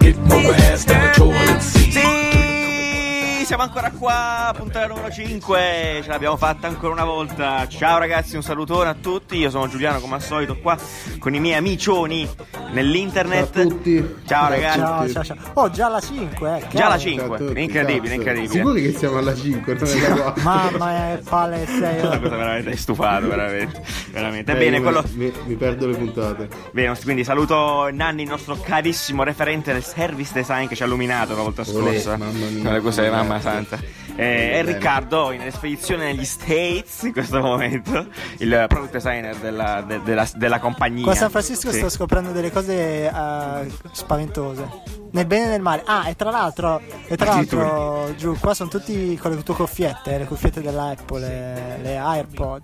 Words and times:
get, 0.00 0.16
move 0.18 0.44
her 0.44 0.54
ass 0.72 0.84
down. 0.84 1.05
Siamo 3.56 3.62
ancora 3.72 3.90
qua, 3.90 4.54
puntata 4.54 4.86
numero 4.86 5.10
5, 5.10 6.00
ce 6.02 6.08
l'abbiamo 6.08 6.36
fatta 6.36 6.66
ancora 6.66 6.92
una 6.92 7.04
volta. 7.04 7.66
Ciao 7.68 7.96
ragazzi, 7.98 8.36
un 8.36 8.42
salutone 8.42 8.90
a 8.90 8.94
tutti. 8.94 9.36
Io 9.38 9.48
sono 9.48 9.66
Giuliano, 9.66 9.98
come 9.98 10.16
al 10.16 10.22
solito, 10.22 10.58
qua 10.58 10.76
con 11.18 11.34
i 11.34 11.40
miei 11.40 11.56
amicioni 11.56 12.28
nell'internet. 12.72 13.50
Ciao 13.54 13.62
a 13.62 13.66
tutti. 13.66 14.14
Ciao 14.26 14.48
ragazzi. 14.50 14.78
Ciao, 14.78 15.08
ciao, 15.08 15.24
ciao. 15.24 15.36
Oh, 15.54 15.70
già 15.70 15.88
la 15.88 16.00
5, 16.00 16.56
eh. 16.58 16.60
Già 16.68 16.68
la 16.68 16.78
Ciao 16.80 16.92
a 16.92 16.98
5, 16.98 17.38
tutti, 17.38 17.62
incredibile, 17.62 17.98
cazzo. 18.00 18.14
incredibile. 18.14 18.48
Sicuri 18.58 18.82
che 18.82 18.92
siamo 18.98 19.16
alla 19.16 19.34
5, 19.34 19.74
non 19.74 19.88
è 19.88 20.08
la 20.08 20.14
4. 20.14 20.42
Mamma 20.42 21.12
è 21.12 21.20
6 21.66 21.98
Questa 21.98 22.20
cosa 22.20 22.36
veramente 22.36 22.70
è 22.70 22.76
stufato, 22.76 23.26
veramente. 23.28 23.82
veramente. 24.10 24.52
Eh, 24.52 24.56
Bene, 24.56 24.76
io 24.76 24.82
quello. 24.82 25.04
mi, 25.14 25.32
mi 25.46 25.54
perdo 25.54 25.86
le 25.86 25.96
puntate. 25.96 26.48
Bene, 26.72 26.94
quindi 27.02 27.24
saluto 27.24 27.88
Nanni, 27.90 28.24
il 28.24 28.28
nostro 28.28 28.58
carissimo 28.60 29.22
referente 29.22 29.72
del 29.72 29.82
service 29.82 30.32
design 30.34 30.66
che 30.66 30.74
ci 30.76 30.82
ha 30.82 30.86
illuminato 30.86 31.34
la 31.34 31.40
volta 31.40 31.62
Olè, 31.62 31.70
scorsa. 31.98 32.18
mamma 32.18 32.32
mia. 32.48 32.62
Con 32.64 32.72
le 32.74 32.80
cose, 32.80 33.08
mamma. 33.08 33.40
Santa. 33.50 33.78
Eh, 34.18 34.62
Bene. 34.62 34.62
Riccardo 34.72 35.30
in 35.32 35.42
espedizione 35.42 36.06
negli 36.06 36.24
States 36.24 37.02
in 37.02 37.12
questo 37.12 37.40
momento, 37.40 38.06
il 38.38 38.64
product 38.66 38.92
designer 38.92 39.36
della, 39.36 39.82
de- 39.86 40.00
della- 40.02 40.26
della 40.34 40.58
compagnia. 40.58 41.02
Qua 41.02 41.12
a 41.12 41.16
San 41.16 41.30
Francisco 41.30 41.70
Sì. 41.70 41.76
sto 41.78 41.88
scoprendo 41.90 42.32
delle 42.32 42.50
cose 42.50 43.06
eh, 43.08 43.70
spaventose. 43.92 44.94
Nel 45.10 45.26
bene 45.26 45.44
e 45.44 45.48
nel 45.48 45.60
male. 45.60 45.82
Ah, 45.86 46.08
e 46.08 46.16
tra 46.16 46.30
l'altro, 46.30 46.80
e 47.06 47.16
tra 47.16 47.26
l'altro 47.34 48.14
giù, 48.16 48.36
qua 48.38 48.52
sono 48.54 48.68
tutti 48.68 49.16
con 49.20 49.30
le 49.32 49.42
tue 49.42 49.54
cuffiette, 49.54 50.18
le 50.18 50.24
cuffiette 50.24 50.60
dell'Apple, 50.60 51.20
le, 51.20 51.78
le 51.82 51.96
AirPod. 51.96 52.62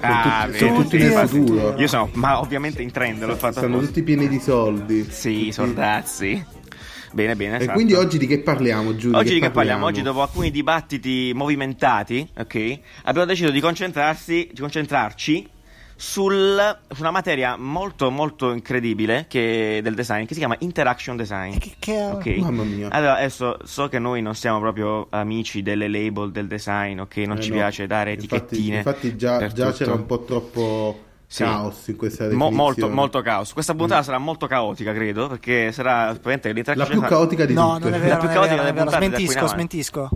Ah, 0.00 0.42
tutti- 0.46 0.52
vedi, 0.52 0.58
sono 0.58 0.82
tutti 0.82 0.98
nel 0.98 1.28
futuro. 1.28 1.74
Io 1.78 1.86
sono, 1.86 2.08
ma 2.14 2.40
ovviamente 2.40 2.82
in 2.82 2.90
trend, 2.90 3.22
l'ho 3.24 3.36
fatto 3.36 3.60
apposta. 3.60 3.86
tutti 3.86 4.02
pieni 4.02 4.28
di 4.28 4.40
soldi. 4.40 5.06
Sì, 5.10 5.50
soldazzi. 5.52 6.44
Bene, 7.16 7.34
bene. 7.34 7.54
E 7.54 7.56
esatto. 7.60 7.72
quindi 7.72 7.94
oggi 7.94 8.18
di 8.18 8.26
che 8.26 8.40
parliamo, 8.40 8.94
Giulio? 8.94 9.16
Oggi 9.16 9.32
di 9.34 9.40
che 9.40 9.50
parliamo? 9.50 9.86
Oggi 9.86 10.02
dopo 10.02 10.20
alcuni 10.20 10.50
dibattiti 10.50 11.32
movimentati, 11.34 12.28
ok? 12.36 12.78
Abbiamo 13.04 13.26
deciso 13.26 13.50
di 13.50 13.58
concentrarsi, 13.58 14.50
di 14.52 14.60
concentrarci 14.60 15.48
sul, 15.96 16.78
su 16.90 17.00
una 17.00 17.10
materia 17.10 17.56
molto 17.56 18.10
molto 18.10 18.52
incredibile 18.52 19.24
che, 19.30 19.80
del 19.82 19.94
design 19.94 20.26
che 20.26 20.34
si 20.34 20.40
chiama 20.40 20.56
interaction 20.58 21.16
design. 21.16 21.56
Che, 21.56 21.72
che- 21.78 22.02
Ok. 22.04 22.26
Mamma 22.36 22.64
mia. 22.64 22.90
Allora, 22.90 23.16
adesso 23.16 23.56
so 23.64 23.88
che 23.88 23.98
noi 23.98 24.20
non 24.20 24.34
siamo 24.34 24.60
proprio 24.60 25.06
amici 25.08 25.62
delle 25.62 25.88
label 25.88 26.30
del 26.32 26.46
design, 26.48 26.98
ok? 26.98 27.16
Non 27.18 27.38
Eh, 27.38 27.40
ci 27.40 27.48
no. 27.48 27.54
piace 27.54 27.86
dare 27.86 28.12
Infatti- 28.12 28.34
etichettine. 28.34 28.76
Infatti, 28.76 29.16
già, 29.16 29.46
già 29.46 29.72
c'era 29.72 29.94
un 29.94 30.04
po' 30.04 30.22
troppo 30.22 31.00
Sì. 31.28 31.42
caos 31.42 31.88
in 31.88 31.96
questa 31.96 32.28
Mo- 32.30 32.50
molto, 32.50 32.88
molto 32.88 33.20
caos. 33.20 33.52
Questa 33.52 33.74
puntata 33.74 34.02
sarà 34.02 34.18
molto 34.18 34.46
caotica, 34.46 34.92
credo, 34.92 35.26
perché 35.28 35.72
sarà 35.72 36.04
probabilmente 36.12 36.52
l'interaction 36.52 36.98
La 37.00 37.06
più 37.06 37.16
caotica 37.16 37.44
di 37.44 37.52
No, 37.54 37.74
tutte. 37.74 37.90
non 37.90 37.94
è 37.94 37.98
La 37.98 38.04
vero, 38.04 38.18
più 38.18 38.26
non 38.28 38.30
è 38.30 38.34
caotica 38.38 38.62
delle 38.62 38.72
vero. 38.72 38.84
puntate 38.90 39.06
Smentisco, 39.06 39.46
smentisco. 39.46 40.10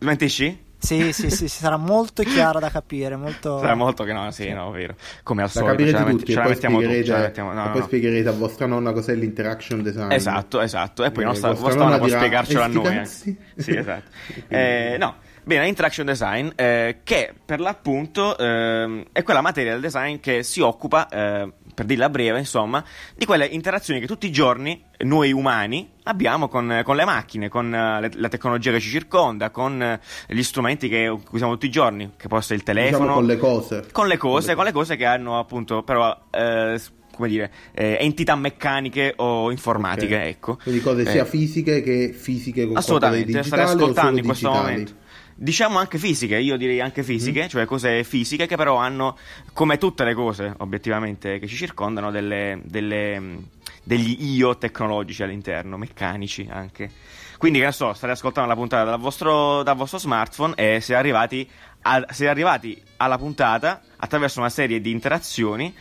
Smentisci? 0.00 0.62
Sì, 0.84 1.12
sì, 1.14 1.30
sì, 1.30 1.48
sì, 1.48 1.48
sarà 1.48 1.78
molto 1.78 2.22
chiara 2.24 2.58
da 2.58 2.68
capire, 2.68 3.16
molto... 3.16 3.58
Sarà 3.60 3.74
molto 3.74 4.04
che 4.04 4.12
no, 4.12 4.30
sì, 4.32 4.50
no, 4.52 4.70
vero. 4.70 4.94
Come 5.22 5.40
al 5.42 5.48
Da 5.48 5.52
solito, 5.54 5.70
ce 5.70 5.76
capirete 5.76 5.98
la, 5.98 6.04
met- 6.04 6.18
tutti 6.18 6.30
ce 6.32 6.36
la 6.36 6.42
poi 6.44 6.52
mettiamo 6.52 6.74
tutti. 6.76 6.86
spiegherete, 6.88 7.12
ce 7.14 7.18
la 7.20 7.26
mettiamo- 7.26 7.52
no, 7.52 7.60
e 7.60 7.64
no, 7.64 7.70
poi 7.70 7.80
no. 7.80 7.86
spiegherete 7.86 8.28
a 8.28 8.32
vostra 8.32 8.66
nonna 8.66 8.92
cos'è 8.92 9.14
l'interaction 9.14 9.82
design. 9.82 10.10
Esatto, 10.12 10.60
esatto. 10.60 11.04
E 11.04 11.10
poi 11.10 11.22
Eh, 11.22 11.26
nostra, 11.26 11.48
vostra 11.48 11.66
vostra 11.68 11.84
nonna 11.84 11.96
nonna 11.96 12.08
può 12.08 12.16
spiegarcelo 12.18 12.60
a 12.60 12.66
"E 12.66 12.68
sti 12.70 12.76
noi. 12.82 12.94
cazzi?" 12.94 13.38
eh. 13.56 13.62
Sì, 13.62 13.76
esatto. 13.76 14.10
Eh, 14.48 14.96
no, 14.98 15.14
bene, 15.44 15.68
interaction 15.68 16.06
design, 16.06 16.48
eh, 16.56 17.00
che 17.04 17.32
per 17.44 17.60
l'appunto 17.60 18.36
ehm, 18.36 19.04
è 19.12 19.22
quella 19.22 19.40
materia 19.40 19.72
del 19.72 19.80
design 19.80 20.18
che 20.20 20.42
si 20.42 20.60
occupa, 20.60 21.08
eh, 21.08 21.52
per 21.74 21.84
dirla 21.86 22.08
breve, 22.08 22.38
insomma, 22.38 22.82
di 23.16 23.24
quelle 23.24 23.46
interazioni 23.46 24.00
che 24.00 24.06
tutti 24.06 24.26
i 24.26 24.32
giorni 24.32 24.82
noi 24.98 25.32
umani 25.32 25.90
abbiamo 26.04 26.48
con, 26.48 26.80
con 26.84 26.96
le 26.96 27.04
macchine, 27.04 27.48
con 27.48 27.74
eh, 27.74 28.00
le- 28.00 28.10
la 28.14 28.28
tecnologia 28.28 28.70
che 28.70 28.80
ci 28.80 28.88
circonda, 28.90 29.50
con 29.50 29.82
eh, 29.82 30.00
gli 30.28 30.42
strumenti 30.42 30.88
che 30.88 31.08
usiamo 31.30 31.52
tutti 31.52 31.66
i 31.66 31.70
giorni, 31.70 32.12
che 32.16 32.28
può 32.28 32.38
essere 32.38 32.56
il 32.56 32.62
telefono. 32.62 32.98
Diciamo 32.98 33.14
con 33.14 33.26
le 33.26 33.36
cose. 33.36 33.84
Con 33.92 34.06
le 34.06 34.16
cose, 34.16 34.54
con 34.54 34.64
le 34.64 34.72
cose 34.72 34.96
che 34.96 35.04
hanno 35.04 35.38
appunto 35.38 35.82
però 35.82 36.16
eh, 36.30 36.80
come 37.14 37.28
dire, 37.28 37.50
eh, 37.72 37.96
entità 38.00 38.34
meccaniche 38.34 39.14
o 39.16 39.50
informatiche, 39.50 40.16
Ok. 40.16 40.22
ecco. 40.22 40.56
Quindi 40.62 40.80
cose 40.80 41.02
Eh, 41.02 41.10
sia 41.10 41.24
fisiche 41.24 41.80
che 41.80 42.12
fisiche 42.12 42.66
con 42.66 42.76
Assolutamente, 42.76 43.38
o 43.38 43.40
ascoltando 43.40 44.18
in 44.18 44.24
questo 44.24 44.48
digitali? 44.48 44.70
momento. 44.72 44.92
Diciamo 45.36 45.78
anche 45.78 45.98
fisiche, 45.98 46.38
io 46.38 46.56
direi 46.56 46.80
anche 46.80 47.02
fisiche, 47.02 47.44
Mm. 47.44 47.48
cioè 47.48 47.64
cose 47.64 48.04
fisiche 48.04 48.46
che 48.46 48.56
però 48.56 48.76
hanno, 48.76 49.16
come 49.52 49.78
tutte 49.78 50.04
le 50.04 50.14
cose 50.14 50.54
obiettivamente 50.58 51.38
che 51.40 51.46
ci 51.48 51.56
circondano, 51.56 52.10
delle, 52.12 52.60
delle, 52.64 53.18
mh, 53.18 53.46
degli 53.82 54.16
io 54.36 54.56
tecnologici 54.56 55.22
all'interno, 55.24 55.76
meccanici 55.76 56.46
anche. 56.50 56.90
Quindi 57.36 57.58
che 57.58 57.64
ne 57.66 57.72
so, 57.72 57.92
state 57.94 58.12
ascoltando 58.12 58.48
la 58.48 58.54
puntata 58.54 58.90
dal 58.90 59.00
vostro, 59.00 59.62
dal 59.64 59.76
vostro 59.76 59.98
smartphone 59.98 60.54
e 60.56 60.80
siete 60.80 60.94
arrivati, 60.94 61.48
a- 61.82 62.06
siete 62.10 62.30
arrivati 62.30 62.80
alla 62.98 63.18
puntata 63.18 63.82
attraverso 63.96 64.38
una 64.38 64.48
serie 64.50 64.80
di 64.80 64.90
interazioni 64.92 65.74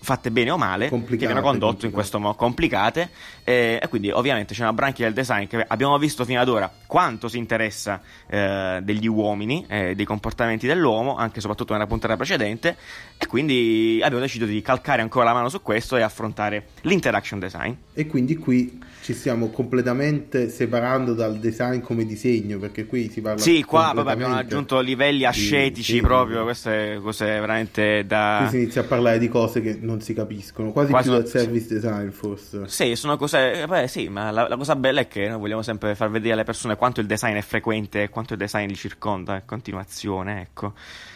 fatte 0.00 0.30
bene 0.30 0.50
o 0.50 0.56
male, 0.56 0.88
che 0.88 1.16
viene 1.16 1.40
condotto 1.40 1.86
in 1.86 1.92
questo 1.92 2.18
modo, 2.18 2.34
complicate, 2.36 3.10
eh, 3.44 3.78
e 3.82 3.88
quindi 3.88 4.10
ovviamente 4.10 4.54
c'è 4.54 4.62
una 4.62 4.72
branchia 4.72 5.04
del 5.06 5.14
design 5.14 5.46
che 5.46 5.64
abbiamo 5.66 5.98
visto 5.98 6.24
fino 6.24 6.40
ad 6.40 6.48
ora 6.48 6.70
quanto 6.86 7.28
si 7.28 7.36
interessa 7.38 8.00
eh, 8.26 8.80
degli 8.82 9.06
uomini, 9.06 9.64
eh, 9.68 9.94
dei 9.94 10.04
comportamenti 10.04 10.66
dell'uomo, 10.66 11.16
anche 11.16 11.38
e 11.38 11.40
soprattutto 11.40 11.72
nella 11.72 11.86
puntata 11.86 12.16
precedente, 12.16 12.76
e 13.18 13.26
quindi 13.26 14.00
abbiamo 14.02 14.22
deciso 14.22 14.44
di 14.46 14.62
calcare 14.62 15.02
ancora 15.02 15.26
la 15.26 15.34
mano 15.34 15.48
su 15.48 15.62
questo 15.62 15.96
e 15.96 16.02
affrontare 16.02 16.68
l'interaction 16.82 17.38
design. 17.38 17.72
E 17.92 18.06
quindi 18.06 18.36
qui 18.36 18.80
ci 19.02 19.14
stiamo 19.14 19.48
completamente 19.50 20.48
separando 20.50 21.14
dal 21.14 21.38
design 21.38 21.80
come 21.80 22.04
disegno, 22.04 22.58
perché 22.58 22.86
qui 22.86 23.10
si 23.10 23.20
parla 23.20 23.40
Sì, 23.40 23.64
qua 23.64 23.88
abbiamo 23.90 24.36
aggiunto 24.36 24.80
livelli 24.80 25.18
di- 25.18 25.24
ascetici 25.24 25.94
sì, 25.94 26.00
proprio, 26.00 26.44
queste 26.44 27.00
cose 27.02 27.24
veramente 27.24 28.04
da... 28.06 28.38
Qui 28.42 28.50
si 28.50 28.62
inizia 28.62 28.82
a 28.82 28.84
parlare 28.84 29.18
di 29.18 29.28
cose 29.28 29.60
che 29.60 29.78
non 29.88 30.00
si 30.02 30.12
capiscono, 30.12 30.70
quasi, 30.70 30.90
Quasi 30.90 31.08
più 31.08 31.18
del 31.18 31.26
service 31.26 31.66
design 31.68 32.08
forse. 32.10 32.68
Sì, 32.68 32.94
sono 32.94 33.16
cose. 33.16 33.62
eh, 33.62 33.66
Beh, 33.66 33.88
sì, 33.88 34.08
ma 34.08 34.30
la, 34.30 34.46
la 34.46 34.56
cosa 34.56 34.76
bella 34.76 35.00
è 35.00 35.08
che 35.08 35.26
noi 35.28 35.38
vogliamo 35.38 35.62
sempre 35.62 35.94
far 35.94 36.10
vedere 36.10 36.34
alle 36.34 36.44
persone 36.44 36.76
quanto 36.76 37.00
il 37.00 37.06
design 37.06 37.36
è 37.36 37.40
frequente 37.40 38.02
e 38.02 38.08
quanto 38.10 38.34
il 38.34 38.38
design 38.38 38.68
li 38.68 38.76
circonda 38.76 39.36
in 39.36 39.42
continuazione, 39.46 40.42
ecco. 40.42 40.74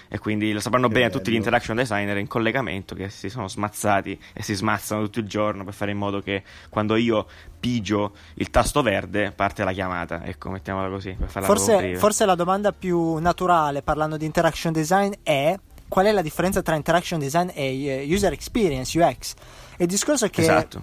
E 0.09 0.19
quindi 0.19 0.53
lo 0.53 0.61
sapranno 0.61 0.89
Che 0.89 0.93
bene 0.95 1.07
bello. 1.09 1.19
tutti 1.19 1.31
gli 1.33 1.37
interaction 1.37 1.77
designer 1.77 2.17
in 2.19 2.27
collegamento 2.27 2.95
che 2.95 3.09
si 3.09 3.29
sono 3.31 3.49
smazzati 3.49 4.19
e 4.35 4.43
si 4.43 4.55
smazzano 4.55 5.03
tutto 5.05 5.21
il 5.21 5.27
giorno 5.27 5.65
per 5.65 5.73
fare 5.73 5.91
in 5.91 5.97
modo 5.99 6.21
che 6.21 6.43
quando 6.69 6.97
io 6.97 7.27
pigio 7.59 8.13
il 8.35 8.51
tasto 8.51 8.83
verde 8.83 9.33
parte 9.33 9.65
la 9.65 9.73
chiamata. 9.73 10.23
Ecco, 10.25 10.51
mettiamola 10.51 10.89
così 10.89 11.15
per 11.19 11.29
farla 11.29 11.49
proprio 11.49 11.79
Forse, 11.79 11.97
forse 11.97 12.27
la 12.27 12.35
domanda 12.35 12.73
più 12.73 13.15
naturale 13.17 13.81
parlando 13.83 14.17
di 14.19 14.27
interaction 14.27 14.73
design 14.73 15.13
è 15.23 15.59
qual 15.93 16.07
è 16.07 16.13
la 16.13 16.23
differenza 16.23 16.63
tra 16.63 16.75
interaction 16.75 17.21
design 17.21 17.51
e 17.53 17.85
eh, 17.85 18.07
user 18.09 18.33
experience, 18.33 18.99
UX? 18.99 19.35
E 19.77 19.83
il 19.85 19.87
discorso 19.87 20.25
è 20.25 20.31
che 20.31 20.41
Esatto. 20.41 20.83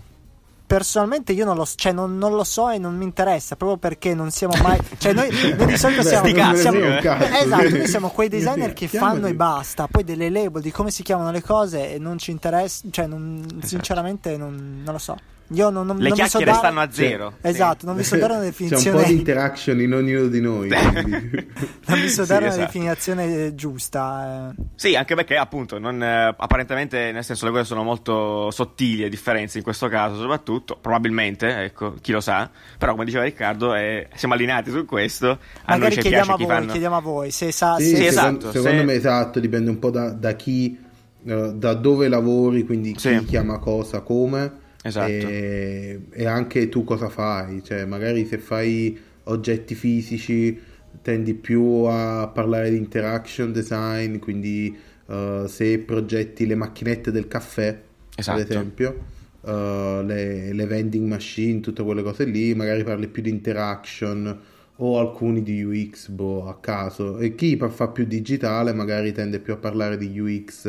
personalmente 0.68 1.32
io 1.32 1.46
non 1.46 1.56
lo, 1.58 1.66
cioè, 1.66 1.92
non, 1.92 2.20
non 2.20 2.36
lo 2.36 2.44
so 2.44 2.70
e 2.70 2.78
non 2.78 2.96
mi 2.96 3.06
interessa 3.06 3.56
proprio 3.56 3.80
perché 3.80 4.14
non 4.14 4.30
siamo 4.30 4.54
mai. 4.62 4.78
Cioè, 5.00 5.14
noi, 5.14 5.30
noi 5.58 5.66
di 5.66 5.78
solito 5.78 6.04
Beh, 6.04 6.08
siamo. 6.10 6.26
sti 6.28 6.34
cazzi, 6.36 6.62
siamo- 6.62 6.78
eh. 6.78 7.42
esatto, 7.44 7.70
noi 7.70 7.88
siamo 7.88 8.10
quei 8.10 8.30
designer 8.30 8.74
che 8.74 8.88
fanno 8.88 9.26
e 9.26 9.34
basta. 9.34 9.88
Poi 9.88 10.04
delle 10.04 10.30
label 10.30 10.62
di 10.62 10.70
come 10.70 10.92
si 10.92 11.02
chiamano 11.02 11.32
le 11.32 11.42
cose 11.42 11.98
non 11.98 12.20
ci 12.20 12.30
interessa. 12.30 12.86
Cioè, 12.92 13.08
non- 13.08 13.62
sinceramente, 13.64 14.38
non, 14.38 14.82
non 14.84 14.94
lo 14.94 15.00
so. 15.00 15.18
Io 15.52 15.70
non, 15.72 15.88
non, 15.88 15.98
Le 15.98 16.10
non 16.10 16.18
vi 16.18 16.24
so 16.24 16.38
chiacchiere 16.38 16.46
dare- 16.46 16.58
stanno 16.58 16.80
a 16.82 16.92
zero. 16.92 17.34
Esatto, 17.42 17.86
non 17.88 17.96
vi 17.96 18.04
so 18.04 18.18
dare 18.18 18.34
una 18.34 18.42
C'è 18.42 18.46
un 18.46 18.52
definizione. 18.52 19.02
po' 19.02 19.08
di 19.08 19.14
interaction 19.18 19.82
in 19.82 19.94
ognuno 19.94 20.28
di 20.28 20.42
noi. 20.42 20.70
Non 21.90 22.00
mi 22.02 22.08
so 22.10 22.22
Sì, 22.22 22.28
dare 22.28 22.46
una 22.46 22.54
esatto. 22.54 22.66
definizione 22.72 23.46
eh, 23.48 23.56
giusta. 23.56 24.54
eh. 24.56 24.64
Sì, 24.76 24.96
anche 24.96 25.16
perché 25.16 25.38
appunto 25.38 25.80
non, 25.80 26.02
eh, 26.04 26.36
apparentemente 26.38 27.12
nel 27.12 27.24
senso 27.24 27.46
le 27.46 27.52
cose 27.52 27.64
sono 27.64 27.82
molto 27.84 28.52
sottili 28.52 29.02
le 29.02 29.10
differenze 29.10 29.58
in 29.58 29.64
questo 29.64 29.88
caso 29.88 30.16
soprattutto, 30.22 30.78
probabilmente, 30.80 31.64
ecco, 31.64 31.96
chi 32.00 32.12
lo 32.12 32.22
sa, 32.22 32.48
però 32.78 32.92
come 32.92 33.06
diceva 33.06 33.24
Riccardo 33.24 33.74
eh, 33.74 34.08
siamo 34.14 34.36
allineati 34.36 34.70
su 34.70 34.86
questo, 34.86 35.30
a 35.32 35.38
Magari 35.66 35.96
chiediamo 35.98 36.36
piace 36.36 36.44
a 36.44 36.46
voi, 36.46 36.56
fanno... 36.56 36.72
chiediamo 36.72 36.96
a 36.96 37.02
voi 37.02 37.32
se 37.32 37.52
sa. 37.52 37.76
Sì, 37.80 37.86
se- 37.86 37.96
Sì, 37.96 37.96
secondo, 38.12 38.38
esatto, 38.38 38.52
secondo 38.52 38.78
se- 38.78 38.84
me 38.86 38.94
esatto, 38.94 39.40
dipende 39.40 39.70
un 39.72 39.80
po' 39.80 39.90
da, 39.90 40.12
da 40.12 40.34
chi, 40.34 40.80
eh, 41.26 41.52
da 41.56 41.74
dove 41.74 42.08
lavori, 42.08 42.66
quindi 42.66 42.92
chi 42.94 43.00
Sì. 43.00 43.26
chiama 43.26 43.58
cosa 43.58 44.02
come 44.02 44.68
Esatto. 44.82 45.08
e, 45.08 46.02
e 46.12 46.26
anche 46.26 46.70
tu 46.70 46.84
cosa 46.84 47.10
fai, 47.10 47.64
cioè 47.64 47.86
magari 47.86 48.26
se 48.26 48.38
fai 48.38 48.98
oggetti 49.26 49.76
fisici 49.76 50.60
tendi 51.02 51.34
più 51.34 51.84
a 51.86 52.28
parlare 52.34 52.70
di 52.70 52.78
interaction 52.78 53.52
design, 53.52 54.18
quindi 54.20 54.76
eh, 55.08 55.46
se 55.48 55.80
progetti 55.80 56.46
le 56.46 56.56
macchinette 56.56 57.12
del 57.12 57.28
caffè, 57.28 57.82
Esatto. 58.16 58.40
ad 58.40 58.50
esempio, 58.50 59.06
eh, 59.46 60.02
le, 60.06 60.54
le 60.54 60.66
vending 60.66 61.08
machine, 61.08 61.60
tutte 61.60 61.84
quelle 61.84 62.04
cose 62.04 62.26
lì, 62.26 62.54
magari 62.56 62.84
parli 62.84 63.08
più 63.08 63.22
di 63.22 63.30
interaction 63.30 64.40
o 64.82 64.98
alcuni 65.00 65.44
di 65.44 65.62
UX 65.62 66.08
boh, 66.10 66.48
a 66.48 66.58
caso 66.60 67.18
e 67.18 67.36
chi 67.36 67.58
fa 67.70 67.90
più 67.90 68.06
digitale 68.06 68.72
magari 68.74 69.12
tende 69.12 69.40
più 69.40 69.52
a 69.54 69.58
parlare 69.58 69.98
di 69.98 70.18
UX 70.18 70.66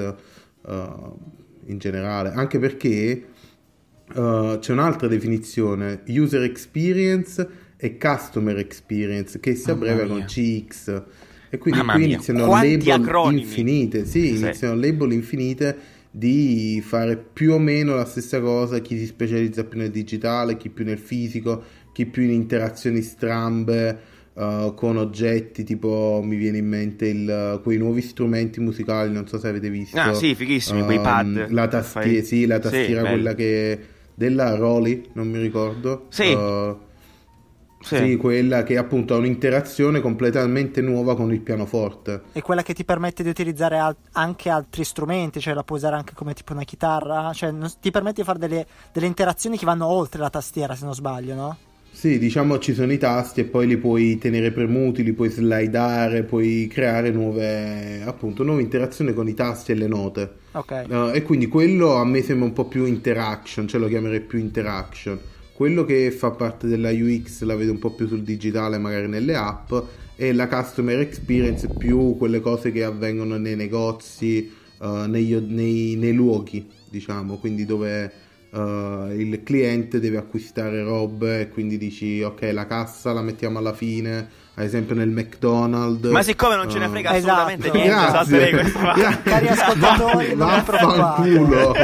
eh, 0.66 0.88
in 1.66 1.78
generale 1.78 2.30
anche 2.32 2.58
perché 2.58 3.26
uh, 4.14 4.58
c'è 4.58 4.72
un'altra 4.72 5.08
definizione, 5.08 6.02
user 6.08 6.42
experience 6.42 7.48
e 7.76 7.96
customer 7.96 8.58
experience, 8.58 9.40
che 9.40 9.54
si 9.54 9.70
abbrevia 9.70 10.06
con 10.06 10.24
CX. 10.24 11.02
E 11.52 11.58
quindi 11.58 11.80
Mamma 11.80 11.92
qui 11.92 12.04
mia, 12.06 12.14
iniziano 12.14 12.44
quanti 12.46 12.90
label 12.90 12.90
acronimi. 12.90 13.40
infinite, 13.40 14.04
sì, 14.04 14.28
Sì. 14.28 14.34
iniziano 14.36 14.74
label 14.74 15.12
infinite 15.12 15.76
di 16.12 16.80
fare 16.84 17.16
più 17.16 17.52
o 17.52 17.58
meno 17.58 17.94
la 17.94 18.04
stessa 18.04 18.40
cosa, 18.40 18.78
chi 18.80 18.98
si 18.98 19.06
specializza 19.06 19.64
più 19.64 19.78
nel 19.78 19.90
digitale, 19.90 20.56
chi 20.56 20.68
più 20.70 20.84
nel 20.84 20.98
fisico, 20.98 21.62
chi 21.92 22.06
più 22.06 22.22
in 22.22 22.30
interazioni 22.30 23.00
strambe 23.02 23.98
uh, 24.34 24.74
con 24.74 24.96
oggetti, 24.96 25.64
tipo 25.64 26.20
mi 26.24 26.36
viene 26.36 26.58
in 26.58 26.66
mente 26.68 27.06
il- 27.08 27.60
quei 27.62 27.78
nuovi 27.78 28.00
strumenti 28.02 28.60
musicali, 28.60 29.12
non 29.12 29.26
so 29.26 29.38
se 29.38 29.48
avete 29.48 29.70
visto. 29.70 29.98
Ah, 29.98 30.14
sì, 30.14 30.34
fighissimi, 30.34 30.82
quei 30.84 30.96
Um, 30.98 31.02
pad. 31.02 31.50
La 31.50 31.68
tastiera, 31.68 32.22
Fai- 32.22 32.24
sì, 32.24 32.46
la 32.46 32.56
Sì, 32.56 32.60
tastiera 32.62 33.02
bello. 33.02 33.14
quella 33.14 33.34
che 33.34 33.78
della 34.20 34.54
Roli, 34.54 35.08
non 35.14 35.28
mi 35.30 35.38
ricordo. 35.40 36.04
Sì. 36.10 36.30
Uh, 36.34 36.76
Sì. 37.82 37.96
sì, 37.96 38.16
quella 38.18 38.62
che 38.62 38.76
appunto 38.76 39.14
ha 39.14 39.16
un'interazione 39.16 40.02
completamente 40.02 40.82
nuova 40.82 41.16
con 41.16 41.32
il 41.32 41.40
pianoforte. 41.40 42.24
È 42.32 42.42
quella 42.42 42.62
che 42.62 42.74
ti 42.74 42.84
permette 42.84 43.22
di 43.22 43.30
utilizzare 43.30 43.78
al- 43.78 43.96
anche 44.12 44.50
altri 44.50 44.84
strumenti, 44.84 45.40
cioè 45.40 45.54
la 45.54 45.62
puoi 45.64 45.78
usare 45.78 45.96
anche 45.96 46.12
come 46.12 46.34
tipo 46.34 46.52
una 46.52 46.64
chitarra, 46.64 47.32
cioè 47.32 47.50
non- 47.50 47.72
ti 47.80 47.90
permette 47.90 48.20
di 48.20 48.26
fare 48.26 48.38
delle, 48.38 48.66
delle 48.92 49.06
interazioni 49.06 49.56
che 49.56 49.64
vanno 49.64 49.86
oltre 49.86 50.20
la 50.20 50.28
tastiera, 50.28 50.74
se 50.74 50.84
non 50.84 50.92
sbaglio, 50.94 51.34
no? 51.34 51.56
Sì, 51.92 52.18
diciamo 52.18 52.58
ci 52.58 52.72
sono 52.72 52.92
i 52.92 52.98
tasti 52.98 53.40
e 53.40 53.44
poi 53.44 53.66
li 53.66 53.76
puoi 53.76 54.16
tenere 54.16 54.52
premuti, 54.52 55.02
li 55.02 55.12
puoi 55.12 55.28
slidare, 55.28 56.22
puoi 56.22 56.66
creare 56.70 57.10
nuove, 57.10 58.02
appunto, 58.02 58.42
nuove 58.42 58.62
interazioni 58.62 59.12
con 59.12 59.28
i 59.28 59.34
tasti 59.34 59.72
e 59.72 59.74
le 59.74 59.86
note. 59.86 60.32
Ok. 60.52 60.84
Uh, 60.88 61.10
e 61.12 61.22
quindi 61.22 61.46
quello 61.46 61.96
a 61.96 62.04
me 62.04 62.22
sembra 62.22 62.46
un 62.46 62.54
po' 62.54 62.64
più 62.64 62.86
interaction, 62.86 63.68
cioè 63.68 63.80
lo 63.80 63.88
chiamerei 63.88 64.20
più 64.20 64.38
interaction. 64.38 65.18
Quello 65.52 65.84
che 65.84 66.10
fa 66.10 66.30
parte 66.30 66.66
della 66.68 66.90
UX 66.90 67.42
la 67.42 67.54
vedo 67.54 67.72
un 67.72 67.78
po' 67.78 67.90
più 67.90 68.06
sul 68.06 68.22
digitale, 68.22 68.78
magari 68.78 69.06
nelle 69.06 69.34
app, 69.34 69.72
e 70.16 70.32
la 70.32 70.48
customer 70.48 71.00
experience 71.00 71.68
più 71.76 72.16
quelle 72.16 72.40
cose 72.40 72.72
che 72.72 72.82
avvengono 72.82 73.36
nei 73.36 73.56
negozi, 73.56 74.50
uh, 74.78 75.06
negli- 75.06 75.36
nei, 75.36 75.96
nei 75.96 76.14
luoghi, 76.14 76.66
diciamo, 76.88 77.36
quindi 77.36 77.66
dove 77.66 78.10
uh, 78.50 79.10
il 79.12 79.40
cliente 79.44 80.00
deve 80.00 80.18
acquistare 80.18 80.82
robe 80.82 81.40
e 81.40 81.48
quindi 81.50 81.78
dici 81.78 82.22
ok 82.22 82.50
la 82.52 82.66
cassa 82.66 83.12
la 83.12 83.22
mettiamo 83.22 83.58
alla 83.58 83.72
fine, 83.72 84.28
ad 84.54 84.64
esempio 84.64 84.94
nel 84.94 85.08
McDonald's. 85.10 86.08
Ma 86.10 86.22
siccome 86.22 86.56
non 86.56 86.70
ce 86.70 86.78
ne 86.78 86.86
uh, 86.86 86.90
frega 86.90 87.14
Esatto. 87.14 87.32
assolutamente 87.48 87.70
niente, 87.70 88.70
Grazie. 88.94 89.22
Cari 89.22 89.46
ascoltatori, 89.48 90.34
Vaffanculo. 90.34 91.74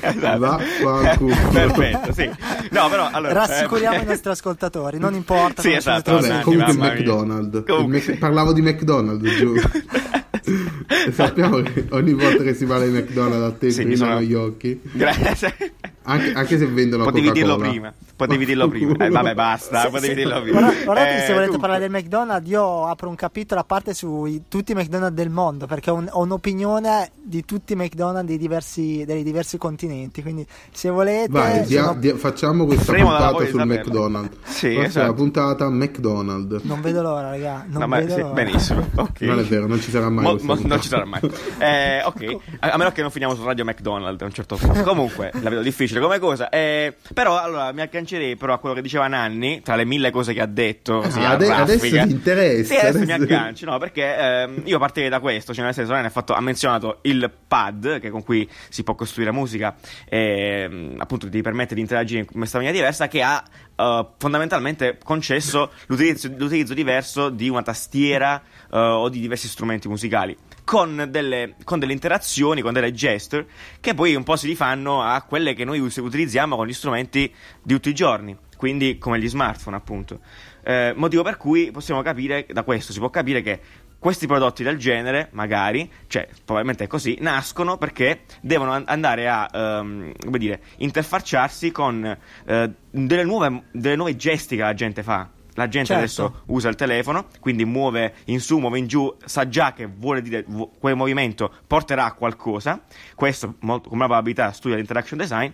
Esatto. 0.00 0.38
Vaffanculo. 0.38 1.34
Perfetto, 1.52 2.12
sì. 2.12 2.30
No, 2.70 2.88
però 2.88 3.08
allora 3.10 3.32
Rassicuriamo 3.32 3.98
eh, 3.98 4.02
i 4.02 4.06
nostri 4.06 4.30
ascoltatori, 4.30 4.98
non 4.98 5.14
importa. 5.14 5.62
Sì, 5.62 5.72
esatto, 5.72 6.12
Vabbè, 6.12 6.40
comunque 6.42 6.72
il. 6.72 6.78
McDonald's. 6.78 7.62
Comunque, 7.66 7.98
Il 7.98 8.04
Mac- 8.04 8.12
sì. 8.12 8.18
Parlavo 8.18 8.52
di 8.52 8.62
McDonald's, 8.62 9.36
giuro. 9.36 9.60
Sappiamo 11.12 11.60
che 11.62 11.86
ogni 11.90 12.12
volta 12.12 12.42
che 12.42 12.54
si 12.54 12.64
parla 12.66 12.86
di 12.86 12.92
McDonald's 12.92 13.54
a 13.54 13.58
te 13.58 13.70
Sì, 13.70 13.96
sono- 13.96 14.20
gli 14.20 14.34
occhi. 14.34 14.80
Grazie. 14.92 15.54
Anche, 16.02 16.32
anche 16.32 16.58
se 16.58 16.66
vendono 16.66 17.04
Potevi 17.04 17.30
dirlo 17.32 17.56
Coca-Cola. 17.56 17.70
prima. 17.70 17.94
Potevi 18.26 18.44
dirlo 18.44 18.68
prima. 18.68 18.92
Eh, 19.04 19.08
vabbè, 19.08 19.34
basta, 19.34 19.80
Sì, 19.80 19.88
potevi 19.88 20.06
sì. 20.08 20.14
dirlo 20.14 20.42
prima. 20.42 20.60
Guarda- 20.60 20.84
guardate, 20.84 21.08
Eh, 21.08 21.12
se 21.12 21.16
volete 21.32 21.34
comunque- 21.46 21.58
parlare 21.58 21.80
del 21.80 21.90
McDonald's, 21.90 22.48
io 22.50 22.86
apro 22.86 23.08
un 23.08 23.14
capitolo 23.14 23.60
a 23.60 23.64
parte 23.64 23.94
su 23.94 24.24
i- 24.26 24.42
tutti 24.48 24.72
i 24.72 24.74
McDonald's 24.74 25.14
del 25.16 25.30
mondo 25.30 25.66
perché 25.66 25.90
ho, 25.90 25.94
un- 25.94 26.08
ho 26.10 26.20
un'opinione 26.22 27.10
di 27.22 27.44
tutti 27.44 27.72
i 27.72 27.76
McDonald's 27.76 28.26
dei 28.28 28.36
diversi, 28.38 29.04
dei 29.06 29.22
diversi 29.22 29.56
continenti. 29.56 30.20
Quindi, 30.22 30.46
se 30.70 30.90
volete, 30.90 31.28
Vai, 31.30 31.64
dia- 31.64 31.84
sono- 31.84 31.98
dia- 31.98 32.16
facciamo 32.16 32.66
questa 32.66 32.92
dalla 32.92 33.04
puntata 33.04 33.36
sul 33.36 33.46
saperlo. 33.60 33.64
McDonald's. 33.66 34.36
Sì, 34.42 34.76
esatto. 34.76 35.14
puntata 35.14 35.68
McDonald's. 35.70 36.62
non 36.64 36.80
vedo 36.80 37.02
l'ora, 37.02 37.30
raga. 37.30 37.64
Non 37.68 37.80
No, 37.80 37.86
ma 37.86 37.98
vedo 38.00 38.14
sì, 38.14 38.20
l'ora. 38.20 38.32
benissimo. 38.34 38.86
ok. 38.96 39.20
Non 39.22 39.38
è 39.38 39.42
vero, 39.44 39.66
non 39.66 39.80
ci 39.80 39.90
sarà 39.90 40.08
mai 40.10 40.24
Mo- 40.24 40.38
mo- 40.42 40.58
non 40.62 40.80
ci 40.80 40.88
sarà 40.88 41.04
mai. 41.04 41.20
Eh, 41.58 42.02
ok, 42.04 42.36
a, 42.60 42.70
a 42.70 42.76
meno 42.76 42.90
che 42.92 43.00
non 43.02 43.10
finiamo 43.10 43.34
su 43.34 43.44
Radio 43.44 43.64
McDonald's 43.64 44.22
a 44.22 44.24
un 44.24 44.32
certo 44.32 44.56
punto. 44.56 44.82
Comunque, 44.90 45.30
la 45.40 45.50
vedo 45.50 45.62
difficile 45.62 46.00
come 46.00 46.18
cosa. 46.18 46.48
Eh, 46.48 46.94
però, 47.14 47.38
allora, 47.38 47.72
mi 47.72 47.80
aggancerei 48.10 48.36
però 48.36 48.54
a 48.54 48.58
quello 48.58 48.74
che 48.74 48.82
diceva 48.82 49.06
Nanni, 49.06 49.60
tra 49.62 49.76
le 49.76 49.84
mille 49.84 50.10
cose 50.10 50.32
che 50.32 50.40
ha 50.40 50.46
detto. 50.46 51.00
Ah, 51.00 51.30
ade- 51.30 51.50
adesso 51.50 51.88
ti 51.88 51.96
interessa, 52.12 52.74
Sì, 52.74 52.80
adesso, 52.80 53.04
mi 53.04 53.12
adesso- 53.12 53.22
agganci, 53.34 53.64
no, 53.64 53.78
perché 53.78 54.16
ehm, 54.16 54.62
io 54.64 54.78
partirei 54.78 55.08
da 55.08 55.20
questo, 55.20 55.54
cioè 55.54 55.64
nel 55.64 55.74
senso, 55.74 55.92
Nanni 55.92 56.06
ha, 56.06 56.10
fatto- 56.10 56.32
ha 56.34 56.40
menzionato 56.40 56.98
il 57.02 57.30
pad, 57.46 58.00
che 58.00 58.10
con 58.10 58.22
cui 58.24 58.48
si 58.68 58.82
può 58.82 58.94
costruire 58.94 59.30
musica, 59.30 59.76
e 60.08 60.94
appunto 60.98 61.28
ti 61.28 61.40
permette 61.42 61.74
di 61.74 61.80
interagire 61.80 62.20
in 62.20 62.26
questa 62.26 62.58
maniera 62.58 62.76
diversa, 62.76 63.08
che 63.08 63.22
ha 63.22 63.42
eh, 63.76 64.06
fondamentalmente 64.18 64.98
concesso 65.02 65.70
l'utilizzo, 65.86 66.28
l'utilizzo 66.36 66.74
diverso 66.74 67.28
di 67.30 67.48
una 67.48 67.62
tastiera 67.62 68.40
eh, 68.72 68.78
o 68.78 69.08
di 69.08 69.20
diversi 69.20 69.48
strumenti 69.48 69.88
musicali. 69.88 70.36
Con 70.70 71.08
delle, 71.10 71.56
con 71.64 71.80
delle 71.80 71.92
interazioni, 71.92 72.60
con 72.60 72.72
delle 72.72 72.92
gesture 72.92 73.44
che 73.80 73.92
poi 73.92 74.14
un 74.14 74.22
po' 74.22 74.36
si 74.36 74.46
rifanno 74.46 75.02
a 75.02 75.20
quelle 75.22 75.52
che 75.52 75.64
noi 75.64 75.80
utilizziamo 75.80 76.54
con 76.54 76.64
gli 76.64 76.72
strumenti 76.72 77.34
di 77.60 77.74
tutti 77.74 77.88
i 77.88 77.92
giorni, 77.92 78.36
quindi 78.56 78.96
come 78.96 79.18
gli 79.18 79.28
smartphone, 79.28 79.74
appunto. 79.74 80.20
Eh, 80.62 80.92
motivo 80.94 81.24
per 81.24 81.38
cui 81.38 81.72
possiamo 81.72 82.02
capire, 82.02 82.46
da 82.48 82.62
questo 82.62 82.92
si 82.92 83.00
può 83.00 83.10
capire 83.10 83.42
che 83.42 83.60
questi 83.98 84.28
prodotti 84.28 84.62
del 84.62 84.78
genere, 84.78 85.30
magari, 85.32 85.90
cioè 86.06 86.28
probabilmente 86.44 86.84
è 86.84 86.86
così, 86.86 87.18
nascono 87.20 87.76
perché 87.76 88.20
devono 88.40 88.70
an- 88.70 88.84
andare 88.86 89.28
a, 89.28 89.50
ehm, 89.52 90.12
come 90.20 90.38
dire, 90.38 90.60
interfacciarsi 90.76 91.72
con 91.72 92.16
eh, 92.46 92.70
delle, 92.88 93.24
nuove, 93.24 93.64
delle 93.72 93.96
nuove 93.96 94.14
gesti 94.14 94.54
che 94.54 94.62
la 94.62 94.74
gente 94.74 95.02
fa. 95.02 95.38
La 95.54 95.68
gente 95.68 95.88
Certo. 95.88 96.02
adesso 96.02 96.42
usa 96.46 96.68
il 96.68 96.76
telefono, 96.76 97.26
quindi 97.40 97.64
muove 97.64 98.14
in 98.26 98.40
su, 98.40 98.58
muove 98.58 98.78
in 98.78 98.86
giù, 98.86 99.14
sa 99.24 99.48
già 99.48 99.72
che 99.72 99.86
vuole 99.86 100.22
dire 100.22 100.44
vu- 100.46 100.70
quel 100.78 100.96
movimento 100.96 101.52
porterà 101.66 102.04
a 102.04 102.12
qualcosa. 102.14 102.82
Questo, 103.14 103.54
molto, 103.60 103.88
con 103.88 103.98
una 103.98 104.06
probabilità, 104.06 104.52
studia 104.52 104.76
l'interaction 104.76 105.18
design. 105.18 105.50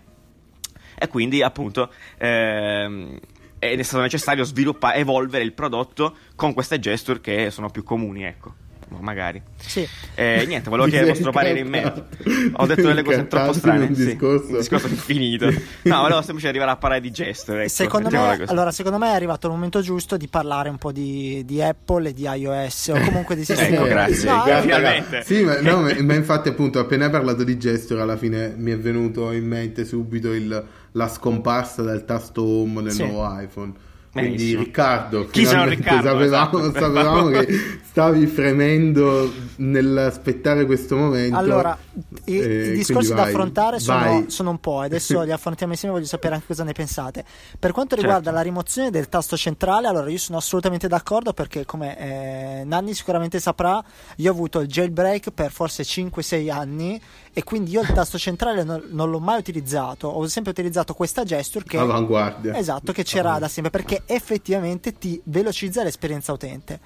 E 0.99 1.09
quindi, 1.09 1.43
appunto, 1.43 1.91
ehm, 2.19 3.19
è 3.59 3.83
stato 3.83 4.03
necessario 4.03 4.45
sviluppare, 4.45 4.99
evolvere 4.99 5.45
il 5.45 5.53
prodotto 5.53 6.17
con 6.35 6.53
queste 6.53 6.79
gesture 6.79 7.21
che 7.21 7.51
sono 7.51 7.71
più 7.71 7.83
comuni, 7.83 8.25
ecco. 8.25 8.55
Magari. 8.89 9.43
Sì. 9.59 9.87
Eh, 10.15 10.45
niente, 10.47 10.71
volevo 10.71 10.89
chiedere 10.89 11.11
il 11.11 11.15
vostro 11.15 11.33
parere 11.33 11.59
in 11.59 11.69
merito. 11.69 12.07
Ho 12.55 12.67
detto 12.67 12.83
delle 12.83 13.03
cose 13.03 13.27
troppo 13.27 13.53
strane. 13.53 13.87
un 13.87 13.95
sì. 13.95 14.05
discorso. 14.07 14.47
Un 14.53 14.59
discorso 14.59 14.87
infinito. 14.89 15.47
No, 15.87 16.01
volevo 16.01 16.21
semplicemente 16.23 16.49
arrivare 16.49 16.71
a 16.73 16.77
parlare 16.77 17.01
di 17.01 17.11
gesture. 17.11 17.61
Ecco, 17.61 17.69
Secondo 17.69 18.11
me, 18.11 18.45
allora, 18.47 18.71
secondo 18.71 18.99
me 18.99 19.09
è 19.11 19.15
arrivato 19.15 19.47
il 19.49 19.53
momento 19.53 19.81
giusto 19.81 20.17
di 20.17 20.29
parlare 20.29 20.69
un 20.69 20.79
po' 20.79 20.93
di, 20.93 21.43
di 21.45 21.63
Apple 21.63 22.09
e 22.09 22.13
di 22.13 22.23
iOS 22.29 22.89
o 22.89 23.01
comunque 23.05 23.35
di 23.37 23.45
sistemi. 23.45 23.75
Ecco, 23.77 23.85
grazie. 23.85 24.29
No, 24.31 24.43
Grazie. 24.45 24.57
eh, 24.59 24.63
finalmente. 24.63 25.23
Sì, 25.25 25.43
ma, 25.43 25.61
no, 25.61 25.81
ma- 25.83 25.95
ma 26.01 26.15
infatti 26.15 26.49
appunto 26.49 26.79
appena 26.79 27.05
hai 27.07 27.11
parlato 27.11 27.45
di 27.45 27.59
gesture 27.59 28.01
alla 28.01 28.17
fine 28.17 28.55
mi 28.57 28.71
è 28.73 28.79
venuto 28.79 29.31
in 29.33 29.47
mente 29.47 29.85
subito 29.85 30.33
il- 30.33 30.65
la 30.93 31.09
scomparsa 31.09 31.83
del 31.83 32.05
tasto 32.05 32.43
home 32.45 32.81
nel 32.83 32.93
Sì. 32.93 33.07
nuovo 33.07 33.39
iPhone. 33.41 33.73
Quindi 34.21 34.37
Benissimo. 34.37 34.63
Riccardo, 34.63 35.27
Chi 35.27 35.47
finalmente 35.47 35.75
Riccardo, 35.77 36.09
sapevamo, 36.09 36.59
esatto. 36.59 36.79
sapevamo 36.81 37.29
che 37.29 37.81
stavi 37.83 38.27
fremendo 38.27 39.33
nell'aspettare 39.57 40.67
questo 40.67 40.97
momento. 40.97 41.37
Allora, 41.37 41.79
i, 42.25 42.39
Eh, 42.39 42.73
i 42.73 42.77
discorsi 42.77 43.11
da 43.11 43.23
vai, 43.23 43.29
affrontare 43.31 43.79
sono, 43.79 44.25
sono 44.29 44.51
un 44.51 44.61
po', 44.61 44.83
e 44.83 44.87
adesso 44.87 45.23
li 45.25 45.33
affrontiamo 45.33 45.73
insieme, 45.73 45.95
voglio 45.95 46.07
sapere 46.07 46.35
anche 46.35 46.47
cosa 46.47 46.65
ne 46.65 46.73
pensate. 46.73 47.25
Per 47.59 47.73
quanto 47.73 47.95
riguarda 47.95 48.25
Certo. 48.25 48.37
la 48.37 48.43
rimozione 48.43 48.91
del 48.91 49.09
tasto 49.09 49.37
centrale, 49.37 49.87
allora 49.89 50.11
io 50.11 50.19
sono 50.19 50.39
assolutamente 50.39 50.89
d'accordo 50.89 51.33
perché 51.33 51.65
come 51.65 51.99
eh, 51.99 52.65
Nanni 52.65 52.95
sicuramente 52.95 53.41
saprà, 53.41 53.83
io 54.17 54.31
ho 54.31 54.35
avuto 54.35 54.61
il 54.61 54.69
jailbreak 54.69 55.31
per 55.31 55.51
forse 55.51 55.83
5-6 55.83 56.51
anni 56.51 57.01
e 57.33 57.45
quindi 57.45 57.71
io 57.73 57.83
il 57.83 57.93
tasto 57.93 58.19
centrale 58.19 58.65
non, 58.65 58.83
non 58.91 59.11
l'ho 59.11 59.21
mai 59.21 59.39
utilizzato, 59.39 60.09
ho 60.09 60.27
sempre 60.27 60.53
utilizzato 60.53 60.95
questa 60.95 61.23
gesture 61.25 61.65
che... 61.67 61.79
Avanguardia. 61.79 62.57
Esatto, 62.57 62.93
che 62.93 63.05
c'era 63.05 63.39
da 63.39 63.49
sempre 63.49 63.71
perché 63.71 64.03
effettivamente 64.07 64.97
ti 64.99 65.21
velocizza 65.25 65.83
l'esperienza 65.83 66.33
utente. 66.33 66.81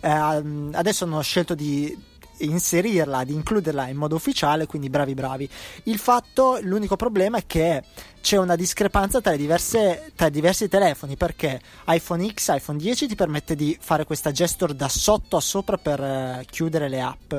Eh, 0.00 0.08
adesso 0.08 1.04
hanno 1.04 1.22
scelto 1.22 1.54
di 1.54 2.12
inserirla, 2.38 3.24
di 3.24 3.34
includerla 3.34 3.88
in 3.88 3.96
modo 3.96 4.16
ufficiale, 4.16 4.66
quindi 4.66 4.90
bravi 4.90 5.14
bravi. 5.14 5.48
Il 5.84 5.98
fatto, 5.98 6.58
l'unico 6.62 6.96
problema 6.96 7.38
è 7.38 7.46
che 7.46 7.82
c'è 8.20 8.36
una 8.36 8.56
discrepanza 8.56 9.20
tra, 9.20 9.36
diverse, 9.36 10.12
tra 10.14 10.28
diversi 10.28 10.68
telefoni 10.68 11.16
perché 11.16 11.60
iPhone 11.86 12.32
X, 12.32 12.54
iPhone 12.54 12.78
10 12.78 13.06
ti 13.08 13.14
permette 13.14 13.54
di 13.54 13.76
fare 13.80 14.04
questa 14.04 14.32
gesture 14.32 14.74
da 14.74 14.88
sotto 14.88 15.36
a 15.36 15.40
sopra 15.40 15.76
per 15.76 16.00
eh, 16.00 16.46
chiudere 16.50 16.88
le 16.88 17.00
app. 17.00 17.34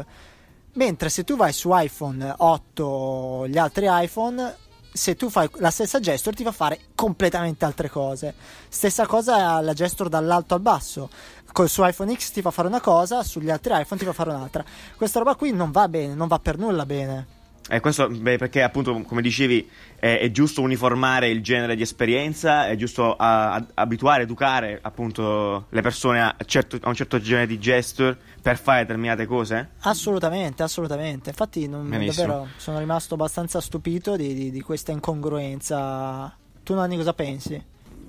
Mentre 0.74 1.10
se 1.10 1.24
tu 1.24 1.38
vai 1.38 1.54
su 1.54 1.70
iPhone 1.72 2.34
8 2.38 2.84
o 2.84 3.48
gli 3.48 3.58
altri 3.58 3.88
iPhone, 3.90 4.56
se 4.96 5.16
tu 5.16 5.30
fai 5.30 5.50
la 5.56 5.72
stessa 5.72 6.00
gesture 6.00 6.38
ti 6.38 6.44
fa 6.44 6.54
fare 6.54 6.80
completamente 6.96 7.66
altre 7.66 7.90
cose. 7.90 8.34
Stessa 8.70 9.06
cosa 9.06 9.60
la 9.60 9.74
gesture 9.74 10.08
dall'alto 10.08 10.54
al 10.54 10.62
basso. 10.62 11.10
Col 11.52 11.68
su 11.68 11.86
iPhone 11.86 12.16
X 12.16 12.32
ti 12.32 12.42
fa 12.42 12.50
fare 12.50 12.70
una 12.70 12.80
cosa, 12.80 13.22
sugli 13.22 13.50
altri 13.50 13.74
iPhone 13.76 14.00
ti 14.00 14.06
fa 14.06 14.14
fare 14.14 14.30
un'altra. 14.30 14.64
Questa 14.96 15.20
roba 15.20 15.36
qui 15.36 15.52
non 15.52 15.72
va 15.72 15.90
bene, 15.90 16.14
non 16.14 16.30
va 16.30 16.40
per 16.40 16.58
nulla 16.58 16.86
bene. 16.86 17.28
E 17.68 17.80
questo 17.80 18.08
beh, 18.08 18.38
perché 18.38 18.62
appunto, 18.62 19.02
come 19.02 19.24
dicevi, 19.24 19.68
è, 20.00 20.20
è 20.20 20.30
giusto 20.30 20.62
uniformare 20.62 21.30
il 21.30 21.42
genere 21.42 21.76
di 21.76 21.82
esperienza, 21.82 22.68
è 22.68 22.76
giusto 22.76 23.16
a- 23.16 23.54
a- 23.56 23.66
abituare, 23.74 24.22
educare 24.22 24.78
appunto 24.84 25.66
le 25.70 25.82
persone 25.82 26.22
a, 26.22 26.36
certo- 26.46 26.78
a 26.82 26.90
un 26.90 26.94
certo 26.94 27.20
genere 27.20 27.48
di 27.48 27.58
gesture 27.58 28.16
per 28.40 28.60
fare 28.60 28.82
determinate 28.82 29.26
cose? 29.26 29.70
Assolutamente, 29.80 30.62
assolutamente. 30.62 31.30
Infatti, 31.30 31.68
non, 31.68 31.90
davvero 31.90 32.50
sono 32.58 32.78
rimasto 32.78 33.16
abbastanza 33.16 33.60
stupito 33.60 34.16
di, 34.16 34.36
di- 34.36 34.52
di 34.52 34.62
questa 34.62 34.92
incongruenza. 34.92 36.36
Tu, 36.62 36.76
Nanni, 36.76 36.98
cosa 36.98 37.14
pensi? 37.14 37.64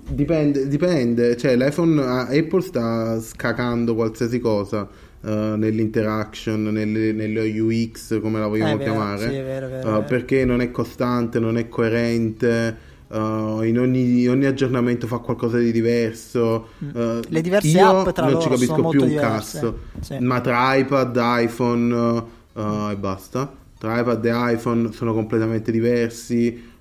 Dipende, 0.09 0.67
dipende, 0.67 1.35
cioè 1.35 1.55
l'iPhone, 1.57 2.01
Apple 2.01 2.61
sta 2.61 3.19
scacando 3.19 3.93
qualsiasi 3.95 4.39
cosa 4.39 4.87
eh, 5.27 5.55
nell'interaction, 5.57 6.63
nelle- 6.63 7.11
nello 7.11 7.41
UX, 7.41 8.19
come 8.21 8.39
la 8.39 8.47
vogliamo 8.47 8.73
Eh, 8.73 8.77
vero, 8.77 8.91
chiamare, 8.91 9.19
sì, 9.29 9.35
vero, 9.41 9.67
vero, 9.67 9.89
vero. 9.89 10.03
perché 10.03 10.45
non 10.45 10.61
è 10.61 10.71
costante, 10.71 11.39
non 11.39 11.57
è 11.57 11.67
coerente, 11.67 12.77
eh, 13.11 13.59
in 13.63 13.77
ogni, 13.79 14.27
ogni 14.27 14.45
aggiornamento 14.45 15.07
fa 15.07 15.17
qualcosa 15.17 15.57
di 15.57 15.71
diverso. 15.71 16.69
eh, 16.95 17.19
Le 17.27 17.41
diverse 17.41 17.79
app 17.79 18.09
tra 18.09 18.23
non 18.23 18.33
loro 18.33 18.43
ci 18.43 18.49
capisco 18.49 18.75
sono 18.75 18.89
più 18.89 18.99
molto 18.99 19.03
un 19.03 19.09
diverse. 19.09 19.59
cazzo, 19.59 19.79
Sì. 20.01 20.17
ma 20.19 20.39
tra 20.41 20.75
iPad, 20.75 21.17
iPhone 21.41 22.23
eh, 22.53 22.91
e 22.91 22.95
basta. 22.97 23.53
Tra 23.77 23.99
iPad 23.99 24.25
e 24.25 24.31
iPhone 24.53 24.91
sono 24.91 25.13
completamente 25.13 25.71
diversi. 25.71 26.75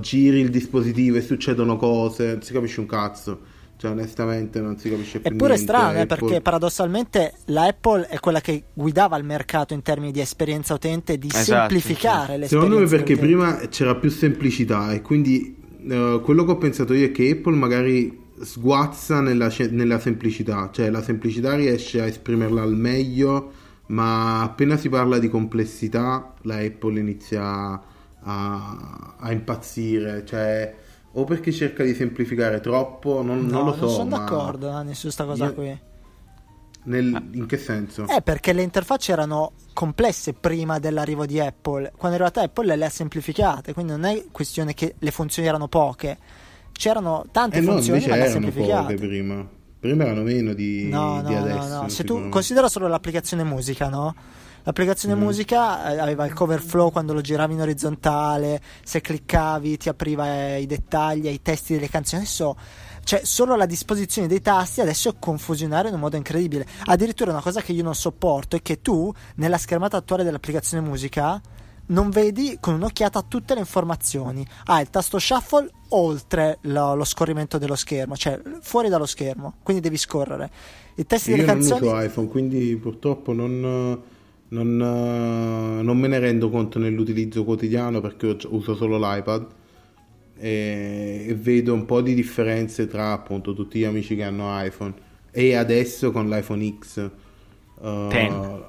giri 0.00 0.40
il 0.40 0.48
dispositivo 0.48 1.18
e 1.18 1.20
succedono 1.20 1.76
cose, 1.76 2.32
non 2.32 2.40
si 2.42 2.52
capisce 2.54 2.80
un 2.80 2.86
cazzo. 2.86 3.40
Cioè, 3.84 3.92
onestamente, 3.92 4.60
non 4.60 4.78
si 4.78 4.88
capisce 4.88 5.20
più 5.20 5.30
Eppure 5.30 5.54
è 5.54 5.56
niente. 5.56 5.72
strano, 5.72 5.98
eh, 5.98 6.00
Apple- 6.00 6.16
perché 6.16 6.40
paradossalmente 6.40 7.34
la 7.46 7.64
Apple 7.64 8.08
è 8.08 8.18
quella 8.18 8.40
che 8.40 8.64
guidava 8.72 9.16
il 9.18 9.24
mercato 9.24 9.74
in 9.74 9.82
termini 9.82 10.10
di 10.10 10.20
esperienza 10.20 10.72
utente, 10.72 11.18
di 11.18 11.28
Esatto, 11.28 11.44
semplificare 11.44 12.38
l'esperienza. 12.38 12.48
Secondo 12.48 12.78
me 12.78 12.86
perché 12.86 13.12
utente. 13.12 13.26
prima 13.26 13.56
c'era 13.68 13.94
più 13.96 14.08
semplicità 14.08 14.92
e 14.92 15.02
quindi 15.02 15.54
eh, 15.86 16.20
quello 16.24 16.44
che 16.44 16.50
ho 16.52 16.56
pensato 16.56 16.94
io 16.94 17.06
è 17.06 17.12
che 17.12 17.28
Apple 17.30 17.56
magari 17.56 18.22
sguazza 18.40 19.20
nella, 19.20 19.52
nella 19.70 19.98
semplicità, 19.98 20.70
cioè 20.72 20.88
la 20.90 21.02
semplicità 21.02 21.54
riesce 21.54 22.00
a 22.00 22.06
esprimerla 22.06 22.62
al 22.62 22.74
meglio, 22.74 23.52
ma 23.88 24.42
appena 24.42 24.78
si 24.78 24.88
parla 24.88 25.18
di 25.18 25.28
complessità 25.28 26.32
la 26.42 26.56
Apple 26.56 26.98
inizia 26.98 27.42
a, 28.22 29.14
a 29.18 29.30
impazzire, 29.32 30.24
cioè 30.24 30.74
o 31.16 31.24
perché 31.24 31.50
cerca 31.52 31.82
di 31.84 31.94
semplificare 31.94 32.60
troppo, 32.60 33.22
non, 33.22 33.46
No, 33.46 33.58
non 33.58 33.64
lo 33.66 33.74
so. 33.74 33.88
sono 33.88 34.10
ma 34.10 34.18
d'accordo, 34.18 34.70
Nanni, 34.70 34.94
su 34.94 35.02
questa 35.02 35.24
cosa 35.24 35.44
io- 35.46 35.54
qui. 35.54 35.78
nel- 36.84 37.28
in 37.32 37.46
che 37.46 37.56
senso? 37.56 38.06
Eh, 38.08 38.20
perché 38.22 38.52
le 38.52 38.62
interfacce 38.62 39.12
erano 39.12 39.52
complesse 39.72 40.32
prima 40.34 40.78
dell'arrivo 40.78 41.24
di 41.26 41.40
Apple. 41.40 41.92
Quando 41.96 42.16
è 42.18 42.20
arrivata 42.20 42.42
Apple 42.42 42.76
le 42.76 42.84
ha 42.84 42.90
semplificate, 42.90 43.72
quindi 43.72 43.92
non 43.92 44.04
è 44.04 44.24
questione 44.30 44.74
che 44.74 44.94
le 44.98 45.10
funzioni 45.10 45.48
erano 45.48 45.68
poche. 45.68 46.18
C'erano 46.72 47.24
tante 47.30 47.58
Eh 47.58 47.60
no, 47.60 47.72
funzioni, 47.72 47.98
invece 47.98 48.10
ma 48.10 48.22
le 48.22 48.28
ha 48.28 48.32
semplificate. 48.32 48.94
poche 48.94 49.06
prima. 49.06 49.48
Prima 49.78 50.04
erano 50.04 50.22
meno 50.22 50.52
di, 50.54 50.88
No, 50.88 51.22
di 51.24 51.32
no, 51.34 51.38
no, 51.38 51.44
adesso. 51.44 51.68
no. 51.68 51.80
Se 51.82 51.86
tu 51.88 51.90
sicuramente. 52.02 52.30
considera 52.30 52.68
solo 52.68 52.88
l'applicazione 52.88 53.44
musica, 53.44 53.88
no? 53.88 54.14
L'applicazione 54.64 55.14
Mm. 55.14 55.20
musica 55.20 55.92
eh, 55.92 55.98
aveva 55.98 56.24
il 56.26 56.32
cover 56.32 56.60
flow 56.60 56.90
quando 56.90 57.12
lo 57.12 57.20
giravi 57.20 57.52
in 57.52 57.60
orizzontale, 57.60 58.60
se 58.82 59.00
cliccavi 59.00 59.76
ti 59.76 59.88
apriva 59.88 60.26
eh, 60.26 60.60
i 60.62 60.66
dettagli, 60.66 61.28
i 61.28 61.42
testi 61.42 61.74
delle 61.74 61.88
canzoni. 61.88 62.22
Adesso, 62.22 62.56
cioè, 63.04 63.20
solo 63.24 63.56
la 63.56 63.66
disposizione 63.66 64.26
dei 64.26 64.40
tasti 64.40 64.80
adesso 64.80 65.10
è 65.10 65.14
confusionaria 65.18 65.88
in 65.88 65.94
un 65.96 66.00
modo 66.00 66.16
incredibile. 66.16 66.66
Addirittura 66.86 67.30
una 67.30 67.42
cosa 67.42 67.60
che 67.60 67.72
io 67.72 67.82
non 67.82 67.94
sopporto 67.94 68.56
è 68.56 68.62
che 68.62 68.80
tu, 68.80 69.12
nella 69.36 69.58
schermata 69.58 69.98
attuale 69.98 70.24
dell'applicazione 70.24 70.86
musica, 70.86 71.40
non 71.86 72.08
vedi 72.08 72.56
con 72.60 72.72
un'occhiata 72.72 73.20
tutte 73.28 73.52
le 73.52 73.60
informazioni. 73.60 74.46
Hai 74.64 74.80
il 74.80 74.88
tasto 74.88 75.18
shuffle 75.18 75.70
oltre 75.90 76.56
lo, 76.62 76.94
lo 76.94 77.04
scorrimento 77.04 77.58
dello 77.58 77.76
schermo, 77.76 78.16
cioè 78.16 78.40
fuori 78.62 78.88
dallo 78.88 79.04
schermo, 79.04 79.56
quindi 79.62 79.82
devi 79.82 79.98
scorrere. 79.98 80.50
I 80.94 81.04
testi 81.04 81.30
Io 81.30 81.36
delle 81.36 81.48
non 81.48 81.56
canzoni 81.58 81.86
uso 81.86 82.00
iPhone, 82.00 82.28
quindi 82.28 82.74
purtroppo 82.76 83.34
non, 83.34 84.02
non, 84.48 84.80
eh, 84.80 85.82
non 85.82 85.98
me 85.98 86.08
ne 86.08 86.18
rendo 86.18 86.50
conto 86.50 86.78
nell'utilizzo 86.78 87.44
quotidiano 87.44 88.00
perché 88.00 88.26
ho- 88.28 88.36
uso 88.50 88.74
solo 88.74 88.98
l'iPad 88.98 89.46
e, 90.36 91.26
e 91.28 91.34
vedo 91.34 91.72
un 91.74 91.84
po' 91.84 92.00
di 92.00 92.14
differenze 92.14 92.86
tra 92.86 93.12
appunto 93.12 93.54
tutti 93.54 93.78
gli 93.78 93.84
amici 93.84 94.16
che 94.16 94.22
hanno 94.24 94.48
iPhone 94.62 94.92
e 95.30 95.54
adesso 95.54 96.10
con 96.12 96.28
l'iPhone 96.28 96.76
X. 96.78 96.98
eh, 97.82 98.06
Ten. 98.10 98.62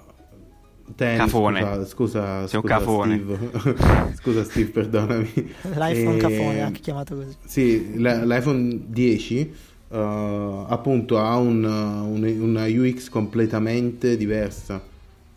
Ten, 0.96 1.18
Cafone. 1.18 1.60
Scusa, 1.60 1.86
scusa, 1.86 2.48
Sei 2.48 2.60
un 2.60 2.62
scusa, 2.64 2.78
cafone. 2.78 3.16
Steve. 3.24 4.14
scusa 4.22 4.44
Steve, 4.44 4.70
perdonami. 4.70 5.32
L'iPhone 5.74 6.16
E- 6.16 6.18
cafone, 6.18 6.62
anche 6.62 6.80
chiamato 6.80 7.16
così. 7.16 7.36
sì, 7.46 8.00
la- 8.00 8.24
l'iPhone 8.24 8.82
10 8.88 9.40
eh, 9.90 10.66
appunto 10.68 11.18
ha 11.18 11.38
un, 11.38 11.64
uh, 11.64 12.08
un- 12.08 12.40
una 12.40 12.66
UX 12.66 13.10
completamente 13.10 14.16
diversa 14.16 14.80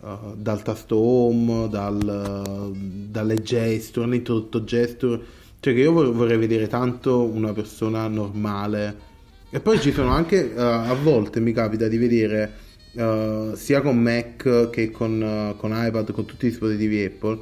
eh, 0.03 0.17
dal 0.37 0.63
tasto 0.63 0.97
home, 0.97 1.69
dal, 1.69 2.71
uh, 2.71 2.77
dalle 3.11 3.43
gesture, 3.43 4.07
hanno 4.07 4.15
introdotto 4.15 4.65
gesture, 4.65 5.21
cioè 5.61 5.75
che 5.75 5.81
io 5.81 5.93
vor- 5.93 6.13
vorrei 6.13 6.39
vedere 6.39 6.67
tanto 6.69 7.25
una 7.25 7.53
persona 7.53 8.07
normale. 8.09 9.07
E 9.51 9.61
poi 9.61 9.81
ci 9.81 9.93
sono 9.93 10.11
anche, 10.11 10.55
eh, 10.55 10.61
a 10.61 10.95
volte 10.95 11.41
mi 11.41 11.53
capita 11.53 11.89
di 11.89 11.97
vedere 11.97 12.53
eh, 12.93 13.53
sia 13.55 13.81
con 13.81 13.99
Mac 13.99 14.71
che 14.71 14.91
con, 14.91 15.55
con 15.57 15.73
iPad, 15.75 16.13
con 16.13 16.27
tutti 16.27 16.47
i 16.47 16.51
dispositivi 16.51 17.03
Apple, 17.05 17.39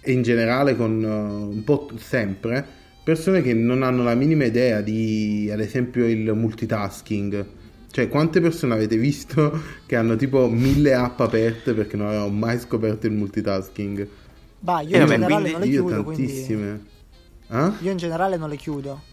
e 0.00 0.12
in 0.12 0.22
generale 0.22 0.76
con 0.76 1.04
un 1.04 1.62
po' 1.62 1.90
sempre 1.96 2.78
persone 3.02 3.42
che 3.42 3.54
non 3.54 3.82
hanno 3.82 4.02
la 4.02 4.14
minima 4.14 4.44
idea 4.44 4.80
di 4.80 5.50
ad 5.52 5.60
esempio 5.60 6.06
il 6.06 6.32
multitasking 6.34 7.46
cioè 7.90 8.08
quante 8.08 8.40
persone 8.40 8.74
avete 8.74 8.96
visto 8.96 9.60
che 9.86 9.96
hanno 9.96 10.16
tipo 10.16 10.48
mille 10.48 10.94
app 10.94 11.20
aperte 11.20 11.74
perché 11.74 11.96
non 11.96 12.08
avevano 12.08 12.30
mai 12.30 12.58
scoperto 12.58 13.06
il 13.06 13.12
multitasking 13.12 14.08
Bah, 14.62 14.80
io 14.82 14.96
Eh, 14.96 15.00
in 15.00 15.06
vabbè, 15.06 15.18
generale 15.18 15.48
quindi 15.48 15.50
non 15.50 15.60
le 15.60 15.66
io 15.66 15.84
chiudo, 15.84 16.04
quindi 16.04 16.26
tantissime 16.26 16.86
eh? 17.48 17.72
io 17.78 17.90
in 17.90 17.96
generale 17.96 18.36
non 18.36 18.48
le 18.48 18.56
chiudo. 18.56 19.04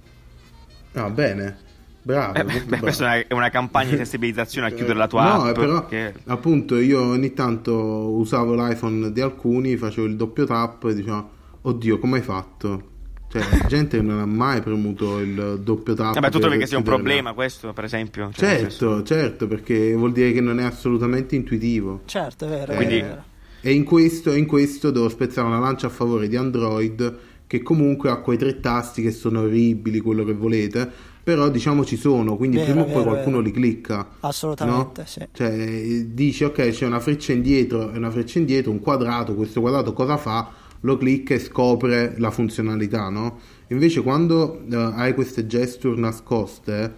ah 0.94 1.10
bene 1.10 1.66
bravo 2.02 2.34
Eh, 2.34 2.44
beh, 2.44 2.64
bravo. 2.66 2.82
questa 2.84 3.16
è 3.18 3.28
una, 3.34 3.50
campagna 3.50 3.92
di 3.92 3.96
sensibilizzazione 3.98 4.68
a 4.68 4.72
chiudere 4.74 4.98
la 4.98 5.08
tua 5.08 5.24
no, 5.24 5.44
app. 5.48 5.56
però 5.56 5.86
che- 5.86 6.14
appunto 6.26 6.78
io 6.78 7.02
ogni 7.02 7.34
tanto 7.34 7.74
usavo 7.76 8.56
l'iPhone 8.56 9.12
di 9.12 9.22
alcuni, 9.22 9.76
facevo 9.78 10.08
il 10.08 10.16
doppio 10.16 10.46
tap 10.46 10.84
e 10.86 10.94
dicevo, 10.96 11.30
oddio, 11.62 12.00
come 12.00 12.18
hai 12.18 12.24
fatto? 12.24 12.92
Cioè, 13.30 13.42
la 13.60 13.68
gente 13.68 14.02
non 14.02 14.20
ha 14.20 14.26
mai 14.26 14.62
premuto 14.62 15.20
il 15.20 15.60
doppio 15.62 15.94
tap. 15.94 16.14
Vabbè, 16.14 16.30
tu 16.32 16.40
trovi 16.40 16.58
che 16.58 16.66
sia 16.66 16.78
un 16.78 16.84
chiudere 16.84 17.04
la- 17.04 17.10
problema 17.12 17.34
questo, 17.34 17.74
per 17.74 17.84
esempio? 17.84 18.30
Cioè, 18.34 18.60
Certo, 18.60 19.04
certo, 19.04 19.48
perché 19.48 19.94
vuol 19.96 20.14
dire 20.14 20.32
che 20.32 20.42
non 20.42 20.60
è 20.60 20.64
assolutamente 20.64 21.36
intuitivo. 21.36 22.02
Certo, 22.06 22.46
è 22.46 22.50
vero. 22.50 22.72
è 22.72 22.76
Quindi- 22.76 23.02
vero. 23.02 23.24
E 23.62 23.74
in 23.74 23.84
questo, 23.84 24.34
in 24.34 24.46
questo 24.46 24.92
devo 24.92 25.10
spezzare 25.10 25.48
una 25.48 25.60
lancia 25.60 25.88
a 25.88 25.90
favore 25.90 26.28
di 26.30 26.36
Android, 26.38 27.18
che 27.48 27.62
comunque 27.64 28.10
ha 28.10 28.18
quei 28.18 28.38
tre 28.38 28.60
tasti 28.60 29.02
che 29.02 29.12
sono 29.12 29.42
orribili, 29.42 30.00
quello 30.00 30.24
che 30.24 30.34
volete, 30.34 30.90
però 31.24 31.50
diciamo 31.50 31.84
ci 31.84 31.98
sono, 31.98 32.38
quindi 32.38 32.58
Vero, 32.58 32.72
prima 32.72 32.86
o 32.86 32.92
poi 32.92 33.04
qualcuno 33.04 33.38
vero. 33.38 33.48
li 33.48 33.52
clicca. 33.52 34.08
Assolutamente, 34.22 35.02
no? 35.02 35.08
sì. 35.08 35.28
Cioè, 35.34 35.50
eh, 35.52 36.06
dici 36.14 36.46
ok, 36.46 36.70
c'è 36.70 36.86
una 36.86 37.00
freccia 37.02 37.34
indietro 37.34 37.92
e 37.92 37.98
una 37.98 38.12
freccia 38.12 38.40
indietro, 38.40 38.72
un 38.72 38.80
quadrato, 38.80 39.34
questo 39.36 39.60
quadrato 39.60 39.92
cosa 39.92 40.16
fa? 40.16 40.50
Lo 40.82 40.98
clicca 40.98 41.34
e 41.34 41.40
scopre 41.40 42.16
la 42.18 42.32
funzionalità, 42.32 43.10
no? 43.10 43.40
Invece 43.70 44.02
quando 44.02 44.62
eh, 44.70 44.76
hai 44.76 45.14
queste 45.14 45.48
gesture 45.48 46.00
nascoste, 46.00 46.94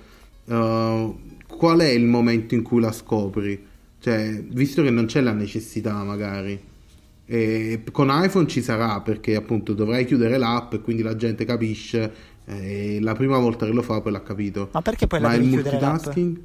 eh, 0.45 1.13
qual 1.47 1.79
è 1.79 1.89
il 1.89 2.05
momento 2.05 2.55
in 2.55 2.61
cui 2.61 2.81
la 2.81 2.91
scopri? 2.91 3.67
Cioè, 3.99 4.43
visto 4.49 4.81
che 4.81 4.89
non 4.89 5.05
c'è 5.05 5.21
la 5.21 5.33
necessità 5.33 6.03
magari. 6.03 6.67
E 7.25 7.83
con 7.91 8.09
iPhone 8.11 8.47
ci 8.47 8.61
sarà 8.61 9.01
perché 9.01 9.35
appunto 9.35 9.73
dovrai 9.73 10.05
chiudere 10.05 10.37
l'app 10.37 10.73
e 10.73 10.81
quindi 10.81 11.03
la 11.03 11.15
gente 11.15 11.45
capisce 11.45 12.11
eh, 12.45 12.95
e 12.95 12.99
la 13.01 13.13
prima 13.13 13.37
volta 13.37 13.65
che 13.65 13.71
lo 13.71 13.81
fa 13.81 14.01
poi 14.01 14.11
l'ha 14.11 14.23
capito. 14.23 14.69
Ma 14.71 14.81
perché 14.81 15.05
poi 15.07 15.19
la 15.19 15.29
devi 15.29 15.45
il 15.45 15.49
chiudere 15.51 15.79
l'app? 15.79 15.91
multitasking? 15.91 16.41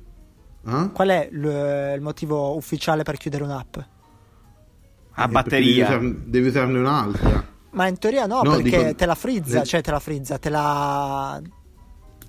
Ah? 0.64 0.90
Qual 0.92 1.08
è 1.08 1.28
il, 1.30 1.92
il 1.96 2.00
motivo 2.00 2.56
ufficiale 2.56 3.02
per 3.02 3.16
chiudere 3.16 3.44
un'app? 3.44 3.76
A 5.14 5.28
batteria. 5.28 5.68
Devi, 5.68 5.80
usarne- 5.80 6.16
devi 6.24 6.48
usarne 6.48 6.78
un'altra. 6.78 7.44
Ma 7.70 7.86
in 7.88 7.98
teoria 7.98 8.26
no, 8.26 8.42
No, 8.42 8.50
perché 8.56 8.62
dico- 8.78 8.94
te 8.94 9.06
la 9.06 9.14
frizza, 9.14 9.56
nel- 9.58 9.66
cioè 9.66 9.80
te 9.80 9.90
la 9.90 9.98
frizza, 10.00 10.38
te 10.38 10.48
la... 10.48 11.40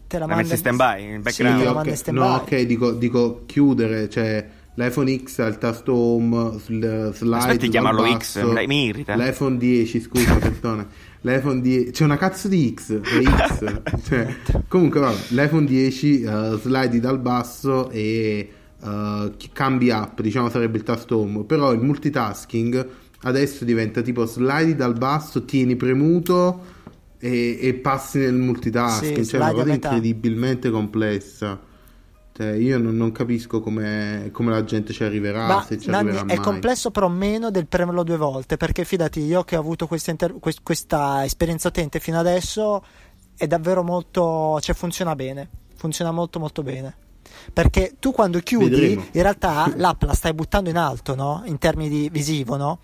Te 0.08 0.20
la 0.20 0.26
La 0.28 0.36
metti 0.36 0.52
in 0.52 0.58
stand-by, 0.58 1.02
in 1.04 1.16
Sì, 1.16 1.20
background. 1.22 1.58
te 1.58 1.64
la 1.64 1.70
ok. 1.70 1.76
manda 1.76 1.90
in 1.92 1.98
stand 1.98 2.18
No, 2.18 2.36
ok, 2.36 2.62
dico, 2.62 2.92
dico 2.92 3.44
chiudere, 3.48 4.08
cioè 4.10 4.48
l'iPhone 4.76 5.18
X 5.24 5.40
ha 5.40 5.46
il 5.48 5.58
tasto 5.58 5.94
home, 5.96 6.60
sul 6.60 7.12
slide 7.16 7.36
Aspetti 7.38 7.70
chiamarlo 7.70 8.04
basso. 8.04 8.54
X, 8.54 8.66
mi- 8.68 8.86
irrita. 8.86 9.16
L'iPhone 9.16 9.58
10, 9.58 10.00
scusa, 10.02 10.36
perdona. 10.38 10.88
L'iPhone 11.22 11.60
10, 11.62 11.90
c'è 11.92 12.04
una 12.04 12.18
cazzo 12.18 12.48
di 12.48 12.76
X, 12.78 13.00
X. 13.02 13.82
cioè, 14.08 14.36
comunque, 14.68 15.00
vabbè, 15.00 15.18
l'iPhone 15.30 15.66
10 15.66 16.22
eh, 16.22 16.60
slidi 16.62 17.00
dal 17.00 17.18
basso 17.20 17.90
e 17.90 18.50
eh, 18.84 19.32
chi- 19.38 19.50
cambi 19.52 19.92
app, 19.92 20.20
diciamo 20.22 20.50
sarebbe 20.50 20.78
il 20.78 20.84
tasto 20.84 21.20
home, 21.20 21.44
però 21.44 21.72
il 21.74 21.82
multitasking 21.82 22.88
adesso 23.22 23.66
diventa 23.66 24.02
tipo 24.02 24.26
slidi 24.26 24.76
dal 24.76 24.94
basso, 24.98 25.46
tieni 25.46 25.76
premuto 25.76 26.74
e, 27.18 27.58
e 27.62 27.74
passi 27.76 28.20
nel 28.20 28.34
multitasking, 28.34 29.22
Sì, 29.22 29.26
cioè 29.26 29.40
una 29.40 29.50
slide 29.50 29.64
cosa 29.64 29.74
incredibilmente 29.76 30.70
complessa. 30.70 31.60
Cioè, 32.38 32.48
io 32.52 32.78
non, 32.78 32.98
non 32.98 33.14
capisco 33.14 33.62
come, 33.62 34.30
la 34.34 34.64
gente 34.66 34.92
ci 34.92 35.06
arriverà, 35.06 35.48
Ma 35.48 35.66
ci 35.70 35.90
Nanni, 35.90 36.10
arriverà 36.10 36.34
è 36.34 36.36
complesso 36.36 36.92
però 36.92 37.08
meno 37.08 37.50
del 37.50 37.66
premerlo 37.66 38.04
due 38.04 38.18
volte 38.18 38.58
perché 38.58 38.84
fidati 38.84 39.22
io 39.22 39.46
che 39.46 39.56
ho 39.56 39.62
avuto 39.62 39.88
questa, 39.88 40.12
inter- 40.12 40.38
quest- 40.40 40.60
questa 40.62 41.24
esperienza 41.24 41.70
utente 41.70 42.02
fino 42.02 42.20
adesso 42.20 42.84
è 43.38 43.48
davvero 43.48 43.84
molto 43.84 44.60
cioè 44.60 44.76
funziona 44.76 45.16
bene 45.16 45.48
funziona 45.76 46.12
molto 46.12 46.40
molto 46.40 46.62
bene 46.62 46.96
perché 47.54 47.96
tu 48.00 48.12
quando 48.12 48.40
chiudi 48.40 48.70
Vedremo. 48.70 49.06
in 49.12 49.22
realtà 49.22 49.72
l'app 49.76 50.04
la 50.04 50.14
stai 50.14 50.34
buttando 50.34 50.70
in 50.70 50.78
alto 50.78 51.16
no? 51.16 51.42
in 51.46 51.58
termini 51.58 51.90
di 51.90 52.10
visivo 52.12 52.56
no? 52.58 52.80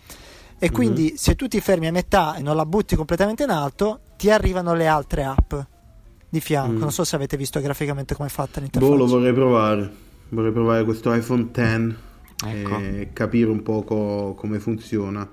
e 0.59 0.67
Mhm. 0.67 0.73
quindi 0.73 1.13
se 1.17 1.35
tu 1.35 1.47
ti 1.47 1.59
fermi 1.61 1.87
a 1.87 1.91
metà 1.91 2.35
e 2.35 2.41
non 2.41 2.55
la 2.55 2.65
butti 2.65 2.95
completamente 2.95 3.43
in 3.43 3.49
alto 3.49 3.99
ti 4.17 4.29
arrivano 4.29 4.73
le 4.73 4.87
altre 4.87 5.23
app 5.23 5.53
di 6.29 6.39
fianco 6.39 6.73
Mm. 6.73 6.79
non 6.79 6.91
so 6.91 7.03
se 7.03 7.15
avete 7.15 7.35
visto 7.37 7.59
graficamente 7.59 8.15
come 8.15 8.27
è 8.29 8.31
fatta 8.31 8.59
l'interfaccia 8.61 8.93
Boh, 8.93 8.97
lo 8.97 9.07
vorrei 9.07 9.33
provare. 9.33 9.91
Vorrei 10.29 10.51
provare 10.53 10.83
questo 10.85 11.13
iPhone 11.13 11.49
X 11.51 11.93
Ecco. 12.45 12.77
e 12.77 13.09
capire 13.11 13.49
un 13.49 13.61
poco 13.63 14.33
come 14.37 14.59
funziona. 14.59 15.27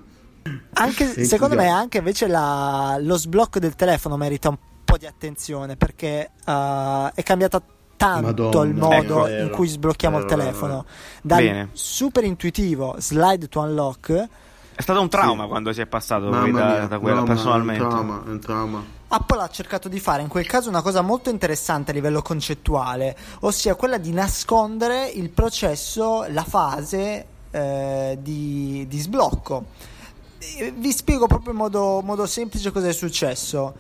Anche, 0.75 1.25
secondo 1.25 1.55
me 1.55 1.69
anche 1.69 1.99
invece 1.99 2.27
la- 2.27 2.97
lo 3.01 3.17
sblocco 3.17 3.59
del 3.61 3.77
telefono 3.77 4.17
merita 4.17 4.49
un 4.49 4.57
po' 4.85 4.97
di 4.97 5.07
attenzione 5.07 5.77
perché 5.77 6.31
uh, 6.47 7.11
è 7.15 7.23
cambiata 7.23 7.63
tanto 7.99 8.27
Madonna, 8.27 8.65
il 8.71 8.75
modo 8.75 9.27
ecco. 9.27 9.43
in 9.43 9.51
cui 9.51 9.69
sblocchiamo 9.69 10.17
il 10.19 10.25
Vero, 10.25 10.37
vero, 10.37 10.49
telefono 10.51 10.85
dal 11.21 11.43
Bene. 11.43 11.69
super 11.73 12.25
intuitivo 12.25 12.95
slide 12.99 13.49
to 13.49 13.61
unlock 13.61 14.27
È 14.75 14.81
stato 14.81 15.01
un 15.03 15.09
trauma 15.11 15.43
Sì. 15.43 15.49
quando 15.49 15.73
si 15.75 15.81
è 15.83 15.87
passato 15.87 16.31
Mamma 16.31 16.59
da, 16.59 16.67
mia, 16.79 16.87
da 16.87 16.99
quello 16.99 17.17
no, 17.17 17.21
ma 17.27 17.27
personalmente. 17.35 17.83
È 17.83 17.85
un 17.85 17.91
trauma, 17.93 18.23
è 18.25 18.29
un 18.31 18.41
trauma. 18.41 18.85
Apple 19.11 19.41
ha 19.43 19.49
cercato 19.49 19.89
di 19.89 20.01
fare 20.01 20.23
in 20.23 20.29
quel 20.29 20.47
caso 20.47 20.69
una 20.69 20.83
cosa 20.83 21.01
molto 21.01 21.31
interessante 21.31 21.91
a 21.91 21.95
livello 21.95 22.23
concettuale, 22.23 23.17
ossia 23.41 23.75
quella 23.75 23.99
di 23.99 24.13
nascondere 24.13 25.09
il 25.09 25.31
processo, 25.31 26.27
la 26.29 26.45
fase 26.45 27.25
eh, 27.51 28.19
di, 28.21 28.87
di 28.89 28.99
sblocco. 28.99 29.65
Vi 30.75 30.93
spiego 30.93 31.27
proprio 31.27 31.53
in 31.53 31.59
modo, 31.59 32.01
modo 32.05 32.27
semplice 32.27 32.71
cosa 32.71 32.89
è 32.89 32.93
successo. 32.93 33.75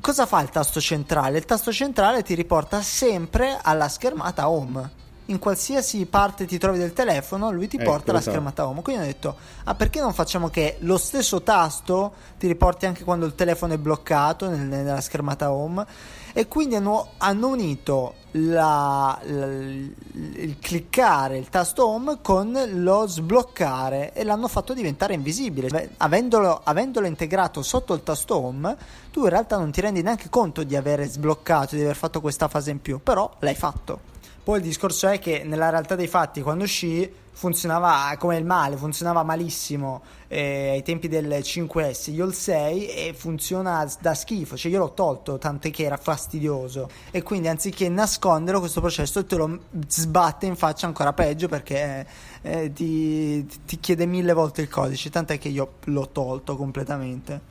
Cosa 0.00 0.26
fa 0.26 0.40
il 0.40 0.48
tasto 0.50 0.80
centrale? 0.80 1.38
Il 1.38 1.44
tasto 1.44 1.72
centrale 1.72 2.22
ti 2.22 2.34
riporta 2.34 2.82
sempre 2.82 3.58
alla 3.62 3.88
schermata 3.88 4.48
home. 4.48 5.00
In 5.26 5.38
qualsiasi 5.38 6.04
parte 6.06 6.44
ti 6.46 6.58
trovi 6.58 6.78
del 6.78 6.92
telefono, 6.92 7.52
lui 7.52 7.68
ti 7.68 7.76
Ecco, 7.76 7.90
porta 7.90 8.10
alla 8.10 8.18
esatto. 8.18 8.32
schermata 8.32 8.66
home. 8.66 8.82
Quindi 8.82 9.02
ho 9.02 9.06
detto: 9.06 9.36
Ah, 9.64 9.74
perché 9.74 10.00
non 10.00 10.12
facciamo 10.12 10.48
che 10.48 10.76
lo 10.80 10.96
stesso 10.98 11.42
tasto 11.42 12.12
ti 12.38 12.48
riporti 12.48 12.86
anche 12.86 13.04
quando 13.04 13.26
il 13.26 13.34
telefono 13.36 13.74
è 13.74 13.78
bloccato 13.78 14.48
nel- 14.48 14.60
nella 14.66 15.00
schermata 15.00 15.52
home? 15.52 15.86
E 16.32 16.48
quindi 16.48 16.76
hanno, 16.76 17.10
hanno 17.18 17.48
unito 17.48 18.14
la- 18.32 19.18
la- 19.22 19.46
il 19.46 20.56
cliccare 20.58 21.36
il 21.36 21.48
tasto 21.50 21.86
home 21.86 22.18
con 22.22 22.58
lo 22.76 23.06
sbloccare 23.06 24.12
e 24.14 24.24
l'hanno 24.24 24.48
fatto 24.48 24.72
diventare 24.72 25.14
invisibile. 25.14 25.90
Avendolo, 25.98 26.60
avendolo 26.64 27.06
integrato 27.06 27.62
sotto 27.62 27.92
il 27.92 28.02
tasto 28.02 28.36
home, 28.36 28.76
tu 29.10 29.24
in 29.24 29.28
realtà 29.28 29.58
non 29.58 29.70
ti 29.70 29.80
rendi 29.82 30.02
neanche 30.02 30.30
conto 30.30 30.62
di 30.62 30.76
aver 30.76 31.06
sbloccato, 31.06 31.76
di 31.76 31.82
aver 31.82 31.96
fatto 31.96 32.20
questa 32.20 32.48
fase 32.48 32.70
in 32.70 32.80
più, 32.80 33.00
però 33.02 33.30
l'hai 33.40 33.54
fatto. 33.54 34.00
Poi 34.42 34.56
il 34.58 34.64
discorso 34.64 35.08
è 35.08 35.18
che 35.18 35.42
nella 35.44 35.68
realtà 35.70 35.94
dei 35.94 36.08
fatti, 36.08 36.40
quando 36.40 36.64
uscì, 36.64 37.20
funzionava 37.32 38.14
come 38.18 38.36
il 38.36 38.44
male, 38.44 38.76
funzionava 38.76 39.22
malissimo 39.22 40.02
eh, 40.28 40.70
ai 40.70 40.82
tempi 40.82 41.08
del 41.08 41.26
5S. 41.28 42.12
Io 42.12 42.26
il 42.26 42.34
6 42.34 42.88
e 42.88 43.14
funziona 43.16 43.90
da 44.00 44.14
schifo, 44.14 44.56
cioè 44.56 44.70
io 44.70 44.78
l'ho 44.78 44.92
tolto, 44.92 45.38
tant'è 45.38 45.70
che 45.70 45.84
era 45.84 45.96
fastidioso. 45.96 46.88
E 47.10 47.22
quindi 47.22 47.48
anziché 47.48 47.88
nasconderlo, 47.88 48.60
questo 48.60 48.80
processo 48.80 49.24
te 49.24 49.36
lo 49.36 49.58
sbatte 49.88 50.46
in 50.46 50.56
faccia 50.56 50.86
ancora 50.86 51.12
peggio 51.12 51.48
perché 51.48 52.06
eh, 52.42 52.72
ti, 52.72 53.44
ti 53.66 53.80
chiede 53.80 54.06
mille 54.06 54.32
volte 54.32 54.62
il 54.62 54.68
codice, 54.68 55.10
tant'è 55.10 55.38
che 55.38 55.48
io 55.48 55.74
l'ho 55.84 56.08
tolto 56.10 56.56
completamente. 56.56 57.50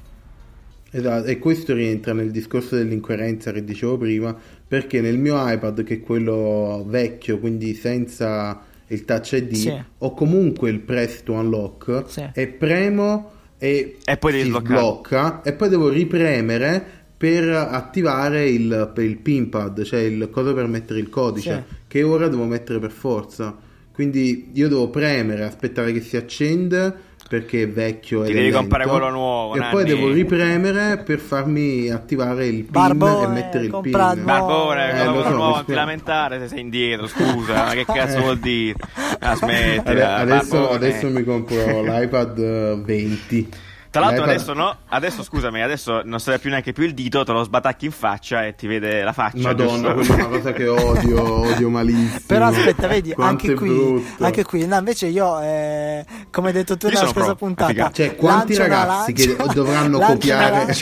Esatto, 0.93 1.25
e 1.25 1.39
questo 1.39 1.73
rientra 1.73 2.11
nel 2.11 2.31
discorso 2.31 2.75
dell'incoerenza 2.75 3.53
che 3.53 3.63
dicevo 3.63 3.97
prima, 3.97 4.37
perché 4.67 4.99
nel 4.99 5.17
mio 5.17 5.35
iPad, 5.37 5.83
che 5.83 5.95
è 5.95 6.01
quello 6.01 6.83
vecchio, 6.85 7.39
quindi 7.39 7.73
senza 7.75 8.69
il 8.91 9.05
Touch 9.05 9.31
ID, 9.33 9.53
Sì. 9.53 9.83
ho 9.99 10.13
comunque 10.13 10.69
il 10.69 10.79
Press 10.79 11.23
to 11.23 11.33
Unlock 11.33 12.03
Sì. 12.07 12.29
e 12.33 12.47
premo 12.47 13.31
e, 13.57 13.97
E 14.03 14.17
poi 14.17 14.41
si 14.41 14.49
sblocca 14.49 15.41
e 15.43 15.53
poi 15.53 15.69
devo 15.69 15.89
ripremere 15.89 16.83
per 17.15 17.49
attivare 17.49 18.49
il, 18.49 18.91
per 18.93 19.03
il 19.03 19.17
pin 19.17 19.49
pad, 19.49 19.83
cioè 19.83 19.99
il 19.99 20.29
coso 20.31 20.53
per 20.55 20.65
mettere 20.67 20.99
il 20.99 21.09
codice, 21.09 21.65
Sì. 21.67 21.75
che 21.87 22.03
ora 22.03 22.27
devo 22.27 22.45
mettere 22.45 22.79
per 22.79 22.89
forza. 22.91 23.55
Quindi 23.93 24.49
io 24.53 24.67
devo 24.67 24.89
premere, 24.89 25.43
aspettare 25.43 25.91
che 25.91 26.01
si 26.01 26.17
accenda 26.17 26.95
perché 27.31 27.61
è 27.61 27.69
vecchio 27.69 28.23
Ti 28.25 28.33
devi 28.33 28.51
comprare 28.51 28.85
quello 28.85 29.09
nuovo, 29.09 29.55
e 29.55 29.59
Nanni. 29.59 29.71
poi 29.71 29.85
devo 29.85 30.11
ripremere 30.11 30.97
per 30.97 31.19
farmi 31.19 31.89
attivare 31.89 32.45
il 32.45 32.63
pin 32.63 32.71
Barbone, 32.71 33.23
e 33.23 33.27
mettere 33.29 33.63
il 33.63 33.69
pin. 33.69 33.81
compra- 33.83 34.15
Barbone, 34.17 34.89
Eh, 34.89 34.91
quello 34.91 35.05
lo 35.05 35.11
quello 35.11 35.23
so, 35.29 35.35
nuovo 35.35 35.51
mi 35.53 35.57
antilamentare 35.59 36.39
se 36.39 36.47
sei 36.49 36.59
indietro, 36.59 37.07
scusa, 37.07 37.53
ma 37.53 37.71
che 37.71 37.85
cazzo 37.85 38.19
vuol 38.19 38.37
dire? 38.39 38.75
Ah, 39.19 39.35
smettila, 39.35 40.15
Ade- 40.17 40.33
adesso, 40.33 40.69
adesso 40.71 41.07
mi 41.09 41.23
compro 41.23 41.81
l'iPad 41.83 42.37
eh, 42.37 42.81
20. 42.83 43.49
Tra 43.91 43.99
l'altro 43.99 44.23
adesso 44.23 44.53
no, 44.53 44.73
adesso 44.87 45.21
scusami, 45.21 45.61
adesso 45.61 46.01
non 46.05 46.21
serve 46.21 46.39
più 46.39 46.49
neanche 46.49 46.71
più 46.71 46.85
il 46.85 46.93
dito, 46.93 47.25
te 47.25 47.31
lo 47.33 47.43
sbatacchi 47.43 47.83
in 47.83 47.91
faccia 47.91 48.45
e 48.45 48.55
ti 48.55 48.65
vede 48.65 49.03
la 49.03 49.11
faccia. 49.11 49.49
Madonna, 49.49 49.93
giusto? 49.93 50.13
quella 50.13 50.23
è 50.23 50.27
una 50.27 50.37
cosa 50.37 50.53
che 50.53 50.67
odio, 50.69 51.39
odio 51.51 51.69
malissimo. 51.69 52.19
Però 52.25 52.45
aspetta, 52.45 52.87
vedi, 52.87 53.13
anche 53.17 53.53
qui, 53.53 54.05
anche 54.19 54.45
qui, 54.45 54.65
no, 54.65 54.77
invece 54.77 55.07
io, 55.07 55.41
eh, 55.41 56.05
come 56.31 56.47
hai 56.47 56.53
detto 56.53 56.77
tu 56.77 56.87
Io 56.87 56.93
nella 56.93 57.07
scorsa 57.07 57.35
pro, 57.35 57.47
puntata. 57.47 57.91
Cioè, 57.91 58.15
quanti 58.15 58.55
ragazzi 58.55 59.11
che 59.11 59.35
dovranno 59.53 59.99
copiare 59.99 60.73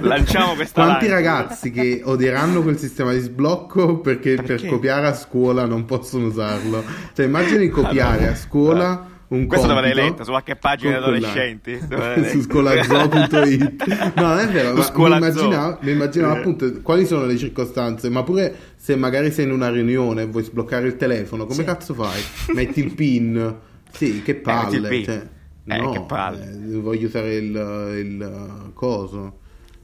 Lanciamo 0.00 0.54
questa 0.54 0.82
Quanti 0.82 1.08
lancia. 1.08 1.14
ragazzi 1.14 1.70
che 1.70 2.00
odieranno 2.02 2.62
quel 2.62 2.78
sistema 2.78 3.12
di 3.12 3.20
sblocco 3.20 3.98
perché, 3.98 4.36
per 4.36 4.44
Perché? 4.46 4.68
copiare 4.68 5.08
a 5.08 5.14
scuola 5.14 5.66
non 5.66 5.84
possono 5.84 6.28
usarlo? 6.28 6.82
Cioè, 7.12 7.26
immagini 7.26 7.68
copiare 7.68 8.28
a 8.28 8.34
scuola 8.34 9.09
un 9.30 9.46
Questo 9.46 9.66
dove 9.66 9.80
l'hai 9.80 9.94
letto? 9.94 10.24
Su 10.24 10.30
qualche 10.30 10.56
pagina 10.56 10.96
adolescenti? 10.98 11.78
Su 11.80 11.86
letto? 11.88 12.40
scolazoo.it 12.42 14.12
No, 14.16 14.26
non 14.26 14.38
è 14.38 14.48
vero, 14.48 14.74
mi 14.74 14.82
immaginavo, 15.16 15.78
mi 15.82 15.90
immaginavo 15.92 16.34
Eh. 16.34 16.38
appunto 16.38 16.80
quali 16.82 17.06
sono 17.06 17.26
le 17.26 17.36
circostanze, 17.36 18.08
ma 18.10 18.22
pure 18.22 18.54
se 18.76 18.96
magari 18.96 19.30
sei 19.30 19.44
in 19.46 19.52
una 19.52 19.70
riunione 19.70 20.22
e 20.22 20.26
vuoi 20.26 20.42
sbloccare 20.42 20.86
il 20.86 20.96
telefono, 20.96 21.44
come 21.44 21.60
Sì. 21.60 21.64
cazzo 21.64 21.94
fai? 21.94 22.20
Metti 22.54 22.80
il 22.80 22.92
pin? 22.94 23.56
Sì, 23.92 24.22
che 24.22 24.32
il 24.32 24.36
palle. 24.38 24.88
pin. 24.88 25.04
cioè, 25.04 25.26
Eh, 25.66 25.76
no, 25.80 25.90
che 25.90 26.00
palle. 26.00 26.50
eh, 26.50 26.76
voglio 26.78 27.06
usare 27.06 27.34
il, 27.36 27.94
il 27.98 28.70
coso. 28.74 29.38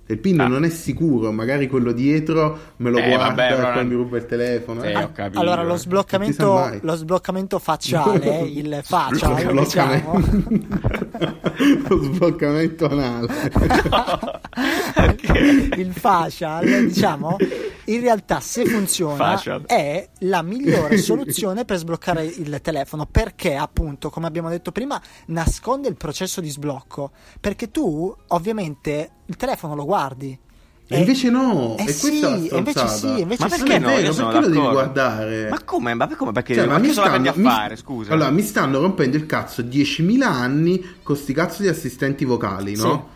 Il 0.09 0.19
pin 0.19 0.41
Ah. 0.41 0.47
non 0.47 0.65
è 0.65 0.69
sicuro, 0.69 1.33
magari 1.33 1.67
quello 1.69 1.91
dietro 1.91 2.57
me 2.77 2.91
lo 2.91 2.99
Eh, 2.99 3.09
guarda 3.09 3.27
vabbè, 3.27 3.53
e 3.53 3.55
poi 3.61 3.75
non- 3.75 3.87
mi 3.89 3.95
ruba 3.95 4.17
il 4.19 4.27
telefono. 4.27 4.81
Sì, 4.83 4.87
eh. 4.87 5.03
ho 5.03 5.11
capito. 5.13 5.41
Allora, 5.41 5.65
lo 5.65 5.77
sbloccamento, 5.77 6.79
lo 6.81 6.95
sbloccamento 6.95 7.59
facciale, 7.59 8.39
il 8.43 8.81
facial, 8.85 9.53
Lo 9.53 9.61
diciamo. 9.63 10.23
sbloccamento- 11.17 11.89
lo 11.95 12.03
sbloccamento 12.03 12.89
anale. 12.89 13.29
il 15.77 15.93
facial, 15.93 16.87
diciamo, 16.87 17.37
in 17.87 18.01
realtà 18.01 18.41
se 18.41 18.65
funziona 18.65 19.17
Facial. 19.17 19.65
è 19.67 20.09
la 20.21 20.43
migliore 20.43 20.97
soluzione 20.99 21.65
per 21.65 21.79
sbloccare 21.79 22.25
il 22.25 22.61
telefono 22.63 23.07
perché 23.07 23.55
appunto, 23.55 24.11
come 24.11 24.27
abbiamo 24.27 24.49
detto 24.49 24.73
prima, 24.73 25.01
nasconde 25.27 25.89
il 25.89 25.97
processo 25.97 26.41
di 26.41 26.49
sblocco, 26.49 27.13
perché 27.41 27.71
tu 27.71 28.15
ovviamente 28.29 29.11
il 29.27 29.37
telefono 29.37 29.75
lo 29.75 29.85
guardi. 29.85 30.39
E 30.89 30.99
invece 31.01 31.31
no, 31.31 31.75
eh 31.79 31.83
e 31.83 31.89
sì, 31.89 32.21
e 32.23 32.57
invece 32.59 32.87
sì, 32.87 33.21
invece 33.21 33.43
Ma 33.43 33.49
sì. 33.51 33.59
perché 33.59 33.79
Non 33.81 33.91
no? 33.91 33.97
è 33.97 34.03
vero, 34.03 34.15
perché 34.15 34.41
lo 34.41 34.47
devi 34.49 34.69
guardare? 34.69 35.49
Ma 35.49 35.61
come? 35.65 35.95
Ma 35.95 36.09
come? 36.15 36.31
Perché, 36.33 36.55
Cioè, 36.55 36.67
ma 36.67 36.79
che 36.81 36.89
a 36.91 36.93
stanno- 36.93 37.33
mi- 37.35 37.43
fare, 37.43 37.75
scusa? 37.77 38.13
Allora, 38.13 38.31
mi 38.31 38.43
stanno 38.43 38.81
rompendo 38.81 39.17
il 39.17 39.27
cazzo 39.27 39.63
10.000 39.63 40.23
anni 40.23 40.85
con 41.03 41.17
sti 41.17 41.33
cazzo 41.33 41.63
di 41.63 41.69
assistenti 41.69 42.25
vocali, 42.25 42.77
no? 42.77 43.15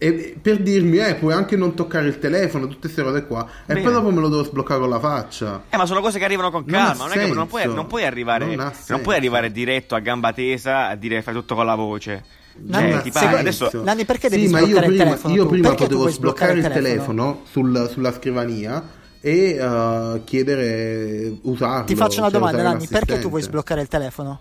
E 0.00 0.38
per 0.40 0.60
dirmi, 0.62 0.98
eh, 0.98 1.16
puoi 1.16 1.32
anche 1.32 1.56
non 1.56 1.74
toccare 1.74 2.06
il 2.06 2.20
telefono, 2.20 2.68
tutte 2.68 2.82
queste 2.82 3.02
cose 3.02 3.26
qua. 3.26 3.44
E 3.66 3.72
Bene. 3.72 3.80
poi 3.80 3.92
dopo 3.92 4.10
me 4.12 4.20
lo 4.20 4.28
devo 4.28 4.44
sbloccare 4.44 4.78
con 4.78 4.88
la 4.88 5.00
faccia. 5.00 5.64
Eh, 5.70 5.76
ma 5.76 5.86
sono 5.86 6.00
cose 6.00 6.20
che 6.20 6.24
arrivano 6.24 6.52
con 6.52 6.62
Non 6.66 6.80
calma. 6.80 7.06
Non, 7.08 7.18
è 7.18 7.24
che 7.26 7.32
non 7.34 7.48
puoi, 7.48 7.66
non 7.66 7.86
puoi 7.88 8.04
arrivare, 8.04 8.54
Non 8.54 8.72
non 8.90 9.00
puoi 9.00 9.16
arrivare 9.16 9.50
diretto 9.50 9.96
a 9.96 9.98
gamba 9.98 10.32
tesa 10.32 10.86
a 10.86 10.94
dire 10.94 11.20
fai 11.22 11.34
tutto 11.34 11.56
con 11.56 11.66
la 11.66 11.74
voce. 11.74 12.22
Non 12.60 12.80
Cioè, 12.80 12.90
ha 12.92 13.00
ti 13.00 13.10
pare 13.10 13.38
adesso. 13.38 13.70
Nanni, 13.82 14.04
perché 14.04 14.28
devi 14.28 14.46
sì, 14.46 14.52
ma 14.52 14.58
io 14.60 14.66
sbloccare 14.66 14.86
il 14.86 14.92
prima, 14.92 15.04
telefono 15.04 15.34
io 15.34 15.46
prima 15.46 15.74
potevo 15.74 16.08
sbloccare 16.08 16.52
il 16.52 16.58
il 16.58 16.70
telefono, 16.70 17.42
sul- 17.50 17.88
sulla 17.90 18.12
scrivania 18.12 18.82
e 19.20 19.50
eh, 19.56 20.20
chiedere 20.24 21.38
usarlo. 21.42 21.84
Ti 21.86 21.94
faccio 21.94 22.20
una 22.20 22.30
cioè 22.30 22.38
domanda, 22.38 22.62
Nanni, 22.62 22.86
perché 22.86 23.18
tu 23.18 23.28
vuoi 23.28 23.42
sbloccare 23.42 23.80
il 23.80 23.88
telefono? 23.88 24.40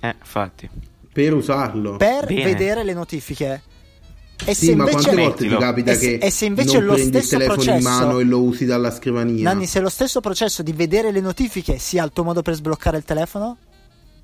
Eh, 0.00 0.14
infatti. 0.18 0.68
per 1.12 1.34
usarlo. 1.34 1.96
per 1.98 2.26
Bene. 2.26 2.42
vedere 2.44 2.84
le 2.84 2.94
notifiche. 2.94 3.62
E 4.44 4.54
Sì, 4.54 4.66
se 4.66 4.74
ma 4.74 4.84
invece 4.90 5.02
quante 5.10 5.22
volte 5.22 5.36
ti 5.36 5.42
Mettilo. 5.44 5.60
capita 5.60 5.90
E 5.92 5.94
se- 5.94 6.18
che 6.18 6.26
e 6.26 6.30
se 6.30 6.44
invece 6.46 6.78
non 6.78 6.86
lo 6.86 6.92
prendi 6.94 7.16
il 7.18 7.28
telefono 7.28 7.60
in 7.62 7.64
processo- 7.68 7.88
mano 7.88 8.18
e 8.18 8.24
lo 8.24 8.42
usi 8.42 8.64
dalla 8.64 8.90
scrivania? 8.90 9.44
Nanni, 9.44 9.66
se 9.66 9.78
lo 9.78 9.88
stesso 9.88 10.20
processo 10.20 10.62
di 10.64 10.72
vedere 10.72 11.12
le 11.12 11.20
notifiche 11.20 11.78
sia 11.78 12.02
il 12.02 12.10
tuo 12.12 12.24
modo 12.24 12.42
per 12.42 12.54
sbloccare 12.54 12.96
il 12.96 13.04
telefono, 13.04 13.56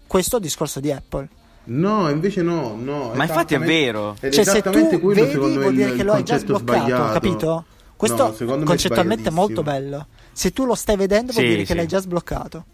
questo 0.08 0.36
è 0.36 0.38
il 0.40 0.44
discorso 0.46 0.80
di 0.80 0.90
Apple. 0.90 1.28
No, 1.70 2.08
invece 2.08 2.42
no, 2.42 2.76
no. 2.80 3.12
Ma 3.14 3.24
infatti 3.24 3.54
è 3.54 3.58
vero. 3.58 4.16
Cioè, 4.20 4.32
se 4.32 4.40
esattamente 4.40 4.96
tu 4.96 5.00
quello, 5.02 5.20
vedi, 5.20 5.32
secondo 5.32 5.54
me, 5.56 5.60
vuol 5.62 5.74
dire 5.74 5.90
il- 5.90 5.96
che 5.96 6.02
lo 6.04 6.12
hai 6.12 6.22
già 6.24 6.38
sbloccato, 6.38 6.78
sbagliato. 6.80 7.12
capito? 7.12 7.64
Questo 7.96 8.34
No, 8.38 8.62
concettualmente 8.62 9.28
è 9.28 9.32
molto 9.32 9.62
bello. 9.62 10.06
Se 10.32 10.52
tu 10.52 10.64
lo 10.64 10.74
stai 10.74 10.96
vedendo, 10.96 11.32
vuol 11.32 11.44
Sì, 11.44 11.50
dire 11.50 11.60
che 11.62 11.66
sì. 11.66 11.74
l'hai 11.74 11.86
già 11.86 12.00
sbloccato. 12.00 12.64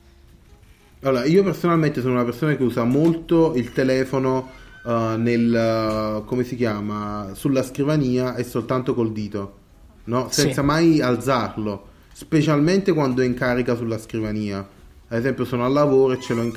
Allora, 1.03 1.25
io 1.25 1.43
personalmente 1.43 2.01
sono 2.01 2.15
una 2.15 2.25
persona 2.25 2.55
che 2.57 2.63
usa 2.63 2.85
molto 2.85 3.55
il 3.57 3.73
telefono 3.73 4.51
eh, 4.87 5.15
nel 5.19 5.55
eh, 5.55 6.23
come 6.27 6.45
si 6.45 6.57
chiama 6.57 7.31
sulla 7.35 7.63
scrivania 7.63 8.35
e 8.37 8.45
soltanto 8.45 8.95
col 8.95 9.13
dito, 9.13 9.55
no? 10.05 10.29
Sì. 10.31 10.43
Senza 10.43 10.63
mai 10.63 11.01
alzarlo, 11.01 11.89
specialmente 12.13 12.93
quando 12.93 13.23
è 13.23 13.25
in 13.25 13.35
carica 13.35 13.77
sulla 13.77 13.99
scrivania. 13.99 14.59
Ad 15.09 15.19
esempio, 15.19 15.45
sono 15.45 15.65
al 15.65 15.73
lavoro 15.73 16.15
e 16.15 16.21
ce 16.21 16.33
l'ho 16.35 16.43
in 16.43 16.53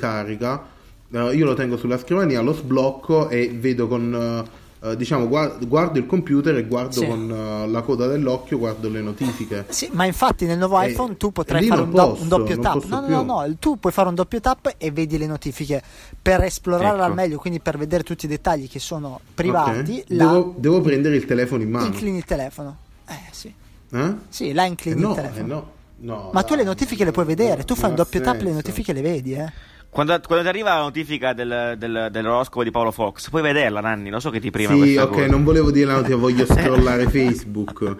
eh, 1.12 1.34
io 1.34 1.44
lo 1.44 1.54
tengo 1.54 1.76
sulla 1.76 1.98
scrivania, 1.98 2.40
lo 2.40 2.52
sblocco 2.52 3.28
e 3.28 3.48
vedo 3.54 3.88
con 3.88 4.14
eh, 4.14 4.66
eh, 4.90 4.96
diciamo 4.96 5.26
guard- 5.26 5.66
guardo 5.66 5.98
il 5.98 6.06
computer 6.06 6.54
e 6.56 6.64
guardo 6.66 6.92
Sì. 6.92 7.06
con 7.06 7.28
eh, 7.30 7.68
la 7.68 7.82
coda 7.82 8.06
dell'occhio, 8.06 8.58
guardo 8.58 8.88
le 8.88 9.00
notifiche. 9.00 9.66
Sì, 9.70 9.88
ma 9.92 10.04
infatti 10.04 10.44
nel 10.46 10.56
nuovo 10.58 10.80
Eh, 10.80 10.90
iPhone 10.90 11.16
tu 11.16 11.32
potrai 11.32 11.66
fare 11.66 11.80
un, 11.80 11.90
do- 11.90 12.10
posso, 12.10 12.22
un 12.22 12.28
doppio 12.28 12.58
tap. 12.60 12.84
No, 12.84 13.00
no, 13.00 13.22
no, 13.22 13.44
no, 13.44 13.56
tu 13.58 13.78
puoi 13.80 13.92
fare 13.92 14.08
un 14.08 14.14
doppio 14.14 14.40
tap 14.40 14.74
e 14.78 14.90
vedi 14.92 15.18
le 15.18 15.26
notifiche 15.26 15.82
per 16.22 16.42
esplorare 16.44 16.94
Ecco. 16.96 17.04
al 17.04 17.14
meglio, 17.14 17.38
quindi 17.38 17.58
per 17.58 17.76
vedere 17.76 18.04
tutti 18.04 18.26
i 18.26 18.28
dettagli 18.28 18.68
che 18.68 18.78
sono 18.78 19.18
privati. 19.34 19.98
Ok. 19.98 20.04
Là 20.08 20.26
Devo, 20.26 20.54
devo 20.56 20.80
prendere 20.80 21.16
il 21.16 21.24
telefono 21.24 21.62
in 21.62 21.70
mano. 21.70 21.86
inclini 21.86 22.18
il 22.18 22.24
telefono. 22.24 22.76
Eh 23.08 23.14
sì, 23.32 23.52
Eh? 23.92 24.14
sì, 24.28 24.52
là 24.52 24.64
Eh 24.64 24.68
inclini 24.68 25.00
no, 25.00 25.08
il 25.10 25.14
telefono. 25.16 25.44
eh 25.44 25.46
no, 25.48 25.70
no, 26.00 26.30
Ma 26.32 26.42
tu 26.44 26.50
le 26.52 26.58
dai, 26.58 26.66
notifiche 26.66 27.04
le 27.04 27.10
puoi 27.10 27.24
vedere, 27.24 27.64
tu 27.64 27.74
fai 27.74 27.90
un 27.90 27.96
doppio 27.96 28.20
tap, 28.20 28.34
le 28.34 28.40
senso. 28.42 28.54
notifiche 28.54 28.92
le 28.92 29.00
vedi, 29.00 29.32
eh. 29.32 29.52
Quando, 29.90 30.20
quando 30.26 30.44
ti 30.44 30.50
arriva 30.50 30.74
la 30.74 30.82
notifica 30.82 31.32
del, 31.32 31.74
del- 31.78 32.08
dell'oroscopo 32.12 32.62
di 32.62 32.70
Paolo 32.70 32.92
Fox, 32.92 33.30
puoi 33.30 33.42
vederla, 33.42 33.80
Nanni. 33.80 34.10
Lo 34.10 34.20
so 34.20 34.30
che 34.30 34.38
ti 34.38 34.50
prima 34.50 34.72
Sì, 34.74 34.96
ok, 34.96 35.08
cosa. 35.08 35.26
non 35.26 35.42
volevo 35.42 35.70
dire 35.72 35.86
la 35.86 35.94
notizia, 35.94 36.16
voglio 36.16 36.44
scrollare 36.46 37.08
Facebook. 37.08 37.96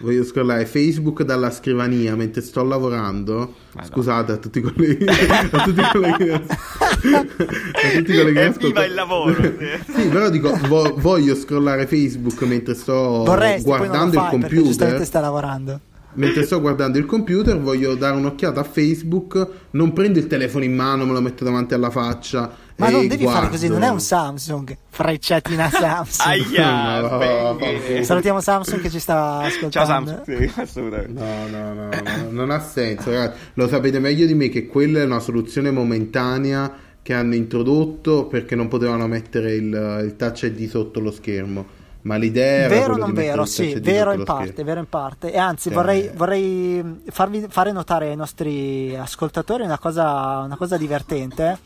Voglio 0.00 0.24
scrollare 0.24 0.66
Facebook 0.66 1.22
dalla 1.22 1.50
scrivania 1.50 2.16
mentre 2.16 2.42
sto 2.42 2.62
lavorando. 2.64 3.54
Madonna. 3.72 3.94
Scusate 3.94 4.32
a 4.32 4.36
tutti 4.36 4.58
i 4.58 4.62
colleghi, 4.62 5.06
a 5.08 5.62
tutti 5.62 5.80
i 5.80 5.88
colleghi, 5.92 6.28
a 6.30 6.40
tutti 6.40 8.12
colleghi 8.12 8.32
che 8.32 8.40
Evviva 8.42 8.48
ascoltano. 8.48 8.86
il 8.86 8.94
lavoro, 8.94 9.34
sì. 9.42 9.92
Sì, 10.02 10.08
però 10.08 10.28
dico, 10.28 10.58
vo- 10.66 10.94
voglio 10.98 11.34
scrollare 11.34 11.86
Facebook 11.86 12.42
mentre 12.42 12.74
sto 12.74 13.22
Vorresti, 13.24 13.62
poi 13.62 13.78
non 13.78 13.86
lo 13.86 13.86
guardando 13.86 14.14
il 14.16 14.20
fai 14.28 14.38
perché 14.40 14.54
giustamente 14.56 14.76
computer. 14.76 15.06
stai 15.06 15.22
lavorando. 15.22 15.80
Mentre 16.14 16.44
sto 16.44 16.60
guardando 16.60 16.98
il 16.98 17.06
computer, 17.06 17.58
voglio 17.58 17.94
dare 17.94 18.16
un'occhiata 18.16 18.60
a 18.60 18.64
Facebook. 18.64 19.48
Non 19.70 19.92
prendo 19.92 20.18
il 20.18 20.26
telefono 20.26 20.64
in 20.64 20.74
mano, 20.74 21.06
me 21.06 21.12
lo 21.12 21.20
metto 21.20 21.44
davanti 21.44 21.74
alla 21.74 21.90
faccia. 21.90 22.54
Ma 22.76 22.88
e 22.88 22.90
non 22.90 23.06
devi 23.06 23.24
fare 23.24 23.36
guardo. 23.36 23.48
così, 23.50 23.68
non 23.68 23.82
è 23.82 23.88
un 23.88 24.00
Samsung, 24.00 24.76
frecciatina 24.88 25.70
Samsung. 25.72 26.56
Aia, 26.56 27.00
No. 27.00 27.58
Salutiamo 28.02 28.40
Samsung 28.40 28.80
che 28.80 28.90
ci 28.90 28.98
sta 28.98 29.38
ascoltando. 29.38 29.70
Ciao 29.70 29.86
Samsung. 29.86 30.52
Assolutamente. 30.56 31.12
No, 31.12 31.48
no, 31.48 31.72
no, 31.74 31.84
no, 31.84 32.30
non 32.30 32.50
ha 32.50 32.60
senso, 32.60 33.10
ragazzi. 33.10 33.38
Lo 33.54 33.68
sapete 33.68 33.98
meglio 33.98 34.26
di 34.26 34.34
me 34.34 34.48
che 34.48 34.66
quella 34.66 35.00
è 35.00 35.04
una 35.04 35.20
soluzione 35.20 35.70
momentanea 35.70 36.72
che 37.02 37.14
hanno 37.14 37.34
introdotto 37.34 38.26
perché 38.26 38.54
non 38.54 38.68
potevano 38.68 39.06
mettere 39.06 39.54
il, 39.54 40.02
il 40.04 40.14
touch 40.16 40.42
ID 40.42 40.68
sotto 40.68 41.00
lo 41.00 41.10
schermo. 41.10 41.80
Ma 42.02 42.16
l'idea 42.16 42.64
era 42.64 42.68
Vero 42.68 42.94
o 42.94 42.96
non 42.96 43.10
di 43.10 43.16
vero? 43.16 43.44
Sì, 43.44 43.74
vero 43.80 44.12
in 44.12 44.24
parte, 44.24 44.46
schermo. 44.48 44.64
vero 44.64 44.80
in 44.80 44.88
parte. 44.88 45.32
E 45.32 45.38
anzi, 45.38 45.68
Cioè- 45.68 45.74
vorrei, 45.74 46.10
vorrei 46.14 47.02
farvi 47.10 47.46
fare 47.48 47.70
notare 47.72 48.08
ai 48.10 48.16
nostri 48.16 48.96
ascoltatori 48.96 49.62
una 49.62 49.78
cosa, 49.78 50.38
una 50.44 50.56
cosa 50.56 50.76
divertente. 50.76 51.58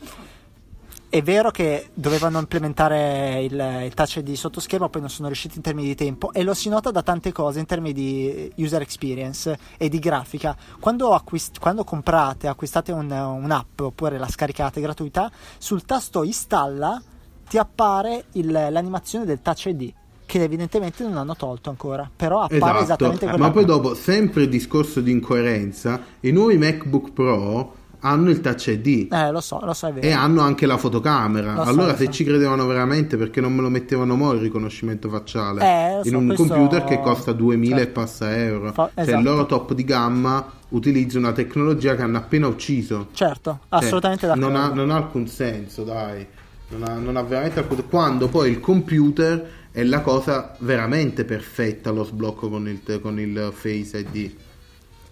È 1.09 1.21
vero 1.23 1.51
che 1.51 1.87
dovevano 1.93 2.37
implementare 2.37 3.41
il, 3.41 3.53
il 3.85 3.93
touch 3.93 4.17
ID 4.17 4.33
sotto 4.33 4.59
schermo, 4.59 4.89
poi 4.89 4.99
non 4.99 5.09
sono 5.09 5.27
riusciti 5.27 5.55
in 5.55 5.61
termini 5.63 5.87
di 5.87 5.95
tempo, 5.95 6.33
e 6.33 6.43
lo 6.43 6.53
si 6.53 6.67
nota 6.67 6.91
da 6.91 7.01
tante 7.01 7.31
cose 7.31 7.59
in 7.59 7.65
termini 7.65 7.93
di 7.93 8.51
user 8.57 8.81
experience 8.81 9.57
e 9.77 9.87
di 9.87 9.99
grafica. 9.99 10.55
Quando, 10.81 11.13
acquist- 11.13 11.59
quando 11.59 11.85
comprate, 11.85 12.47
acquistate 12.47 12.91
un- 12.91 13.09
un'app 13.09 13.79
oppure 13.79 14.17
la 14.17 14.27
scaricate 14.27 14.81
gratuita, 14.81 15.31
sul 15.57 15.85
tasto 15.85 16.23
installa 16.23 17.01
ti 17.47 17.57
appare 17.57 18.25
il- 18.33 18.51
l'animazione 18.51 19.23
del 19.23 19.41
touch 19.41 19.65
ID. 19.67 19.93
Che 20.27 20.43
evidentemente 20.43 21.03
non 21.03 21.15
hanno 21.15 21.35
tolto 21.37 21.69
ancora, 21.69 22.07
però 22.13 22.41
appare 22.41 22.57
Esatto, 22.57 22.83
esattamente 22.83 23.25
quello. 23.27 23.37
ma 23.43 23.49
poi 23.51 23.63
dopo, 23.63 23.95
sempre 23.95 24.43
il 24.43 24.49
discorso 24.49 24.99
di 24.99 25.09
incoerenza, 25.11 26.01
i 26.19 26.31
nuovi 26.31 26.57
MacBook 26.57 27.11
Pro 27.13 27.73
hanno 28.01 28.29
il 28.29 28.41
touch 28.41 28.67
ID. 28.67 29.07
Eh, 29.11 29.31
lo 29.31 29.39
so, 29.39 29.59
lo 29.63 29.71
so. 29.73 29.87
E 29.95 30.11
hanno 30.11 30.41
anche 30.41 30.65
la 30.65 30.77
fotocamera. 30.77 31.53
Lo 31.53 31.63
so, 31.63 31.69
allora, 31.69 31.91
lo 31.93 31.97
se 31.97 32.05
so. 32.05 32.11
ci 32.11 32.23
credevano 32.25 32.65
veramente, 32.67 33.15
perché 33.15 33.39
non 33.39 33.53
me 33.55 33.61
lo 33.61 33.69
mettevano 33.69 34.15
mo 34.17 34.33
il 34.33 34.41
riconoscimento 34.41 35.07
facciale 35.09 35.61
Eh, 35.63 35.91
lo 35.93 35.97
in 36.03 36.03
so, 36.11 36.17
un 36.17 36.25
questo- 36.27 36.45
computer 36.45 36.83
che 36.83 36.99
costa 36.99 37.31
2000 37.31 37.75
e 37.77 37.79
certo. 37.85 37.99
passa 38.01 38.37
euro? 38.37 38.71
Fa- 38.73 38.91
Cioè, 38.93 39.03
esatto. 39.03 39.17
il 39.17 39.23
loro 39.23 39.45
top 39.45 39.73
di 39.73 39.83
gamma 39.85 40.45
utilizza 40.69 41.17
una 41.17 41.31
tecnologia 41.31 41.95
che 41.95 42.01
hanno 42.01 42.17
appena 42.17 42.47
ucciso. 42.47 43.07
Certo, 43.13 43.59
Cioè, 43.69 43.79
assolutamente 43.79 44.27
d'accordo. 44.27 44.47
Non 44.49 44.55
ha, 44.61 44.67
non 44.73 44.89
ha 44.91 44.95
alcun 44.97 45.25
senso, 45.27 45.83
dai. 45.85 46.27
Non 46.69 46.83
ha, 46.83 46.93
non 46.95 47.15
ha 47.15 47.21
veramente 47.23 47.59
alcun 47.59 47.87
Quando 47.87 48.27
poi 48.27 48.49
il 48.51 48.59
computer 48.59 49.55
è 49.71 49.83
la 49.83 50.01
cosa 50.01 50.55
veramente 50.59 51.23
perfetta, 51.23 51.91
lo 51.91 52.03
sblocco 52.03 52.49
con 52.49 52.67
il, 52.67 52.99
con 53.01 53.19
il 53.19 53.51
Face 53.53 53.97
ID. 53.99 54.31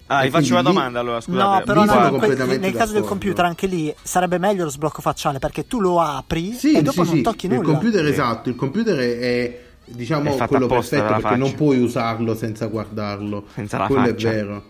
Ah, 0.07 0.23
vi 0.23 0.29
faccio 0.29 0.53
una 0.53 0.61
domanda 0.61 0.99
allora, 0.99 1.19
scusate. 1.21 1.57
No, 1.57 1.63
però 1.65 2.09
no, 2.09 2.17
que- 2.17 2.57
nel 2.57 2.73
caso 2.73 2.93
del 2.93 3.03
computer 3.03 3.45
anche 3.45 3.65
lì 3.67 3.93
sarebbe 4.03 4.37
meglio 4.37 4.63
lo 4.65 4.69
sblocco 4.69 5.01
facciale 5.01 5.39
perché 5.39 5.65
tu 5.65 5.79
lo 5.79 5.99
apri 5.99 6.53
Sì, 6.53 6.73
e 6.73 6.81
dopo 6.83 7.03
sì, 7.03 7.07
non 7.09 7.17
sì. 7.17 7.21
tocchi 7.23 7.45
il 7.47 7.53
nulla. 7.53 7.63
computer 7.71 8.03
Sì. 8.05 8.11
esatto, 8.11 8.49
il 8.49 8.55
computer 8.55 8.97
è, 8.97 9.17
è, 9.19 9.61
diciamo 9.85 10.35
È 10.37 10.47
quello 10.47 10.67
perfetto 10.67 11.05
perché 11.15 11.35
non 11.35 11.47
faccia. 11.47 11.55
puoi 11.55 11.79
usarlo 11.79 12.35
senza 12.35 12.67
guardarlo. 12.67 13.45
Senza 13.53 13.77
la 13.79 13.87
quello 13.87 14.05
faccia. 14.07 14.29
è 14.29 14.33
vero. 14.33 14.63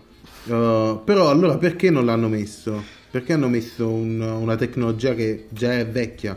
Uh, 0.44 1.02
però 1.04 1.28
allora 1.28 1.58
perché 1.58 1.90
non 1.90 2.04
l'hanno 2.06 2.28
messo? 2.28 2.82
Perché 3.10 3.32
hanno 3.34 3.48
messo 3.48 3.88
un- 3.88 4.20
una 4.20 4.56
tecnologia 4.56 5.14
che 5.14 5.46
già 5.50 5.72
è 5.72 5.86
vecchia? 5.86 6.36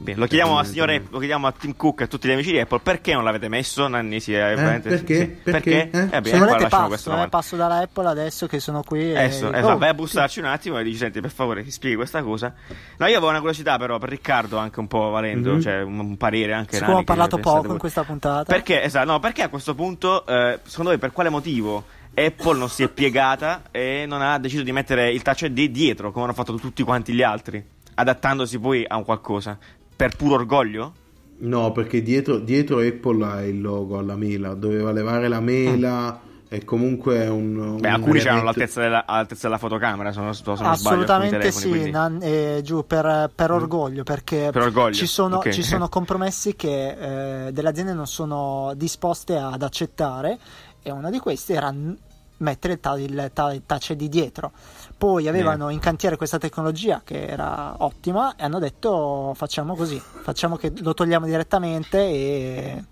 Bene, 0.00 0.16
lo 0.20 0.26
chiediamo 0.26 0.56
al 0.58 0.64
signore, 0.66 1.02
lo 1.10 1.18
chiediamo 1.18 1.48
a 1.48 1.52
Tim 1.52 1.74
Cook 1.74 2.00
e 2.00 2.04
a 2.04 2.06
tutti 2.06 2.28
gli 2.28 2.30
amici 2.30 2.52
di 2.52 2.60
Apple, 2.60 2.78
perché 2.78 3.14
non 3.14 3.24
l'avete 3.24 3.48
messo? 3.48 3.88
Nanni 3.88 4.20
si 4.20 4.32
è 4.32 4.38
veramente- 4.54 4.88
perché? 4.90 5.14
sì. 5.16 5.26
Perché? 5.50 5.90
Eh? 5.90 6.08
Eh, 6.12 6.20
beh, 6.20 6.28
Se 6.28 6.38
volete 6.38 6.62
lasciamo 6.62 6.88
passo, 6.88 7.08
eh, 7.08 7.10
domanda. 7.10 7.28
passo 7.28 7.56
dalla 7.56 7.78
Apple 7.78 8.06
adesso 8.06 8.46
che 8.46 8.60
sono 8.60 8.82
qui. 8.84 9.10
e- 9.10 9.16
Adesso, 9.18 9.52
eh, 9.52 9.60
Oh, 9.62 9.76
vai 9.76 9.88
a 9.88 9.94
bussarci 9.94 10.38
un 10.38 10.44
attimo 10.44 10.78
e 10.78 10.84
dici, 10.84 10.98
senti, 10.98 11.20
per 11.20 11.30
favore, 11.30 11.64
ti 11.64 11.72
spieghi 11.72 11.96
questa 11.96 12.22
cosa. 12.22 12.54
No, 12.96 13.06
io 13.06 13.16
avevo 13.16 13.28
una 13.28 13.38
curiosità 13.40 13.76
però 13.76 13.98
per 13.98 14.08
Riccardo, 14.10 14.56
anche 14.56 14.78
un 14.78 14.86
po' 14.86 15.10
valendo, 15.10 15.54
Mhm. 15.54 15.60
cioè 15.60 15.82
un, 15.82 15.98
un 15.98 16.16
parere 16.16 16.52
anche 16.52 16.76
siccome 16.76 16.98
ho 16.98 17.02
parlato 17.04 17.38
poco 17.38 17.62
voi. 17.62 17.72
in 17.72 17.78
questa 17.78 18.04
puntata. 18.04 18.44
Perché, 18.44 18.80
esatto, 18.84 19.10
no, 19.10 19.18
perché 19.18 19.42
a 19.42 19.48
questo 19.48 19.74
punto, 19.74 20.24
eh, 20.26 20.60
secondo 20.62 20.90
voi, 20.90 21.00
per 21.00 21.10
quale 21.10 21.28
motivo 21.28 21.84
Apple 22.14 22.56
non 22.56 22.68
si 22.68 22.84
è 22.84 22.88
piegata 22.88 23.62
e 23.72 24.04
non 24.06 24.22
ha 24.22 24.38
deciso 24.38 24.62
di 24.62 24.70
mettere 24.70 25.10
il 25.10 25.22
Touch 25.22 25.42
ID 25.42 25.64
dietro, 25.72 26.12
come 26.12 26.24
hanno 26.26 26.34
fatto 26.34 26.54
tutti 26.54 26.84
quanti 26.84 27.12
gli 27.12 27.22
altri, 27.22 27.64
adattandosi 27.94 28.58
poi 28.60 28.84
a 28.86 28.96
un 28.96 29.04
qualcosa? 29.04 29.58
Per 29.98 30.14
puro 30.14 30.34
orgoglio? 30.36 30.92
No, 31.38 31.72
perché 31.72 32.02
dietro, 32.04 32.38
dietro 32.38 32.78
Apple 32.78 33.24
ha 33.24 33.44
il 33.44 33.60
logo 33.60 33.98
alla 33.98 34.14
mela, 34.14 34.54
doveva 34.54 34.92
levare 34.92 35.26
la 35.26 35.40
mela 35.40 36.20
e 36.48 36.64
comunque 36.64 37.16
è 37.16 37.28
un... 37.28 37.56
un 37.58 37.76
Beh, 37.80 37.88
alcuni 37.88 38.18
c'erano 38.20 38.38
elemento- 38.38 38.40
all'altezza 38.40 38.80
della, 38.80 39.06
all'altezza 39.06 39.46
della 39.48 39.58
fotocamera, 39.58 40.12
se 40.12 40.20
non, 40.20 40.34
se 40.34 40.42
non 40.46 40.56
sbaglio. 40.56 40.70
Assolutamente 40.72 41.38
telefoni, 41.38 41.82
sì, 41.82 41.90
Nan- 41.90 42.18
eh, 42.22 42.60
giù 42.62 42.86
per, 42.86 43.30
per 43.34 43.50
orgoglio, 43.50 44.04
perché 44.04 44.50
Per 44.52 44.62
orgoglio, 44.62 44.94
Ci, 44.94 45.06
sono, 45.08 45.38
ok. 45.38 45.48
ci 45.50 45.64
sono 45.64 45.88
compromessi 45.90 46.54
che 46.54 47.46
eh, 47.46 47.52
delle 47.52 47.68
aziende 47.68 47.92
non 47.92 48.06
sono 48.06 48.72
disposte 48.76 49.36
ad 49.36 49.62
accettare 49.62 50.38
e 50.80 50.92
uno 50.92 51.10
di 51.10 51.18
questi 51.18 51.54
era 51.54 51.70
n- 51.72 51.96
mettere 52.38 52.74
il, 52.74 52.80
ta- 52.80 52.94
il, 53.00 53.30
il 53.54 53.62
touch 53.66 53.90
ID 53.90 54.04
dietro. 54.04 54.52
Poi 54.98 55.28
avevano 55.28 55.70
in 55.70 55.78
cantiere 55.78 56.16
questa 56.16 56.38
tecnologia 56.38 57.02
che 57.04 57.24
era 57.26 57.76
ottima 57.84 58.34
e 58.34 58.42
hanno 58.42 58.58
detto 58.58 59.32
facciamo 59.36 59.76
così, 59.76 60.00
facciamo 60.22 60.56
che 60.56 60.72
lo 60.80 60.92
togliamo 60.92 61.24
direttamente 61.26 61.98
e, 61.98 62.84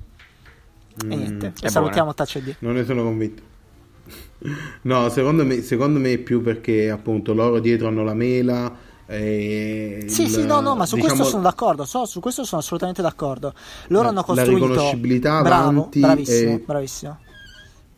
Mm, 1.04 1.12
e 1.12 1.16
niente, 1.16 1.52
e 1.60 1.68
salutiamo 1.68 2.14
touch 2.14 2.36
ID. 2.36 2.54
Non 2.60 2.74
ne 2.74 2.84
sono 2.84 3.02
convinto. 3.02 3.42
No, 4.82 5.08
secondo 5.08 5.44
me, 5.44 5.60
secondo 5.62 5.98
me 5.98 6.12
è 6.12 6.18
più 6.18 6.40
perché 6.42 6.88
appunto 6.90 7.34
loro 7.34 7.58
dietro 7.58 7.88
hanno 7.88 8.04
la 8.04 8.14
mela. 8.14 8.72
E 9.06 10.04
Sì, 10.08 10.22
il- 10.22 10.30
sì, 10.30 10.46
no, 10.46 10.60
no, 10.60 10.74
ma 10.76 10.86
su 10.86 10.94
diciamo, 10.94 11.14
questo 11.14 11.30
sono 11.30 11.42
d'accordo. 11.42 11.84
so- 11.84 12.06
su 12.06 12.20
questo 12.20 12.44
sono 12.44 12.60
assolutamente 12.60 13.02
d'accordo. 13.02 13.52
Loro 13.88 14.04
La- 14.04 14.08
hanno 14.10 14.18
la 14.20 14.24
costruito. 14.24 14.66
riconoscibilità 14.66 15.42
bravo, 15.42 15.88
bravissimo, 15.92 16.52
e- 16.52 16.58
bravissimo. 16.64 17.18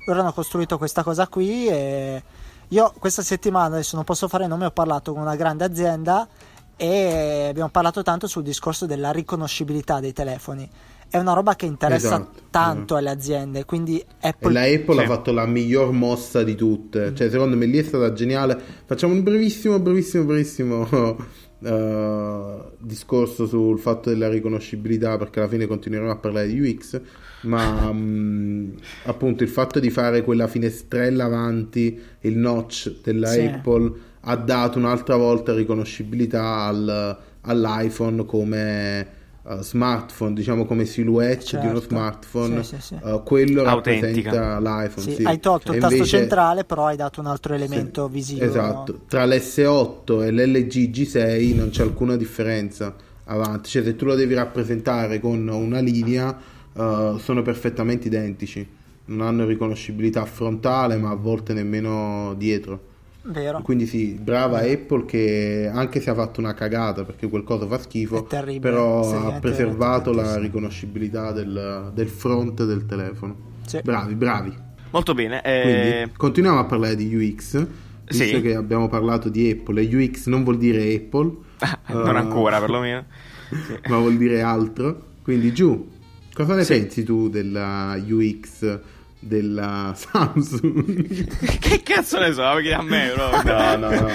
Loro 0.06 0.20
hanno 0.20 0.32
costruito 0.32 0.78
questa 0.78 1.02
cosa 1.02 1.26
qui. 1.28 1.68
E 1.68 2.22
io 2.68 2.92
questa 2.98 3.22
settimana, 3.22 3.74
adesso 3.76 3.96
non 3.96 4.04
posso 4.04 4.28
fare 4.28 4.46
nome, 4.46 4.66
ho 4.66 4.70
parlato 4.70 5.12
con 5.12 5.22
una 5.22 5.36
grande 5.36 5.64
azienda 5.64 6.28
e 6.76 7.46
abbiamo 7.48 7.70
parlato 7.70 8.02
tanto 8.02 8.26
sul 8.26 8.42
discorso 8.42 8.86
della 8.86 9.10
riconoscibilità 9.10 10.00
dei 10.00 10.12
telefoni. 10.12 10.68
È 11.10 11.16
una 11.16 11.32
roba 11.32 11.56
che 11.56 11.64
interessa 11.64 12.16
Esatto, 12.16 12.40
tanto 12.50 12.94
eh. 12.94 12.98
alle 12.98 13.08
aziende, 13.10 13.64
quindi 13.64 13.98
E 14.20 14.28
Apple 14.28 14.52
la 14.52 14.60
Apple 14.60 14.94
Sì. 14.96 15.00
ha 15.00 15.06
fatto 15.06 15.32
la 15.32 15.46
miglior 15.46 15.90
mossa 15.92 16.42
di 16.42 16.54
tutte. 16.54 17.14
Cioè, 17.14 17.30
secondo 17.30 17.56
me 17.56 17.64
lì 17.64 17.78
è 17.78 17.82
stata 17.82 18.12
geniale. 18.12 18.60
Facciamo 18.84 19.14
un 19.14 19.22
brevissimo, 19.22 19.78
brevissimo, 19.80 20.24
brevissimo 20.24 21.16
eh, 21.62 22.56
discorso 22.78 23.46
sul 23.46 23.78
fatto 23.78 24.10
della 24.10 24.28
riconoscibilità, 24.28 25.16
perché 25.16 25.40
alla 25.40 25.48
fine 25.48 25.66
continueremo 25.66 26.10
a 26.10 26.16
parlare 26.16 26.48
di 26.48 26.60
UX. 26.60 27.00
Ma 27.42 27.92
mh, 27.92 28.74
appunto 29.04 29.42
il 29.44 29.48
fatto 29.48 29.78
di 29.80 29.90
fare 29.90 30.22
quella 30.22 30.46
finestrella 30.48 31.24
avanti, 31.24 32.00
il 32.20 32.36
notch 32.36 33.00
della 33.02 33.28
Sì. 33.28 33.40
Apple, 33.42 33.92
ha 34.22 34.36
dato 34.36 34.78
un'altra 34.78 35.16
volta 35.16 35.54
riconoscibilità 35.54 36.64
al- 36.64 37.18
all'iPhone 37.42 38.24
come 38.26 39.16
eh, 39.48 39.62
smartphone, 39.62 40.34
diciamo 40.34 40.64
come 40.66 40.84
silhouette 40.84 41.58
di 41.58 41.66
uno 41.66 41.80
Certo. 41.80 41.88
smartphone. 41.94 42.62
Sì, 42.62 42.76
sì, 42.76 42.80
sì. 42.82 42.94
eh, 43.02 43.20
quello 43.24 43.62
Autentica. 43.62 44.30
rappresenta 44.30 44.58
l'iPhone. 44.60 45.06
sì, 45.06 45.14
sì. 45.14 45.22
hai 45.24 45.40
tolto 45.40 45.72
E 45.72 45.74
il 45.76 45.80
tasto 45.80 45.96
invece- 45.96 46.18
centrale, 46.18 46.64
però 46.64 46.86
hai 46.86 46.96
dato 46.96 47.20
un 47.20 47.26
altro 47.26 47.54
elemento 47.54 48.06
sì, 48.06 48.12
visivo. 48.12 48.44
Esatto, 48.44 49.00
tra 49.08 49.24
l'S8 49.24 50.22
e 50.24 50.30
l'LG 50.32 50.90
G6 50.90 51.54
non 51.56 51.70
c'è 51.70 51.82
alcuna 51.82 52.16
differenza 52.16 52.94
avanti, 53.24 53.68
cioè 53.70 53.82
se 53.82 53.96
tu 53.96 54.04
lo 54.04 54.14
devi 54.14 54.34
rappresentare 54.34 55.20
con 55.20 55.46
una 55.48 55.80
linea 55.80 56.36
eh, 56.74 57.14
sono 57.18 57.42
perfettamente 57.42 58.06
identici, 58.08 58.66
non 59.06 59.26
hanno 59.26 59.44
riconoscibilità 59.46 60.24
frontale 60.24 60.96
ma 60.96 61.10
a 61.10 61.14
volte 61.14 61.52
nemmeno 61.54 62.34
dietro. 62.36 62.80
Vero? 63.30 63.60
Quindi 63.60 63.86
sì, 63.86 64.18
brava 64.20 64.60
Apple 64.60 65.04
che 65.04 65.70
anche 65.72 66.00
se 66.00 66.08
ha 66.10 66.14
fatto 66.14 66.40
una 66.40 66.54
cagata 66.54 67.04
perché 67.04 67.28
quel 67.28 67.44
coso 67.44 67.66
fa 67.66 67.78
schifo, 67.78 68.22
però 68.60 69.00
ha 69.00 69.04
seriamente, 69.04 69.40
preservato 69.40 70.12
la 70.12 70.32
sì. 70.32 70.40
riconoscibilità 70.40 71.32
del, 71.32 71.90
del 71.94 72.08
front 72.08 72.64
del 72.64 72.86
telefono. 72.86 73.36
Sì. 73.66 73.80
Bravi, 73.82 74.14
bravi. 74.14 74.54
Molto 74.90 75.12
bene. 75.12 75.42
Quindi 75.42 75.88
eh, 75.88 76.10
continuiamo 76.16 76.58
a 76.58 76.64
parlare 76.64 76.96
di 76.96 77.14
UX, 77.14 77.66
visto 78.06 78.24
Sì. 78.24 78.40
che 78.40 78.54
abbiamo 78.54 78.88
parlato 78.88 79.28
di 79.28 79.50
Apple 79.50 79.82
e 79.82 79.94
UX 79.94 80.26
non 80.28 80.42
vuol 80.42 80.56
dire 80.56 80.94
Apple, 80.94 81.30
non 81.92 82.14
eh, 82.16 82.18
ancora, 82.18 82.58
perlomeno. 82.60 83.04
ma 83.88 83.98
vuol 83.98 84.16
dire 84.16 84.40
altro. 84.40 85.04
Quindi 85.22 85.52
giù, 85.52 85.86
cosa 86.32 86.54
ne 86.54 86.64
Sì. 86.64 86.72
pensi 86.78 87.02
tu 87.04 87.28
della 87.28 88.00
UX 88.02 88.78
della 89.18 89.92
Samsung? 89.96 91.26
che 91.58 91.82
cazzo 91.82 92.18
ne 92.18 92.32
so, 92.32 92.42
chiedi 92.60 92.72
a 92.72 92.82
me, 92.82 93.12
bro. 93.14 93.42
No, 93.42 93.76
no, 93.76 93.90
no. 93.90 94.08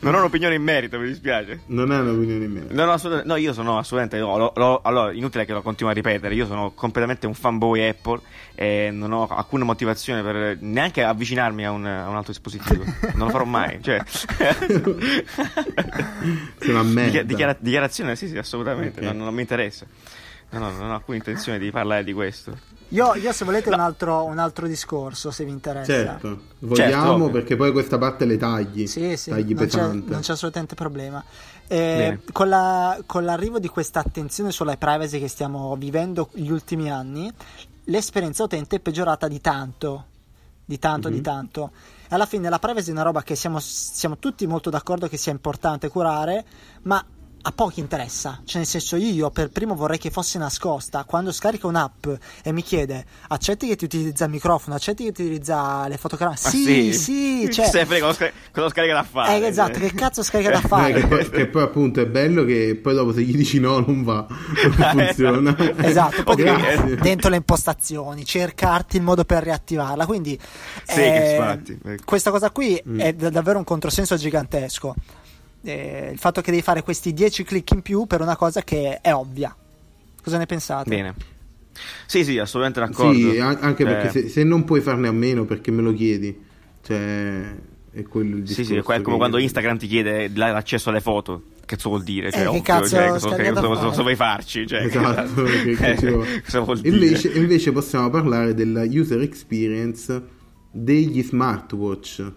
non 0.00 0.14
ho 0.14 0.18
un'opinione 0.18 0.54
in 0.54 0.62
merito, 0.62 0.98
mi 0.98 1.06
dispiace. 1.06 1.60
non 1.68 1.90
è 1.92 1.98
un'opinione 1.98 2.46
mia. 2.46 2.62
No, 2.70 2.84
no, 2.84 2.92
assolutamente, 2.92 3.32
no, 3.32 3.36
io 3.38 3.52
sono 3.54 3.78
assolutamente. 3.78 4.18
no, 4.18 4.36
lo- 4.36 4.52
lo- 4.56 4.80
allora, 4.82 5.12
inutile 5.12 5.44
che 5.46 5.52
lo 5.52 5.62
continuo 5.62 5.90
a 5.90 5.94
ripetere. 5.94 6.34
Io 6.34 6.46
sono 6.46 6.72
completamente 6.72 7.26
un 7.26 7.34
fanboy 7.34 7.86
Apple 7.88 8.20
e 8.54 8.90
non 8.92 9.12
ho 9.12 9.26
alcuna 9.26 9.64
motivazione 9.64 10.22
per 10.22 10.58
neanche 10.60 11.02
avvicinarmi 11.02 11.64
a 11.64 11.70
un, 11.70 11.86
a 11.86 12.08
un 12.08 12.16
altro 12.16 12.32
dispositivo. 12.32 12.84
Non 13.14 13.26
lo 13.26 13.30
farò 13.30 13.44
mai. 13.44 13.82
Cioè, 13.82 14.02
una 16.68 16.82
merda. 16.82 17.02
Dichia- 17.10 17.22
dichiara- 17.22 17.56
dichiarazione, 17.58 18.16
sì, 18.16 18.28
sì, 18.28 18.36
assolutamente. 18.36 19.00
Ok. 19.00 19.06
Non, 19.06 19.16
non 19.24 19.34
mi 19.34 19.40
interessa. 19.40 19.86
No, 20.58 20.70
no, 20.70 20.76
non 20.78 20.90
ho 20.90 20.94
alcuna 20.94 21.16
intenzione 21.16 21.58
di 21.58 21.70
parlare 21.70 22.04
di 22.04 22.12
questo. 22.12 22.56
Io, 22.88 23.14
io, 23.14 23.32
se 23.32 23.44
volete 23.44 23.70
un 23.70 23.80
altro, 23.80 24.24
un 24.24 24.38
altro 24.38 24.66
discorso, 24.68 25.30
se 25.30 25.44
vi 25.44 25.50
interessa. 25.50 25.92
Certo, 25.92 26.40
vogliamo 26.60 27.12
ovvio. 27.14 27.30
perché 27.30 27.56
poi 27.56 27.72
questa 27.72 27.98
parte 27.98 28.24
le 28.24 28.36
tagli, 28.36 28.86
Sì, 28.86 29.16
sì, 29.16 29.30
tagli 29.30 29.52
non 29.54 29.64
c'è, 29.66 29.78
pesante. 29.78 30.10
non 30.12 30.20
c'è 30.20 30.32
assolutamente 30.32 30.74
problema. 30.74 31.24
Eh, 31.66 32.20
con, 32.30 32.48
la- 32.48 32.98
con 33.06 33.24
l'arrivo 33.24 33.58
di 33.58 33.68
questa 33.68 34.00
attenzione 34.00 34.52
sulla 34.52 34.76
privacy 34.76 35.18
che 35.18 35.28
stiamo 35.28 35.74
vivendo 35.76 36.28
gli 36.34 36.50
ultimi 36.50 36.90
anni, 36.90 37.32
l'esperienza 37.84 38.42
utente 38.44 38.76
è 38.76 38.80
peggiorata 38.80 39.28
di 39.28 39.40
tanto. 39.40 40.04
Di 40.64 40.78
tanto, 40.78 41.08
Mhm. 41.08 41.14
di 41.14 41.20
tanto. 41.20 41.70
E 42.08 42.14
alla 42.14 42.26
fine 42.26 42.48
la 42.48 42.58
privacy 42.58 42.88
è 42.88 42.92
una 42.92 43.02
roba 43.02 43.22
che 43.22 43.34
siamo, 43.34 43.58
siamo 43.60 44.18
tutti 44.18 44.46
molto 44.46 44.70
d'accordo 44.70 45.08
che 45.08 45.16
sia 45.16 45.32
importante 45.32 45.88
curare, 45.88 46.44
ma 46.82 47.04
a 47.46 47.52
pochi 47.52 47.80
interessa. 47.80 48.40
Cioè, 48.44 48.58
nel 48.58 48.66
senso, 48.66 48.96
io 48.96 49.30
per 49.30 49.50
primo 49.50 49.74
vorrei 49.74 49.98
che 49.98 50.10
fosse 50.10 50.38
nascosta. 50.38 51.04
Quando 51.04 51.30
scarico 51.30 51.68
un'app 51.68 52.06
e 52.42 52.52
mi 52.52 52.62
chiede 52.62 53.04
accetti 53.28 53.66
che 53.68 53.76
ti 53.76 53.84
utilizza 53.84 54.24
il 54.24 54.30
microfono, 54.30 54.76
accetti 54.76 55.04
che 55.04 55.12
ti 55.12 55.22
utilizza 55.22 55.86
le 55.86 55.98
fotocamere. 55.98 56.38
Ma 56.42 56.48
Sì, 56.50 56.92
sì, 56.94 57.50
cioè. 57.52 57.66
Se 57.68 57.84
frega, 57.84 58.06
cosa, 58.06 58.14
scarica- 58.16 58.36
cosa 58.52 58.68
scarica 58.70 58.94
da 58.94 59.02
fare? 59.02 59.36
Eh, 59.38 59.46
esatto, 59.46 59.78
che 59.78 59.92
cazzo 59.92 60.22
scarica 60.22 60.50
da 60.50 60.58
Eh, 60.58 60.66
fare? 60.66 60.92
che, 60.94 61.06
poi, 61.06 61.30
che 61.30 61.46
poi 61.48 61.62
appunto 61.62 62.00
è 62.00 62.06
bello 62.06 62.44
che 62.44 62.78
poi 62.82 62.94
dopo 62.94 63.12
se 63.12 63.20
gli 63.22 63.36
dici 63.36 63.60
no 63.60 63.78
non 63.80 64.02
va, 64.04 64.26
non 64.28 64.72
funziona. 65.06 65.54
Esatto, 65.84 66.22
poi 66.22 66.34
Ok, 66.34 66.42
devi- 66.42 66.92
eh. 66.92 66.96
dentro 66.96 67.28
le 67.28 67.36
impostazioni, 67.36 68.24
cercarti 68.24 68.96
il 68.96 69.02
modo 69.02 69.24
per 69.24 69.42
riattivarla. 69.42 70.06
Quindi 70.06 70.38
Sì, 70.86 71.00
eh, 71.00 71.60
ecco. 71.84 72.02
questa 72.06 72.30
cosa 72.30 72.50
qui 72.50 72.82
Mm. 72.88 73.00
è 73.00 73.12
da- 73.12 73.28
davvero 73.30 73.58
un 73.58 73.64
controsenso 73.64 74.16
gigantesco. 74.16 74.94
Eh, 75.64 76.10
il 76.12 76.18
fatto 76.18 76.40
che 76.42 76.50
devi 76.50 76.62
fare 76.62 76.82
questi 76.82 77.12
10 77.14 77.42
click 77.44 77.70
in 77.72 77.82
più 77.82 78.06
per 78.06 78.20
una 78.20 78.36
cosa 78.36 78.62
che 78.62 79.00
è 79.00 79.12
ovvia. 79.14 79.54
Cosa 80.22 80.38
ne 80.38 80.46
pensate? 80.46 80.88
Bene. 80.90 81.14
Sì, 82.06 82.22
sì, 82.24 82.38
assolutamente 82.38 82.80
d'accordo. 82.80 83.30
Sì, 83.32 83.38
an- 83.40 83.58
anche 83.60 83.82
Cioè, 83.84 83.92
perché 83.92 84.10
se, 84.10 84.28
se 84.28 84.44
non 84.44 84.64
puoi 84.64 84.80
farne 84.80 85.08
a 85.08 85.12
meno 85.12 85.44
perché 85.44 85.70
me 85.70 85.82
lo 85.82 85.92
chiedi, 85.92 86.38
cioè 86.82 87.54
è 87.92 88.02
quello 88.04 88.36
il 88.36 88.46
Sì, 88.46 88.62
discorso. 88.62 88.72
sì, 88.72 88.76
è 88.78 88.82
come 88.82 89.02
che- 89.02 89.16
quando 89.16 89.38
Instagram 89.38 89.78
ti 89.78 89.86
chiede 89.86 90.30
l'accesso 90.34 90.90
alle 90.90 91.00
foto. 91.00 91.42
Che 91.60 91.76
cazzo 91.76 91.88
vuol 91.88 92.02
dire? 92.02 92.30
Cioè, 92.30 92.40
Eh, 92.40 92.42
che 92.44 92.48
ovvio, 92.48 92.62
cazzo 92.62 92.88
cioè, 92.88 93.08
cosa, 93.08 93.28
da 93.30 93.36
cosa- 93.52 93.60
cosa- 93.66 93.84
cosa 93.86 94.02
vuoi 94.02 94.16
farci? 94.16 94.66
Cioè, 94.66 94.80
Esatto, 94.84 95.42
che- 95.44 95.74
che 95.74 95.90
eh, 95.92 96.10
vuole. 96.10 96.42
cosa 96.42 96.60
vuol 96.60 96.78
dire? 96.80 96.94
Invece, 96.96 97.28
invece 97.32 97.72
possiamo 97.72 98.10
parlare 98.10 98.52
della 98.54 98.82
user 98.84 99.20
experience 99.22 100.22
degli 100.70 101.22
smartwatch. 101.22 102.32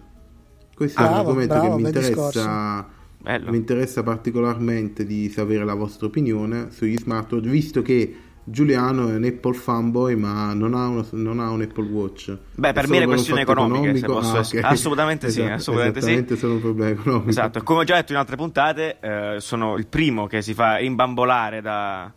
Questo 0.74 1.00
è 1.00 1.06
un 1.06 1.12
argomento 1.12 1.54
bravo, 1.54 1.76
che 1.76 1.82
mi 1.82 1.88
interessa, 1.88 2.88
Bello. 3.20 3.50
mi 3.50 3.56
interessa 3.56 4.02
particolarmente 4.02 5.04
di 5.04 5.28
sapere 5.28 5.64
la 5.64 5.74
vostra 5.74 6.06
opinione 6.06 6.68
sugli 6.70 6.96
smartwatch, 6.96 7.46
visto 7.46 7.82
che 7.82 8.16
Giuliano 8.44 9.08
è 9.10 9.14
un 9.16 9.24
Apple 9.24 9.52
fanboy 9.52 10.14
ma 10.14 10.54
non 10.54 10.72
ha, 10.72 10.86
uno- 10.86 11.06
non 11.10 11.38
ha 11.38 11.50
un 11.50 11.60
Apple 11.60 11.84
Watch. 11.90 12.34
Beh, 12.54 12.72
per 12.72 12.84
È 12.84 12.86
me 12.88 12.96
se 13.18 13.40
economico? 13.40 14.12
posso 14.12 14.36
Ah, 14.36 14.40
essere- 14.40 14.60
ok. 14.62 14.72
assolutamente 14.72 15.28
sì, 15.30 15.40
Esatto, 15.40 15.54
assolutamente 15.54 16.00
sì. 16.00 16.06
esattamente 16.06 16.36
solo 16.36 16.52
un 16.54 16.60
problema 16.60 16.90
economico. 16.90 17.28
Esatto, 17.28 17.62
come 17.62 17.80
ho 17.80 17.84
già 17.84 17.96
detto 17.96 18.12
in 18.12 18.18
altre 18.18 18.36
puntate, 18.36 18.96
eh, 19.00 19.36
sono 19.40 19.76
il 19.76 19.86
primo 19.86 20.26
che 20.26 20.40
si 20.40 20.54
fa 20.54 20.76
rimbambolare 20.76 21.60
da, 21.60 22.10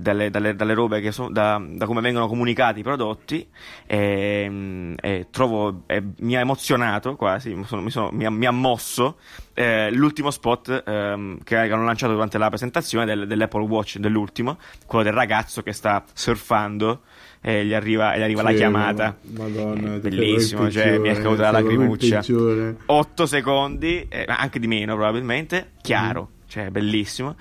dalle, 0.00 0.30
dalle- 0.30 0.54
dalle 0.54 0.74
robe 0.74 1.00
che 1.00 1.12
sono, 1.12 1.30
da, 1.30 1.60
da 1.66 1.86
come 1.86 2.00
vengono 2.00 2.26
comunicati 2.28 2.80
i 2.80 2.82
prodotti 2.82 3.46
e, 3.86 4.46
mm, 4.48 4.94
e 5.00 5.26
trovo, 5.30 5.82
e 5.86 6.02
mi 6.20 6.36
ha 6.36 6.40
emozionato 6.40 7.16
quasi, 7.16 7.54
mi, 7.54 7.64
sono- 7.64 7.82
mi 7.82 7.90
sono- 7.90 8.10
mi 8.12 8.24
ha, 8.24 8.30
mi 8.30 8.46
ha 8.46 8.50
mosso 8.50 9.18
eh, 9.54 9.90
l'ultimo 9.90 10.30
spot 10.30 10.84
ehm, 10.86 11.42
che 11.42 11.56
hanno 11.56 11.84
lanciato 11.84 12.12
durante 12.12 12.38
la 12.38 12.48
presentazione 12.48 13.04
del- 13.04 13.26
dell'Apple 13.26 13.64
Watch, 13.66 13.98
dell'ultimo, 13.98 14.56
quello 14.86 15.02
del 15.04 15.12
ragazzo 15.12 15.62
che 15.62 15.72
sta 15.72 16.04
surfando 16.12 17.00
e 17.40 17.64
gli 17.64 17.74
arriva, 17.74 18.12
e 18.14 18.18
gli 18.18 18.22
arriva 18.22 18.42
la 18.42 18.50
Sì, 18.50 18.56
chiamata. 18.56 19.16
Madonna, 19.36 19.94
Eh, 19.96 19.98
bellissimo, 19.98 20.62
sei 20.70 20.72
cioè, 20.72 20.98
mi 20.98 21.08
è 21.08 21.14
caduta 21.20 21.42
la 21.42 21.50
lacrimuccia. 21.50 22.16
peggiore. 22.20 22.76
8 22.86 23.26
secondi, 23.26 24.06
eh, 24.08 24.24
anche 24.28 24.58
di 24.60 24.66
meno 24.68 24.94
probabilmente, 24.94 25.72
chiaro, 25.82 26.30
cioè 26.46 26.70
bellissimo. 26.70 27.34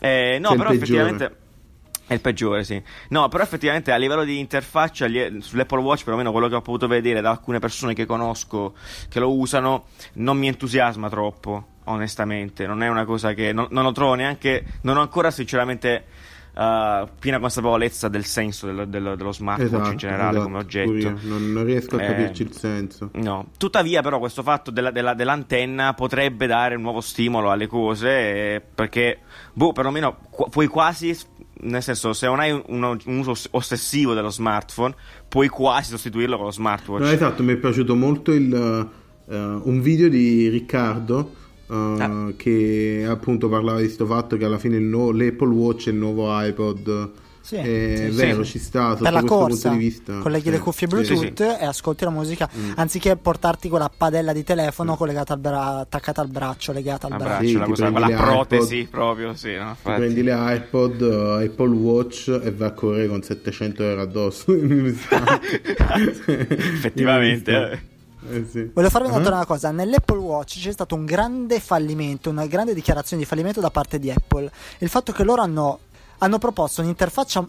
Eh, 0.00 0.38
no, 0.40 0.48
Sei 0.48 0.56
però 0.56 0.70
effettivamente 0.70 1.36
è 2.10 2.14
il 2.14 2.20
peggiore, 2.20 2.64
sì. 2.64 2.82
No, 3.10 3.28
però 3.28 3.44
effettivamente 3.44 3.92
a 3.92 3.96
livello 3.96 4.24
di 4.24 4.40
interfaccia 4.40 5.06
sull'Apple 5.38 5.80
Watch, 5.80 6.00
perlomeno 6.02 6.32
quello 6.32 6.48
che 6.48 6.56
ho 6.56 6.60
potuto 6.60 6.88
vedere 6.88 7.20
da 7.20 7.30
alcune 7.30 7.60
persone 7.60 7.94
che 7.94 8.04
conosco 8.04 8.74
che 9.08 9.20
lo 9.20 9.32
usano, 9.32 9.84
non 10.14 10.36
mi 10.36 10.48
entusiasma 10.48 11.08
troppo, 11.08 11.66
onestamente. 11.84 12.66
Non 12.66 12.82
è 12.82 12.88
una 12.88 13.04
cosa 13.04 13.32
che 13.32 13.52
non, 13.52 13.68
non 13.70 13.84
lo 13.84 13.92
trovo 13.92 14.14
neanche 14.14 14.64
non 14.80 14.96
ho 14.96 15.02
ancora 15.02 15.30
sinceramente 15.30 16.04
eh, 16.52 17.08
piena 17.20 17.38
consapevolezza 17.38 18.08
del 18.08 18.24
senso 18.24 18.66
dello, 18.66 18.84
dello- 18.86 19.14
dello 19.14 19.30
smartwatch 19.32 19.92
in 19.92 19.96
generale 19.96 20.30
esatto, 20.30 20.44
come 20.44 20.58
oggetto. 20.58 21.16
Non, 21.22 21.52
non 21.52 21.64
riesco 21.64 21.94
a 21.94 22.02
Eh, 22.02 22.06
capirci 22.08 22.42
il 22.42 22.52
senso. 22.52 23.10
No, 23.12 23.50
tuttavia 23.56 24.02
però 24.02 24.18
questo 24.18 24.42
fatto 24.42 24.72
della- 24.72 24.90
della- 24.90 25.14
dell'antenna 25.14 25.94
potrebbe 25.94 26.48
dare 26.48 26.74
un 26.74 26.82
nuovo 26.82 27.00
stimolo 27.00 27.52
alle 27.52 27.68
cose 27.68 28.08
eh, 28.56 28.60
perché, 28.74 29.20
boh, 29.52 29.70
perlomeno 29.70 30.16
qu- 30.28 30.48
puoi 30.50 30.66
quasi, 30.66 31.16
nel 31.62 31.82
senso 31.82 32.12
se 32.12 32.26
non 32.26 32.40
hai 32.40 32.50
un, 32.50 32.82
un 33.04 33.18
uso 33.18 33.30
oss- 33.30 33.48
ossessivo 33.52 34.14
dello 34.14 34.30
smartphone, 34.30 34.94
puoi 35.28 35.48
quasi 35.48 35.90
sostituirlo 35.90 36.36
con 36.36 36.46
lo 36.46 36.52
smartwatch. 36.52 37.02
No, 37.02 37.10
esatto, 37.10 37.42
mi 37.42 37.52
è 37.52 37.56
piaciuto 37.56 37.94
molto 37.94 38.32
il, 38.32 38.52
eh, 39.28 39.36
un 39.36 39.80
video 39.80 40.08
di 40.08 40.48
Riccardo 40.48 41.34
eh, 41.70 41.74
Ah. 41.74 42.32
che 42.36 43.06
appunto 43.08 43.48
parlava 43.48 43.78
di 43.78 43.84
questo 43.84 44.04
fatto 44.06 44.36
che 44.36 44.44
alla 44.44 44.58
fine 44.58 44.76
il 44.76 44.82
nuovo- 44.82 45.12
l'Apple 45.12 45.54
Watch 45.54 45.86
è 45.86 45.90
il 45.92 45.96
nuovo 45.98 46.26
iPod 46.28 47.10
Sì, 47.42 47.56
è 47.56 48.08
sì, 48.10 48.16
vero, 48.16 48.44
sì. 48.44 48.50
ci 48.52 48.58
sta 48.58 48.90
sotto 48.90 49.02
per 49.04 49.12
la 49.12 49.18
questo 49.20 49.38
corsa 49.38 49.68
punto 49.70 49.78
di 49.82 49.88
vista. 49.88 50.18
colleghi 50.18 50.44
Sì, 50.44 50.50
le 50.50 50.58
cuffie 50.58 50.86
Bluetooth 50.86 51.34
sì. 51.36 51.42
e 51.60 51.64
ascolti 51.64 52.04
la 52.04 52.10
musica 52.10 52.48
Mm. 52.56 52.72
anziché 52.76 53.16
portarti 53.16 53.68
quella 53.68 53.90
padella 53.94 54.32
di 54.32 54.44
telefono 54.44 54.96
collegata 54.96 55.32
al 55.32 55.38
bra- 55.40 55.78
attaccata 55.78 56.20
al 56.20 56.28
braccio, 56.28 56.72
legata 56.72 57.06
al 57.06 57.12
A 57.12 57.16
braccio. 57.16 57.32
braccio, 57.34 57.48
Sì, 57.48 57.56
la 57.56 57.64
cosa, 57.64 57.90
quella 57.90 58.06
protesi 58.16 58.76
iPod. 58.78 58.90
proprio, 58.90 59.34
sì, 59.34 59.54
no? 59.54 59.76
Prendi 59.82 60.22
le 60.22 60.34
iPod, 60.36 61.00
eh, 61.02 61.44
Apple 61.46 61.74
Watch 61.74 62.28
e 62.42 62.52
vai 62.52 62.68
a 62.68 62.72
correre 62.72 63.08
con 63.08 63.22
700 63.22 63.82
euro 63.82 64.02
addosso. 64.02 64.52
Effettivamente, 66.26 67.50
eh. 67.72 67.88
Eh, 68.32 68.44
sì. 68.50 68.70
Voglio 68.74 68.90
farvi 68.90 69.08
Ah. 69.08 69.16
notare 69.16 69.34
una 69.36 69.46
cosa: 69.46 69.70
nell'Apple 69.70 70.18
Watch 70.18 70.60
c'è 70.60 70.72
stato 70.72 70.94
un 70.94 71.04
grande 71.06 71.58
fallimento, 71.58 72.28
una 72.28 72.46
grande 72.46 72.74
dichiarazione 72.74 73.22
di 73.22 73.28
fallimento 73.28 73.60
da 73.60 73.70
parte 73.70 73.98
di 73.98 74.10
Apple. 74.10 74.50
Il 74.78 74.88
fatto 74.90 75.10
che 75.12 75.24
loro 75.24 75.40
hanno, 75.40 75.78
hanno 76.20 76.38
proposto 76.38 76.80
un'interfaccia 76.80 77.46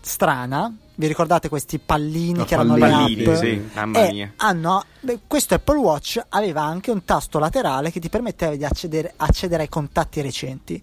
strana. 0.00 0.74
Vi 0.94 1.06
ricordate 1.06 1.48
questi 1.48 1.78
pallini 1.78 2.40
Ah, 2.40 2.44
che 2.44 2.54
erano 2.54 2.76
pallini, 2.76 3.22
le 3.24 3.30
app? 3.32 3.38
sì, 3.42 3.70
mamma 3.74 4.06
e 4.06 4.12
mia. 4.12 4.32
hanno, 4.36 4.84
beh, 5.00 5.20
questo 5.26 5.54
Apple 5.54 5.78
Watch 5.78 6.20
aveva 6.28 6.62
anche 6.62 6.90
un 6.90 7.04
tasto 7.04 7.38
laterale 7.38 7.90
che 7.90 8.00
ti 8.00 8.10
permetteva 8.10 8.54
di 8.54 8.64
accedere, 8.64 9.12
accedere 9.16 9.62
ai 9.62 9.68
contatti 9.70 10.20
recenti. 10.20 10.82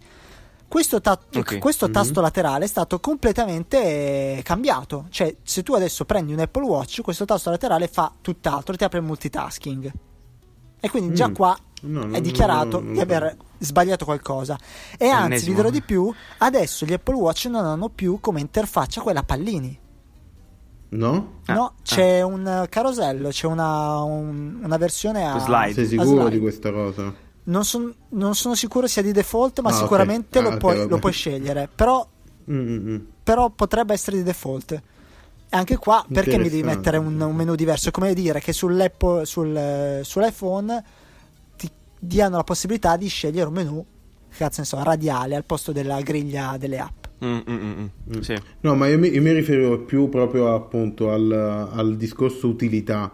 Questo, 0.68 1.00
ta- 1.02 1.20
Ok. 1.36 1.60
questo 1.60 1.86
Mhm. 1.86 1.92
tasto 1.94 2.20
laterale 2.20 2.66
è 2.66 2.68
stato 2.68 3.00
completamente 3.00 4.38
eh, 4.38 4.42
cambiato. 4.44 5.06
Cioè, 5.10 5.36
se 5.44 5.62
tu 5.64 5.74
adesso 5.76 6.04
prendi 6.04 6.34
un 6.34 6.40
Apple 6.40 6.64
Watch, 6.66 7.02
questo 7.02 7.24
tasto 7.26 7.50
laterale 7.52 7.88
fa 7.88 8.12
tutt'altro, 8.20 8.76
ti 8.76 8.84
apre 8.84 8.98
il 9.00 9.06
multitasking. 9.06 9.92
E 10.80 10.90
quindi 10.90 11.14
già 11.14 11.30
Mm. 11.30 11.34
qua 11.34 11.58
No, 11.82 12.06
no, 12.06 12.16
è 12.16 12.22
dichiarato 12.22 12.80
no, 12.82 12.88
no, 12.88 12.94
di 12.94 13.00
aver 13.00 13.38
sbagliato 13.60 14.06
qualcosa. 14.06 14.58
E 14.98 15.08
anzi, 15.08 15.46
vi 15.48 15.54
dirò 15.56 15.70
di 15.70 15.82
più: 15.82 16.14
adesso 16.40 16.86
gli 16.86 16.94
Apple 16.94 17.16
Watch 17.16 17.46
non 17.46 17.66
hanno 17.66 17.90
più 17.90 18.20
come 18.20 18.40
interfaccia 18.40 19.02
quella 19.02 19.24
pallini. 19.24 19.80
No? 20.90 21.40
Ah, 21.48 21.54
no, 21.54 21.64
ah. 21.66 21.74
c'è 21.84 22.22
un 22.22 22.48
eh, 22.48 22.70
carosello, 22.70 23.30
c'è 23.30 23.46
una, 23.48 24.02
un- 24.04 24.62
una 24.64 24.78
versione 24.78 25.28
a 25.30 25.38
Slide. 25.40 25.74
Sei 25.74 25.86
sicuro 25.88 26.08
slide. 26.10 26.30
di 26.30 26.40
questa 26.40 26.72
cosa? 26.72 27.14
Non, 27.44 27.66
son- 27.66 27.94
non 28.10 28.36
sono 28.36 28.56
sicuro 28.56 28.88
sia 28.88 29.02
di 29.02 29.12
default, 29.12 29.60
ma 29.60 29.70
Ah, 29.70 29.74
sicuramente 29.74 30.40
Ah, 30.40 30.44
lo, 30.44 30.50
ok, 30.52 30.58
puoi, 30.58 30.88
lo 30.88 30.98
puoi 30.98 31.12
scegliere. 31.12 31.70
Però, 31.74 32.08
Mm, 32.50 32.56
mm, 32.60 32.90
mm. 32.90 32.98
però 33.24 33.50
potrebbe 33.50 33.94
essere 33.94 34.16
di 34.18 34.24
default. 34.24 34.72
E 34.72 34.82
anche 35.58 35.76
qua, 35.78 36.06
perché 36.12 36.38
mi 36.38 36.50
devi 36.50 36.64
mettere 36.64 36.96
un, 36.98 37.20
un 37.20 37.36
menu 37.36 37.56
diverso? 37.56 37.90
È 37.90 37.92
come 37.92 38.14
dire 38.14 38.40
che 38.40 38.54
sull'Apple, 38.54 39.26
sul, 39.26 39.56
eh, 39.56 40.02
sull'iPhone 40.04 40.84
diano 42.00 42.38
la 42.38 42.44
possibilità 42.44 42.98
di 42.98 43.08
scegliere 43.08 43.48
un 43.48 43.54
menu, 43.54 43.86
cazzo 44.30 44.62
ne 44.62 44.68
so, 44.68 44.82
radiale 44.84 45.36
al 45.36 45.46
posto 45.46 45.72
della 45.72 46.00
griglia 46.02 46.56
delle 46.58 46.80
app. 46.80 47.06
Mm, 47.26 47.38
mm, 47.50 47.54
mm, 47.54 47.88
mm. 48.16 48.20
Sì. 48.20 48.36
No, 48.62 48.76
ma 48.76 48.88
io 48.88 49.00
mi, 49.00 49.10
io 49.10 49.22
mi 49.22 49.32
riferivo 49.32 49.80
più 49.80 50.08
proprio 50.10 50.54
appunto 50.54 51.12
al, 51.12 51.32
al 51.72 51.98
discorso 51.98 52.48
utilità, 52.48 53.12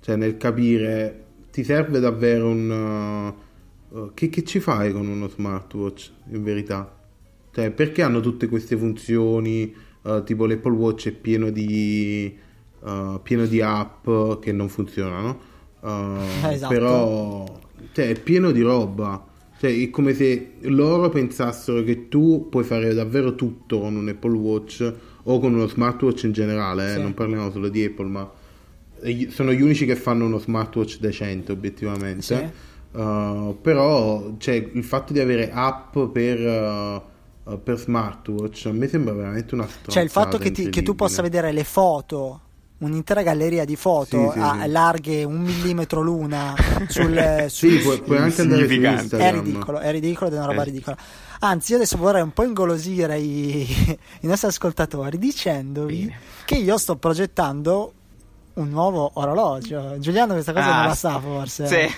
cioè 0.00 0.16
nel 0.16 0.36
capire 0.36 1.24
ti 1.50 1.64
serve 1.64 2.00
davvero 2.00 2.48
un... 2.48 3.34
uh, 3.90 3.96
uh, 3.98 4.10
che, 4.12 4.28
che 4.28 4.44
ci 4.44 4.60
fai 4.60 4.92
con 4.92 5.06
uno 5.06 5.28
smartwatch 5.28 6.10
in 6.32 6.42
verità? 6.42 6.94
Cioè 7.50 7.70
perché 7.70 8.02
hanno 8.02 8.20
tutte 8.20 8.46
queste 8.48 8.76
funzioni, 8.76 9.74
uh, 10.02 10.22
tipo 10.22 10.44
l'Apple 10.44 10.72
Watch 10.72 11.08
è 11.08 11.12
pieno 11.12 11.48
di, 11.48 12.36
uh, 12.80 13.20
pieno 13.22 13.46
di 13.46 13.62
app 13.62 14.06
che 14.40 14.52
non 14.52 14.68
funzionano, 14.68 15.40
uh, 15.80 15.88
Esatto. 16.50 16.68
però 16.68 17.64
cioè, 17.96 18.08
è 18.08 18.20
pieno 18.20 18.50
di 18.50 18.60
roba. 18.60 19.24
Cioè, 19.58 19.74
è 19.74 19.88
come 19.88 20.12
se 20.12 20.56
loro 20.64 21.08
pensassero 21.08 21.82
che 21.82 22.08
tu 22.08 22.48
puoi 22.50 22.62
fare 22.62 22.92
davvero 22.92 23.34
tutto 23.34 23.80
con 23.80 23.96
un 23.96 24.06
Apple 24.06 24.36
Watch 24.36 24.92
o 25.22 25.38
con 25.40 25.54
uno 25.54 25.66
smartwatch 25.66 26.24
in 26.24 26.32
generale, 26.32 26.90
eh, 26.90 26.94
Sì. 26.96 27.00
non 27.00 27.14
parliamo 27.14 27.50
solo 27.50 27.70
di 27.70 27.82
Apple, 27.82 28.06
ma 28.06 28.30
sono 29.30 29.52
gli 29.52 29.62
unici 29.62 29.86
che 29.86 29.96
fanno 29.96 30.26
uno 30.26 30.38
smartwatch 30.38 30.98
decente, 30.98 31.52
obiettivamente. 31.52 32.22
Sì. 32.22 32.64
Uh, 33.00 33.56
però 33.62 34.34
cioè, 34.36 34.54
il 34.72 34.84
fatto 34.84 35.14
di 35.14 35.20
avere 35.20 35.50
app 35.50 35.98
per, 36.12 36.38
uh, 36.38 37.58
per 37.62 37.78
smartwatch 37.78 38.66
a 38.66 38.72
me 38.72 38.88
sembra 38.88 39.14
veramente 39.14 39.54
una 39.54 39.64
stronzata 39.64 39.90
Cioè 39.92 40.02
il 40.02 40.10
fatto 40.10 40.36
che, 40.36 40.50
ti- 40.50 40.68
che 40.68 40.82
tu 40.82 40.94
possa 40.94 41.22
vedere 41.22 41.50
le 41.52 41.64
foto, 41.64 42.40
un'intera 42.78 43.22
galleria 43.22 43.64
di 43.64 43.76
foto 43.76 44.32
Sì, 44.32 44.38
sì, 44.38 44.44
a 44.44 44.58
sì. 44.62 44.68
larghe 44.68 45.24
un 45.24 45.40
millimetro 45.40 46.02
l'una 46.02 46.54
sul, 46.88 47.44
Sì, 47.48 47.68
sul- 47.70 47.82
puoi, 47.82 48.00
puoi 48.02 48.18
anche 48.18 48.40
andare 48.42 48.66
su. 48.66 48.72
Instagram. 48.74 49.20
è 49.28 49.32
ridicolo, 49.32 49.78
è 49.78 49.90
ridicolo 49.90 50.26
ed 50.28 50.34
è 50.34 50.38
una 50.38 50.46
roba 50.46 50.62
Eh. 50.62 50.64
ridicola. 50.66 50.96
Anzi, 51.40 51.70
io 51.72 51.76
adesso 51.78 51.96
vorrei 51.96 52.22
un 52.22 52.32
po' 52.32 52.44
ingolosire 52.44 53.18
i, 53.18 53.60
i 54.20 54.26
nostri 54.26 54.48
ascoltatori 54.48 55.18
dicendovi 55.18 56.00
Bene. 56.06 56.18
che 56.44 56.56
io 56.56 56.78
sto 56.78 56.96
progettando 56.96 57.92
un 58.56 58.68
nuovo 58.70 59.10
orologio. 59.14 59.98
Giuliano 59.98 60.32
questa 60.34 60.52
cosa 60.52 60.66
Ah, 60.66 60.76
non 60.78 60.86
la 60.88 60.94
sa 60.94 61.20
forse. 61.20 61.66
Sì. 61.66 61.94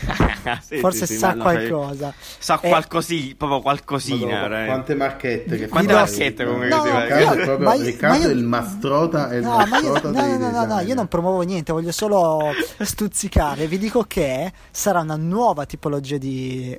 Sì, 0.66 0.79
forse 0.79 1.07
sì, 1.07 1.12
sì, 1.14 1.18
sa 1.18 1.35
qualcosa. 1.37 2.12
Sa 2.38 2.59
Eh, 2.61 2.68
qualcosina, 2.68 3.35
proprio 3.37 3.61
qualcosina. 3.61 4.16
Madonna, 4.27 4.40
veramente. 4.40 4.71
quante 4.73 4.94
marchette 4.94 5.57
che 5.57 5.68
Quante 5.68 5.92
fai. 5.92 6.01
marchette 6.03 6.44
comunque 6.44 6.68
No. 6.68 6.83
Riccardo, 6.85 7.42
io- 7.53 7.59
ma 7.59 7.75
io- 7.75 7.97
ma 8.01 8.16
io- 8.16 8.29
il 8.31 8.44
mastrota, 8.44 9.29
è 9.31 9.37
il 9.37 9.42
No, 9.42 9.57
ma 9.57 9.64
io, 9.64 9.68
mastrota 9.71 10.11
no, 10.11 10.21
dei 10.21 10.38
no, 10.38 10.51
no, 10.51 10.64
no, 10.64 10.75
no, 10.75 10.81
io 10.81 10.94
non 10.94 11.07
promuovo 11.09 11.42
niente, 11.42 11.73
voglio 11.73 11.92
solo 11.92 12.40
stuzzicare. 12.81 13.66
Vi 13.66 13.79
dico 13.79 14.03
che 14.09 14.53
sarà 14.71 15.01
una 15.01 15.16
nuova 15.16 15.64
tipologia 15.66 16.16
di 16.18 16.79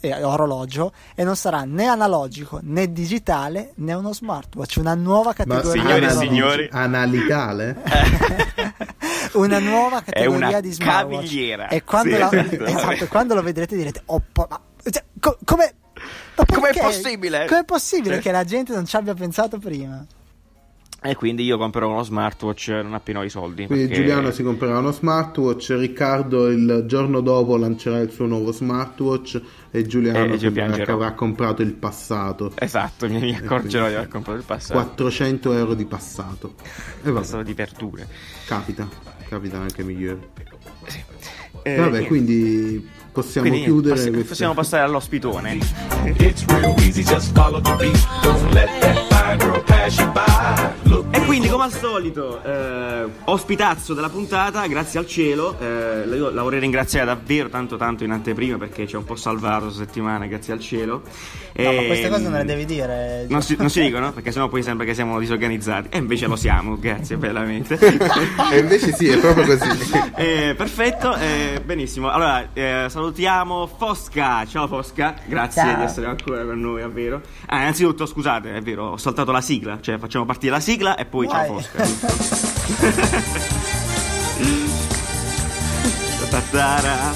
eh, 0.00 0.22
orologio 0.22 0.92
e 1.14 1.24
non 1.24 1.36
sarà 1.36 1.64
né 1.64 1.86
analogico 1.86 2.60
né 2.62 2.92
digitale 2.92 3.72
né 3.76 3.94
uno 3.94 4.12
smartwatch, 4.12 4.76
una 4.78 4.94
nuova 4.94 5.34
Ma 5.44 5.60
categoria 5.60 5.70
signori 5.72 6.00
di 6.00 6.06
e 6.06 6.10
signori. 6.10 6.68
Analitale? 6.72 7.76
una 9.34 9.58
nuova 9.58 9.98
È 10.00 10.04
categoria 10.12 10.48
una 10.48 10.60
di 10.60 10.72
smartwatch. 10.72 11.14
cavigliera. 11.24 11.68
E 11.68 11.84
quando, 11.84 12.10
Sì, 12.14 12.18
la- 12.18 12.66
esatto. 12.68 13.06
quando 13.08 13.34
lo 13.34 13.42
vedrete 13.42 13.76
direte 13.76 14.02
"Oh, 14.06 14.22
po- 14.32 14.46
ma, 14.48 14.60
cioè, 14.90 15.04
co- 15.20 15.38
come 15.44 15.74
ma 16.36 16.44
Com'è 16.46 16.72
possibile?" 16.78 17.46
Com'è 17.46 17.64
possibile 17.64 18.16
Sì. 18.16 18.20
che 18.22 18.30
la 18.30 18.44
gente 18.44 18.72
non 18.72 18.86
ci 18.86 18.96
abbia 18.96 19.14
pensato 19.14 19.58
prima? 19.58 20.04
E 21.00 21.14
quindi 21.14 21.44
io 21.44 21.56
comprerò 21.58 21.90
uno 21.90 22.02
smartwatch 22.02 22.68
non 22.82 22.92
appena 22.94 23.20
ho 23.20 23.24
i 23.24 23.30
soldi. 23.30 23.66
Quindi 23.66 23.86
perché- 23.86 24.00
Giuliano 24.02 24.30
si 24.32 24.42
comprerà 24.42 24.78
uno 24.78 24.90
smartwatch, 24.90 25.76
Riccardo 25.78 26.48
il 26.48 26.84
giorno 26.86 27.20
dopo 27.20 27.56
lancerà 27.56 28.00
il 28.00 28.10
suo 28.10 28.26
nuovo 28.26 28.50
smartwatch 28.50 29.40
e 29.70 29.86
Giuliano 29.86 30.34
che 30.36 30.90
avrà 30.90 31.12
comprato 31.12 31.62
il 31.62 31.72
passato. 31.74 32.50
Esatto, 32.56 33.08
mi, 33.08 33.20
mi 33.20 33.36
accorgerò 33.36 33.86
di 33.86 33.94
aver 33.94 34.08
comprato 34.08 34.38
il 34.38 34.44
passato. 34.44 34.74
400 34.80 35.52
euro 35.52 35.74
di 35.74 35.84
passato. 35.84 36.54
E 37.04 37.10
Passato 37.12 37.42
di 37.44 37.54
verdure. 37.54 38.08
capita, 38.46 38.88
capita 39.28 39.58
anche 39.58 39.84
migliore. 39.84 40.30
Sì. 40.86 41.00
Eh, 41.62 41.76
vabbè, 41.76 41.90
niente. 41.90 42.06
quindi 42.08 42.88
possiamo 43.12 43.46
Quindi 43.48 43.64
chiudere 43.66 43.94
passi- 43.94 44.10
possiamo 44.24 44.54
passare 44.54 44.82
all'ospitone. 44.82 45.58
It's 46.18 46.44
real 46.46 46.74
easy, 46.78 47.04
just 47.04 47.32
follow 47.34 47.60
the 47.60 47.74
beat. 47.76 48.08
Don't 48.22 48.52
let 48.52 48.68
that 48.80 49.07
E 51.10 51.20
quindi, 51.26 51.48
come 51.48 51.64
al 51.64 51.72
solito, 51.72 52.42
eh, 52.42 53.04
ospitazzo 53.24 53.92
della 53.92 54.08
puntata, 54.08 54.66
grazie 54.66 54.98
al 54.98 55.06
cielo. 55.06 55.54
Eh, 55.60 56.04
io 56.06 56.30
la 56.30 56.42
vorrei 56.42 56.60
ringraziare 56.60 57.04
davvero 57.04 57.50
tanto 57.50 57.76
tanto 57.76 58.04
in 58.04 58.10
anteprima 58.10 58.56
perché 58.56 58.86
ci 58.86 58.94
ha 58.94 58.98
un 58.98 59.04
po' 59.04 59.16
salvato 59.16 59.64
questa 59.64 59.84
settimana, 59.84 60.26
grazie 60.26 60.54
al 60.54 60.60
cielo. 60.60 61.02
No, 61.54 61.64
ma 61.64 61.70
E- 61.80 61.86
queste 61.86 62.08
cose 62.08 62.22
non 62.22 62.38
le 62.38 62.44
devi 62.44 62.64
dire. 62.64 63.26
Non 63.28 63.42
si, 63.42 63.56
non 63.58 63.68
si 63.68 63.82
dicono 63.82 64.12
perché 64.12 64.32
sennò 64.32 64.48
poi 64.48 64.62
sembra 64.62 64.86
che 64.86 64.94
siamo 64.94 65.18
disorganizzati. 65.18 65.88
E 65.90 65.98
invece 65.98 66.26
lo 66.26 66.36
siamo, 66.36 66.78
grazie 66.78 67.16
bellamente. 67.18 67.78
E 68.50 68.58
invece 68.58 68.94
sì, 68.94 69.08
è 69.08 69.18
proprio 69.18 69.44
così. 69.44 69.68
Eh, 70.18 70.54
perfetto, 70.56 71.14
eh, 71.16 71.60
benissimo. 71.64 72.10
Allora, 72.10 72.48
eh, 72.52 72.86
salutiamo 72.88 73.66
Fosca. 73.66 74.44
Ciao 74.46 74.66
Fosca, 74.66 75.14
grazie 75.26 75.62
Ciao. 75.62 75.76
di 75.76 75.82
essere 75.84 76.06
ancora 76.06 76.44
con 76.44 76.58
noi, 76.60 76.80
davvero. 76.80 77.20
Ah, 77.46 77.60
innanzitutto, 77.60 78.04
scusate, 78.04 78.54
è 78.56 78.60
vero, 78.60 78.86
ho 78.90 78.96
saltato 78.96 79.16
la 79.24 79.40
sigla, 79.40 79.78
cioè 79.80 79.98
facciamo 79.98 80.24
partire 80.24 80.52
la 80.52 80.60
sigla 80.60 80.96
e 80.96 81.04
poi 81.04 81.28
ciao 81.28 81.54
Vai. 81.54 81.62
Fosca. 81.62 81.84
Tattara. 86.30 87.12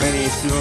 Benissimo. 0.00 0.54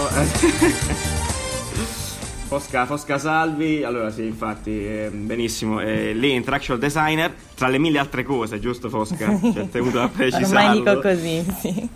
Fosca, 2.48 2.86
Fosca 2.86 3.18
Salvi, 3.18 3.84
allora 3.84 4.10
sì, 4.10 4.24
infatti, 4.24 4.70
eh, 4.70 5.10
benissimo, 5.12 5.82
eh, 5.82 6.14
lei 6.14 6.32
è 6.32 6.36
interaction 6.36 6.80
designer, 6.80 7.34
tra 7.56 7.68
le 7.68 7.78
mille 7.78 8.00
altre 8.00 8.24
cose, 8.24 8.60
giusto 8.60 8.88
Fosca? 8.88 9.38
Cioè, 9.38 9.64
è 9.64 9.70
tenuto 9.70 10.00
a 10.00 10.08
precisarlo. 10.08 10.80
Ormai 10.80 10.96
dico 10.96 11.02
così, 11.02 11.46
sì. 11.60 11.90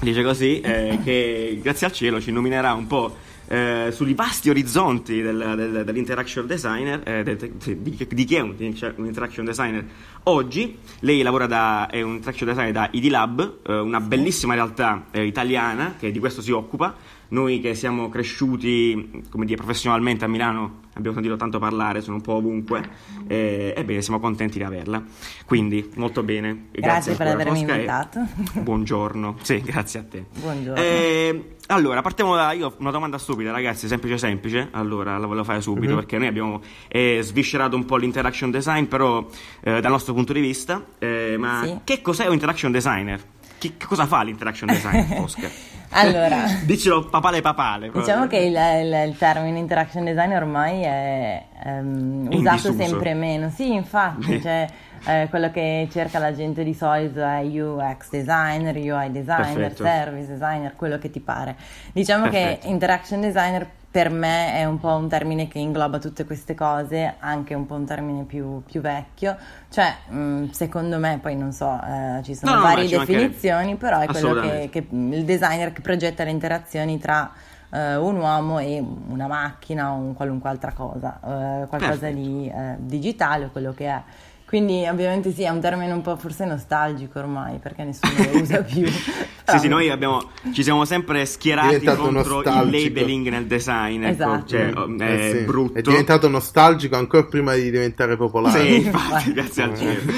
Dice 0.00 0.22
così, 0.22 0.60
eh, 0.60 0.98
che 1.04 1.58
grazie 1.62 1.86
al 1.86 1.92
cielo 1.92 2.18
ci 2.20 2.30
illuminerà 2.30 2.72
un 2.72 2.86
po' 2.86 3.14
eh, 3.52 3.88
sugli 3.90 4.14
vasti 4.14 4.48
orizzonti 4.48 5.20
del- 5.20 5.54
del- 5.56 5.82
dell'interaction 5.84 6.46
designer, 6.46 7.00
eh, 7.04 7.22
del- 7.24 7.36
di, 7.36 8.06
di 8.08 8.24
chi 8.24 8.34
è 8.36 8.40
un, 8.40 8.54
un 8.96 9.06
interaction 9.06 9.44
designer 9.44 9.84
oggi. 10.24 10.78
Lei 11.00 11.20
lavora 11.22 11.46
da, 11.46 11.88
è 11.88 12.00
un 12.00 12.14
interaction 12.14 12.48
designer 12.48 12.70
da 12.72 12.88
ID 12.92 13.08
Lab, 13.08 13.58
eh, 13.66 13.76
una 13.76 13.98
bellissima 14.00 14.54
realtà 14.54 15.06
eh, 15.10 15.24
italiana 15.24 15.96
che 15.98 16.12
di 16.12 16.18
questo 16.20 16.40
si 16.42 16.52
occupa. 16.52 16.94
noi 17.30 17.60
che 17.60 17.74
siamo 17.76 18.08
cresciuti, 18.08 19.22
come 19.30 19.44
dire, 19.46 19.56
professionalmente 19.56 20.24
a 20.24 20.28
Milano, 20.28 20.80
abbiamo 20.94 21.14
sentito 21.14 21.36
tanto 21.36 21.60
parlare, 21.60 22.00
sono 22.00 22.16
un 22.16 22.22
po' 22.22 22.32
ovunque, 22.34 22.82
eh, 23.28 23.72
ebbene 23.76 24.02
siamo 24.02 24.18
contenti 24.18 24.58
di 24.58 24.64
averla. 24.64 25.00
Quindi, 25.44 25.90
molto 25.94 26.24
bene. 26.24 26.66
Grazie, 26.72 27.14
per 27.14 27.28
ancora, 27.28 27.48
avermi 27.50 27.70
e 27.70 27.74
invitato. 27.74 28.26
Buongiorno. 28.54 29.36
Sì, 29.42 29.60
grazie 29.60 30.00
a 30.00 30.02
te. 30.02 30.24
Buongiorno. 30.40 30.80
Eh, 30.82 31.56
allora, 31.70 32.02
partiamo 32.02 32.34
da 32.34 32.52
io 32.52 32.66
ho 32.68 32.74
una 32.78 32.90
domanda 32.90 33.16
stupida, 33.18 33.50
ragazzi, 33.52 33.86
semplice 33.88 34.18
semplice. 34.18 34.68
Allora, 34.72 35.16
la 35.18 35.26
volevo 35.26 35.44
fare 35.44 35.60
subito 35.60 35.92
Mhm. 35.92 35.98
perché 35.98 36.18
noi 36.18 36.26
abbiamo 36.28 36.60
eh, 36.88 37.20
sviscerato 37.22 37.76
un 37.76 37.84
po' 37.84 37.96
l'interaction 37.96 38.50
design, 38.50 38.84
però 38.84 39.24
eh, 39.62 39.80
dal 39.80 39.90
nostro 39.90 40.12
punto 40.14 40.32
di 40.32 40.40
vista, 40.40 40.82
eh, 40.98 41.36
ma 41.38 41.62
Sì. 41.64 41.78
che 41.84 42.00
cos'è 42.02 42.26
un 42.26 42.32
interaction 42.34 42.72
designer? 42.72 43.20
Che, 43.58 43.74
che 43.76 43.86
cosa 43.86 44.06
fa 44.06 44.22
l'interaction 44.22 44.68
design, 44.70 45.12
Oscar? 45.20 45.50
Allora, 45.92 46.44
Dicelo 46.64 47.04
papale 47.06 47.40
papale. 47.40 47.90
proprio. 47.90 48.02
Diciamo 48.04 48.26
che 48.26 48.36
il, 48.38 48.52
il- 48.54 49.08
il 49.10 49.16
termine 49.18 49.58
interaction 49.58 50.04
design 50.04 50.32
ormai 50.32 50.82
è 50.82 51.44
In 51.66 52.28
usato 52.32 52.72
sempre 52.72 53.12
meno. 53.14 53.50
Sì, 53.50 53.72
infatti, 53.72 54.40
cioè, 54.40 54.66
eh, 55.06 55.26
quello 55.30 55.50
che 55.50 55.88
cerca 55.90 56.18
la 56.18 56.34
gente 56.34 56.62
di 56.64 56.74
solito 56.74 57.20
è 57.22 57.40
UX 57.42 58.10
designer, 58.10 58.76
UI 58.76 59.10
designer, 59.10 59.72
Perfetto. 59.72 59.84
service 59.84 60.26
designer, 60.28 60.74
quello 60.76 60.98
che 60.98 61.10
ti 61.10 61.20
pare. 61.20 61.56
Diciamo 61.92 62.28
Perfetto. 62.28 62.60
che 62.62 62.68
interaction 62.68 63.20
designer 63.20 63.66
per 63.90 64.08
me 64.08 64.54
è 64.54 64.64
un 64.64 64.78
po' 64.78 64.94
un 64.94 65.08
termine 65.08 65.48
che 65.48 65.58
ingloba 65.58 65.98
tutte 65.98 66.24
queste 66.24 66.54
cose, 66.54 67.14
anche 67.18 67.54
un 67.54 67.66
po' 67.66 67.74
un 67.74 67.84
termine 67.84 68.22
più, 68.22 68.62
più 68.64 68.80
vecchio. 68.80 69.36
Cioè, 69.68 69.92
mh, 70.08 70.50
secondo 70.50 70.98
me, 70.98 71.18
poi 71.20 71.34
non 71.34 71.50
so, 71.52 71.76
eh, 71.82 72.22
ci 72.22 72.36
sono 72.36 72.54
No, 72.54 72.60
varie 72.60 72.86
definizioni, 72.88 73.74
però 73.74 73.98
è 73.98 74.06
quello 74.06 74.40
che, 74.40 74.68
che 74.70 74.86
il 74.90 75.24
designer 75.24 75.72
che 75.72 75.80
progetta 75.80 76.22
le 76.22 76.30
interazioni 76.30 76.98
tra 77.00 77.32
eh, 77.70 77.96
un 77.96 78.16
uomo 78.16 78.60
e 78.60 78.80
una 79.08 79.26
macchina 79.26 79.90
o 79.92 79.96
un 79.96 80.14
qualunque 80.14 80.50
altra 80.50 80.72
cosa, 80.72 81.16
eh, 81.16 81.66
qualcosa 81.66 81.98
Perfetto. 81.98 82.14
di 82.14 82.48
eh, 82.48 82.76
digitale 82.78 83.46
o 83.46 83.50
quello 83.50 83.72
che 83.72 83.86
è. 83.88 84.02
Quindi 84.50 84.84
ovviamente 84.88 85.32
sì, 85.32 85.44
è 85.44 85.48
un 85.48 85.60
termine 85.60 85.92
un 85.92 86.00
po' 86.00 86.16
forse 86.16 86.44
nostalgico 86.44 87.20
ormai 87.20 87.58
perché 87.58 87.84
nessuno 87.84 88.12
lo 88.32 88.40
usa 88.40 88.62
più. 88.66 88.84
Sì, 88.84 89.58
sì, 89.60 89.68
noi 89.68 89.90
abbiamo, 89.90 90.28
ci 90.52 90.64
siamo 90.64 90.84
sempre 90.84 91.24
schierati 91.24 91.84
contro 91.84 92.40
il 92.40 92.68
labeling 92.68 93.28
nel 93.28 93.46
design, 93.46 94.02
ecco, 94.02 94.12
Esatto. 94.12 94.46
cioè, 94.48 94.72
Mm, 94.74 95.00
è 95.00 95.12
eh 95.12 95.30
sì. 95.38 95.44
brutto. 95.44 95.78
È 95.78 95.82
diventato 95.82 96.28
nostalgico 96.28 96.96
ancora 96.96 97.26
prima 97.26 97.54
di 97.54 97.70
diventare 97.70 98.16
popolare. 98.16 98.58
Sì, 98.60 98.74
infatti, 98.86 99.32
grazie 99.32 99.62
al 99.62 99.76
cielo. 99.76 100.12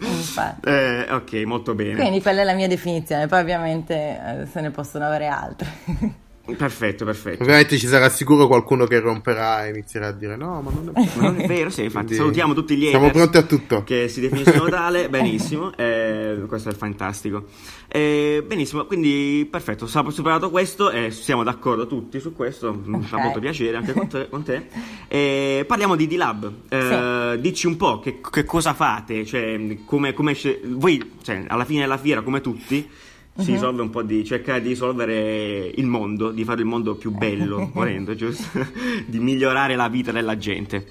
Infatti. 0.00 0.68
Eh, 0.72 1.06
ok, 1.08 1.32
molto 1.44 1.74
bene. 1.74 1.94
Quindi 1.94 2.20
quella 2.20 2.40
è 2.40 2.44
la 2.44 2.54
mia 2.54 2.66
definizione, 2.66 3.28
poi 3.28 3.40
ovviamente 3.42 3.94
eh, 3.94 4.46
se 4.46 4.60
ne 4.60 4.70
possono 4.70 5.04
avere 5.06 5.28
altre. 5.28 6.20
Perfetto, 6.56 7.04
perfetto. 7.04 7.42
Ovviamente 7.44 7.78
ci 7.78 7.86
sarà 7.86 8.08
sicuro 8.08 8.48
qualcuno 8.48 8.84
che 8.86 8.98
romperà 8.98 9.64
e 9.64 9.70
inizierà 9.70 10.08
a 10.08 10.12
dire 10.12 10.34
no, 10.36 10.60
ma 10.60 10.72
non 10.72 10.90
è 10.92 11.06
Ma 11.16 11.22
non 11.22 11.40
è 11.40 11.46
vero, 11.46 11.70
sì, 11.70 11.82
infatti. 11.84 12.06
Quindi 12.06 12.14
Salutiamo 12.16 12.52
tutti 12.52 12.76
gli 12.76 12.88
Siamo 12.88 13.10
pronti 13.10 13.36
a 13.36 13.42
tutto. 13.42 13.84
che 13.84 14.08
si 14.08 14.20
definiscono 14.20 14.68
tale, 14.70 15.08
benissimo, 15.08 15.72
eh, 15.76 16.42
questo 16.48 16.70
è 16.70 16.74
fantastico. 16.74 17.46
Eh, 17.86 18.42
benissimo, 18.44 18.84
quindi 18.86 19.46
perfetto, 19.48 19.86
sa- 19.86 20.04
superato 20.10 20.50
questo 20.50 20.90
e 20.90 21.12
siamo 21.12 21.44
d'accordo 21.44 21.86
tutti 21.86 22.18
su 22.18 22.34
questo, 22.34 22.76
mi 22.86 23.02
fa 23.02 23.18
molto 23.18 23.38
piacere 23.38 23.76
anche 23.76 23.92
con 23.92 24.08
te. 24.08 24.28
con 24.28 24.42
te. 24.42 24.66
Eh, 25.06 25.64
parliamo 25.66 25.94
di 25.94 26.08
D-Lab, 26.08 26.52
Eh, 26.68 27.38
dici 27.40 27.68
un 27.68 27.76
po' 27.76 28.00
che, 28.00 28.20
che 28.32 28.44
cosa 28.44 28.74
fate, 28.74 29.24
cioè 29.24 29.60
come, 29.84 30.12
come 30.12 30.36
voi 30.64 31.12
cioè, 31.22 31.44
alla 31.46 31.64
fine 31.64 31.82
della 31.82 31.98
fiera 31.98 32.22
come 32.22 32.40
tutti 32.40 32.88
Mhm. 33.34 33.44
si 33.44 33.52
risolve 33.52 33.80
un 33.80 33.90
po' 33.90 34.02
di 34.02 34.24
cercare 34.24 34.60
di 34.60 34.68
risolvere 34.68 35.70
il 35.74 35.86
mondo, 35.86 36.30
di 36.30 36.44
fare 36.44 36.60
il 36.60 36.66
mondo 36.66 36.96
più 36.96 37.10
bello, 37.10 37.70
volendo, 37.72 38.14
giusto? 38.14 38.66
di 39.06 39.18
migliorare 39.20 39.74
la 39.74 39.88
vita 39.88 40.12
della 40.12 40.36
gente. 40.36 40.86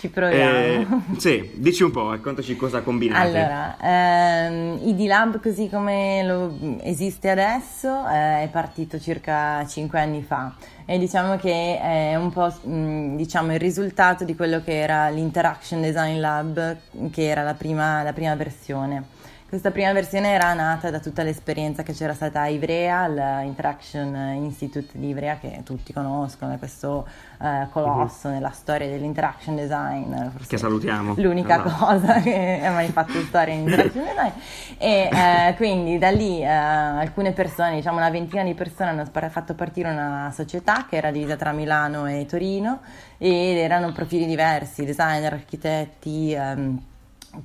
Ci 0.00 0.10
proviamo. 0.10 1.02
Eh, 1.14 1.18
sì, 1.18 1.50
dici 1.54 1.82
un 1.82 1.90
po', 1.90 2.10
raccontaci 2.10 2.56
cosa 2.56 2.82
combinate. 2.82 3.38
Allora, 3.38 3.76
ehm, 3.80 4.80
ID 4.82 5.06
Lab 5.06 5.40
così 5.40 5.70
come 5.70 6.22
lo 6.26 6.78
esiste 6.82 7.30
adesso 7.30 8.06
eh, 8.08 8.42
è 8.42 8.48
partito 8.52 9.00
circa 9.00 9.64
5 9.66 9.98
anni 9.98 10.22
fa 10.22 10.54
e 10.84 10.98
diciamo 10.98 11.36
che 11.36 11.80
è 11.80 12.16
un 12.16 12.30
po' 12.30 12.52
mh, 12.68 13.16
diciamo, 13.16 13.54
il 13.54 13.58
risultato 13.60 14.24
di 14.24 14.36
quello 14.36 14.62
che 14.62 14.78
era 14.78 15.08
l'Interaction 15.08 15.80
Design 15.80 16.20
Lab, 16.20 16.76
che 17.10 17.26
era 17.26 17.42
la 17.42 17.54
prima, 17.54 18.02
la 18.02 18.12
prima 18.12 18.34
versione. 18.34 19.13
Questa 19.54 19.70
prima 19.70 19.92
versione 19.92 20.30
era 20.30 20.52
nata 20.52 20.90
da 20.90 20.98
tutta 20.98 21.22
l'esperienza 21.22 21.84
che 21.84 21.92
c'era 21.92 22.12
stata 22.12 22.40
a 22.40 22.48
Ivrea, 22.48 23.06
l'Interaction 23.06 24.12
Institute 24.34 24.98
di 24.98 25.10
Ivrea, 25.10 25.38
che 25.38 25.60
tutti 25.62 25.92
conoscono, 25.92 26.54
è 26.54 26.58
questo 26.58 27.06
eh, 27.40 27.68
colosso 27.70 28.28
nella 28.30 28.50
storia 28.50 28.88
dell'interaction 28.88 29.54
design. 29.54 30.12
forse. 30.30 30.48
Che 30.48 30.58
salutiamo. 30.58 31.14
L'unica 31.18 31.54
Allora. 31.54 31.70
cosa 31.72 32.18
che 32.20 32.62
ha 32.64 32.72
mai 32.72 32.88
fatto 32.88 33.12
storia 33.20 33.54
in 33.54 33.60
interaction 33.60 34.02
design. 34.02 34.30
E 34.76 35.08
eh, 35.12 35.54
quindi 35.54 35.98
da 35.98 36.10
lì 36.10 36.42
eh, 36.42 36.48
alcune 36.48 37.30
persone, 37.30 37.76
diciamo 37.76 37.98
una 37.98 38.10
ventina 38.10 38.42
di 38.42 38.54
persone, 38.54 38.90
hanno 38.90 39.08
fatto 39.30 39.54
partire 39.54 39.88
una 39.88 40.32
società 40.34 40.84
che 40.88 40.96
era 40.96 41.12
divisa 41.12 41.36
tra 41.36 41.52
Milano 41.52 42.06
e 42.06 42.26
Torino 42.26 42.80
ed 43.18 43.56
erano 43.56 43.92
profili 43.92 44.26
diversi, 44.26 44.84
designer, 44.84 45.32
architetti. 45.32 46.32
ehm, 46.32 46.82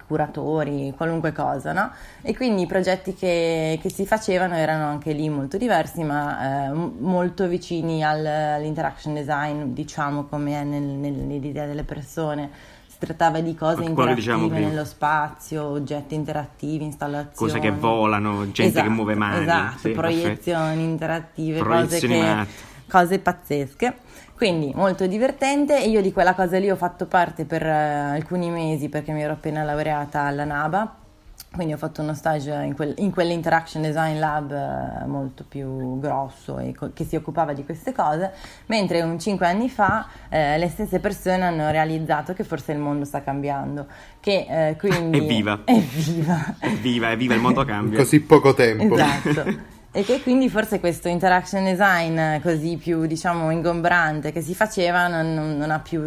curatori, 0.07 0.93
qualunque 0.95 1.31
cosa, 1.31 1.73
no? 1.73 1.91
E 2.21 2.35
quindi 2.35 2.63
i 2.63 2.65
progetti 2.65 3.13
che, 3.13 3.79
che 3.81 3.89
si 3.91 4.05
facevano 4.05 4.55
erano 4.55 4.85
anche 4.85 5.11
lì 5.13 5.29
molto 5.29 5.57
diversi, 5.57 6.03
ma 6.03 6.67
eh, 6.67 6.71
molto 6.71 7.47
vicini 7.47 8.03
al- 8.03 8.25
all'interaction 8.25 9.13
design, 9.13 9.73
diciamo 9.73 10.25
come 10.25 10.59
è 10.59 10.63
nel- 10.63 10.81
nel- 10.81 11.13
nell'idea 11.13 11.65
delle 11.65 11.83
persone. 11.83 12.49
Si 12.87 12.97
trattava 13.05 13.39
di 13.39 13.55
cose 13.55 13.83
Quello 13.91 14.09
che 14.09 14.15
dicevamo 14.15 14.43
interattive 14.43 14.55
prima. 14.55 14.69
nello 14.69 14.85
spazio, 14.85 15.63
oggetti 15.65 16.15
interattivi, 16.15 16.83
installazioni. 16.83 17.51
Cose 17.51 17.59
che 17.59 17.71
volano, 17.71 18.51
gente 18.51 18.63
Esatto, 18.63 18.83
che 18.87 18.89
muove 18.93 19.15
mani. 19.15 19.41
Esatto, 19.43 19.77
sì, 19.77 19.89
proiezioni 19.91 20.83
interattive, 20.83 21.59
Proiezioni 21.59 22.19
cose, 22.19 22.45
che, 22.45 22.91
cose 22.91 23.19
pazzesche. 23.19 23.93
Quindi 24.39 24.71
molto 24.73 25.05
divertente 25.05 25.83
e 25.83 25.89
io 25.89 26.01
di 26.01 26.13
quella 26.13 26.33
cosa 26.33 26.57
lì 26.59 26.71
ho 26.71 26.77
fatto 26.77 27.07
parte 27.07 27.43
per 27.43 27.61
eh, 27.61 27.69
alcuni 27.69 28.49
mesi 28.49 28.87
perché 28.87 29.11
mi 29.11 29.21
ero 29.21 29.33
appena 29.33 29.63
laureata 29.63 30.21
alla 30.21 30.45
NABA, 30.45 30.95
quindi 31.51 31.73
ho 31.73 31.77
fatto 31.77 32.01
uno 32.01 32.13
stage 32.13 32.53
in, 32.63 32.73
quel- 32.73 32.93
in 32.99 33.11
quell'Interaction 33.11 33.81
Design 33.81 34.17
Lab 34.17 34.51
eh, 34.53 35.05
molto 35.07 35.43
più 35.45 35.99
grosso 35.99 36.57
e 36.57 36.73
co- 36.73 36.91
che 36.93 37.03
si 37.03 37.17
occupava 37.17 37.51
di 37.51 37.65
queste 37.65 37.91
cose, 37.91 38.31
mentre 38.67 39.01
un 39.01 39.19
cinque 39.19 39.45
anni 39.45 39.67
fa 39.69 40.07
eh, 40.29 40.57
le 40.57 40.69
stesse 40.69 40.99
persone 41.01 41.43
hanno 41.43 41.69
realizzato 41.69 42.31
che 42.31 42.45
forse 42.45 42.71
il 42.71 42.77
mondo 42.79 43.03
sta 43.03 43.21
cambiando, 43.21 43.87
che 44.21 44.45
eh, 44.69 44.75
quindi... 44.77 45.17
Evviva. 45.17 45.63
Evviva! 45.65 46.55
Evviva, 46.63 47.11
evviva, 47.11 47.33
il 47.33 47.41
mondo 47.41 47.65
cambia. 47.65 47.97
Così 47.97 48.21
poco 48.21 48.53
tempo. 48.53 48.95
Esatto. 48.95 49.77
E 49.91 50.03
che 50.03 50.21
quindi 50.21 50.49
forse 50.49 50.79
questo 50.79 51.07
interaction 51.07 51.63
design 51.63 52.39
così 52.41 52.77
più 52.77 53.07
diciamo 53.07 53.49
ingombrante 53.49 54.31
che 54.31 54.39
si 54.39 54.53
faceva 54.53 55.07
non, 55.07 55.57
non- 55.57 55.81
più, 55.83 56.01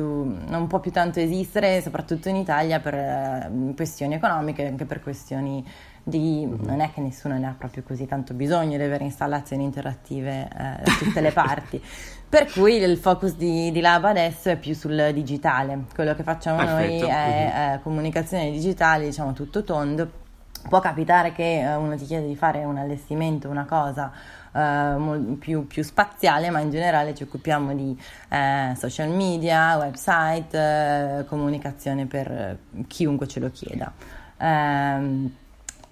non 0.47 0.69
può 0.69 0.79
più 0.79 0.93
tanto 0.93 1.19
esistere, 1.19 1.83
soprattutto 1.83 2.29
in 2.29 2.37
Italia 2.37 2.79
per 2.79 2.95
eh, 2.95 3.51
questioni 3.75 4.15
economiche, 4.15 4.69
anche 4.69 4.85
per 4.85 5.03
questioni 5.03 5.67
di... 6.05 6.47
non 6.47 6.81
è 6.81 6.93
che 6.93 7.01
nessuno 7.01 7.37
ne 7.37 7.49
ha 7.49 7.55
proprio 7.59 7.83
così 7.83 8.07
tanto 8.07 8.35
bisogno 8.35 8.77
di 8.77 8.85
avere 8.85 9.03
installazioni 9.03 9.65
interattive 9.65 10.43
eh, 10.43 10.83
da 10.85 10.93
tutte 10.99 11.21
le 11.21 11.31
parti. 11.35 11.83
Per 12.29 12.53
cui 12.53 12.77
il 12.77 12.97
focus 12.99 13.35
di, 13.35 13.73
di 13.73 13.81
Lab 13.81 14.05
adesso 14.05 14.49
è 14.49 14.57
più 14.57 14.75
sul 14.75 15.11
digitale. 15.13 15.87
Quello 15.93 16.15
che 16.15 16.23
facciamo 16.23 16.63
noi 16.63 17.01
Perfetto. 17.01 17.07
è 17.09 17.75
eh, 17.75 17.83
comunicazione 17.83 18.53
digitale, 18.53 19.07
diciamo 19.07 19.33
tutto 19.33 19.65
tondo. 19.65 20.22
Può 20.69 20.81
capitare 20.81 21.33
che 21.33 21.61
eh, 21.61 21.75
uno 21.75 21.97
ti 21.97 22.05
chiede 22.05 22.27
di 22.27 22.37
fare 22.37 22.65
un 22.65 22.79
allestimento, 22.79 23.49
una 23.49 23.65
cosa 23.65 24.13
eh, 24.55 24.97
più, 25.39 25.67
più 25.67 25.83
spaziale, 25.83 26.51
ma 26.51 26.61
in 26.61 26.71
generale 26.71 27.15
ci 27.15 27.25
occupiamo 27.25 27.75
di 27.75 27.99
eh, 28.29 28.75
social 28.77 29.09
media, 29.09 29.77
website, 29.77 31.19
eh, 31.21 31.25
comunicazione 31.27 32.07
per 32.07 32.31
eh, 32.31 32.59
chiunque 32.87 33.27
ce 33.27 33.41
lo 33.41 33.51
chieda. 33.51 33.93
Ehm, 34.39 35.35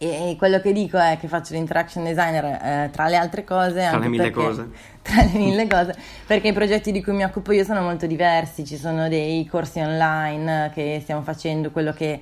e 0.03 0.31
e 0.31 0.37
quello 0.39 0.61
che 0.61 0.73
dico 0.73 0.97
è 0.97 1.19
che 1.21 1.29
faccio 1.29 1.53
l'interaction 1.53 2.03
designer 2.05 2.45
eh, 2.45 2.91
tra 2.91 3.07
le 3.07 3.17
altre 3.17 3.45
cose. 3.45 3.87
Tra 3.87 3.99
le 3.99 4.09
mille 4.09 4.31
perché- 4.31 4.41
cose. 4.41 4.69
Tra 5.03 5.23
le 5.23 5.39
mille 5.39 5.67
cose, 5.67 5.95
perché 6.27 6.49
i 6.49 6.53
progetti 6.53 6.93
di 6.93 7.03
cui 7.03 7.15
mi 7.15 7.25
occupo 7.25 7.53
io 7.53 7.65
sono 7.65 7.81
molto 7.81 8.07
diversi. 8.07 8.65
Ci 8.67 8.77
sono 8.77 9.09
dei 9.09 9.47
corsi 9.47 9.81
online 9.81 10.71
che 10.75 11.01
stiamo 11.03 11.23
facendo, 11.23 11.71
quello 11.71 11.93
che 11.93 12.21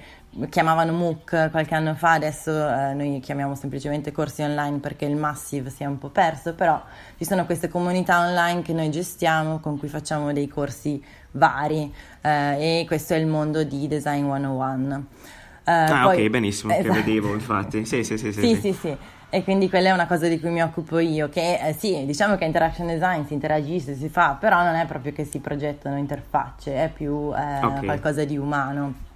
chiamavano 0.50 0.92
MOOC 0.92 1.50
qualche 1.50 1.74
anno 1.74 1.94
fa, 1.94 2.12
adesso 2.12 2.50
eh, 2.50 2.94
noi 2.94 3.18
chiamiamo 3.20 3.54
semplicemente 3.54 4.12
corsi 4.12 4.42
online 4.42 4.78
perché 4.78 5.04
il 5.06 5.16
massive 5.16 5.70
si 5.70 5.82
è 5.82 5.86
un 5.86 5.98
po' 5.98 6.10
perso, 6.10 6.54
però 6.54 6.80
ci 7.16 7.24
sono 7.24 7.44
queste 7.46 7.68
comunità 7.68 8.20
online 8.20 8.62
che 8.62 8.72
noi 8.72 8.90
gestiamo 8.90 9.58
con 9.58 9.78
cui 9.78 9.88
facciamo 9.88 10.32
dei 10.32 10.46
corsi 10.48 11.02
vari 11.32 11.92
eh, 12.20 12.80
e 12.80 12.84
questo 12.86 13.14
è 13.14 13.16
il 13.16 13.26
mondo 13.26 13.64
di 13.64 13.88
Design 13.88 14.24
101. 14.24 15.06
Eh, 15.64 15.72
Ah, 15.90 16.02
poi- 16.02 16.24
ok, 16.24 16.28
benissimo, 16.28 16.72
che 16.72 16.78
Esatto. 16.80 16.92
vedevo 16.92 17.32
infatti. 17.34 17.84
Sì, 17.84 18.04
sì, 18.04 18.16
sì. 18.18 18.32
sì, 18.32 18.40
Sì, 18.40 18.56
sì. 18.56 18.72
sì. 18.72 18.96
E 19.30 19.44
quindi 19.44 19.68
quella 19.68 19.90
è 19.90 19.92
una 19.92 20.06
cosa 20.06 20.26
di 20.28 20.40
cui 20.40 20.50
mi 20.50 20.62
occupo 20.62 20.98
io, 20.98 21.28
che 21.28 21.58
eh, 21.60 21.72
sì, 21.74 22.04
diciamo 22.06 22.36
che 22.36 22.44
interaction 22.46 22.86
design 22.86 23.24
si 23.24 23.34
interagisce, 23.34 23.94
si 23.94 24.08
fa, 24.08 24.36
però 24.40 24.62
non 24.62 24.74
è 24.74 24.86
proprio 24.86 25.12
che 25.12 25.24
si 25.24 25.38
progettano 25.40 25.98
interfacce, 25.98 26.74
è 26.84 26.88
più 26.90 27.32
eh, 27.36 27.60
Ok. 27.64 27.84
qualcosa 27.84 28.24
di 28.24 28.38
umano. 28.38 29.06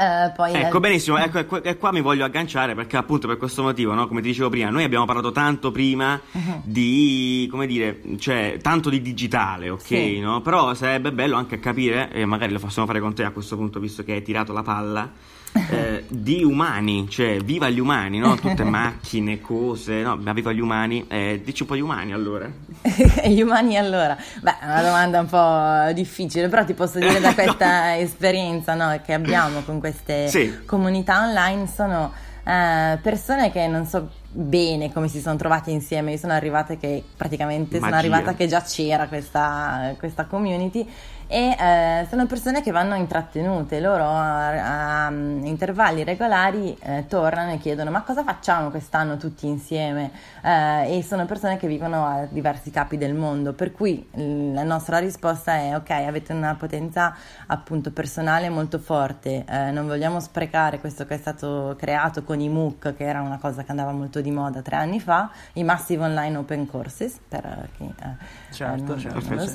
Eh, 0.00 0.32
poi 0.34 0.54
Ecco, 0.54 0.74
la- 0.74 0.80
benissimo, 0.80 1.18
ecco, 1.18 1.62
e 1.62 1.76
qua- 1.76 1.92
mi 1.92 2.00
voglio 2.00 2.24
agganciare 2.24 2.74
perché 2.74 2.96
appunto 2.96 3.26
per 3.28 3.36
questo 3.36 3.62
motivo, 3.62 3.92
no? 3.92 4.08
come 4.08 4.22
ti 4.22 4.28
dicevo 4.28 4.48
prima, 4.48 4.70
noi 4.70 4.82
abbiamo 4.84 5.04
parlato 5.04 5.30
tanto 5.30 5.70
prima 5.70 6.18
Mhm. 6.32 6.62
di, 6.64 7.46
come 7.50 7.66
dire, 7.66 8.00
cioè 8.18 8.58
tanto 8.62 8.88
di 8.88 9.02
digitale, 9.02 9.68
ok? 9.68 9.82
Sì. 9.82 10.18
no? 10.20 10.40
Però 10.40 10.72
sarebbe 10.72 11.12
bello 11.12 11.36
anche 11.36 11.58
capire, 11.60 12.10
e 12.12 12.24
magari 12.24 12.50
lo 12.52 12.58
possiamo 12.58 12.86
fare 12.88 12.98
con 13.00 13.12
te 13.14 13.24
a 13.24 13.30
questo 13.30 13.56
punto, 13.56 13.78
visto 13.78 14.02
che 14.02 14.12
hai 14.12 14.22
tirato 14.22 14.54
la 14.54 14.62
palla, 14.62 15.12
eh, 15.52 16.04
di 16.08 16.44
umani, 16.44 17.08
cioè 17.08 17.38
viva 17.38 17.68
gli 17.68 17.80
umani, 17.80 18.18
no? 18.18 18.36
Tutte 18.36 18.62
macchine, 18.64 19.40
cose, 19.40 20.02
no? 20.02 20.16
Ma 20.16 20.32
viva 20.32 20.52
gli 20.52 20.60
umani, 20.60 21.04
eh, 21.08 21.40
dici 21.44 21.62
un 21.62 21.68
po' 21.68 21.76
gli 21.76 21.80
umani 21.80 22.12
allora. 22.12 22.48
Gli 23.26 23.40
umani 23.42 23.76
allora? 23.76 24.16
Beh, 24.40 24.58
è 24.58 24.64
una 24.64 24.82
domanda 24.82 25.20
un 25.20 25.26
po' 25.26 25.92
difficile, 25.92 26.48
però 26.48 26.64
ti 26.64 26.74
posso 26.74 26.98
dire 26.98 27.20
da 27.20 27.34
questa 27.34 27.98
esperienza 27.98 28.74
no, 28.74 28.98
che 29.04 29.12
abbiamo 29.12 29.60
con 29.62 29.80
queste 29.80 30.28
Sì. 30.28 30.64
comunità 30.64 31.20
online 31.22 31.66
sono 31.66 32.12
eh, 32.44 32.98
persone 33.02 33.50
che 33.52 33.66
non 33.66 33.84
so 33.86 34.08
bene 34.32 34.92
come 34.92 35.08
si 35.08 35.20
sono 35.20 35.36
trovate 35.36 35.70
insieme. 35.70 36.12
Io 36.12 36.18
sono 36.18 36.32
arrivata 36.32 36.76
che 36.76 37.02
praticamente 37.16 37.78
sono 37.78 37.90
Magia. 37.90 37.98
arrivata 37.98 38.34
che 38.34 38.46
già 38.46 38.62
c'era 38.62 39.08
questa, 39.08 39.94
questa 39.98 40.24
community 40.24 40.86
e 41.32 41.56
eh, 41.56 42.06
sono 42.10 42.26
persone 42.26 42.60
che 42.60 42.72
vanno 42.72 42.96
intrattenute, 42.96 43.78
loro 43.78 44.02
a, 44.04 45.06
a 45.06 45.10
intervalli 45.12 46.02
regolari 46.02 46.76
eh, 46.82 47.06
tornano 47.06 47.52
e 47.52 47.58
chiedono 47.58 47.92
ma 47.92 48.02
cosa 48.02 48.24
facciamo 48.24 48.70
quest'anno 48.70 49.16
tutti 49.16 49.46
insieme 49.46 50.10
Eh, 50.42 50.96
e 50.96 51.02
sono 51.04 51.26
persone 51.26 51.56
che 51.58 51.68
vivono 51.68 52.04
a 52.06 52.26
diversi 52.28 52.70
capi 52.70 52.96
del 52.96 53.14
mondo, 53.14 53.52
per 53.52 53.72
cui 53.72 54.08
l- 54.14 54.52
la 54.54 54.62
nostra 54.64 54.98
risposta 54.98 55.54
è 55.54 55.76
ok, 55.76 55.90
avete 55.90 56.32
una 56.32 56.54
potenza 56.54 57.14
appunto 57.46 57.92
personale 57.92 58.48
molto 58.48 58.78
forte, 58.78 59.44
eh, 59.46 59.70
non 59.70 59.86
vogliamo 59.86 60.18
sprecare 60.18 60.80
questo 60.80 61.04
che 61.06 61.14
è 61.14 61.18
stato 61.18 61.76
creato 61.78 62.24
con 62.24 62.40
i 62.40 62.48
MOOC, 62.48 62.96
che 62.96 63.04
era 63.04 63.20
una 63.20 63.38
cosa 63.38 63.62
che 63.62 63.70
andava 63.70 63.92
molto 63.92 64.20
di 64.20 64.30
moda 64.30 64.62
tre 64.62 64.76
anni 64.76 64.98
fa, 64.98 65.30
i 65.52 65.62
Massive 65.62 66.04
Online 66.04 66.38
Open 66.38 66.66
Courses, 66.66 67.20
per 67.28 67.68
chi 67.76 67.84
eh, 67.84 68.38
Certo, 68.50 68.82
eh, 68.82 68.86
non, 68.86 68.98
certo, 68.98 69.28
non 69.28 69.34
lo 69.36 69.44
sì. 69.44 69.50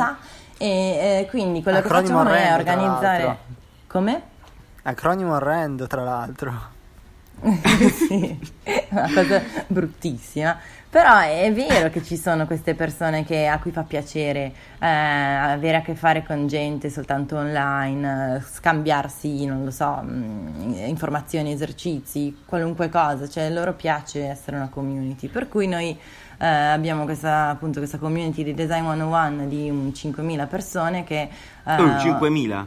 E 0.58 0.68
eh, 0.68 1.28
quindi 1.30 1.62
quello 1.62 1.80
Acronimo 1.80 2.24
che 2.24 2.30
facciamo 2.30 2.30
è 2.30 2.34
orrendo, 2.34 2.64
tra 2.64 2.74
organizzare. 2.74 3.38
Come? 3.88 4.22
Acronimo 4.84 5.36
orrendo, 5.36 5.88
tra 5.88 6.04
l'altro. 6.04 6.74
sì, 7.92 8.40
è 8.64 8.88
una 8.90 9.12
cosa 9.14 9.42
bruttissima. 9.68 10.58
Però 10.96 11.18
è 11.18 11.52
vero 11.52 11.90
che 11.90 12.02
ci 12.02 12.16
sono 12.16 12.46
queste 12.46 12.74
persone 12.74 13.26
che- 13.26 13.48
a 13.48 13.60
cui 13.60 13.72
fa 13.72 13.84
piacere 13.84 14.54
eh, 14.80 14.88
avere 14.88 15.76
a 15.76 15.82
che 15.82 15.94
fare 15.94 16.24
con 16.26 16.48
gente 16.48 16.90
soltanto 16.90 17.36
online, 17.36 18.42
scambiarsi, 18.50 19.46
non 19.46 19.66
lo 19.66 19.72
so, 19.72 19.92
mh, 20.02 20.84
informazioni, 20.86 21.52
esercizi, 21.52 22.38
qualunque 22.46 22.88
cosa, 22.88 23.28
cioè 23.28 23.50
loro 23.50 23.74
piace 23.74 24.26
essere 24.26 24.56
una 24.56 24.70
community. 24.70 25.28
Per 25.28 25.50
cui 25.50 25.68
noi 25.68 25.90
eh, 26.38 26.48
abbiamo 26.48 27.04
questa, 27.04 27.50
appunto, 27.50 27.80
questa 27.80 27.98
community 27.98 28.46
di 28.46 28.54
Design 28.54 28.86
101 28.86 29.48
di 29.48 29.70
un 29.70 29.92
5.000 29.94 30.48
persone 30.48 31.04
che... 31.04 31.28
eh, 31.66 31.76
Oh, 31.76 31.88
5.000. 31.98 32.66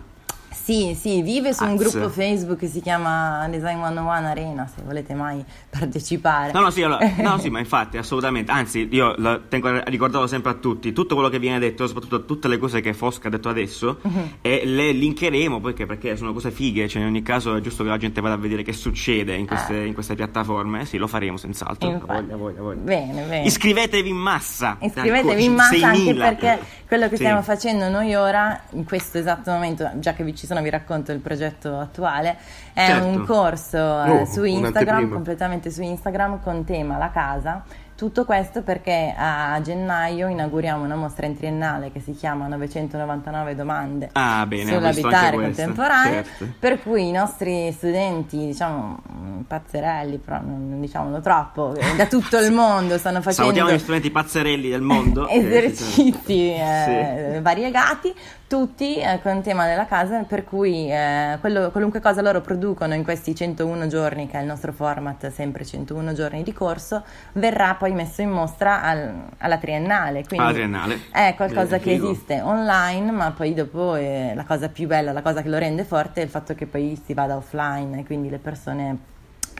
sì, 0.51 0.97
sì, 0.99 1.23
vive 1.23 1.53
su 1.53 1.65
un 1.65 1.71
Azz. 1.71 1.79
gruppo 1.91 2.09
Facebook 2.11 2.59
che 2.59 2.67
si 2.69 2.81
chiama 2.81 3.47
Design 3.49 3.81
101 3.83 4.09
Arena, 4.11 4.67
se 4.67 4.83
volete 4.83 5.15
mai 5.15 5.45
partecipare. 5.71 6.53
No, 6.53 6.61
no, 6.61 6.71
sì, 6.71 6.83
allora, 6.83 7.11
no, 7.19 7.39
sì, 7.39 7.49
ma 7.51 7.59
infatti, 7.59 7.97
assolutamente. 7.97 8.51
Anzi, 8.53 8.89
io 8.91 9.15
tengo 9.49 9.69
a 9.69 9.83
ricordarlo 9.85 10.27
sempre 10.27 10.51
a 10.51 10.55
tutti. 10.55 10.93
Tutto 10.93 11.15
quello 11.15 11.29
che 11.31 11.39
viene 11.39 11.59
detto, 11.59 11.87
soprattutto 11.87 12.25
tutte 12.25 12.49
le 12.49 12.59
cose 12.59 12.81
che 12.81 12.93
Fosca 12.95 13.29
ha 13.29 13.31
detto 13.31 13.49
adesso, 13.49 13.99
Mhm. 14.03 14.33
e 14.43 14.63
le 14.65 14.93
linkeremo 14.93 15.61
perché, 15.61 15.87
perché 15.87 16.17
sono 16.17 16.33
cose 16.33 16.51
fighe. 16.51 16.89
Cioè, 16.89 17.03
in 17.03 17.09
ogni 17.09 17.23
caso 17.23 17.55
è 17.57 17.61
giusto 17.61 17.83
che 17.83 17.89
la 17.91 17.97
gente 17.97 18.21
vada 18.21 18.35
a 18.35 18.39
vedere 18.39 18.63
che 18.63 18.73
succede 18.73 19.35
in 19.35 19.47
queste, 19.47 19.77
in 19.85 19.95
queste 19.95 20.15
piattaforme. 20.15 20.85
Sì, 20.85 20.97
lo 20.99 21.07
faremo 21.07 21.37
senz'altro. 21.37 21.91
Infatti. 21.91 22.13
Voglia, 22.23 22.37
voglia, 22.37 22.61
voglia. 22.63 22.81
Bene, 22.81 23.23
bene. 23.23 23.43
Iscrivetevi 23.45 24.09
in 24.09 24.17
massa. 24.17 24.77
Iscrivetevi 24.81 25.45
in 25.45 25.55
massa 25.55 25.87
anche 25.89 26.13
6.000. 26.13 26.17
perché 26.19 26.59
quello 26.87 27.05
che 27.09 27.17
Sì. 27.17 27.23
stiamo 27.25 27.43
facendo 27.43 27.89
noi 27.89 28.15
ora, 28.15 28.63
in 28.73 28.85
questo 28.85 29.19
esatto 29.19 29.51
momento, 29.51 29.91
già 29.97 30.13
che 30.15 30.25
vi 30.25 30.35
ci 30.39 30.47
sono 30.47 30.63
vi 30.63 30.71
racconto 30.71 31.11
il 31.11 31.19
progetto 31.19 31.79
attuale, 31.79 32.37
è 32.73 32.87
Certo. 32.87 33.07
un 33.07 33.25
corso 33.27 33.77
eh, 33.77 34.11
Oh, 34.11 34.25
su 34.25 34.45
Instagram, 34.45 35.11
completamente 35.11 35.71
su 35.73 35.83
Instagram 35.83 36.41
con 36.43 36.65
tema 36.65 36.97
la 36.97 37.11
casa. 37.11 37.65
Tutto 37.99 38.25
questo 38.25 38.63
perché 38.63 39.13
a 39.19 39.61
gennaio 39.61 40.29
inauguriamo 40.29 40.85
una 40.85 40.95
mostra 40.95 41.27
in 41.27 41.37
triennale 41.37 41.91
che 41.91 41.99
si 41.99 42.13
chiama 42.13 42.47
999 42.47 43.57
domande 43.57 44.11
Ah, 44.13 44.47
bene, 44.47 44.73
sull'abitare 44.73 45.35
contemporaneo, 45.37 46.23
certo. 46.23 46.47
per 46.61 46.81
cui 46.81 47.09
i 47.09 47.11
nostri 47.11 47.73
studenti, 47.73 48.37
diciamo, 48.37 49.01
mh, 49.05 49.41
pazzerelli, 49.49 50.19
però 50.19 50.39
non 50.41 50.81
diciamolo 50.81 51.21
troppo, 51.21 51.75
da 51.97 52.07
tutto 52.07 52.39
il 52.39 52.53
mondo 52.55 52.99
stanno 52.99 53.21
facendo 53.21 53.51
Salutiamo 53.51 53.73
gli 53.73 53.81
studenti 53.81 54.11
pazzerelli 54.13 54.69
del 54.71 54.83
mondo. 54.83 55.27
esercizi 55.29 56.53
eh, 56.53 57.41
variegati, 57.43 58.15
tutti 58.49 58.97
eh, 58.97 59.21
con 59.23 59.43
tema 59.43 59.67
della 59.67 59.85
casa, 59.87 60.23
per 60.23 60.43
cui 60.45 60.91
eh, 60.91 61.37
quello- 61.39 61.71
qualunque 61.71 62.01
cosa 62.01 62.23
loro 62.23 62.41
producono 62.41 62.95
in 62.95 63.05
questi 63.05 63.35
101 63.35 63.87
giorni, 63.89 64.27
che 64.27 64.39
è 64.39 64.41
il 64.41 64.47
nostro 64.47 64.73
format, 64.73 65.31
sempre 65.31 65.65
101 65.67 66.15
giorni 66.15 66.43
di 66.43 66.53
corso, 66.55 67.05
verrà 67.35 67.75
poi 67.75 67.93
messo 67.93 68.23
in 68.23 68.31
mostra 68.31 68.83
al- 68.83 69.13
alla 69.39 69.59
triennale. 69.59 70.25
Quindi 70.27 70.45
Alla 70.47 70.55
triennale. 70.55 70.99
È 71.13 71.35
qualcosa 71.37 71.77
Bene, 71.77 71.83
che 71.83 71.91
figo. 71.93 72.11
esiste 72.11 72.41
online, 72.41 73.11
ma 73.11 73.31
poi 73.33 73.53
dopo 73.53 73.95
eh, 73.97 74.33
la 74.35 74.45
cosa 74.45 74.69
più 74.71 74.87
bella, 74.87 75.13
la 75.13 75.23
cosa 75.23 75.43
che 75.43 75.49
lo 75.51 75.59
rende 75.59 75.85
forte 75.85 76.23
è 76.23 76.25
il 76.25 76.31
fatto 76.31 76.55
che 76.55 76.65
poi 76.67 77.01
si 77.05 77.13
vada 77.13 77.37
offline 77.37 77.99
e 78.01 78.05
quindi 78.07 78.31
le 78.31 78.39
persone 78.39 78.99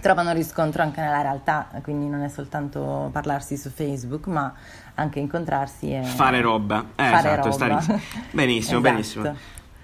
trovano 0.01 0.33
riscontro 0.33 0.81
anche 0.83 1.01
nella 1.01 1.23
realtà, 1.23 1.67
quindi 1.83 2.07
non 2.07 2.23
è 2.23 2.29
soltanto 2.29 3.11
parlarsi 3.13 3.57
su 3.57 3.69
Facebook, 3.69 4.29
ma 4.29 4.55
anche 4.99 5.19
incontrarsi 5.21 5.93
e 5.93 6.03
Fare 6.03 6.41
roba. 6.41 6.81
Eh, 6.97 7.03
Fare 7.05 7.17
esatto, 7.33 7.51
stare 7.53 7.71
roba. 7.71 7.81
insieme. 7.83 8.03
Benissimo, 8.33 8.79
Esatto. 8.79 8.93
benissimo. 8.95 9.37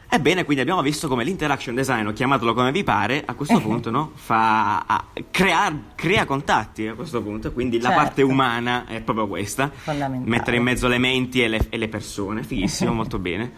Ebbene, 0.07 0.45
quindi 0.45 0.63
abbiamo 0.63 0.81
visto 0.83 1.09
come 1.09 1.25
l'interaction 1.25 1.75
design, 1.75 2.07
o 2.07 2.13
chiamatelo 2.13 2.55
come 2.55 2.71
vi 2.71 2.85
pare, 2.85 3.23
a 3.27 3.35
questo 3.35 3.59
punto 3.63 3.91
no, 3.91 4.13
fa, 4.15 4.81
a- 4.87 5.05
crea, 5.31 5.77
crea 5.97 6.25
contatti 6.25 6.87
a 6.87 6.95
questo 6.95 7.21
punto, 7.21 7.51
quindi 7.53 7.81
la 7.81 7.89
Certo. 7.89 8.03
parte 8.05 8.23
umana 8.23 8.85
è 8.87 9.01
proprio 9.01 9.27
questa, 9.27 9.71
Fondamentale. 9.75 10.31
mettere 10.31 10.57
in 10.59 10.63
mezzo 10.63 10.87
le 10.87 10.99
menti 10.99 11.43
e 11.43 11.49
le, 11.49 11.67
e 11.69 11.77
le 11.79 11.89
persone, 11.89 12.45
fighissimo, 12.45 12.93
molto 12.95 13.19
bene. 13.19 13.53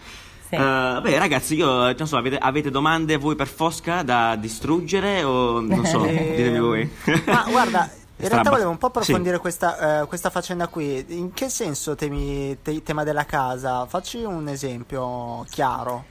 Sì. 0.48 0.54
Eh, 0.54 0.98
beh 1.02 1.18
ragazzi, 1.18 1.56
io 1.56 1.92
non 1.92 2.06
so, 2.06 2.16
avete, 2.16 2.38
avete 2.38 2.70
domande 2.70 3.16
voi 3.18 3.34
per 3.34 3.48
Fosca 3.48 4.02
da 4.02 4.36
distruggere 4.36 5.24
o 5.24 5.60
non 5.60 5.84
so, 5.84 6.06
ditemi 6.06 6.58
voi. 6.60 6.88
Ma 7.26 7.44
guarda, 7.50 7.90
in 8.18 8.28
realtà 8.28 8.50
volevo 8.50 8.70
un 8.70 8.78
po' 8.78 8.86
Sì. 8.92 8.98
approfondire 8.98 9.38
questa, 9.38 10.02
eh, 10.02 10.06
questa 10.06 10.30
faccenda 10.30 10.68
qui. 10.68 11.04
In 11.08 11.32
che 11.32 11.48
senso 11.48 11.94
temi, 11.94 12.56
te- 12.62 12.82
tema 12.82 13.04
della 13.04 13.24
casa? 13.26 13.84
Facci 13.86 14.22
un 14.22 14.48
esempio 14.48 15.44
chiaro. 15.50 16.04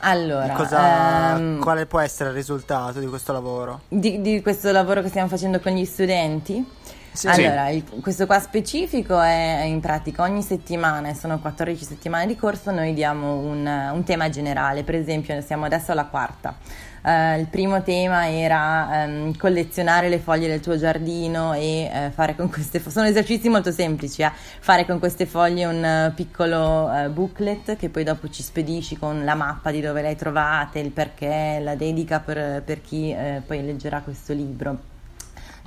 Allora, 0.00 0.52
cosa- 0.54 1.36
ehm, 1.36 1.60
quale 1.60 1.86
può 1.86 1.98
essere 1.98 2.28
il 2.30 2.34
risultato 2.36 3.00
di 3.00 3.06
questo 3.06 3.32
lavoro? 3.32 3.80
di, 3.88 4.20
di 4.20 4.40
questo 4.42 4.70
lavoro 4.70 5.02
che 5.02 5.08
stiamo 5.08 5.28
facendo 5.28 5.58
con 5.60 5.72
gli 5.72 5.84
studenti? 5.84 6.64
Sì. 7.10 7.26
Allora, 7.26 7.68
il- 7.70 7.84
questo 8.00 8.26
qua 8.26 8.38
specifico 8.38 9.20
è 9.20 9.62
in 9.66 9.80
pratica 9.80 10.22
ogni 10.22 10.42
settimana, 10.42 11.14
sono 11.14 11.40
14 11.40 11.84
settimane 11.84 12.26
di 12.26 12.36
corso, 12.36 12.70
noi 12.70 12.94
diamo 12.94 13.34
un, 13.38 13.66
un 13.66 14.04
tema 14.04 14.28
generale, 14.28 14.84
per 14.84 14.94
esempio 14.94 15.40
siamo 15.40 15.64
adesso 15.64 15.90
alla 15.92 16.04
quarta. 16.06 16.56
Eh, 17.02 17.38
il 17.40 17.46
primo 17.46 17.82
tema 17.82 18.28
era 18.30 19.02
ehm, 19.04 19.36
collezionare 19.36 20.08
le 20.08 20.18
foglie 20.18 20.46
del 20.48 20.60
tuo 20.60 20.76
giardino 20.76 21.54
e 21.54 21.90
eh, 21.92 22.10
fare 22.14 22.36
con 22.36 22.48
queste 22.50 22.78
fo- 22.80 22.90
sono 22.90 23.06
esercizi 23.06 23.48
molto 23.48 23.72
semplici, 23.72 24.22
eh, 24.22 24.30
fare 24.60 24.84
con 24.86 24.98
queste 25.00 25.26
foglie 25.26 25.64
un 25.64 25.84
eh, 25.84 26.12
piccolo 26.14 26.88
booklet 27.10 27.76
che 27.76 27.88
poi 27.88 28.04
dopo 28.04 28.28
ci 28.28 28.42
spedisci 28.42 28.96
con 28.96 29.24
la 29.24 29.34
mappa 29.34 29.70
di 29.72 29.80
dove 29.80 30.02
le 30.02 30.08
hai 30.08 30.16
trovate, 30.16 30.78
il 30.80 30.90
perché, 30.90 31.58
la 31.62 31.74
dedica 31.74 32.20
per, 32.20 32.62
per 32.62 32.80
chi 32.80 33.14
poi 33.46 33.64
leggerà 33.64 34.00
questo 34.02 34.32
libro. 34.32 34.87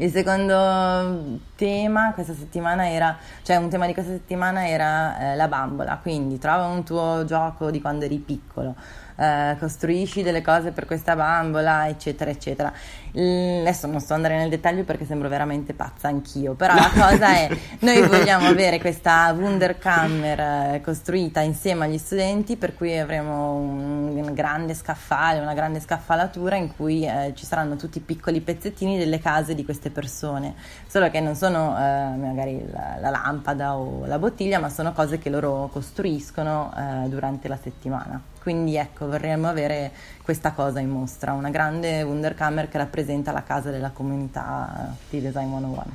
Il 0.01 0.09
secondo 0.09 1.37
tema 1.55 2.11
questa 2.15 2.33
settimana 2.33 2.89
era, 2.89 3.15
cioè 3.43 3.57
un 3.57 3.69
tema 3.69 3.85
di 3.85 3.93
questa 3.93 4.11
settimana 4.11 4.67
era 4.67 5.33
eh, 5.33 5.35
la 5.35 5.47
bambola, 5.47 5.99
quindi 6.01 6.39
trova 6.39 6.65
un 6.65 6.83
tuo 6.83 7.23
gioco 7.23 7.69
di 7.69 7.79
quando 7.79 8.05
eri 8.05 8.17
piccolo, 8.17 8.73
eh, 9.15 9.55
costruisci 9.59 10.23
delle 10.23 10.41
cose 10.41 10.71
per 10.71 10.87
questa 10.87 11.15
bambola, 11.15 11.87
eccetera, 11.87 12.31
eccetera. 12.31 12.73
Il- 13.13 13.59
adesso 13.61 13.87
non 13.87 13.99
sto 13.99 14.13
andare 14.13 14.37
nel 14.37 14.49
dettaglio 14.49 14.83
perché 14.83 15.05
sembro 15.05 15.27
veramente 15.27 15.73
pazza 15.73 16.07
anch'io, 16.07 16.53
però 16.53 16.73
la 16.75 16.89
cosa 16.93 17.35
è, 17.35 17.49
noi 17.79 18.07
vogliamo 18.07 18.47
avere 18.47 18.79
questa 18.79 19.33
Wunderkammer 19.37 20.39
eh, 20.75 20.81
costruita 20.81 21.41
insieme 21.41 21.85
agli 21.85 21.97
studenti, 21.97 22.55
per 22.55 22.73
cui 22.73 22.97
avremo 22.97 23.53
un, 23.53 24.17
un 24.17 24.33
grande 24.33 24.73
scaffale, 24.73 25.39
una 25.39 25.53
grande 25.53 25.79
scaffalatura 25.79 26.55
in 26.55 26.75
cui 26.75 27.05
eh, 27.05 27.33
ci 27.35 27.45
saranno 27.45 27.75
tutti 27.75 27.97
i 27.97 28.01
piccoli 28.01 28.41
pezzettini 28.41 28.97
delle 28.97 29.19
case 29.19 29.55
di 29.55 29.65
queste 29.65 29.89
persone, 29.89 30.55
solo 30.87 31.09
che 31.09 31.19
non 31.19 31.35
sono 31.35 31.77
eh, 31.77 32.15
magari 32.15 32.65
la, 32.71 32.97
la, 32.99 33.09
lampada 33.09 33.75
o 33.75 34.05
la 34.05 34.19
bottiglia, 34.19 34.59
ma 34.59 34.69
sono 34.69 34.93
cose 34.93 35.17
che 35.17 35.29
loro 35.29 35.69
costruiscono 35.71 36.73
eh, 36.75 37.09
durante 37.09 37.47
la 37.47 37.57
settimana. 37.61 38.21
Quindi 38.41 38.75
ecco, 38.75 39.07
vorremmo 39.07 39.47
avere 39.47 39.91
questa 40.23 40.51
cosa 40.51 40.79
in 40.79 40.89
mostra, 40.89 41.33
una 41.33 41.49
grande 41.49 42.03
Wunderkammer 42.03 42.69
che 42.69 42.77
rappresenta 42.77 43.31
la 43.31 43.43
casa 43.43 43.69
della 43.71 43.89
comunità 43.91 44.95
di 45.09 45.21
Design 45.21 45.49
101. 45.49 45.85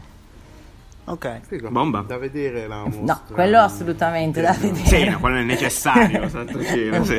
Ok. 1.09 1.41
Figo. 1.47 1.71
Bomba. 1.71 2.01
Da 2.01 2.19
vedere 2.19 2.67
la 2.67 2.83
mostra. 2.83 3.03
No, 3.03 3.21
quello 3.33 3.61
assolutamente 3.61 4.41
da 4.41 4.53
vedere. 4.59 4.87
Sì, 4.87 5.05
no, 5.09 5.21
quello 5.21 5.37
è 5.37 5.45
necessario. 5.45 6.27
Santo 6.29 6.63
cielo, 6.65 6.97
Non 6.97 7.05
sì. 7.07 7.15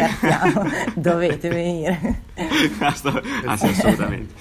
dovete 0.95 1.47
venire. 1.47 2.21
Ass- 2.79 3.21
assolutamente. 3.45 4.33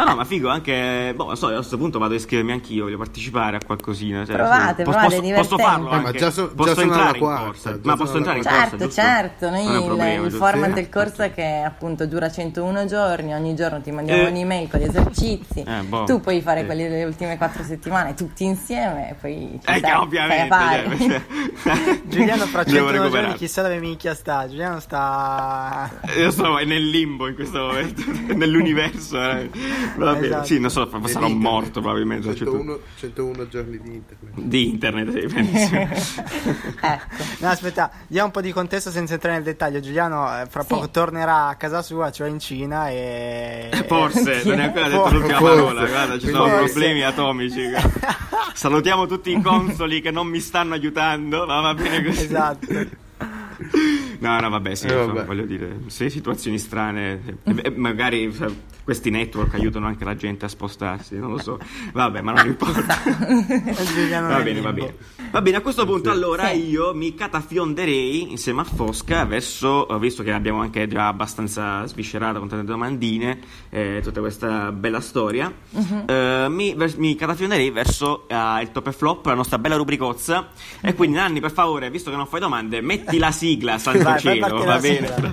No, 0.00 0.06
no, 0.10 0.16
ma 0.16 0.24
figo 0.24 0.48
anche. 0.48 1.12
Boh, 1.14 1.26
non 1.26 1.36
so, 1.36 1.48
a 1.48 1.54
questo 1.54 1.76
punto 1.76 1.98
vado 1.98 2.14
a 2.14 2.16
iscrivermi 2.16 2.52
anch'io, 2.52 2.84
voglio 2.84 2.96
partecipare 2.96 3.56
a 3.56 3.60
qualcosina. 3.64 4.24
Cioè, 4.24 4.34
Provate, 4.34 4.74
sì. 4.76 4.82
provate, 4.90 5.16
posso, 5.20 5.34
posso 5.34 5.58
farlo. 5.58 5.86
Eh, 5.90 5.90
ma 6.00 6.06
anche. 6.06 6.18
già 6.18 6.30
so- 6.30 6.48
già 6.48 6.54
posso 6.54 6.74
sono 6.74 6.86
entrare 6.86 7.18
in 7.18 7.24
quarta, 7.24 7.44
corsa. 7.44 7.70
già 7.72 7.78
Ma 7.82 7.96
posso 7.96 8.16
entrare 8.16 8.38
in 8.38 8.44
quarta. 8.44 8.76
corsa? 8.76 8.88
Certo, 9.02 9.46
certo, 9.46 9.50
noi 9.50 9.76
il, 9.76 9.84
problema, 9.84 10.26
il 10.26 10.32
format 10.32 10.68
Sì. 10.68 10.74
del 10.74 10.88
corso 10.88 11.22
è 11.22 11.34
che 11.34 11.62
appunto 11.66 12.06
dura 12.06 12.30
101 12.30 12.86
giorni, 12.86 13.34
ogni 13.34 13.54
giorno 13.54 13.80
ti 13.82 13.90
mandiamo 13.90 14.22
Eh. 14.22 14.30
un'email 14.30 14.68
con 14.70 14.80
gli 14.80 14.84
esercizi, 14.84 15.62
Eh, 15.66 15.82
boh. 15.82 16.04
tu 16.04 16.20
puoi 16.20 16.40
fare 16.40 16.60
Sì. 16.60 16.66
quelli 16.66 16.82
delle 16.88 17.04
ultime 17.04 17.36
4 17.36 17.62
settimane 17.62 18.14
tutti 18.14 18.44
insieme 18.44 19.10
e 19.10 19.14
poi 19.14 19.58
ci 19.62 19.70
Eh, 19.70 19.80
che 19.80 19.92
ovviamente. 19.92 20.48
pari. 20.48 20.98
cioè, 21.62 22.00
Giuliano 22.08 22.46
fra 22.46 22.62
devo 22.64 22.88
101 22.88 23.10
giorni 23.10 23.34
chissà 23.34 23.62
dove 23.62 23.78
minchia 23.78 24.14
sta. 24.14 24.48
Giuliano 24.48 24.80
sta... 24.80 25.90
Io 26.16 26.30
sono 26.30 26.56
nel 26.58 26.88
limbo 26.88 27.26
in 27.28 27.34
questo 27.34 27.58
momento, 27.58 28.02
nell'universo. 28.34 29.20
eh. 29.20 29.50
Vabbè, 29.96 30.24
Esatto. 30.24 30.44
Sì, 30.46 30.58
non 30.58 30.70
so, 30.70 30.88
sarò 31.06 31.28
morto 31.28 31.80
probabilmente. 31.80 32.26
a 32.28 32.30
un 32.30 32.36
certo 32.36 32.52
punto. 32.56 32.82
101, 32.98 33.44
101 33.44 33.48
giorni 33.48 33.78
di 33.80 33.94
internet. 33.94 34.40
Di 34.40 34.68
internet, 34.68 35.10
sì, 35.18 35.26
benissimo. 35.34 35.80
ecco. 36.80 37.04
No, 37.38 37.48
aspetta, 37.48 37.90
diamo 38.06 38.26
un 38.26 38.32
po' 38.32 38.40
di 38.40 38.52
contesto 38.52 38.90
senza 38.90 39.14
entrare 39.14 39.36
nel 39.36 39.44
dettaglio. 39.44 39.80
Giuliano 39.80 40.26
eh, 40.40 40.46
fra 40.48 40.62
Sì. 40.62 40.68
poco 40.68 40.88
tornerà 40.90 41.48
a 41.48 41.54
casa 41.56 41.82
sua, 41.82 42.10
cioè 42.10 42.28
in 42.28 42.38
Cina 42.38 42.90
e... 42.90 43.68
Forse, 43.86 44.42
non 44.48 44.60
è 44.60 44.64
ancora 44.64 44.88
detto 44.88 45.00
Forse. 45.00 45.14
l'ultima 45.16 45.38
Forse. 45.38 45.54
parola, 45.56 45.86
guarda, 45.86 46.18
ci 46.18 46.26
sono 46.28 46.46
Forse. 46.48 46.64
problemi 46.72 47.02
atomici. 47.04 47.60
Salutiamo 48.54 49.06
tutti 49.06 49.30
i 49.30 49.40
consoli 49.40 50.00
che 50.00 50.10
non 50.10 50.26
mi 50.26 50.40
stanno 50.40 50.74
aiutando, 50.74 51.46
ma 51.46 51.60
va 51.60 51.74
bene 51.74 52.04
così. 52.04 52.24
Esatto. 52.24 52.66
No, 54.20 54.38
no, 54.40 54.48
vabbè, 54.48 54.74
sì, 54.74 54.86
Eh, 54.86 54.92
insomma, 54.92 55.12
vabbè. 55.12 55.26
voglio 55.26 55.44
dire, 55.44 55.80
se 55.86 56.08
situazioni 56.10 56.58
strane, 56.58 57.38
eh, 57.44 57.54
eh, 57.64 57.70
magari 57.70 58.32
cioè, 58.32 58.48
questi 58.84 59.10
network 59.10 59.54
aiutano 59.54 59.86
anche 59.86 60.04
la 60.04 60.14
gente 60.16 60.44
a 60.44 60.48
spostarsi, 60.48 61.16
non 61.18 61.30
lo 61.30 61.38
so. 61.38 61.58
Vabbè, 61.92 62.20
ma 62.22 62.32
non 62.32 62.46
importa. 62.46 62.98
Va 63.04 64.42
bene, 64.42 64.60
va 64.60 64.72
bene. 64.72 64.94
Va 65.30 65.40
bene, 65.42 65.56
a 65.58 65.60
questo 65.60 65.86
punto 65.86 66.10
allora 66.10 66.48
Sì. 66.48 66.70
io 66.70 66.92
mi 66.92 67.14
catafionderei 67.14 68.30
insieme 68.30 68.62
a 68.62 68.64
Fosca 68.64 69.24
verso, 69.24 69.86
visto 70.00 70.22
che 70.24 70.32
abbiamo 70.32 70.60
anche 70.60 70.88
già 70.88 71.06
abbastanza 71.06 71.86
sviscerato 71.86 72.38
con 72.40 72.48
tante 72.48 72.64
domandine, 72.66 73.38
eh, 73.68 74.00
tutta 74.02 74.20
questa 74.20 74.72
bella 74.72 75.00
storia, 75.00 75.52
Mhm. 75.70 76.04
eh, 76.06 76.46
mi, 76.48 76.74
vers- 76.74 76.94
mi 76.96 77.14
catafionderei 77.14 77.70
verso 77.70 78.26
eh, 78.28 78.34
il 78.62 78.70
top 78.72 78.88
e 78.88 78.92
flop, 78.92 79.26
la 79.26 79.34
nostra 79.34 79.58
bella 79.58 79.76
rubricozza. 79.76 80.48
E 80.80 80.94
quindi 80.94 81.16
Nanni, 81.16 81.38
per 81.40 81.52
favore, 81.52 81.90
visto 81.90 82.10
che 82.10 82.16
non 82.16 82.26
fai 82.26 82.40
domande, 82.40 82.80
metti 82.80 83.18
la 83.18 83.30
sigla, 83.30 83.78
santo 83.78 84.08
Vai, 84.10 84.20
cielo, 84.20 84.58
va 84.58 84.64
la 84.64 84.78
bene? 84.78 85.06
sigla. 85.06 85.32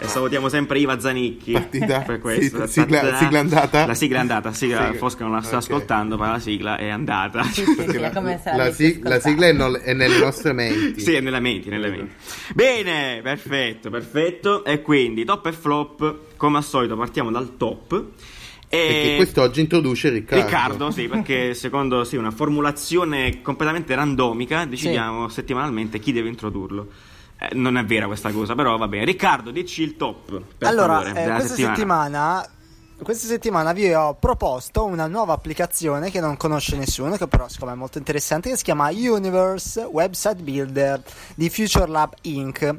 E 0.00 0.06
salutiamo 0.06 0.48
sempre 0.48 0.78
Iva 0.78 0.98
Zanicchi. 1.00 1.50
Partita? 1.52 2.00
Per 2.00 2.20
questo. 2.20 2.66
Sì, 2.66 2.80
sigla- 2.82 3.16
sigla 3.16 3.40
andata? 3.40 3.84
La 3.84 3.94
sigla 3.94 4.18
è 4.18 4.20
andata, 4.20 4.52
sigla, 4.52 4.84
Sigla. 4.84 4.98
Fosca 4.98 5.24
non 5.24 5.32
la 5.34 5.40
sta 5.42 5.56
Ok. 5.56 5.62
ascoltando, 5.62 6.16
ma 6.16 6.30
la 6.30 6.38
sigla 6.38 6.76
è 6.76 6.88
andata. 6.88 7.42
Sì, 7.44 7.64
sì, 7.88 7.98
la, 7.98 8.12
la 8.54 8.70
sig- 8.72 9.04
la 9.04 9.18
sigla 9.18 9.46
è, 9.48 9.52
nol- 9.52 9.78
è 9.80 9.92
nelle 9.94 10.18
nostre 10.18 10.52
menti. 10.52 11.00
Sì, 11.00 11.14
è 11.14 11.20
nella 11.20 11.40
menti, 11.40 11.68
nelle 11.68 11.90
menti. 11.90 12.12
Bene, 12.54 13.20
perfetto, 13.22 13.90
perfetto. 13.90 14.64
E 14.64 14.82
quindi 14.82 15.24
top 15.24 15.46
e 15.46 15.52
flop, 15.52 16.16
come 16.36 16.58
al 16.58 16.64
solito 16.64 16.96
partiamo 16.96 17.32
dal 17.32 17.56
top. 17.56 18.04
E 18.70 18.76
Perché 18.76 19.16
quest'oggi 19.16 19.60
introduce 19.60 20.10
Riccardo. 20.10 20.44
Riccardo, 20.44 20.90
sì, 20.90 21.08
perché 21.08 21.54
secondo 21.54 22.04
sì, 22.04 22.16
una 22.16 22.30
formulazione 22.30 23.40
completamente 23.40 23.94
randomica 23.94 24.66
decidiamo 24.66 25.28
settimanalmente 25.28 25.98
chi 25.98 26.12
deve 26.12 26.28
introdurlo. 26.28 26.88
Eh, 27.38 27.54
non 27.54 27.78
è 27.78 27.84
vera 27.84 28.06
questa 28.06 28.30
cosa, 28.30 28.54
però 28.54 28.76
va 28.76 28.86
bene. 28.86 29.06
Riccardo, 29.06 29.50
dici 29.50 29.82
il 29.82 29.96
top. 29.96 30.42
Per 30.58 30.68
allora, 30.68 31.00
favore, 31.00 31.24
eh, 31.24 31.34
questa 31.34 31.54
settimana. 31.54 32.48
Questa 33.00 33.28
settimana 33.28 33.72
vi 33.72 33.92
ho 33.94 34.14
proposto 34.14 34.84
una 34.84 35.06
nuova 35.06 35.32
applicazione 35.32 36.10
che 36.10 36.18
non 36.18 36.36
conosce 36.36 36.76
nessuno, 36.76 37.16
che 37.16 37.28
però 37.28 37.46
secondo 37.46 37.66
me 37.72 37.76
è 37.76 37.80
molto 37.80 37.98
interessante, 37.98 38.50
che 38.50 38.56
si 38.56 38.64
chiama 38.64 38.88
Universe 38.88 39.82
Website 39.82 40.42
Builder 40.42 41.00
di 41.36 41.48
Future 41.48 41.86
Lab 41.86 42.12
Inc. 42.22 42.76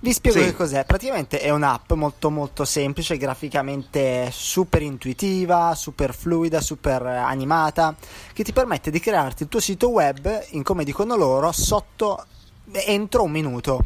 Vi 0.00 0.12
spiego 0.12 0.38
Sì. 0.38 0.44
che 0.44 0.54
cos'è. 0.54 0.84
Praticamente 0.84 1.40
è 1.40 1.50
un'app 1.50 1.92
molto 1.92 2.30
molto 2.30 2.64
semplice, 2.64 3.16
graficamente 3.16 4.28
super 4.32 4.80
intuitiva, 4.82 5.74
super 5.74 6.14
fluida, 6.14 6.60
super 6.60 7.02
animata, 7.04 7.96
che 8.32 8.44
ti 8.44 8.52
permette 8.52 8.90
di 8.92 9.00
crearti 9.00 9.42
il 9.42 9.48
tuo 9.48 9.58
sito 9.60 9.88
web 9.90 10.46
in 10.50 10.62
come 10.62 10.84
dicono 10.84 11.16
loro 11.16 11.50
sotto 11.50 12.24
entro 12.70 13.24
un 13.24 13.30
minuto. 13.32 13.84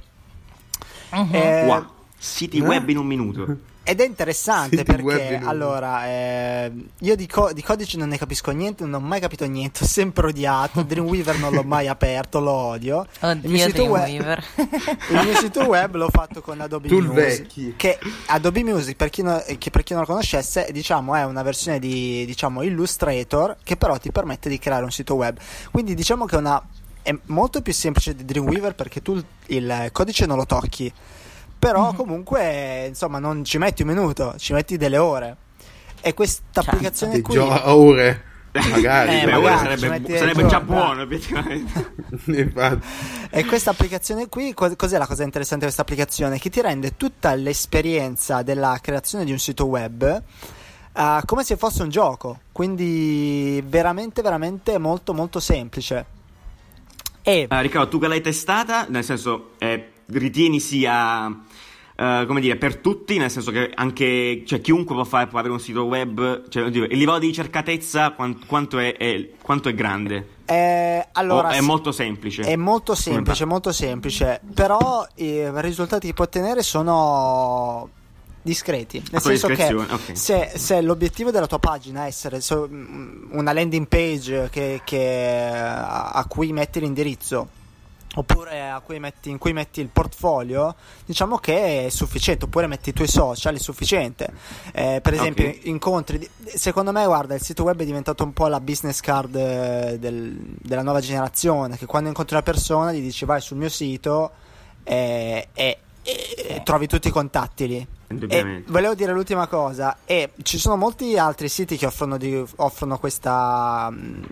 Mhm. 1.13 1.35
Eh, 1.35 1.65
Wow, 1.67 1.87
siti 2.19 2.59
eh? 2.59 2.61
web 2.63 2.89
in 2.91 2.99
un 2.99 3.07
minuto. 3.07 3.57
ed 3.85 4.01
è 4.01 4.05
interessante 4.07 4.77
web 4.77 4.85
perché 5.19 5.41
allora 5.45 6.07
eh, 6.07 6.73
io 7.01 7.17
di, 7.17 7.27
co- 7.27 7.53
di 7.53 7.63
codice 7.63 7.97
non 7.99 8.09
ne 8.09 8.19
capisco 8.19 8.51
niente, 8.53 8.85
non 8.85 8.95
ho 9.03 9.05
mai 9.05 9.19
capito 9.21 9.45
niente, 9.47 9.85
ho 9.85 9.87
sempre 9.87 10.29
odiato. 10.29 10.83
Dreamweaver 10.87 11.39
non 11.39 11.53
l'ho 11.53 11.63
mai 11.65 11.89
aperto, 11.89 12.41
lo 12.41 12.51
odio. 12.53 13.07
il 13.23 13.41
mio 13.43 13.65
Oddio, 13.65 13.67
sito 13.67 13.85
web, 13.85 14.09
il 15.11 15.25
mio 15.25 15.37
sito 15.37 15.63
web 15.65 15.95
l'ho 15.97 16.09
fatto 16.11 16.41
con 16.41 16.61
Adobe 16.61 16.89
Tu 16.89 16.99
Music. 17.01 17.15
vecchi. 17.15 17.75
Che 17.77 17.99
Adobe 18.27 18.63
Music, 18.63 18.97
per 18.97 19.11
chi, 19.11 19.23
no- 19.23 19.43
che 19.59 19.71
per 19.71 19.83
chi 19.83 19.93
non 19.93 20.03
lo 20.03 20.09
conoscesse, 20.09 20.69
diciamo 20.73 21.15
è 21.15 21.25
una 21.25 21.43
versione 21.43 21.79
di 21.79 22.25
diciamo, 22.27 22.63
Illustrator 22.63 23.57
che 23.63 23.77
però 23.77 23.97
ti 23.99 24.11
permette 24.13 24.49
di 24.49 24.59
creare 24.59 24.85
un 24.85 24.91
sito 24.93 25.15
web. 25.15 25.37
Quindi 25.71 25.95
diciamo 25.95 26.25
che 26.27 26.37
è 26.37 26.39
una 26.39 26.63
è 27.05 27.13
molto 27.27 27.63
più 27.63 27.73
semplice 27.73 28.15
di 28.15 28.25
Dreamweaver 28.25 28.75
perché 28.77 29.03
tu 29.03 29.15
il- 29.15 29.25
il 29.47 29.89
codice 29.91 30.25
non 30.27 30.37
lo 30.37 30.47
tocchi. 30.47 30.93
Però 31.63 31.93
comunque, 31.93 32.87
insomma, 32.89 33.21
non 33.21 33.45
ci 33.45 33.57
metti 33.57 33.83
un 33.83 33.89
minuto, 33.89 34.35
ci 34.37 34.53
metti 34.53 34.77
delle 34.77 34.99
ore. 34.99 35.37
E 36.01 36.13
questa 36.13 36.43
Certo. 36.55 36.71
applicazione 36.71 37.21
qui 37.21 37.35
già 37.35 37.73
ore. 37.73 38.25
Magari. 38.51 39.21
Eh, 39.21 39.27
magari, 39.27 39.79
sarebbe, 39.79 40.19
sarebbe 40.19 40.47
già 40.47 40.61
buono, 40.61 41.03
obiettivamente. 41.03 41.95
Infatti. 42.27 42.87
E 43.31 43.45
questa 43.45 43.71
applicazione 43.71 44.29
qui, 44.29 44.53
co- 44.55 44.75
cos'è 44.75 44.99
la 44.99 45.07
cosa 45.07 45.23
interessante 45.23 45.67
di 45.67 45.73
questa 45.73 45.83
applicazione? 45.83 46.41
Che 46.41 46.51
ti 46.51 46.61
rende 46.61 46.97
tutta 46.97 47.33
l'esperienza 47.37 48.43
della 48.43 48.79
creazione 48.83 49.25
di 49.25 49.31
un 49.31 49.39
sito 49.39 49.67
web 49.67 50.23
eh, 50.95 51.21
come 51.25 51.45
se 51.45 51.57
fosse 51.57 51.83
un 51.85 51.91
gioco, 51.91 52.41
quindi 52.51 53.63
veramente, 53.65 54.21
veramente 54.21 54.79
molto, 54.79 55.15
molto 55.15 55.39
semplice. 55.39 56.07
E 57.23 57.47
Ah, 57.49 57.61
Riccardo, 57.61 57.89
tu 57.89 58.01
che 58.01 58.09
l'hai 58.09 58.21
testata, 58.21 58.87
nel 58.89 59.05
senso, 59.05 59.53
eh, 59.59 59.93
ritieni 60.07 60.61
sia, 60.61 61.35
eh, 62.03 62.25
come 62.27 62.41
dire, 62.41 62.57
per 62.57 62.77
tutti, 62.79 63.17
nel 63.19 63.31
senso 63.31 63.51
che 63.53 63.71
anche, 63.75 64.43
cioè, 64.45 64.61
chiunque 64.61 64.95
può, 64.95 65.05
fare, 65.05 65.29
può 65.29 65.39
avere 65.39 65.53
un 65.55 65.61
sito 65.61 65.85
web, 65.85 66.49
cioè, 66.49 66.65
oddio, 66.65 66.85
il 66.85 66.99
livello 66.99 67.19
di 67.21 67.27
ricercatezza 67.27 68.11
quan- 68.13 68.45
quanto, 68.47 68.79
è, 68.79 68.97
è- 68.97 69.31
quanto 69.41 69.69
è 69.69 69.75
grande? 69.75 70.29
eh, 70.47 71.07
allora, 71.13 71.51
è 71.51 71.61
molto 71.61 71.93
semplice? 71.93 72.43
È 72.43 72.57
molto 72.57 72.95
semplice, 72.95 73.45
molto 73.45 73.71
semplice, 73.73 74.41
però 74.53 75.07
i 75.17 75.49
risultati 75.61 76.09
che 76.09 76.13
puoi 76.13 76.27
ottenere 76.27 76.63
sono 76.63 77.89
discreti. 78.43 78.99
Nel 78.99 79.07
A 79.07 79.21
tua 79.21 79.31
senso 79.31 79.47
che 79.47 79.55
discrezione, 79.55 79.93
ok. 79.93 80.17
se, 80.19 80.51
se 80.57 80.81
l'obiettivo 80.81 81.31
della 81.31 81.47
tua 81.47 81.61
pagina 81.61 82.05
è 82.05 82.09
essere 82.09 82.41
mm, 82.69 83.29
una 83.31 83.53
landing 83.53 83.87
page 83.87 84.49
che, 84.51 84.81
che- 84.85 85.53
a, 85.55 86.11
a 86.11 86.27
cui 86.27 86.53
metti 86.53 86.81
l'indirizzo 86.81 87.49
oppure 88.15 88.69
a 88.69 88.81
cui 88.81 88.99
metti, 88.99 89.31
in 89.31 89.39
cui 89.39 89.53
metti 89.53 89.81
il 89.81 89.89
portfolio, 89.89 90.75
diciamo 91.07 91.39
che 91.39 91.87
è 91.87 91.89
sufficiente, 91.89 92.45
oppure 92.45 92.67
metti 92.67 92.91
i 92.91 92.93
tuoi 92.93 93.09
social, 93.09 93.55
è 93.55 93.59
sufficiente. 93.59 94.33
Eh, 94.73 95.01
per 95.03 95.15
esempio, 95.15 95.49
Ok. 95.49 95.61
incontri. 95.65 96.19
di- 96.19 96.29
Secondo 96.45 96.93
me, 96.93 97.05
guarda, 97.07 97.35
il 97.35 97.43
sito 97.43 97.63
web 97.63 97.81
è 97.81 97.85
diventato 97.85 98.23
un 98.25 98.33
po' 98.33 98.47
la 98.49 98.61
business 98.61 99.01
card 99.01 99.35
eh, 99.35 99.97
del- 99.99 100.37
della 100.61 100.83
nuova 100.83 101.01
generazione. 101.01 101.77
Che 101.79 101.87
quando 101.87 102.09
incontri 102.09 102.35
una 102.35 102.45
persona 102.45 102.93
gli 102.93 103.01
dici 103.01 103.25
vai 103.25 103.41
sul 103.41 103.57
mio 103.57 103.69
sito 103.71 104.31
eh, 104.85 105.49
e, 105.55 105.79
e 106.03 106.61
trovi 106.65 106.87
tutti 106.87 107.09
i 107.09 107.11
contatti 107.13 107.67
lì. 107.67 107.87
E 108.65 108.65
volevo 108.69 108.95
dire 108.95 109.13
l'ultima 109.13 109.47
cosa, 109.47 109.99
e 110.05 110.31
ci 110.43 110.59
sono 110.59 110.77
molti 110.77 111.17
altri 111.19 111.49
siti 111.49 111.77
che 111.77 111.87
offrono, 111.87 112.17
di- 112.17 112.45
offrono 112.57 112.99
questa, 112.99 113.89
mh, 113.91 114.23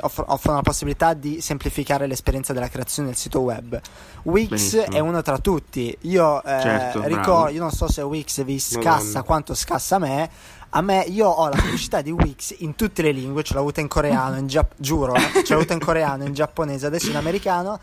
offro- 0.00 0.24
offrono 0.28 0.56
la 0.56 0.62
possibilità 0.62 1.14
di 1.14 1.40
semplificare 1.40 2.06
l'esperienza 2.06 2.52
della 2.52 2.68
creazione 2.68 3.08
del 3.08 3.16
sito 3.16 3.40
web. 3.40 3.80
Wix 4.22 4.48
Benissimo. 4.48 4.84
è 4.96 4.98
uno 4.98 5.22
tra 5.22 5.38
tutti. 5.38 5.96
Io 6.02 6.42
eh, 6.42 6.60
Certo, 6.60 7.02
ricordo, 7.06 7.48
io 7.50 7.60
non 7.60 7.70
so 7.70 7.88
se 7.90 8.02
Wix 8.02 8.42
vi 8.44 8.58
scassa 8.58 8.98
Madonna. 9.04 9.22
quanto 9.22 9.54
scassa 9.54 9.96
a 9.96 9.98
me. 9.98 10.30
A 10.72 10.82
me, 10.82 11.00
io 11.08 11.26
ho 11.26 11.48
la 11.48 11.56
pubblicità 11.56 12.02
di 12.02 12.10
Wix 12.10 12.54
in 12.58 12.74
tutte 12.74 13.00
le 13.00 13.10
lingue, 13.12 13.42
ce 13.42 13.54
l'ho 13.54 13.60
avuta 13.60 13.80
in 13.80 13.88
coreano, 13.88 14.36
in 14.36 14.46
gia- 14.48 14.68
giuro, 14.76 15.14
eh, 15.14 15.42
ce 15.42 15.54
l'ho 15.54 15.60
avuta 15.60 15.72
in 15.72 15.78
coreano, 15.80 16.24
in 16.26 16.34
giapponese, 16.34 16.84
adesso 16.84 17.08
in 17.08 17.16
americano. 17.16 17.80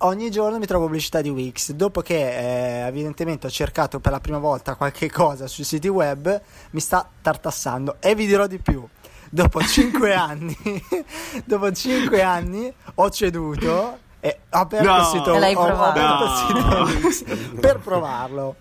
Ogni 0.00 0.30
giorno 0.30 0.58
mi 0.58 0.66
trovo 0.66 0.84
pubblicità 0.86 1.22
di 1.22 1.30
Wix. 1.30 1.70
Dopo 1.72 2.02
che 2.02 2.82
eh, 2.84 2.86
evidentemente 2.86 3.46
ho 3.46 3.50
cercato 3.50 3.98
per 3.98 4.12
la 4.12 4.20
prima 4.20 4.38
volta 4.38 4.74
qualche 4.74 5.10
cosa 5.10 5.46
sui 5.46 5.64
siti 5.64 5.88
web, 5.88 6.40
mi 6.70 6.80
sta 6.80 7.08
tartassando. 7.22 7.96
E 8.00 8.14
vi 8.14 8.26
dirò 8.26 8.46
di 8.46 8.58
più. 8.58 8.86
Dopo 9.30 9.60
5 9.62 10.12
anni, 10.14 10.56
dopo 11.44 11.72
5 11.72 12.22
anni 12.22 12.72
ho 12.96 13.10
ceduto 13.10 13.98
e 14.20 14.38
ho 14.50 14.58
aperto 14.58 14.88
No. 14.90 14.98
il 14.98 15.04
sito, 15.06 15.38
l'hai 15.38 15.54
ho- 15.54 15.60
ho 15.60 15.66
provato. 15.66 15.98
aperto 16.00 16.24
il 16.24 16.30
sito 16.36 16.68
No. 16.68 16.84
Wix 16.84 17.24
per 17.60 17.78
provarlo. 17.78 18.56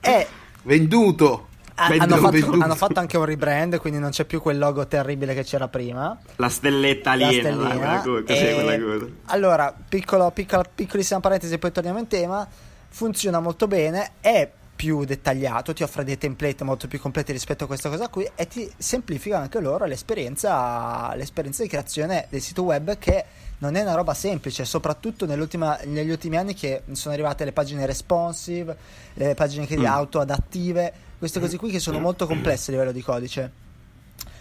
E 0.00 0.26
Venduto! 0.62 1.48
Venduto, 1.88 2.14
hanno, 2.14 2.30
fatto, 2.30 2.52
hanno 2.62 2.74
fatto 2.76 3.00
anche 3.00 3.16
un 3.16 3.24
rebrand, 3.24 3.78
quindi 3.78 3.98
non 3.98 4.10
c'è 4.10 4.24
più 4.24 4.40
quel 4.40 4.58
logo 4.58 4.86
terribile 4.86 5.34
che 5.34 5.42
c'era 5.42 5.66
prima. 5.68 6.16
La 6.36 6.48
stelletta 6.48 7.16
La 7.16 7.26
aliena, 7.26 7.48
stellina. 7.50 7.74
dai, 7.74 8.00
quella 8.02 8.20
E- 8.26 8.54
quella 8.54 8.98
cosa? 8.98 9.10
Allora, 9.26 9.74
piccolo, 9.88 10.30
piccola, 10.30 10.64
piccolissima 10.72 11.18
parentesi, 11.20 11.58
poi 11.58 11.72
torniamo 11.72 11.98
in 11.98 12.06
tema. 12.06 12.46
Funziona 12.88 13.40
molto 13.40 13.66
bene, 13.66 14.12
è 14.20 14.48
più 14.76 15.04
dettagliato, 15.04 15.72
ti 15.72 15.82
offre 15.82 16.04
dei 16.04 16.16
template 16.18 16.62
molto 16.64 16.86
più 16.88 17.00
completi 17.00 17.32
rispetto 17.32 17.64
a 17.64 17.66
questa 17.66 17.88
cosa 17.88 18.08
qui 18.08 18.28
e 18.34 18.46
ti 18.46 18.70
semplifica 18.76 19.38
anche 19.38 19.60
loro 19.60 19.84
l'esperienza, 19.84 21.12
l'esperienza 21.14 21.62
di 21.62 21.68
creazione 21.68 22.26
del 22.28 22.40
sito 22.40 22.62
web 22.64 22.98
che 22.98 23.24
non 23.58 23.76
è 23.76 23.82
una 23.82 23.94
roba 23.94 24.14
semplice, 24.14 24.64
soprattutto 24.64 25.26
nell'ultima- 25.26 25.78
negli 25.84 26.10
ultimi 26.10 26.36
anni 26.36 26.54
che 26.54 26.82
sono 26.92 27.14
arrivate 27.14 27.44
le 27.44 27.52
pagine 27.52 27.86
responsive, 27.86 28.76
le 29.14 29.34
pagine 29.34 29.64
che 29.66 29.76
Mm. 29.78 29.86
auto-adattive, 29.86 30.92
queste 31.18 31.40
cose 31.40 31.56
qui 31.56 31.70
che 31.70 31.78
sono 31.78 31.98
molto 31.98 32.26
complesse 32.26 32.70
a 32.70 32.74
livello 32.74 32.92
di 32.92 33.02
codice. 33.02 33.52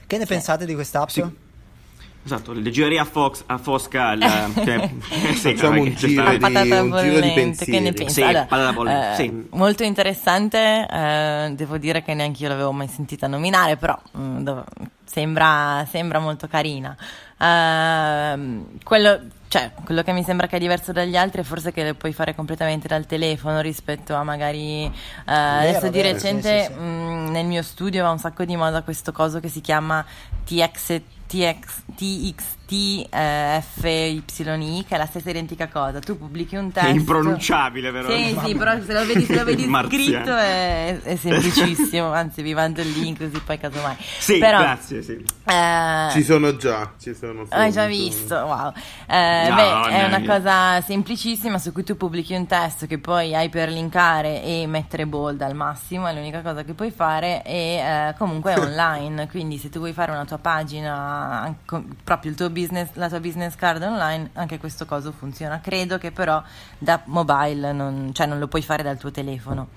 Che 0.05 0.17
ne 0.17 0.25
pensate 0.25 0.65
di 0.65 0.73
questa 0.73 1.01
app? 1.01 1.09
Sì. 1.09 1.23
Esatto, 2.25 2.53
le 2.53 2.69
gireria 2.69 3.01
a, 3.01 3.05
Fox, 3.05 3.43
a 3.47 3.57
Fosca. 3.57 4.13
il- 4.13 4.21
cioè, 4.63 4.89
sì, 5.33 5.55
Facciamo 5.55 5.81
un 5.81 5.93
giro 5.93 6.29
di- 6.29 6.37
patata 6.37 6.81
un 6.81 6.91
giro 6.97 7.19
di 7.19 7.29
bollente, 7.31 7.65
che 7.65 7.79
ne 7.79 7.91
pensieri. 7.91 7.93
pensi? 7.93 8.13
Sì, 8.47 8.53
Allora, 8.53 9.11
eh, 9.11 9.15
sì. 9.15 9.47
Molto 9.51 9.83
interessante, 9.83 10.87
eh, 10.89 11.51
devo 11.53 11.77
dire 11.77 12.01
che 12.01 12.13
neanche 12.13 12.43
io 12.43 12.49
l'avevo 12.49 12.71
mai 12.71 12.87
sentita 12.87 13.27
nominare, 13.27 13.75
però 13.75 13.99
mm, 14.17 14.39
dov- 14.41 14.65
sembra, 15.03 15.85
sembra 15.89 16.19
molto 16.19 16.47
carina. 16.47 16.95
Ehm, 17.39 18.77
quello, 18.83 19.19
cioè, 19.47 19.71
quello 19.83 20.01
che 20.03 20.11
mi 20.13 20.23
sembra 20.23 20.47
che 20.47 20.57
è 20.57 20.59
diverso 20.59 20.91
dagli 20.91 21.15
altri 21.15 21.41
è 21.41 21.43
forse 21.43 21.71
che 21.71 21.83
le 21.83 21.93
puoi 21.93 22.13
fare 22.13 22.35
completamente 22.35 22.87
dal 22.87 23.05
telefono 23.05 23.61
rispetto 23.61 24.15
a 24.15 24.23
magari... 24.23 24.85
eh, 24.85 24.91
adesso 25.25 25.89
di 25.89 26.01
vero, 26.01 26.13
recente 26.13 26.59
sì, 26.61 26.65
sì, 26.65 26.73
sì. 26.73 26.79
mm, 26.79 27.27
nel 27.29 27.45
mio 27.45 27.61
studio 27.61 28.03
va 28.03 28.11
un 28.11 28.19
sacco 28.19 28.45
di 28.45 28.55
moda 28.55 28.81
questo 28.81 29.11
coso 29.11 29.39
che 29.39 29.49
si 29.49 29.61
chiama 29.61 30.05
TX, 30.45 31.01
TX, 31.27 31.81
TXT 31.95 32.62
eh, 32.67 33.63
FYI, 33.79 34.23
che 34.87 34.95
è 34.95 34.97
la 34.97 35.05
stessa 35.05 35.29
identica 35.29 35.67
cosa. 35.67 35.99
Tu 35.99 36.17
pubblichi 36.17 36.55
un 36.55 36.69
È 36.69 36.73
testo. 36.73 36.89
impronunciabile, 36.89 37.91
però. 37.91 38.09
Sì, 38.09 38.37
sì, 38.43 38.55
però 38.55 38.81
se 38.81 38.93
lo 38.93 39.05
vedi, 39.05 39.25
se 39.25 39.35
lo 39.35 39.43
vedi 39.43 39.63
scritto 39.87 40.35
è, 40.35 40.99
è 41.01 41.15
semplicissimo, 41.15 42.11
anzi 42.13 42.41
vi 42.41 42.53
mando 42.53 42.81
il 42.81 42.91
link 42.91 43.17
così 43.19 43.41
poi 43.43 43.57
casomai. 43.59 43.95
Sì, 43.99 44.37
però, 44.37 44.59
grazie, 44.59 45.01
sì. 45.01 45.23
eh, 45.45 46.07
Ci 46.11 46.23
sono 46.23 46.55
già, 46.55 46.91
ci 46.99 47.13
sono 47.13 47.45
hai 47.49 47.71
già 47.71 47.85
visto, 47.85 48.35
wow. 48.35 48.71
Eh, 49.07 49.47
No, 49.49 49.55
beh, 49.55 49.89
è 49.89 50.01
no, 50.01 50.07
una 50.07 50.17
no. 50.17 50.25
cosa 50.25 50.81
semplicissima 50.81 51.57
su 51.57 51.71
cui 51.71 51.83
tu 51.83 51.97
pubblichi 51.97 52.33
un 52.33 52.45
testo 52.47 52.85
che 52.87 52.97
poi 52.97 53.35
hai 53.35 53.49
per 53.49 53.69
linkare 53.69 54.41
e 54.43 54.65
mettere 54.67 55.05
bold 55.05 55.41
al 55.41 55.55
massimo, 55.55 56.07
è 56.07 56.13
l'unica 56.13 56.41
cosa 56.41 56.63
che 56.63 56.73
puoi 56.73 56.91
fare 56.91 57.43
e 57.43 57.75
eh, 57.77 58.15
comunque 58.17 58.53
è 58.53 58.59
online, 58.59 59.27
quindi 59.29 59.57
se 59.57 59.69
tu 59.69 59.79
vuoi 59.79 59.93
fare 59.93 60.11
una 60.11 60.25
tua 60.25 60.37
pagina, 60.37 61.41
anche- 61.41 61.83
proprio 62.03 62.31
il 62.31 62.37
tuo 62.37 62.49
business, 62.53 62.91
la 62.93 63.09
tua 63.09 63.19
business 63.19 63.55
card 63.55 63.83
online, 63.83 64.29
anche 64.33 64.57
questo 64.57 64.85
coso 64.85 65.11
funziona. 65.11 65.59
Credo 65.59 65.97
che 65.97 66.11
però 66.11 66.41
da 66.77 67.01
mobile, 67.05 67.73
non, 67.73 68.11
cioè 68.13 68.25
non 68.25 68.39
lo 68.39 68.47
puoi 68.47 68.61
fare 68.61 68.83
dal 68.83 68.97
tuo 68.97 69.11
telefono. 69.11 69.67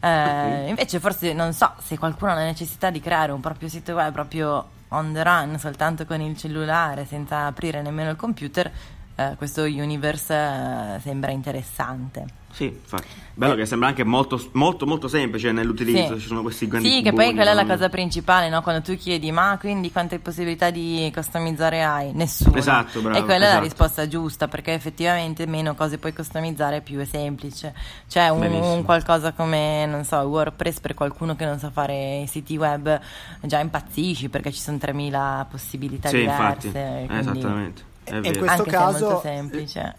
Eh, 0.00 0.68
invece 0.68 1.00
forse 1.00 1.32
non 1.32 1.52
so 1.52 1.72
se 1.78 1.96
qualcuno 1.96 2.32
ha 2.32 2.34
la 2.34 2.44
necessità 2.44 2.90
di 2.90 3.00
creare 3.00 3.32
un 3.32 3.40
proprio 3.40 3.68
sito 3.68 3.94
web 3.94 4.12
proprio 4.12 4.68
on 4.88 5.12
the 5.12 5.22
run 5.22 5.58
soltanto 5.58 6.04
con 6.04 6.20
il 6.20 6.36
cellulare 6.36 7.06
senza 7.06 7.46
aprire 7.46 7.80
nemmeno 7.82 8.10
il 8.10 8.16
computer 8.16 8.70
eh, 9.16 9.34
questo 9.36 9.62
universe 9.62 10.32
eh, 10.34 11.00
sembra 11.00 11.30
interessante 11.30 12.24
Sì, 12.52 12.64
infatti. 12.64 13.06
Bello 13.34 13.54
che 13.54 13.66
sembra 13.66 13.88
anche 13.88 14.02
molto, 14.02 14.42
molto, 14.52 14.86
molto 14.86 15.08
semplice 15.08 15.52
nell'utilizzo. 15.52 16.14
Sì. 16.14 16.20
Ci 16.20 16.26
sono 16.28 16.40
questi 16.40 16.66
grandi 16.66 16.88
Sì, 16.90 17.02
che 17.02 17.12
poi 17.12 17.34
quella 17.34 17.50
è 17.50 17.54
la 17.54 17.66
cosa 17.66 17.90
principale, 17.90 18.48
no? 18.48 18.62
Quando 18.62 18.80
tu 18.80 18.96
chiedi, 18.96 19.30
ma 19.30 19.58
quindi 19.60 19.92
quante 19.92 20.18
possibilità 20.20 20.70
di 20.70 21.10
customizzare 21.12 21.82
hai? 21.84 22.12
Nessuno. 22.14 22.56
Esatto, 22.56 23.02
bravo, 23.02 23.18
E 23.18 23.24
quella 23.24 23.34
è 23.34 23.38
la 23.40 23.46
esatto. 23.48 23.62
risposta 23.64 24.08
giusta, 24.08 24.48
perché 24.48 24.72
effettivamente 24.72 25.44
meno 25.46 25.74
cose 25.74 25.98
puoi 25.98 26.14
customizzare, 26.14 26.80
più 26.80 26.98
è 26.98 27.04
semplice. 27.04 27.74
Cioè, 28.06 28.30
un, 28.30 28.42
un 28.42 28.82
qualcosa 28.84 29.32
come, 29.32 29.84
non 29.84 30.04
so, 30.04 30.16
WordPress 30.16 30.80
per 30.80 30.94
qualcuno 30.94 31.36
che 31.36 31.44
non 31.44 31.58
sa 31.58 31.70
fare 31.70 32.24
siti 32.26 32.56
web, 32.56 32.98
già 33.42 33.58
impazzisci 33.60 34.30
perché 34.30 34.50
ci 34.50 34.60
sono 34.60 34.78
3000 34.78 35.46
possibilità 35.50 36.08
Sì, 36.08 36.22
infatti. 36.22 36.68
diverse. 36.68 37.02
Eh, 37.02 37.06
quindi- 37.06 37.20
Esattamente. 37.38 37.82
E 38.08 38.16
in 38.16 38.38
questo 38.38 38.62
anche 38.62 38.70
se 38.70 38.76
è 38.76 38.80
molto 38.80 38.98
caso- 39.06 39.20
semplice. 39.20 39.96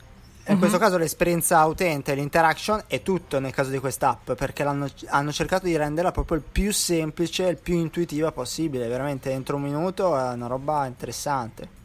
In 0.49 0.59
questo 0.59 0.77
caso 0.77 0.97
l'esperienza 0.97 1.65
utente, 1.65 2.15
l'interaction 2.15 2.83
è 2.87 3.01
tutto 3.03 3.37
nel 3.41 3.51
caso 3.51 3.69
di 3.69 3.79
quest'app 3.79 4.31
perché 4.31 4.63
l'hanno- 4.63 4.87
hanno 5.07 5.31
cercato 5.33 5.65
di 5.65 5.75
renderla 5.75 6.11
proprio 6.11 6.37
il 6.37 6.43
più 6.49 6.71
semplice, 6.71 7.47
il 7.47 7.57
più 7.57 7.75
intuitiva 7.75 8.31
possibile. 8.31 8.87
Veramente 8.87 9.29
entro 9.31 9.57
un 9.57 9.63
minuto 9.63 10.17
è 10.17 10.31
una 10.31 10.47
roba 10.47 10.85
interessante. 10.85 11.75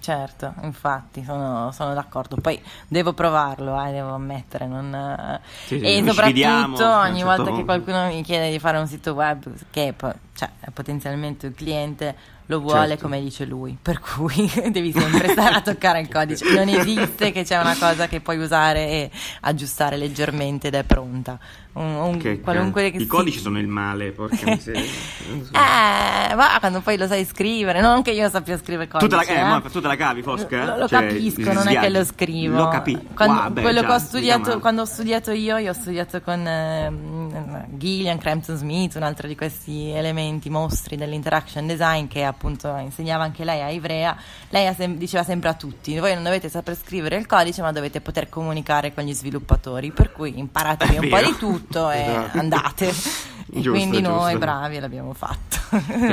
Certo, 0.00 0.52
infatti, 0.62 1.22
sono, 1.22 1.70
sono 1.70 1.94
d'accordo. 1.94 2.34
Poi 2.36 2.60
devo 2.88 3.12
provarlo, 3.12 3.80
eh, 3.84 3.92
devo 3.92 4.14
ammettere. 4.14 4.66
non, 4.66 4.92
eh, 4.92 5.40
Sì, 5.66 5.78
sì, 5.78 5.84
e 5.84 5.98
ci 6.02 6.08
soprattutto 6.08 6.88
ogni 6.88 7.18
certo 7.20 7.24
volta 7.24 7.42
che 7.44 7.48
punto. 7.50 7.64
qualcuno 7.66 8.06
mi 8.08 8.22
chiede 8.24 8.50
di 8.50 8.58
fare 8.58 8.78
un 8.78 8.88
sito 8.88 9.12
web, 9.12 9.44
che 9.70 9.94
po- 9.96 10.12
cioè, 10.34 10.48
potenzialmente 10.72 11.46
il 11.46 11.54
cliente 11.54 12.14
lo 12.46 12.58
vuole 12.60 12.88
Certo. 12.88 13.02
come 13.04 13.20
dice 13.20 13.44
lui, 13.46 13.78
per 13.80 14.00
cui 14.00 14.50
devi 14.70 14.92
sempre 14.92 15.28
stare 15.28 15.54
a 15.54 15.60
toccare 15.62 16.00
il 16.00 16.08
codice. 16.08 16.44
Non 16.52 16.68
esiste 16.68 17.30
che 17.32 17.44
c'è 17.44 17.58
una 17.58 17.76
cosa 17.78 18.08
che 18.08 18.20
puoi 18.20 18.36
usare 18.36 18.88
e 18.88 19.10
aggiustare 19.42 19.96
leggermente 19.96 20.66
ed 20.68 20.74
è 20.74 20.82
pronta. 20.84 21.38
Un, 21.74 21.94
un- 21.94 22.18
Che- 22.18 22.40
qualunque 22.40 22.88
I 22.88 22.98
sì. 22.98 23.06
codici 23.06 23.38
sono 23.38 23.58
il 23.58 23.68
male, 23.68 24.10
porca 24.10 24.36
miseria. 24.44 24.82
So. 24.82 25.52
Eh, 25.54 26.34
va 26.34 26.56
quando 26.60 26.80
poi 26.82 26.98
lo 26.98 27.06
sai 27.06 27.24
scrivere, 27.24 27.80
non 27.80 28.02
che 28.02 28.10
io 28.10 28.28
sappia 28.28 28.58
scrivere 28.58 28.88
Tu 28.88 28.98
codice. 28.98 29.08
te, 29.24 29.32
la, 29.32 29.38
eh, 29.40 29.40
eh. 29.40 29.48
ma 29.48 29.60
tu 29.60 29.80
te 29.80 29.86
la 29.86 29.96
cavi, 29.96 30.20
Fosca? 30.22 30.64
Lo, 30.64 30.76
lo 30.80 30.88
Cioè, 30.88 31.06
capisco, 31.06 31.52
non 31.52 31.68
è 31.68 31.78
che 31.78 31.88
lo 31.88 32.04
scrivo. 32.04 32.56
Lo 32.56 32.68
capi. 32.68 32.98
Quando- 33.14 33.40
Wow, 33.40 33.50
beh, 33.52 33.60
quello 33.62 33.80
già, 33.80 33.86
che 33.86 33.92
ho 33.92 33.98
studiato, 33.98 34.48
male. 34.48 34.60
quando 34.60 34.82
ho 34.82 34.84
studiato 34.84 35.30
io, 35.30 35.56
io 35.56 35.70
ho 35.70 35.74
studiato 35.74 36.20
con 36.20 36.46
ehm, 36.46 37.66
Gillian 37.78 38.18
Crampton 38.18 38.56
Smith, 38.56 38.96
un 38.96 39.04
altro 39.04 39.26
di 39.26 39.36
questi 39.36 39.88
elementi 39.90 40.21
mostri 40.48 40.96
dell'interaction 40.96 41.66
design 41.66 42.06
che 42.06 42.24
appunto 42.24 42.74
insegnava 42.76 43.24
anche 43.24 43.44
lei 43.44 43.62
a 43.62 43.70
Ivrea. 43.70 44.16
Lei 44.50 44.72
sem- 44.74 44.96
diceva 44.96 45.24
sempre 45.24 45.48
a 45.48 45.54
tutti: 45.54 45.98
voi 45.98 46.14
non 46.14 46.22
dovete 46.22 46.48
saper 46.48 46.76
scrivere 46.76 47.16
il 47.16 47.26
codice, 47.26 47.62
ma 47.62 47.72
dovete 47.72 48.00
poter 48.00 48.28
comunicare 48.28 48.94
con 48.94 49.04
gli 49.04 49.12
sviluppatori. 49.14 49.90
Per 49.92 50.12
cui 50.12 50.38
imparatevi 50.38 50.96
un 50.98 51.08
po' 51.08 51.20
di 51.20 51.36
tutto 51.38 51.90
e 51.90 52.00
Esatto. 52.00 52.38
andate. 52.38 52.92
E 53.54 53.60
Giusto, 53.60 53.70
quindi 53.72 54.00
noi 54.00 54.32
giusto. 54.32 54.38
bravi 54.38 54.78
l'abbiamo 54.78 55.12
fatto. 55.12 55.58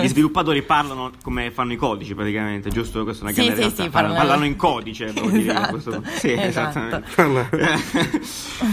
Gli 0.02 0.08
sviluppatori 0.10 0.62
parlano 0.62 1.12
come 1.24 1.52
fanno 1.52 1.72
i 1.72 1.78
codici 1.78 2.14
praticamente, 2.14 2.70
giusto? 2.70 3.04
Questa 3.06 3.22
è 3.26 3.28
una 3.28 3.34
Sì, 3.34 3.42
grande 3.44 3.56
sì, 3.56 3.62
realtà. 3.62 3.84
sì, 3.84 3.90
parlano, 3.90 4.16
parlano- 4.16 4.44
in 4.46 4.56
codice, 4.58 5.14
devo 5.14 5.30
dire. 5.30 5.52
Esatto, 5.54 5.72
questo- 5.72 6.04
Sì, 6.18 6.32
esatto. 6.34 6.80
esattamente. 6.80 7.58
Eh, 7.58 8.20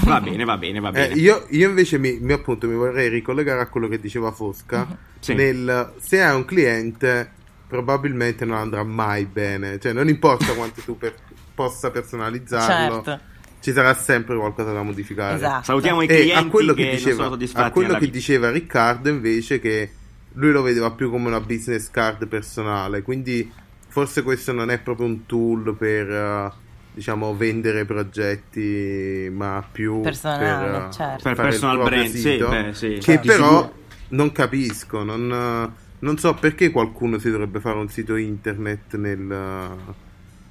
va 0.05 0.21
bene, 0.21 0.45
va 0.45 0.57
bene, 0.59 0.81
va 0.81 0.89
Eh, 0.89 0.93
bene. 0.93 1.15
io, 1.15 1.47
io 1.51 1.69
invece 1.69 1.99
mi, 1.99 2.19
mi- 2.21 2.33
appunto, 2.33 2.67
mi 2.67 2.75
vorrei 2.75 3.09
ricollegare 3.09 3.61
a 3.61 3.69
quello 3.69 3.87
che 3.87 4.01
diceva 4.01 4.33
Fosca. 4.33 4.99
Sì. 5.21 5.35
Nel, 5.35 5.93
se 6.01 6.21
hai 6.23 6.35
un 6.35 6.45
cliente, 6.45 7.31
probabilmente 7.69 8.45
non 8.45 8.57
andrà 8.59 8.83
mai 8.83 9.27
bene. 9.27 9.79
Cioè, 9.79 9.93
non 9.93 10.09
importa 10.09 10.53
quanto 10.55 10.81
tu 10.81 10.99
per- 10.99 11.15
possa 11.55 11.91
personalizzarlo, 11.91 13.03
certo, 13.03 13.21
ci 13.67 13.73
sarà 13.73 13.95
sempre 13.95 14.37
qualcosa 14.37 14.71
da 14.73 14.83
modificare. 14.83 15.35
esatto. 15.35 15.65
Salutiamo 15.65 16.03
i 16.03 16.05
E 16.05 16.09
clienti 16.09 16.33
a 16.47 16.47
quello 16.47 16.73
che, 16.73 16.83
che, 16.83 16.87
non 16.87 16.97
diceva, 16.97 17.17
sono 17.17 17.29
soddisfatti 17.31 17.67
a 17.67 17.71
quello 17.73 17.95
che 17.95 17.99
vita. 17.99 18.13
diceva 18.13 18.51
Riccardo 18.53 19.09
invece 19.09 19.59
che 19.59 19.91
lui 20.35 20.53
lo 20.53 20.63
vedeva 20.63 20.93
più 20.93 21.11
come 21.11 21.27
una 21.27 21.41
business 21.41 21.91
card 21.91 22.29
personale 22.29 23.03
quindi 23.03 23.51
forse 23.89 24.23
questo 24.23 24.53
non 24.53 24.71
è 24.71 24.79
proprio 24.79 25.07
un 25.07 25.27
tool 25.27 25.75
per 25.75 26.09
eh, 26.09 26.53
diciamo 26.93 27.35
vendere 27.35 27.85
progetti 27.85 29.29
ma 29.33 29.67
più 29.69 30.01
Personale, 30.01 30.71
per, 30.71 30.75
eh, 30.75 30.93
certo. 30.93 31.23
Per 31.25 31.35
fare 31.35 31.49
il 31.49 31.55
personal 31.55 31.83
brand, 31.83 32.07
sì, 32.09 32.19
sito, 32.19 32.49
beh, 32.49 32.73
sì. 32.73 32.89
che 32.89 33.01
Certo. 33.01 33.27
però 33.27 33.73
non 34.11 34.31
capisco 34.31 35.03
non, 35.03 35.33
eh, 35.33 35.79
non 35.99 36.19
so 36.19 36.35
perché 36.35 36.71
qualcuno 36.71 37.19
si 37.19 37.31
dovrebbe 37.33 37.59
fare 37.59 37.79
un 37.79 37.89
sito 37.89 38.15
internet 38.15 38.95
nel, 38.95 39.77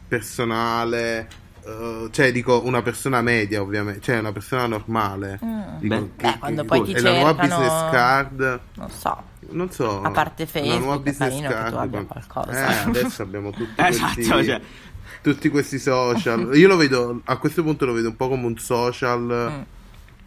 personale. 0.07 1.43
Eh, 1.66 2.07
cioè, 2.11 2.32
dico 2.32 2.61
una 2.66 2.82
persona 2.82 3.22
media, 3.22 3.61
ovviamente, 3.61 4.01
cioè 4.01 4.20
una 4.20 4.32
persona 4.32 4.68
normale. 4.68 5.39
Mm. 5.43 5.61
Dico, 5.80 5.95
Beh. 5.95 6.11
Beh, 6.24 6.38
quando 6.39 6.63
poi 6.66 6.84
ti 6.84 6.93
è 6.93 6.99
la 6.99 7.11
nuova 7.13 7.36
cercano- 7.41 7.61
business 7.61 7.91
card. 7.91 8.59
Non 8.76 8.89
so. 8.91 9.24
Non 9.47 9.72
so. 9.72 10.01
A 10.01 10.11
parte 10.11 10.45
Facebook, 10.45 10.80
nuova 10.80 10.95
è 10.95 10.99
business 10.99 11.41
che 11.41 11.47
card, 11.47 11.76
abbia 11.76 11.99
ma- 11.99 12.05
qualcosa. 12.05 12.51
Eh, 12.51 12.89
adesso 12.89 13.22
abbiamo 13.22 13.51
tutti 13.51 13.74
Esatto, 13.82 14.13
questi, 14.16 14.45
cioè. 14.45 14.61
tutti 15.22 15.49
questi 15.49 15.80
social. 15.80 16.55
Io 16.55 16.68
lo 16.68 16.78
vedo, 16.78 17.22
a 17.26 17.38
questo 17.38 17.61
punto 17.63 17.86
lo 17.86 17.93
vedo 17.93 18.09
un 18.09 18.16
po' 18.16 18.28
come 18.30 18.45
un 18.45 18.57
social. 18.57 19.22
Mm. 19.51 19.61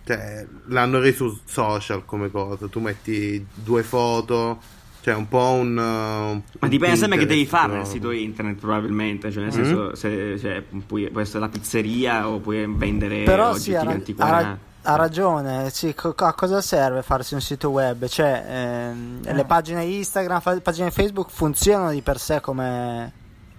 Cioè, 0.05 0.47
l'hanno 0.69 1.01
reso 1.01 1.39
social 1.45 2.05
come 2.05 2.31
cosa. 2.31 2.67
Tu 2.69 2.81
metti 2.81 3.45
due 3.53 3.83
foto, 3.83 4.59
cioè 5.01 5.15
un 5.15 5.29
po' 5.29 5.53
un. 5.53 5.71
uh, 5.77 6.43
Ma 6.61 6.69
dipende 6.69 6.97
sempre 6.97 7.19
che 7.19 7.27
devi 7.27 7.47
fare 7.47 7.75
nel 7.77 7.87
sito 7.87 8.11
internet, 8.11 8.59
probabilmente. 8.59 9.31
Cioè, 9.33 9.43
nel 9.45 9.53
Mm. 9.53 9.55
senso, 9.65 9.95
se, 9.95 10.39
cioè, 10.39 10.63
puoi, 10.87 11.09
può 11.11 11.21
essere 11.21 11.41
la 11.41 11.49
pizzeria 11.49 12.29
o 12.29 12.39
puoi 12.39 12.67
vendere 12.69 13.23
Però 13.25 13.49
oggetti 13.51 13.63
sì, 13.63 13.75
ha, 13.75 13.83
ra- 13.85 13.91
antiquati. 13.91 14.31
ha 14.33 14.41
ra- 14.41 14.59
ha 14.83 14.97
ragione, 14.97 15.71
sì, 15.71 15.95
co- 15.95 16.15
a 16.17 16.33
cosa 16.33 16.61
serve 16.61 17.03
farsi 17.03 17.35
un 17.35 17.41
sito 17.41 17.69
web? 17.71 18.07
Cioè, 18.07 18.45
ehm, 18.49 19.21
Eh. 19.25 19.35
le 19.35 19.45
pagine 19.45 19.85
Instagram, 19.85 20.41
fa- 20.41 20.59
pagine 20.61 20.91
Facebook 20.91 21.29
funzionano 21.31 21.91
di 21.91 22.01
per 22.01 22.19
sé 22.19 22.41
come, 22.41 23.13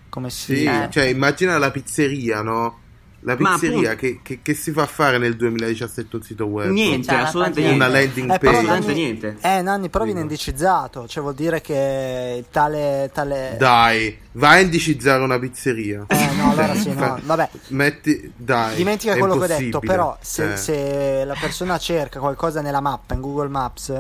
come 0.10 0.30
Sì, 0.32 0.56
sito. 0.58 0.72
Eh. 0.72 0.88
cioè 0.90 1.04
immagina 1.06 1.58
la 1.58 1.70
pizzeria, 1.72 2.42
no? 2.42 2.80
La 3.22 3.36
pizzeria 3.36 3.92
appunto- 3.92 3.96
che, 3.98 4.20
che- 4.24 4.40
che 4.42 4.54
si 4.54 4.72
fa 4.72 4.86
fare 4.86 5.18
nel 5.18 5.36
2017 5.36 6.16
un 6.16 6.22
sito 6.24 6.46
web? 6.46 6.70
Niente, 6.72 7.12
la 7.12 7.24
assolutamente 7.24 7.60
niente. 7.62 7.76
Una 7.84 7.88
landing 7.88 8.34
Eh, 8.34 8.38
però 8.38 8.52
page. 8.54 8.66
Nanni- 8.68 8.94
niente. 8.94 9.38
Eh, 9.42 9.62
Nanni, 9.62 9.90
però 9.90 10.06
viene 10.06 10.22
indicizzato, 10.22 11.08
cioè 11.08 11.22
vuol 11.22 11.36
dire 11.36 11.60
che 11.62 12.46
tale... 12.50 13.10
tale... 13.14 13.56
Dai, 13.60 14.18
vai 14.34 14.60
a 14.60 14.62
indicizzare 14.62 15.22
una 15.22 15.38
pizzeria. 15.38 16.06
Eh, 16.08 16.28
no, 16.38 16.52
allora 16.52 16.74
sì, 16.76 16.94
no, 16.94 17.20
vabbè. 17.24 17.50
Metti, 17.70 18.32
dai. 18.36 18.76
Dimentica 18.78 19.18
quello 19.18 19.38
che 19.38 19.44
ho 19.44 19.58
detto, 19.58 19.80
però 19.80 20.18
se, 20.22 20.54
Eh. 20.54 20.58
se 20.58 21.24
la 21.26 21.36
persona 21.40 21.78
cerca 21.78 22.20
qualcosa 22.20 22.62
nella 22.62 22.80
mappa, 22.82 23.14
in 23.16 23.22
Google 23.22 23.50
Maps, 23.50 23.94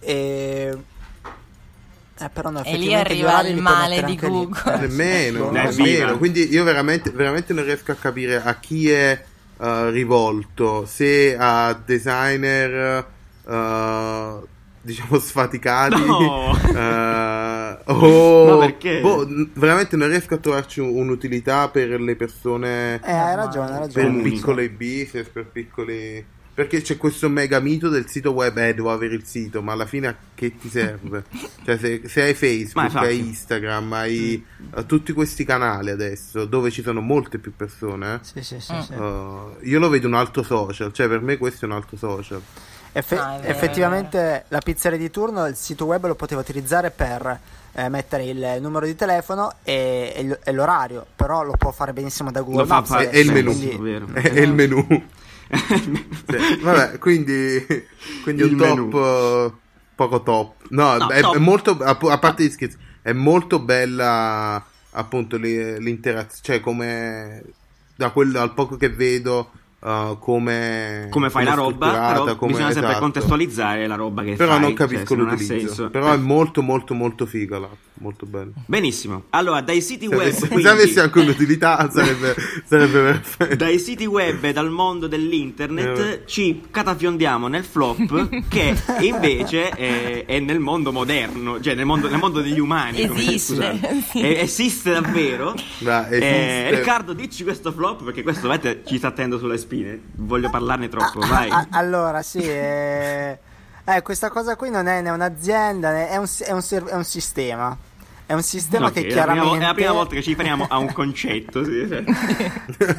e... 0.00 0.76
Eh, 2.22 2.28
però 2.28 2.50
no, 2.50 2.62
E 2.62 2.76
lì 2.76 2.94
arriva 2.94 3.40
il 3.46 3.56
male 3.60 4.02
di. 4.04 4.14
Google. 4.16 4.74
Eh, 4.74 4.78
Nemmeno. 4.86 5.50
Dai, 5.50 5.74
nemmeno. 5.74 6.18
Quindi 6.18 6.52
io 6.52 6.64
veramente, 6.64 7.10
veramente 7.10 7.52
non 7.54 7.64
riesco 7.64 7.92
a 7.92 7.94
capire 7.94 8.42
a 8.42 8.54
chi 8.58 8.90
è 8.90 9.24
eh, 9.58 9.90
rivolto. 9.90 10.84
Se 10.86 11.34
a 11.38 11.72
designer, 11.82 13.06
eh, 13.48 14.38
diciamo, 14.82 15.18
sfaticati. 15.18 16.04
No. 16.04 16.54
eh, 16.74 17.78
o, 17.90 18.58
perché? 18.58 19.00
boh, 19.00 19.26
n- 19.26 19.50
veramente 19.54 19.96
non 19.96 20.08
riesco 20.08 20.34
a 20.34 20.38
trovarci 20.38 20.80
un- 20.80 20.94
un'utilità 20.94 21.68
per 21.68 21.98
le 22.00 22.16
persone. 22.16 23.00
Eh, 23.02 23.12
hai 23.12 23.34
ragione, 23.36 23.66
hai 23.66 23.72
per 23.72 23.80
ragione. 23.80 24.04
Comuni. 24.08 24.30
piccoli 24.30 24.68
business, 24.68 25.26
per 25.28 25.46
piccoli. 25.46 26.24
Perché 26.60 26.82
c'è 26.82 26.98
questo 26.98 27.30
mega 27.30 27.58
mito 27.58 27.88
del 27.88 28.06
sito 28.06 28.32
web, 28.32 28.54
eh, 28.58 28.74
devo 28.74 28.92
avere 28.92 29.14
il 29.14 29.24
sito, 29.24 29.62
ma 29.62 29.72
alla 29.72 29.86
fine 29.86 30.08
a 30.08 30.14
che 30.34 30.58
ti 30.58 30.68
serve? 30.68 31.24
cioè, 31.64 31.78
se, 31.78 32.02
se 32.06 32.20
hai 32.20 32.34
Facebook, 32.34 32.94
hai 32.96 33.18
Instagram, 33.18 33.90
hai 33.94 34.44
eh, 34.76 34.84
tutti 34.84 35.12
questi 35.14 35.46
canali 35.46 35.88
adesso 35.88 36.44
dove 36.44 36.70
ci 36.70 36.82
sono 36.82 37.00
molte 37.00 37.38
più 37.38 37.54
persone, 37.56 38.16
eh, 38.16 38.18
Sì, 38.20 38.42
sì, 38.42 38.60
sì, 38.60 38.74
sì. 38.86 38.92
eh, 38.92 39.42
io 39.62 39.78
lo 39.78 39.88
vedo 39.88 40.06
un 40.06 40.12
altro 40.12 40.42
social, 40.42 40.92
cioè 40.92 41.08
per 41.08 41.22
me 41.22 41.38
questo 41.38 41.64
è 41.64 41.68
un 41.68 41.74
altro 41.76 41.96
social. 41.96 42.42
Effe- 42.92 43.16
vero, 43.16 43.42
effettivamente 43.44 44.44
la 44.48 44.58
pizzeria 44.60 44.98
di 44.98 45.10
turno 45.10 45.46
il 45.46 45.54
sito 45.56 45.86
web 45.86 46.06
lo 46.08 46.14
poteva 46.14 46.42
utilizzare 46.42 46.90
per 46.90 47.40
eh, 47.72 47.88
mettere 47.88 48.24
il 48.24 48.58
numero 48.60 48.84
di 48.84 48.94
telefono 48.96 49.50
e, 49.62 50.36
e 50.44 50.52
l'orario, 50.52 51.06
però 51.16 51.42
lo 51.42 51.52
può 51.56 51.70
fare 51.70 51.94
benissimo 51.94 52.30
da 52.30 52.40
Google 52.42 52.60
Lo 52.62 52.66
fa 52.66 52.74
Maps. 52.74 52.88
fare- 52.88 53.08
È, 53.08 53.14
è 53.14 53.18
il 53.20 53.32
menu, 53.32 53.52
sì, 53.54 53.70
quindi- 53.76 54.12
è, 54.20 54.30
è 54.32 54.40
il 54.40 54.52
menu. 54.52 54.86
Sì, 56.28 56.56
vabbè, 56.62 56.98
quindi, 56.98 57.64
quindi 58.22 58.42
un 58.42 58.54
menù. 58.54 58.88
top 58.88 58.94
eh, 58.94 59.58
poco 59.94 60.22
top. 60.22 60.54
No, 60.70 60.96
No, 60.96 61.08
è, 61.08 61.20
top. 61.20 61.34
è 61.34 61.38
molto 61.38 61.76
a, 61.78 61.98
a 62.00 62.18
parte 62.18 62.44
gli 62.44 62.50
scherzi, 62.50 62.76
è 63.02 63.12
molto 63.12 63.58
bella 63.60 64.64
appunto 64.92 65.36
li- 65.36 65.80
l'interazione, 65.80 66.40
cioè 66.42 66.60
come 66.60 67.42
da 67.94 68.10
quello 68.10 68.40
al 68.40 68.54
poco 68.54 68.76
che 68.76 68.88
vedo 68.90 69.52
eh, 69.82 70.16
come 70.20 71.06
Come 71.10 71.30
fai 71.30 71.44
la 71.44 71.54
roba, 71.54 71.90
però 71.90 72.36
come- 72.36 72.52
bisogna 72.52 72.70
sempre 72.72 72.90
esatto. 72.90 73.00
contestualizzare 73.04 73.86
la 73.86 73.94
roba 73.96 74.22
che 74.22 74.34
Però 74.36 74.52
fai. 74.52 74.60
non 74.60 74.74
capisco 74.74 74.98
cioè, 74.98 75.08
se 75.08 75.14
non 75.16 75.28
ha 75.28 75.30
l'utilizzo. 75.32 75.66
senso. 75.66 75.90
Però 75.90 76.10
Eh. 76.10 76.14
è 76.14 76.18
molto 76.18 76.62
molto 76.62 76.94
molto 76.94 77.26
figa 77.26 77.58
l'app, 77.58 77.72
molto 77.94 78.26
bella. 78.26 78.50
Benissimo. 78.66 79.24
Allora, 79.30 79.60
dai 79.62 79.80
siti 79.80 80.06
Se 80.08 80.14
web, 80.14 80.28
se 80.30 80.48
quindi- 80.48 80.68
avesse 80.68 81.00
anche 81.00 81.18
un'utilità 81.20 81.90
sarebbe, 81.90 82.34
sarebbe 82.64 83.00
perfetto. 83.02 83.56
dai 83.56 83.78
siti 83.78 84.04
web 84.06 84.44
e 84.44 84.52
dal 84.52 84.70
mondo 84.70 85.06
dell'internet 85.06 85.98
Eh. 85.98 86.22
ci 86.26 86.62
catafiondiamo 86.70 87.48
nel 87.48 87.64
flop 87.64 88.28
che 88.48 88.74
invece 89.00 89.70
è, 89.70 90.24
è 90.26 90.38
nel 90.40 90.58
mondo 90.60 90.92
moderno, 90.92 91.60
cioè 91.60 91.74
nel 91.74 91.86
mondo, 91.86 92.08
nel 92.08 92.18
mondo 92.18 92.40
degli 92.40 92.58
umani. 92.60 93.06
come- 93.06 93.20
Esiste, 93.20 93.54
scusate. 93.54 94.02
sì. 94.10 94.20
Eh, 94.20 94.40
esiste 94.40 94.92
davvero. 94.92 95.54
Ma 95.78 96.08
Eh, 96.08 96.16
esiste. 96.16 96.70
Riccardo, 96.76 97.12
dici 97.12 97.42
questo 97.44 97.72
flop 97.72 98.04
perché 98.04 98.22
questo 98.22 98.48
ci 98.84 98.98
sta 98.98 99.10
tenendo 99.12 99.38
sulle 99.38 99.56
spine. 99.70 100.00
Voglio 100.16 100.50
parlarne 100.50 100.88
troppo, 100.88 101.20
vai. 101.20 101.48
Ah, 101.50 101.68
allora, 101.70 102.22
sì, 102.22 102.38
eh, 102.40 103.38
eh, 103.84 104.02
questa 104.02 104.28
cosa 104.28 104.56
qui 104.56 104.68
non 104.70 104.88
è 104.88 105.00
né 105.00 105.10
un'azienda, 105.10 105.92
né- 105.92 106.08
è 106.08 106.16
un, 106.16 106.26
è 106.40 106.50
un 106.50 106.62
è 106.88 106.94
un 106.94 107.04
sistema. 107.04 107.76
È 108.26 108.32
un 108.32 108.42
sistema 108.42 108.86
Ok, 108.86 108.92
che 108.92 109.06
chiaramente 109.06 109.56
è 109.56 109.66
la 109.66 109.74
prima 109.74 109.92
volta 109.92 110.14
che 110.14 110.22
ci 110.22 110.30
riferiamo 110.30 110.66
a 110.68 110.78
un 110.78 110.92
concetto. 110.92 111.64
sì, 111.64 111.80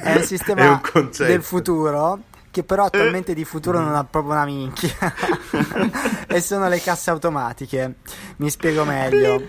è 0.02 0.16
un 0.16 0.24
sistema 0.24 0.62
È 0.62 0.68
un 0.68 0.82
concetto. 0.82 1.30
del 1.30 1.42
futuro 1.42 2.20
che 2.52 2.64
però 2.64 2.86
attualmente 2.86 3.34
di 3.34 3.46
futuro 3.46 3.80
non 3.80 3.96
ha 3.96 4.04
proprio 4.04 4.34
una 4.34 4.44
minchia 4.44 4.92
e 6.28 6.42
sono 6.42 6.68
le 6.68 6.82
casse 6.82 7.10
automatiche 7.10 7.96
mi 8.38 8.50
spiego 8.50 8.84
meglio 8.84 9.42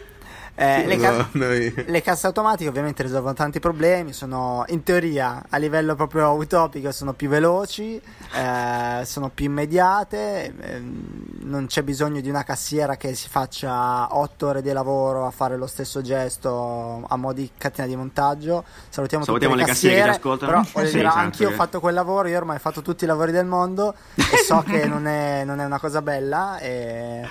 Eh, 0.55 0.85
le, 0.87 0.99
ca- 0.99 1.11
No, 1.17 1.29
noi- 1.33 1.73
le 1.87 2.03
casse 2.03 2.27
automatiche 2.27 2.69
ovviamente 2.69 3.03
risolvono 3.03 3.33
tanti 3.33 3.59
problemi 3.59 4.13
sono 4.13 4.65
in 4.69 4.83
teoria 4.83 5.43
a 5.49 5.57
livello 5.57 5.95
proprio 5.95 6.31
utopico 6.33 6.93
sono 6.93 7.15
più 7.15 7.31
veloci 7.31 7.99
eh, 8.35 9.03
sono 9.07 9.31
più 9.31 9.47
immediate 9.47 10.53
ehm, 10.61 11.05
non 11.45 11.65
c'è 11.67 11.83
bisogno 11.83 12.21
di 12.21 12.29
una 12.29 12.45
cassiera 12.45 12.97
che 12.97 13.15
si 13.15 13.31
faccia 13.31 14.15
otto 14.15 14.49
ore 14.49 14.61
di 14.61 14.71
lavoro 14.73 15.27
a 15.27 15.31
fare 15.31 15.57
lo 15.57 15.67
stesso 15.67 16.03
gesto 16.03 17.03
a 17.09 17.17
mo' 17.17 17.33
di 17.33 17.51
catena 17.57 17.89
di 17.89 17.97
montaggio 17.97 18.63
salutiamo, 18.91 19.25
Salutiamo 19.25 19.55
tutte 19.55 19.65
le 19.65 19.71
cassiere 19.73 19.95
che 19.97 20.03
ci 20.03 20.09
ascoltano. 20.11 20.51
però 20.53 20.63
voglio 20.71 20.87
Sì, 20.87 20.93
dire, 20.97 21.07
esatto, 21.07 21.19
anch'io 21.23 21.47
ho 21.47 21.51
che- 21.51 21.57
fatto 21.57 21.81
quel 21.81 21.95
lavoro, 21.95 22.29
io 22.29 22.37
ormai 22.37 22.57
ho 22.57 22.61
fatto 22.61 22.83
tutti 22.83 23.05
i 23.05 23.07
lavori 23.07 23.33
del 23.33 23.47
mondo 23.47 23.95
e 24.17 24.37
so 24.37 24.63
che 24.67 24.85
non 24.87 25.07
è, 25.07 25.45
non 25.47 25.61
è 25.61 25.65
una 25.65 25.79
cosa 25.81 26.03
bella. 26.03 26.59
E, 26.59 27.27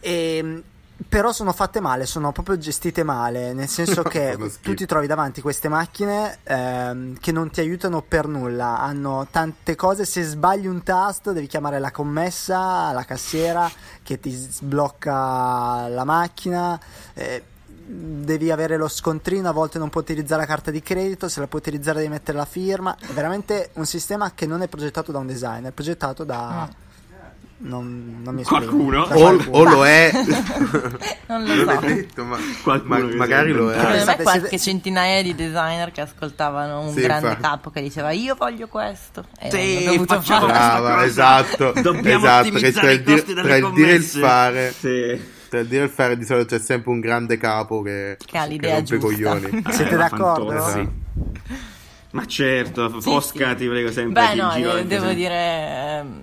e- 0.00 0.62
però 1.08 1.32
sono 1.32 1.52
fatte 1.52 1.80
male, 1.80 2.06
sono 2.06 2.30
proprio 2.30 2.56
gestite 2.56 3.02
male, 3.02 3.52
nel 3.52 3.68
senso 3.68 4.02
che 4.04 4.36
tu 4.62 4.74
ti 4.74 4.86
trovi 4.86 5.06
davanti 5.06 5.40
queste 5.40 5.68
macchine 5.68 6.38
ehm, 6.44 7.18
che 7.18 7.32
non 7.32 7.50
ti 7.50 7.60
aiutano 7.60 8.02
per 8.02 8.28
nulla, 8.28 8.78
hanno 8.78 9.26
tante 9.30 9.74
cose, 9.74 10.04
se 10.04 10.22
sbagli 10.22 10.66
un 10.66 10.82
tasto 10.82 11.32
devi 11.32 11.46
chiamare 11.46 11.78
la 11.78 11.90
commessa, 11.90 12.92
la 12.92 13.04
cassiera 13.04 13.70
che 14.02 14.20
ti 14.20 14.30
sblocca 14.30 15.88
la 15.88 16.04
macchina. 16.04 16.78
eh, 17.14 17.42
devi 17.86 18.50
avere 18.50 18.78
lo 18.78 18.88
scontrino, 18.88 19.48
a 19.48 19.52
volte 19.52 19.78
non 19.78 19.90
puoi 19.90 20.04
utilizzare 20.04 20.40
la 20.40 20.46
carta 20.46 20.70
di 20.70 20.80
credito, 20.80 21.28
se 21.28 21.40
la 21.40 21.46
puoi 21.46 21.60
utilizzare 21.60 21.98
devi 21.98 22.10
mettere 22.10 22.38
la 22.38 22.46
firma. 22.46 22.96
È 22.98 23.12
veramente 23.12 23.70
un 23.74 23.84
sistema 23.84 24.32
che 24.32 24.46
non 24.46 24.62
è 24.62 24.68
progettato 24.68 25.12
da 25.12 25.18
un 25.18 25.26
designer, 25.26 25.70
è 25.70 25.72
progettato 25.72 26.24
da... 26.24 26.68
Non, 27.56 28.20
non 28.22 28.34
mi 28.34 28.40
esprimo. 28.42 28.60
Qualcuno? 28.62 29.06
Da 29.06 29.14
o, 29.14 29.18
qualcuno. 29.20 29.56
o 29.56 29.64
lo 29.64 29.86
è, 29.86 30.10
Non 31.26 31.44
lo 31.44 31.54
non 31.54 31.68
è 31.70 31.74
so. 31.74 31.80
detto, 31.86 32.24
ma, 32.24 32.36
Qualcuno 32.62 32.98
ma- 32.98 33.08
che 33.08 33.14
magari 33.14 33.52
lo 33.52 33.70
è. 33.72 33.78
Secondo 33.78 34.04
me 34.04 34.16
qualche 34.22 34.58
centinaia 34.58 35.22
di 35.22 35.34
designer 35.34 35.90
che 35.92 36.00
ascoltavano 36.02 36.80
un 36.80 36.92
Sì, 36.92 37.00
grande 37.00 37.26
infatti. 37.28 37.42
capo 37.42 37.70
che 37.70 37.80
diceva 37.80 38.10
io 38.10 38.34
voglio 38.34 38.66
questo 38.66 39.24
e 39.38 39.50
Sì, 39.50 39.76
hanno 39.78 39.92
dovuto 39.92 40.14
questa 40.16 40.40
Brava, 40.46 41.04
esatto, 41.04 41.72
Dobbiamo 41.80 42.24
esatto, 42.26 42.42
che 42.42 42.48
ottimizzare 42.56 42.72
tra 42.72 42.90
i 42.90 42.94
il, 42.94 43.02
delle 43.24 43.42
tra 43.42 43.56
il 43.56 43.72
dire 43.72 43.90
e 43.90 43.94
il 43.94 44.02
fare, 44.02 44.72
Sì. 44.76 45.20
tra 45.48 45.58
il 45.60 45.66
dire 45.68 45.82
e 45.82 45.84
il 45.84 45.90
fare 45.90 46.18
di 46.18 46.24
solito 46.24 46.56
c'è 46.56 46.60
sempre 46.60 46.90
un 46.90 47.00
grande 47.00 47.36
capo 47.38 47.82
che, 47.82 48.16
Che 48.22 48.36
ha 48.36 48.44
l'idea 48.46 48.74
rompe 48.76 48.96
i 48.96 48.98
giusta. 48.98 49.06
coglioni. 49.30 49.62
Siete 49.70 49.90
Eh, 49.94 49.96
ma 49.96 50.08
d'accordo? 50.08 50.50
Fantozzi. 50.60 50.88
Ma 52.14 52.26
certo, 52.26 53.00
Fosca 53.00 53.50
sì. 53.50 53.56
ti 53.56 53.66
prego 53.68 53.90
sempre 53.90 54.22
Beh, 54.26 54.34
no, 54.34 54.52
io 54.54 54.70
anche 54.72 54.86
devo 54.86 55.12
dire. 55.12 55.34
ehm, 55.34 56.22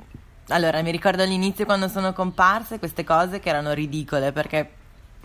Allora, 0.52 0.82
mi 0.82 0.92
ricordo 0.92 1.24
all'inizio 1.24 1.64
quando 1.64 1.88
sono 1.88 2.12
comparse 2.12 2.78
queste 2.78 3.06
cose 3.06 3.40
che 3.40 3.48
erano 3.48 3.72
ridicole 3.72 4.34
perché 4.34 4.70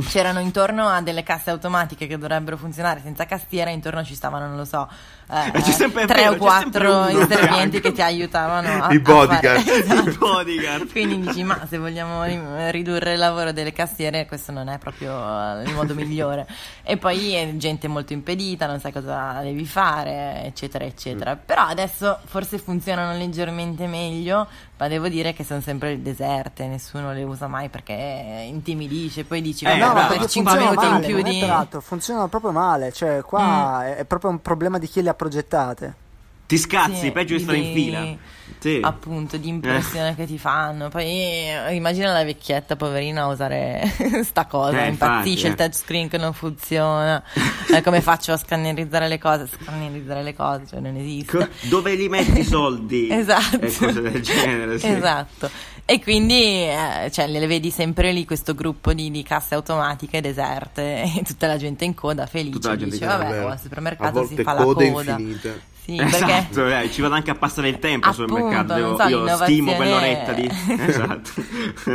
c'erano 0.08 0.38
intorno 0.38 0.86
a 0.86 1.00
delle 1.02 1.24
casse 1.24 1.50
automatiche 1.50 2.06
che 2.06 2.16
dovrebbero 2.16 2.56
funzionare 2.56 3.00
senza 3.02 3.24
castiera, 3.26 3.70
intorno 3.70 4.04
ci 4.04 4.14
stavano, 4.14 4.46
non 4.46 4.56
lo 4.56 4.64
so, 4.64 4.88
eh, 5.28 5.50
C'è 5.60 5.70
sempre- 5.72 6.06
tre 6.06 6.22
vero, 6.22 6.32
o 6.34 6.36
quattro 6.36 6.96
uno. 6.98 7.08
inservienti 7.20 7.80
che 7.80 7.92
ti 7.92 8.00
aiutavano 8.02 8.84
a, 8.84 8.92
I 8.92 9.00
bodyguard. 9.00 9.66
Esatto. 9.68 10.08
I 10.10 10.16
bodyguard. 10.16 10.90
Quindi 10.90 11.20
dici, 11.20 11.42
ma 11.42 11.66
se 11.68 11.78
vogliamo 11.78 12.22
ri- 12.24 12.70
ridurre 12.70 13.14
il 13.14 13.18
lavoro 13.18 13.52
delle 13.52 13.72
castiere, 13.72 14.26
questo 14.26 14.52
non 14.52 14.68
è 14.68 14.78
proprio 14.78 15.12
eh, 15.12 15.62
il 15.64 15.74
modo 15.74 15.94
migliore. 15.94 16.46
E 16.82 16.96
poi 16.96 17.32
è 17.32 17.56
gente 17.56 17.88
molto 17.88 18.12
impedita, 18.12 18.66
non 18.66 18.78
sai 18.80 18.92
cosa 18.92 19.40
devi 19.42 19.66
fare, 19.66 20.42
eccetera, 20.44 20.84
eccetera. 20.84 21.36
Però 21.36 21.62
adesso 21.62 22.18
forse 22.26 22.58
funzionano 22.58 23.16
leggermente 23.18 23.86
meglio, 23.86 24.46
ma 24.78 24.88
devo 24.88 25.08
dire 25.08 25.32
che 25.32 25.42
sono 25.42 25.60
sempre 25.60 26.00
deserte, 26.02 26.66
nessuno 26.66 27.12
le 27.12 27.22
usa 27.24 27.48
mai 27.48 27.68
perché 27.68 28.44
intimidisce. 28.46 29.24
Poi 29.24 29.40
dici, 29.42 29.64
Eh, 29.64 29.68
vabbè, 29.78 29.80
no, 29.80 29.92
ma 29.92 30.06
per 30.06 30.18
perché 30.18 30.28
5 30.28 30.52
funzionano 30.52 30.70
minuti 30.70 30.86
in 30.86 30.92
male, 30.92 31.06
più 31.06 31.16
non 31.16 31.26
è 31.26 31.30
di... 31.30 31.38
peraltro, 31.40 31.80
funzionano 31.80 32.28
proprio 32.28 32.50
male, 32.52 32.92
cioè 32.92 33.22
qua 33.22 33.44
Mm. 33.46 33.80
è, 33.82 33.96
è 33.96 34.04
proprio 34.04 34.30
un 34.30 34.40
problema 34.42 34.78
di 34.78 34.86
chi 34.88 35.02
le 35.02 35.10
ha 35.10 35.14
progettate. 35.16 36.04
Ti 36.46 36.56
scazzi, 36.58 36.94
Sì, 37.00 37.10
peggio 37.10 37.36
di 37.36 37.42
stare 37.42 37.58
in 37.58 37.74
fila. 37.74 38.16
Sì. 38.66 38.80
appunto 38.82 39.36
di 39.36 39.48
impressione 39.48 40.14
che 40.16 40.26
ti 40.26 40.38
fanno. 40.38 40.88
Poi 40.88 41.04
eh, 41.04 41.74
immagina 41.74 42.12
la 42.12 42.24
vecchietta 42.24 42.74
poverina 42.74 43.22
a 43.22 43.26
usare 43.28 43.82
sta 44.24 44.46
cosa, 44.46 44.84
Eh, 44.84 44.88
impazzisce 44.88 45.46
infatti, 45.46 45.46
il 45.46 45.52
eh. 45.52 45.54
touchscreen 45.54 46.08
che 46.08 46.18
non 46.18 46.32
funziona. 46.32 47.22
Eh, 47.72 47.82
come 47.82 48.00
faccio 48.00 48.32
a 48.32 48.36
scannerizzare 48.36 49.06
le 49.06 49.18
cose? 49.18 49.48
Scannerizzare 49.62 50.22
le 50.22 50.34
cose, 50.34 50.66
cioè 50.68 50.80
non 50.80 50.96
esiste. 50.96 51.38
Co- 51.38 51.48
Dove 51.68 51.94
li 51.94 52.08
metti 52.08 52.40
i 52.40 52.44
soldi? 52.44 53.08
Esatto. 53.16 53.60
E 53.60 53.72
cose 53.72 54.00
del 54.00 54.20
genere. 54.20 54.78
Sì. 54.78 54.88
Esatto. 54.88 55.48
E 55.84 56.02
quindi 56.02 56.64
eh, 56.64 57.08
cioè, 57.12 57.28
le 57.28 57.46
vedi 57.46 57.70
sempre 57.70 58.10
lì 58.12 58.24
questo 58.24 58.54
gruppo 58.54 58.92
di, 58.92 59.10
di 59.12 59.22
casse 59.22 59.54
automatiche 59.54 60.20
deserte 60.20 61.02
e 61.02 61.22
tutta 61.24 61.46
la 61.46 61.56
gente 61.56 61.84
in 61.84 61.94
coda 61.94 62.26
felice. 62.26 62.50
Tutta 62.50 62.68
la 62.70 62.76
gente 62.76 62.94
dice, 62.96 63.06
vabbè, 63.06 63.36
al 63.38 63.60
supermercato 63.60 64.26
si 64.26 64.34
fa 64.42 64.52
la 64.54 64.62
coda. 64.64 64.84
infinite. 64.84 65.74
Sì, 65.86 65.94
perché 66.02 66.16
Esatto, 66.16 66.66
eh, 66.66 66.90
ci 66.90 67.00
vado 67.00 67.14
anche 67.14 67.30
a 67.30 67.36
passare 67.36 67.68
il 67.68 67.78
tempo 67.78 68.08
Appunto, 68.08 68.34
supermercato. 68.34 68.74
Devo- 68.74 68.96
non 68.96 68.98
so, 68.98 69.08
io 69.08 69.36
stimo 69.36 69.74
quell'oretta 69.74 70.32
di. 70.32 70.50
Esatto. 70.86 71.30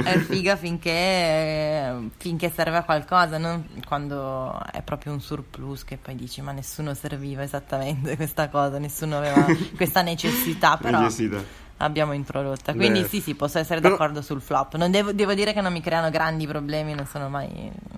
è 0.03 0.17
figa 0.19 0.55
finché, 0.55 1.93
finché 2.17 2.49
serve 2.55 2.77
a 2.77 2.83
qualcosa, 2.83 3.37
non 3.37 3.67
quando 3.85 4.57
è 4.71 4.81
proprio 4.81 5.11
un 5.11 5.19
surplus 5.19 5.83
che 5.83 5.97
poi 6.01 6.15
dici 6.15 6.41
ma 6.41 6.53
nessuno 6.53 6.93
serviva 6.93 7.43
esattamente 7.43 8.15
questa 8.15 8.47
cosa, 8.47 8.77
nessuno 8.79 9.17
aveva 9.17 9.45
questa 9.75 10.01
necessità, 10.01 10.77
però 10.77 10.99
Necessità. 11.01 11.43
L'abbiamo 11.81 12.13
introdotta. 12.13 12.73
Quindi 12.73 13.01
Beh, 13.01 13.07
sì, 13.07 13.21
sì, 13.21 13.35
posso 13.35 13.59
essere 13.59 13.79
però- 13.81 13.95
d'accordo 13.97 14.21
sul 14.21 14.41
flop. 14.41 14.75
Non 14.75 14.91
devo, 14.91 15.11
devo 15.11 15.33
dire 15.33 15.53
che 15.53 15.61
non 15.61 15.71
mi 15.73 15.81
creano 15.81 16.09
grandi 16.09 16.47
problemi, 16.47 16.93
non 16.93 17.05
sono 17.05 17.29
mai... 17.29 17.49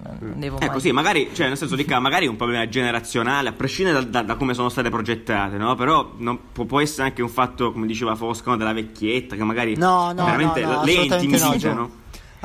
Non, 0.04 0.18
non 0.20 0.40
devo 0.40 0.58
mai... 0.58 0.68
Ecco, 0.68 0.80
sì, 0.80 0.92
magari, 0.92 1.30
cioè, 1.34 1.48
nel 1.48 1.58
senso, 1.58 1.76
Ricca, 1.76 2.00
magari 2.00 2.26
è 2.26 2.30
un 2.30 2.36
problema 2.36 2.68
generazionale, 2.68 3.50
a 3.50 3.54
prescindere 3.54 4.00
da, 4.06 4.22
da- 4.22 4.22
da 4.28 4.36
come 4.36 4.54
sono 4.54 4.70
state 4.70 4.90
progettate, 4.90 5.58
no? 5.58 5.76
Però 5.76 6.14
non- 6.18 6.40
può, 6.52 6.66
può 6.66 6.80
essere 6.82 7.08
anche 7.08 7.22
un 7.22 7.30
fatto, 7.30 7.72
come 7.72 7.86
diceva 7.88 8.16
Fosca, 8.16 8.52
no, 8.52 8.58
della 8.58 8.74
vecchietta, 8.74 9.36
che 9.36 9.44
magari 9.44 9.76
No, 9.76 10.12
no, 10.14 10.26
veramente 10.26 10.62
no, 10.66 10.74
no, 10.74 10.84
lei 10.84 11.08
è 11.08 11.18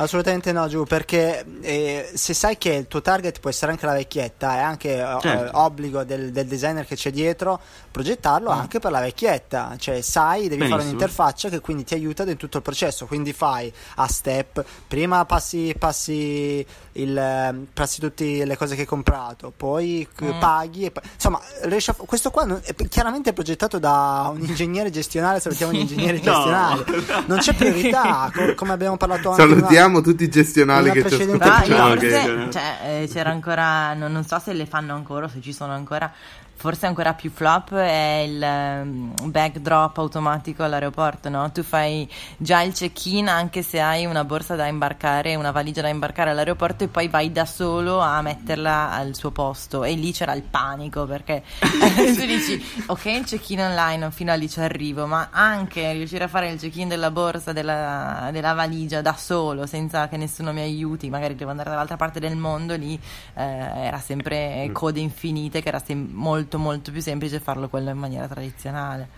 assolutamente 0.02 0.52
no, 0.52 0.66
Giù, 0.68 0.84
perché 0.84 1.44
eh, 1.60 2.10
se 2.14 2.34
sai 2.34 2.56
che 2.58 2.70
il 2.72 2.86
tuo 2.88 3.00
target 3.02 3.40
può 3.40 3.50
essere 3.50 3.72
anche 3.72 3.86
la 3.86 3.92
vecchietta, 3.92 4.56
è 4.56 4.60
anche 4.60 5.00
eh, 5.00 5.16
Certo. 5.20 5.58
obbligo 5.58 6.04
del, 6.04 6.30
del 6.32 6.46
designer 6.46 6.86
che 6.86 6.94
c'è 6.96 7.10
dietro 7.10 7.60
progettarlo 7.90 8.50
anche 8.50 8.78
per 8.78 8.90
la 8.92 9.00
vecchietta, 9.00 9.74
cioè 9.78 10.00
sai, 10.00 10.42
devi 10.42 10.56
fare 10.62 10.68
Benissimo. 10.68 10.88
un'interfaccia 10.90 11.48
che 11.48 11.60
quindi 11.60 11.84
ti 11.84 11.94
aiuta 11.94 12.22
in 12.22 12.36
tutto 12.36 12.58
il 12.58 12.62
processo, 12.62 13.06
quindi 13.06 13.32
fai 13.32 13.72
a 13.96 14.06
step, 14.06 14.64
prima 14.86 15.24
passi, 15.24 15.74
passi, 15.76 16.64
il, 17.00 17.16
eh, 17.16 17.54
passi 17.72 18.00
tutte 18.00 18.44
le 18.44 18.56
cose 18.56 18.74
che 18.74 18.82
hai 18.82 18.86
comprato, 18.86 19.52
poi 19.56 20.06
c- 20.14 20.38
paghi, 20.38 20.84
e 20.84 20.92
insomma, 21.14 21.40
riesci 21.62 21.90
a 21.90 21.94
questo 21.94 22.30
qua 22.30 22.44
non- 22.44 22.60
è 22.64 22.74
chiaramente 22.88 23.32
progettato 23.32 23.78
da 23.78 24.30
un 24.34 24.40
ingegnere 24.44 24.90
gestionale, 24.90 25.40
salutiamo 25.40 25.72
gli 25.72 25.78
ingegneri 25.80 26.20
No. 26.24 26.32
gestionali, 26.32 26.84
non 27.26 27.38
c'è 27.38 27.54
priorità, 27.54 28.30
co- 28.34 28.54
come 28.56 28.72
abbiamo 28.72 28.96
parlato 28.96 29.30
anche 29.30 29.42
in 29.42 29.48
una- 29.48 29.56
Salutiamo 29.58 30.00
tutti 30.00 30.24
i 30.24 30.28
gestionali 30.28 30.90
che 30.90 31.02
ci 31.02 31.08
precedente 31.08 31.44
Ah, 31.44 31.56
ascoltano. 31.58 31.86
io 31.88 31.92
ok, 31.94 32.00
forse, 32.00 32.30
ok. 32.30 32.48
cioè, 32.48 32.78
eh, 33.02 33.08
c'era 33.12 33.30
ancora, 33.30 33.94
non, 33.94 34.12
non 34.12 34.24
so 34.24 34.38
se 34.38 34.52
le 34.52 34.66
fanno 34.66 34.94
ancora 34.94 35.26
o 35.26 35.28
se 35.28 35.40
ci 35.40 35.52
sono 35.52 35.72
ancora, 35.72 36.12
forse 36.58 36.86
ancora 36.86 37.14
più 37.14 37.30
flop 37.30 37.72
è 37.72 38.24
il 38.26 38.42
ehm, 38.42 39.14
backdrop 39.30 39.96
automatico 39.98 40.64
all'aeroporto, 40.64 41.28
no? 41.28 41.52
Tu 41.52 41.62
fai 41.62 42.08
già 42.36 42.62
il 42.62 42.72
check-in 42.72 43.28
anche 43.28 43.62
se 43.62 43.80
hai 43.80 44.06
una 44.06 44.24
borsa 44.24 44.56
da 44.56 44.66
imbarcare, 44.66 45.36
una 45.36 45.52
valigia 45.52 45.82
da 45.82 45.88
imbarcare 45.88 46.30
all'aeroporto 46.30 46.82
e 46.82 46.88
poi 46.88 47.06
vai 47.06 47.30
da 47.30 47.46
solo 47.46 48.00
a 48.00 48.20
metterla 48.22 48.90
al 48.90 49.14
suo 49.14 49.30
posto 49.30 49.84
e 49.84 49.92
lì 49.92 50.10
c'era 50.10 50.34
il 50.34 50.42
panico 50.42 51.06
perché 51.06 51.44
tu 51.62 52.26
dici 52.26 52.60
ok 52.86 53.04
il 53.04 53.24
check-in 53.24 53.60
online 53.60 54.10
fino 54.10 54.32
a 54.32 54.34
lì 54.34 54.48
ci 54.48 54.58
arrivo, 54.58 55.06
ma 55.06 55.28
anche 55.30 55.92
riuscire 55.92 56.24
a 56.24 56.28
fare 56.28 56.50
il 56.50 56.58
check-in 56.58 56.88
della 56.88 57.12
borsa, 57.12 57.52
della, 57.52 58.30
della 58.32 58.52
valigia 58.54 59.00
da 59.00 59.14
solo 59.14 59.64
senza 59.66 60.08
che 60.08 60.16
nessuno 60.16 60.52
mi 60.52 60.60
aiuti, 60.60 61.08
magari 61.08 61.36
devo 61.36 61.50
andare 61.50 61.70
dall'altra 61.70 61.96
parte 61.96 62.18
del 62.18 62.36
mondo, 62.36 62.74
lì 62.74 62.98
eh, 63.34 63.42
era 63.42 64.00
sempre 64.00 64.68
code 64.72 64.98
infinite 64.98 65.62
che 65.62 65.68
era 65.68 65.78
sem- 65.78 66.08
molto 66.10 66.46
molto 66.56 66.90
più 66.90 67.02
semplice 67.02 67.40
farlo 67.40 67.68
quello 67.68 67.90
in 67.90 67.98
maniera 67.98 68.26
tradizionale. 68.26 69.08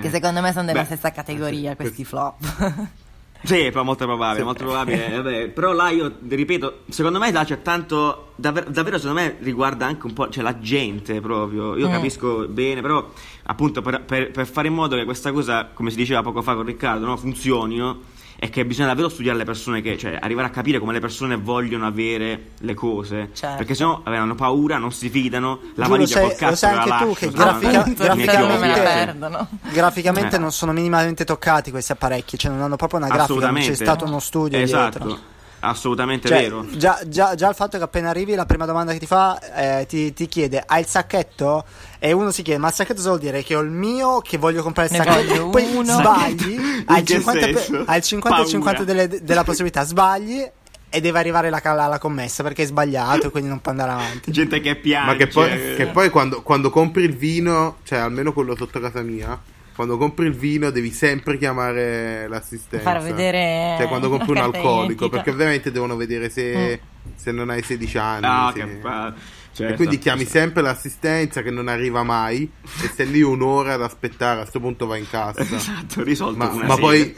Che 0.00 0.06
Eh. 0.06 0.10
secondo 0.10 0.40
me 0.40 0.52
sono 0.52 0.64
della 0.64 0.80
Beh, 0.80 0.86
stessa 0.86 1.12
categoria 1.12 1.70
sì, 1.72 1.76
questi 1.76 2.04
flop. 2.04 2.92
Sì, 3.44 3.68
però 3.70 3.82
molto 3.84 4.06
probabile, 4.06 4.38
Sì. 4.38 4.44
molto 4.46 4.64
probabile. 4.64 5.06
eh, 5.12 5.16
vabbè, 5.20 5.48
però 5.48 5.72
là 5.74 5.90
io 5.90 6.16
ripeto, 6.26 6.84
secondo 6.88 7.18
me 7.18 7.30
là 7.30 7.44
c'è 7.44 7.60
tanto. 7.60 8.32
Davvero, 8.36 8.70
davvero 8.70 8.96
secondo 8.96 9.20
me 9.20 9.36
riguarda 9.40 9.84
anche 9.84 10.06
un 10.06 10.14
po'. 10.14 10.30
Cioè 10.30 10.42
la 10.42 10.58
gente 10.60 11.20
proprio. 11.20 11.76
Io 11.76 11.86
Mm. 11.86 11.92
capisco 11.92 12.46
bene, 12.48 12.80
però 12.80 13.06
appunto 13.42 13.82
per, 13.82 14.00
per- 14.02 14.30
per 14.30 14.46
fare 14.46 14.68
in 14.68 14.72
modo 14.72 14.96
che 14.96 15.04
questa 15.04 15.30
cosa, 15.30 15.66
come 15.74 15.90
si 15.90 15.96
diceva 15.96 16.22
poco 16.22 16.40
fa 16.40 16.54
con 16.54 16.64
Riccardo, 16.64 17.04
no, 17.04 17.18
funzioni, 17.18 17.76
no? 17.76 18.00
È 18.36 18.50
che 18.50 18.64
bisogna 18.66 18.88
davvero 18.88 19.08
studiare 19.08 19.38
le 19.38 19.44
persone 19.44 19.80
che. 19.80 19.96
Cioè, 19.96 20.18
arrivare 20.20 20.48
a 20.48 20.50
capire 20.50 20.78
come 20.78 20.92
le 20.92 21.00
persone 21.00 21.36
vogliono 21.36 21.86
avere 21.86 22.50
le 22.58 22.74
cose. 22.74 23.30
Certo. 23.32 23.56
Perché 23.56 23.74
sennò 23.74 24.00
avranno 24.04 24.34
paura, 24.34 24.76
non 24.78 24.92
si 24.92 25.08
fidano. 25.08 25.60
La 25.76 25.84
Giù, 25.84 25.90
valigia 25.92 26.14
sai- 26.14 26.22
col 26.28 26.34
cazzo 26.36 26.50
lo 26.50 26.56
sai 26.56 26.74
la 26.74 26.80
anche 26.82 26.96
tu 26.96 27.08
lascio, 27.08 27.14
che 27.14 27.30
grafica- 27.30 27.82
graficamente-. 27.94 29.46
Graficamente 29.72 30.36
Eh. 30.36 30.38
non 30.38 30.52
sono 30.52 30.72
minimamente 30.72 31.24
toccati 31.24 31.70
questi 31.70 31.92
apparecchi, 31.92 32.38
cioè 32.38 32.50
non 32.52 32.60
hanno 32.62 32.76
proprio 32.76 32.98
una 32.98 33.08
grafica, 33.08 33.28
non 33.28 33.38
Assolutamente. 33.44 33.76
c'è 33.78 33.84
stato 33.84 34.04
uno 34.04 34.18
studio 34.18 34.58
Esatto. 34.58 34.98
dietro. 34.98 35.22
Assolutamente 35.68 36.28
Cioè, 36.28 36.42
vero. 36.42 36.66
già, 36.76 37.00
già- 37.06 37.34
già 37.34 37.48
il 37.48 37.54
fatto 37.54 37.78
che 37.78 37.84
appena 37.84 38.10
arrivi 38.10 38.34
la 38.34 38.46
prima 38.46 38.66
domanda 38.66 38.92
che 38.92 38.98
ti 38.98 39.06
fa 39.06 39.38
eh, 39.80 39.86
ti, 39.86 40.12
ti 40.12 40.26
chiede 40.26 40.62
hai 40.66 40.80
il 40.80 40.86
sacchetto? 40.86 41.64
E 41.98 42.12
uno 42.12 42.30
si 42.30 42.42
chiede 42.42 42.58
ma 42.60 42.68
il 42.68 42.74
sacchetto 42.74 42.96
cosa 42.96 43.08
vuol 43.08 43.20
dire? 43.20 43.42
Che 43.42 43.54
ho 43.54 43.60
il 43.60 43.70
mio, 43.70 44.18
che 44.20 44.36
voglio 44.38 44.62
comprare 44.62 44.88
il 44.90 44.96
Ne 44.98 45.04
sacchetto 45.04 45.48
poi 45.48 45.64
uno. 45.74 45.84
sbagli 45.84 46.84
hai 46.86 46.98
il 47.00 47.04
che 47.04 47.14
50, 47.14 47.46
per- 47.46 47.58
senso? 47.58 47.84
hai 47.86 47.96
il 47.98 48.02
50 48.04 48.28
e 48.28 48.42
Paura. 48.42 48.50
50 48.50 48.84
delle- 48.84 49.22
della 49.22 49.44
possibilità 49.44 49.84
sbagli 49.84 50.50
e 50.90 51.00
deve 51.00 51.18
arrivare 51.18 51.50
la, 51.50 51.60
la- 51.64 51.86
la 51.86 51.98
commessa 51.98 52.42
perché 52.44 52.62
hai 52.62 52.68
sbagliato 52.68 53.26
e 53.26 53.30
quindi 53.30 53.48
non 53.48 53.60
può 53.60 53.72
andare 53.72 53.90
avanti 53.90 54.30
Gente 54.30 54.60
che 54.60 54.76
piange. 54.76 55.10
Ma 55.10 55.16
che 55.16 55.26
poi, 55.26 55.74
che 55.74 55.86
poi 55.86 56.08
quando, 56.10 56.42
quando 56.42 56.70
compri 56.70 57.02
il 57.02 57.16
vino, 57.16 57.78
cioè 57.82 57.98
almeno 57.98 58.32
quello 58.32 58.54
sotto 58.54 58.78
casa 58.78 59.00
mia, 59.02 59.36
quando 59.74 59.96
compri 59.96 60.26
il 60.26 60.34
vino 60.34 60.70
devi 60.70 60.90
sempre 60.90 61.36
chiamare 61.38 62.26
l'assistenza. 62.28 62.84
Far 62.90 63.02
vedere 63.02 63.74
Cioè 63.78 63.88
quando 63.88 64.08
compri 64.08 64.30
un 64.30 64.36
alcolico, 64.38 65.08
perché 65.08 65.30
ovviamente 65.30 65.70
devono 65.72 65.96
vedere 65.96 66.30
se, 66.30 66.80
se 67.16 67.32
non 67.32 67.50
hai 67.50 67.62
16 67.62 67.98
anni. 67.98 68.24
Ah, 68.26 68.52
se- 68.54 68.60
che 68.60 68.66
pa- 68.76 69.08
E 69.14 69.56
certo. 69.56 69.74
quindi 69.76 69.98
chiami 69.98 70.24
sempre 70.24 70.62
l'assistenza 70.62 71.42
che 71.42 71.50
non 71.50 71.68
arriva 71.68 72.02
mai 72.02 72.50
e 72.82 72.88
stai 72.88 73.08
lì 73.10 73.22
un'ora 73.22 73.74
ad 73.74 73.82
aspettare, 73.82 74.34
a 74.38 74.40
questo 74.42 74.58
punto 74.60 74.86
vai 74.86 75.00
in 75.00 75.08
cassa. 75.08 75.42
Esatto, 75.54 76.02
risolto 76.02 76.36
Ma, 76.38 76.52
ma 76.64 76.76
poi 76.76 77.14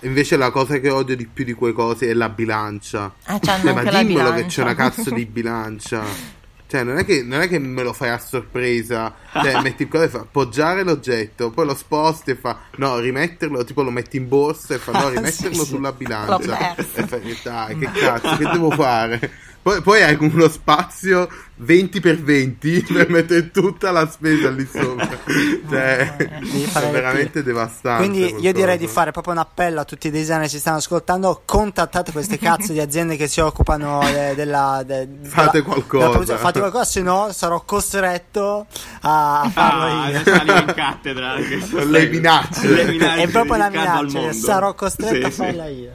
invece 0.00 0.36
la 0.36 0.50
cosa 0.50 0.78
che 0.80 0.90
odio 0.90 1.14
di 1.16 1.26
più 1.26 1.44
di 1.44 1.52
quelle 1.54 1.72
cose 1.74 2.08
è 2.08 2.12
la 2.14 2.28
bilancia. 2.28 3.12
Ah, 3.24 3.38
Cioè, 3.38 3.62
ma 3.64 3.70
anche 3.80 3.90
la 3.90 4.02
dimmelo 4.02 4.28
che 4.30 4.34
bilancia. 4.34 4.46
c'è 4.48 4.62
una 4.62 4.74
cazzo 4.74 5.10
di 5.10 5.24
bilancia. 5.26 6.40
Cioè, 6.72 6.84
non 6.84 6.96
è, 6.96 7.04
che, 7.04 7.22
non 7.22 7.42
è 7.42 7.48
che 7.48 7.58
me 7.58 7.82
lo 7.82 7.92
fai 7.92 8.08
a 8.08 8.18
sorpresa. 8.18 9.14
Cioè, 9.30 9.60
metti 9.60 9.82
il 9.82 9.88
coso 9.88 10.04
e 10.04 10.08
fa 10.08 10.20
appoggiare 10.20 10.82
l'oggetto, 10.84 11.50
poi 11.50 11.66
lo 11.66 11.74
sposti 11.74 12.30
e 12.30 12.34
fa 12.34 12.60
no, 12.76 12.98
rimetterlo, 12.98 13.62
tipo 13.62 13.82
lo 13.82 13.90
metti 13.90 14.16
in 14.16 14.26
borsa 14.26 14.72
e 14.72 14.78
fa 14.78 14.92
no, 14.92 15.10
rimetterlo 15.12 15.64
sì. 15.64 15.66
sulla 15.66 15.92
bilancia. 15.92 16.74
E 16.74 16.82
fai, 16.82 17.38
dai, 17.42 17.76
che 17.76 17.90
cazzo, 17.92 18.36
che 18.38 18.48
devo 18.50 18.70
fare? 18.70 19.32
Poi, 19.62 19.80
poi 19.80 20.02
hai 20.02 20.16
uno 20.18 20.48
spazio 20.48 21.28
20x20 21.64 22.82
per 22.92 23.08
mettere 23.10 23.50
tutta 23.52 23.92
la 23.92 24.08
spesa 24.10 24.50
lì 24.50 24.66
sopra. 24.70 25.08
Cioè, 25.72 26.16
è 26.16 26.90
veramente 26.90 27.42
devastante. 27.44 28.06
Quindi 28.08 28.34
io 28.40 28.52
direi 28.52 28.76
di 28.76 28.86
fare 28.88 29.10
proprio 29.12 29.32
un 29.34 29.38
appello 29.38 29.80
a 29.80 29.84
tutti 29.84 30.08
i 30.08 30.10
designer 30.10 30.42
che 30.42 30.48
ci 30.48 30.58
stanno 30.58 30.78
ascoltando, 30.78 31.42
contattate 31.46 32.10
queste 32.12 32.38
cazzo 32.38 32.72
di 32.72 32.80
aziende 32.80 33.16
che 33.16 33.28
si 33.28 33.40
occupano 33.40 34.00
de- 34.02 34.34
della, 34.34 34.82
de- 34.84 35.08
Fate 35.22 35.50
della- 35.60 35.64
qualcosa. 35.64 35.96
della 35.98 36.10
produzione. 36.10 36.40
fate 36.40 36.58
qualcosa, 36.58 36.84
se 36.84 37.00
no 37.02 37.28
sarò 37.32 37.60
costretto 37.64 38.66
a, 39.02 39.40
a 39.42 39.48
farlo 39.50 39.82
Ah, 39.84 40.08
io. 40.10 40.18
in 40.18 40.72
cattedra. 40.74 41.34
Le 41.36 42.08
minacce. 42.08 42.66
Le 42.68 42.84
minacce 42.90 43.22
È 43.22 43.28
proprio 43.28 43.54
una 43.54 43.68
minaccia, 43.70 44.32
sarò 44.32 44.74
costretto 44.74 45.14
Sì, 45.14 45.22
a 45.22 45.30
sì. 45.30 45.36
farla 45.36 45.66
io. 45.68 45.90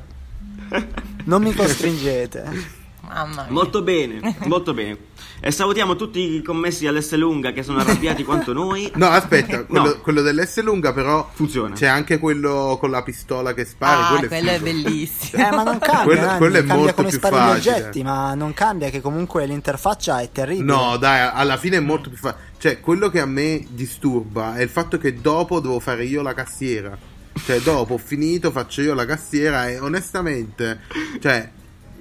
Non 1.26 1.44
mi 1.44 1.54
costringete. 1.54 2.76
Mamma 3.08 3.44
mia. 3.44 3.52
Molto 3.52 3.82
bene, 3.82 4.36
molto 4.46 4.74
bene. 4.74 4.98
E 5.40 5.52
salutiamo 5.52 5.96
tutti 5.96 6.20
i 6.36 6.42
commessi 6.42 6.88
all'S 6.88 7.14
lunga 7.14 7.52
che 7.52 7.62
sono 7.64 7.80
arrabbiati 7.80 8.24
quanto 8.24 8.54
noi. 8.54 8.92
No, 8.96 9.08
aspetta, 9.08 9.66
quello, 9.66 9.86
No. 9.86 10.00
quello 10.02 10.22
dell'S 10.22 10.62
lunga 10.64 10.94
però 10.94 11.30
Funziona. 11.32 11.76
c'è 11.76 11.86
anche 11.86 12.18
quello 12.18 12.78
con 12.80 12.90
la 12.90 13.04
pistola 13.04 13.54
che 13.54 13.64
spari, 13.66 14.02
Ah, 14.02 14.08
quello 14.10 14.26
è 14.26 14.28
quello 14.28 14.50
è 14.50 14.54
figo. 14.60 14.66
bellissimo. 14.66 15.44
Eh, 15.48 15.52
ma 15.52 15.64
non 15.64 15.78
cambia, 15.80 16.04
Quello- 16.04 16.22
Nanni, 16.22 16.38
quello 16.38 16.54
è 16.56 16.58
cambia 16.60 16.76
molto 16.76 16.94
come 16.96 17.10
più 17.10 17.18
spari 17.18 17.36
gli 17.36 17.40
facile. 17.40 17.76
oggetti, 17.76 18.04
ma 18.04 18.34
non 18.34 18.54
cambia 18.54 18.90
che 18.90 19.02
comunque 19.02 19.46
l'interfaccia 19.46 20.20
è 20.22 20.32
terribile. 20.32 20.66
No, 20.66 20.98
dai, 20.98 21.30
alla 21.34 21.58
fine 21.58 21.78
è 21.78 21.82
molto 21.82 22.10
più 22.10 22.18
facile. 22.18 22.42
Cioè, 22.58 22.80
quello 22.80 23.10
che 23.10 23.20
a 23.22 23.26
me 23.28 23.64
disturba 23.70 24.56
è 24.56 24.64
il 24.64 24.70
fatto 24.70 24.98
che 24.98 25.22
dopo 25.22 25.60
devo 25.60 25.80
fare 25.80 26.04
io 26.06 26.22
la 26.24 26.34
cassiera. 26.34 26.98
Cioè, 27.46 27.60
dopo 27.62 27.94
ho 27.94 27.98
finito, 28.00 28.50
faccio 28.50 28.82
io 28.82 28.96
la 28.96 29.06
cassiera 29.06 29.70
e 29.70 29.78
onestamente, 29.80 30.80
cioè, 31.22 31.48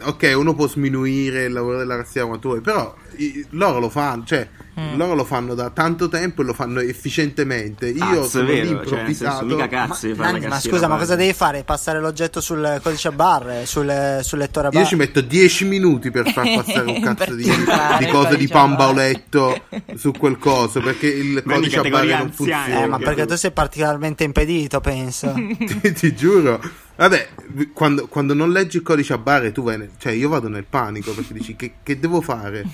ok, 0.03 0.33
uno 0.37 0.55
può 0.55 0.69
sminuire 0.69 1.45
il 1.45 1.53
lavoro 1.53 1.79
della 1.79 1.97
cassiera 1.97 2.27
quanto 2.27 2.49
vuoi, 2.49 2.61
però 2.61 2.95
i- 3.17 3.45
loro 3.51 3.79
lo 3.81 3.89
fanno, 3.89 4.25
cioè, 4.25 4.49
Mm. 4.79 4.97
loro 4.99 5.15
lo 5.15 5.25
fanno 5.25 5.55
da 5.55 5.71
tanto 5.71 6.07
tempo 6.11 6.43
e 6.43 6.45
lo 6.45 6.53
fanno 6.53 6.81
efficientemente. 6.81 7.89
Io 7.89 7.99
Cazzo, 8.05 8.25
è 8.25 8.29
sono 8.29 8.45
lì 8.45 8.53
vero, 8.61 8.67
cioè, 8.67 8.73
improvvisato. 8.83 9.39
senso, 9.39 9.55
mica 9.57 9.69
cazzo 9.69 10.07
di 10.07 10.15
fare 10.15 10.33
Nanni, 10.33 10.43
la 10.43 10.49
ma 10.51 10.61
scusa, 10.61 10.87
ma 10.87 10.97
cosa 10.99 11.17
devi 11.17 11.33
fare? 11.33 11.65
Passare 11.65 11.99
l'oggetto 11.99 12.43
sul 12.43 12.79
codice 12.83 13.09
a 13.09 13.13
barre, 13.13 13.65
sul, 13.65 14.19
sul 14.21 14.39
lettore 14.39 14.67
a 14.67 14.71
Io 14.71 14.77
barre? 14.77 14.91
ci 14.91 14.97
metto 14.97 15.23
10 15.23 15.65
minuti 15.65 16.11
per 16.11 16.31
far 16.31 16.45
passare 16.63 16.91
un 16.91 17.01
cazzo 17.01 17.35
di, 17.35 17.45
di 17.45 18.07
cose 18.11 18.37
di 18.37 18.49
pambaoletto 18.49 19.63
su 19.95 20.11
quel 20.13 20.37
coso 20.37 20.81
perché 20.81 21.07
il 21.07 21.43
Prendi 21.43 21.71
codice 21.71 21.79
a 21.79 21.83
barre 21.89 22.07
non 22.09 22.21
anziani. 22.27 22.33
funziona. 22.35 22.83
Eh, 22.83 22.87
ma 22.87 22.99
perché 22.99 23.25
tu 23.25 23.35
sei 23.37 23.53
particolarmente 23.53 24.25
impedito, 24.25 24.81
penso. 24.83 25.33
ti, 25.81 25.93
ti 25.93 26.15
giuro. 26.15 26.61
Vabbè, 26.97 27.29
quando, 27.75 28.07
quando 28.09 28.33
non 28.35 28.53
leggi 28.53 28.77
il 28.79 28.83
codice 28.83 29.13
a 29.15 29.19
barre, 29.19 29.53
tu 29.53 29.63
vai. 29.63 29.86
Nel- 29.87 29.95
cioè, 29.99 30.13
io 30.13 30.29
vado 30.29 30.49
nel 30.49 30.65
panico 30.65 31.13
perché 31.13 31.33
dici 31.33 31.57
che, 31.57 31.75
che 31.83 31.99
devo 31.99 32.21
fare? 32.21 32.65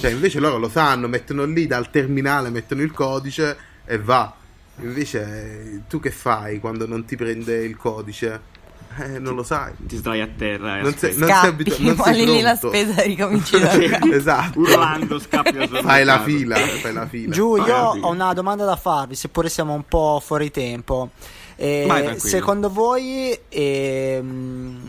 Cioè, 0.00 0.10
invece 0.10 0.38
loro 0.40 0.58
lo 0.58 0.68
sanno, 0.68 1.08
mettono 1.08 1.44
lì 1.44 1.66
dal 1.66 1.90
terminale, 1.90 2.50
mettono 2.50 2.82
il 2.82 2.92
codice 2.92 3.56
e 3.84 3.98
va. 3.98 4.34
Invece, 4.80 5.82
tu 5.88 5.98
che 5.98 6.10
fai 6.10 6.60
quando 6.60 6.86
non 6.86 7.04
ti 7.04 7.16
prende 7.16 7.64
il 7.64 7.76
codice? 7.76 8.56
Eh, 9.00 9.18
non 9.18 9.34
lo 9.34 9.42
sai. 9.42 9.72
Ti 9.76 9.96
sdrai 9.96 10.20
a 10.20 10.28
terra 10.36 10.78
e 10.78 10.82
Non 10.82 10.94
sei, 10.96 11.10
non 11.10 11.18
sei 11.18 11.28
Scappi, 11.28 11.46
abituato. 11.48 11.82
Non 11.82 11.94
molli 11.96 12.14
sei 12.16 12.26
lì 12.26 12.40
la 12.40 12.56
pronto. 12.56 12.76
spesa 12.76 13.02
e 13.02 13.06
ricominci 13.06 13.58
da. 13.60 13.72
Esatto. 14.14 14.58
Urlando, 14.60 15.18
scappi 15.20 15.68
Fai 15.82 16.04
la 16.04 16.22
fila, 16.22 16.56
fai 16.56 16.92
la 16.92 17.06
fila. 17.06 17.32
Giù, 17.34 17.56
io 17.56 17.76
ho 17.76 18.10
una 18.10 18.32
domanda 18.32 18.64
da 18.64 18.76
farvi, 18.76 19.14
seppure 19.14 19.48
siamo 19.48 19.74
un 19.74 19.84
po' 19.86 20.20
fuori 20.24 20.50
tempo. 20.50 21.10
Eh, 21.56 22.14
secondo 22.18 22.70
voi, 22.70 23.36
ehm, 23.48 24.80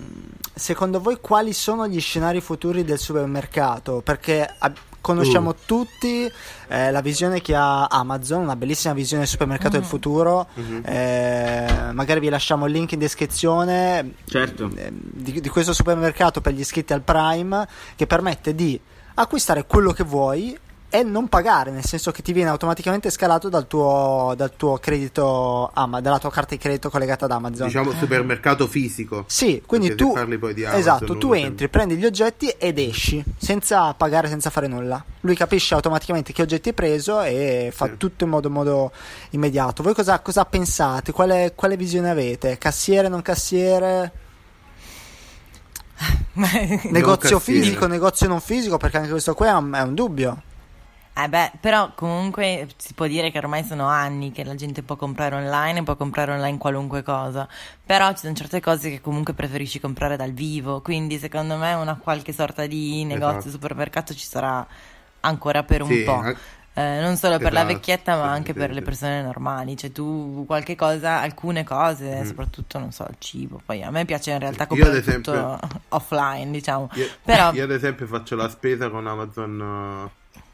secondo 0.59 0.99
voi 0.99 1.17
quali 1.19 1.53
sono 1.53 1.87
gli 1.87 1.99
scenari 1.99 2.41
futuri 2.41 2.83
del 2.83 2.99
supermercato? 2.99 4.01
Perché 4.03 4.47
ab- 4.59 4.77
conosciamo 5.01 5.51
Uh. 5.51 5.55
tutti 5.65 6.31
eh, 6.67 6.91
la 6.91 7.01
visione 7.01 7.41
che 7.41 7.55
ha 7.55 7.85
Amazon, 7.85 8.41
una 8.41 8.55
bellissima 8.55 8.93
visione 8.93 9.21
del 9.23 9.31
supermercato 9.31 9.77
del 9.77 9.85
futuro. 9.85 10.47
Mhm. 10.53 10.81
Eh, 10.85 11.67
magari 11.93 12.19
vi 12.19 12.29
lasciamo 12.29 12.65
il 12.65 12.73
link 12.73 12.91
in 12.91 12.99
descrizione 12.99 14.13
Certo. 14.25 14.69
eh, 14.75 14.91
di, 14.91 15.39
di 15.41 15.49
questo 15.49 15.73
supermercato 15.73 16.41
per 16.41 16.53
gli 16.53 16.59
iscritti 16.59 16.93
al 16.93 17.01
Prime 17.01 17.67
che 17.95 18.05
permette 18.05 18.53
di 18.53 18.79
acquistare 19.15 19.65
quello 19.65 19.91
che 19.91 20.03
vuoi 20.03 20.57
e 20.91 21.03
non 21.03 21.27
pagare, 21.27 21.69
nel 21.69 21.85
senso 21.85 22.11
che 22.11 22.21
ti 22.23 22.33
viene 22.33 22.49
automaticamente 22.49 23.09
scalato 23.11 23.47
dal 23.47 23.67
tuo, 23.67 24.33
dal 24.35 24.55
tuo 24.55 24.77
credito, 24.79 25.69
Ama- 25.73 26.01
dalla 26.01 26.17
tua 26.17 26.31
carta 26.31 26.55
di 26.55 26.59
credito 26.59 26.89
collegata 26.89 27.25
ad 27.25 27.31
Amazon. 27.31 27.67
Diciamo 27.67 27.91
supermercato 27.91 28.65
fisico. 28.67 29.23
Sì, 29.27 29.61
quindi 29.65 29.93
tu, 29.93 30.13
parli 30.13 30.37
poi 30.39 30.53
di 30.55 30.61
Amazon, 30.63 30.79
esatto, 30.79 31.05
non 31.05 31.19
tu 31.19 31.33
entri, 31.33 31.69
prendi 31.69 31.95
gli 31.95 32.05
oggetti 32.05 32.47
ed 32.57 32.79
esci 32.79 33.23
senza 33.37 33.93
pagare, 33.93 34.27
senza 34.29 34.49
fare 34.49 34.67
nulla. 34.67 35.03
Lui 35.21 35.35
capisce 35.35 35.75
automaticamente 35.75 36.33
che 36.33 36.41
oggetti 36.41 36.69
hai 36.69 36.73
preso 36.73 37.21
e 37.21 37.69
fa 37.71 37.85
Sì. 37.85 37.97
tutto 37.97 38.23
in 38.23 38.31
modo, 38.31 38.49
modo 38.49 38.91
immediato. 39.31 39.83
Voi 39.83 39.93
cosa, 39.93 40.19
cosa 40.21 40.43
pensate? 40.45 41.11
Quale, 41.11 41.53
quale 41.55 41.77
visione 41.77 42.09
avete? 42.09 42.57
Cassiere, 42.57 43.09
non 43.09 43.21
cassiere? 43.21 44.11
Negozio 46.91 47.37
cassiere. 47.37 47.61
fisico, 47.61 47.85
negozio 47.87 48.27
non 48.27 48.39
fisico? 48.39 48.77
Perché 48.77 48.97
anche 48.97 49.09
questo 49.09 49.33
qua 49.33 49.47
è 49.49 49.53
un, 49.53 49.73
è 49.73 49.81
un 49.81 49.93
dubbio. 49.93 50.41
Eh 51.21 51.27
beh, 51.27 51.51
però 51.59 51.91
comunque 51.95 52.67
si 52.77 52.93
può 52.93 53.05
dire 53.05 53.29
che 53.29 53.39
ormai 53.39 53.63
sono 53.65 53.87
anni 53.87 54.31
che 54.31 54.45
la 54.45 54.55
gente 54.55 54.83
può 54.83 54.95
comprare 54.95 55.35
online, 55.35 55.83
può 55.83 55.95
comprare 55.97 56.31
online 56.31 56.57
qualunque 56.57 57.03
cosa, 57.03 57.45
però 57.85 58.09
ci 58.11 58.19
sono 58.19 58.33
certe 58.35 58.61
cose 58.61 58.89
che 58.89 59.01
comunque 59.01 59.33
preferisci 59.33 59.81
comprare 59.81 60.15
dal 60.15 60.31
vivo, 60.31 60.81
quindi 60.81 61.17
secondo 61.17 61.57
me 61.57 61.73
una 61.73 61.97
qualche 61.97 62.31
sorta 62.31 62.65
di 62.67 63.03
negozio, 63.03 63.37
Esatto. 63.39 63.49
supermercato 63.49 64.13
ci 64.13 64.25
sarà 64.25 64.65
ancora 65.21 65.63
per 65.63 65.81
un 65.81 65.89
Sì, 65.89 66.03
po'. 66.03 66.11
an- 66.13 66.35
Eh, 66.75 67.01
non 67.01 67.17
solo 67.17 67.39
per 67.39 67.51
la 67.51 67.61
Esatto, 67.61 67.73
vecchietta, 67.73 68.15
ma 68.15 68.31
anche 68.31 68.53
per 68.53 68.71
le 68.71 68.81
persone 68.81 69.21
normali. 69.21 69.75
Cioè, 69.75 69.91
tu 69.91 70.45
qualche 70.47 70.75
cosa, 70.75 71.19
alcune 71.19 71.65
cose, 71.65 72.21
Mm. 72.23 72.25
soprattutto, 72.25 72.79
non 72.79 72.93
so, 72.93 73.05
il 73.09 73.17
cibo. 73.19 73.59
Poi 73.65 73.83
a 73.83 73.89
me 73.91 74.05
piace 74.05 74.31
in 74.31 74.39
realtà 74.39 74.65
comprare 74.67 74.97
esempio- 74.99 75.57
tutto 75.57 75.81
offline, 75.89 76.51
diciamo. 76.51 76.89
Io, 76.93 77.07
Però, 77.25 77.51
io 77.51 77.63
ad 77.65 77.71
esempio 77.71 78.07
faccio 78.07 78.37
la 78.37 78.47
spesa 78.47 78.89
con 78.89 79.05
Amazon 79.07 79.59
uh, 79.59 80.09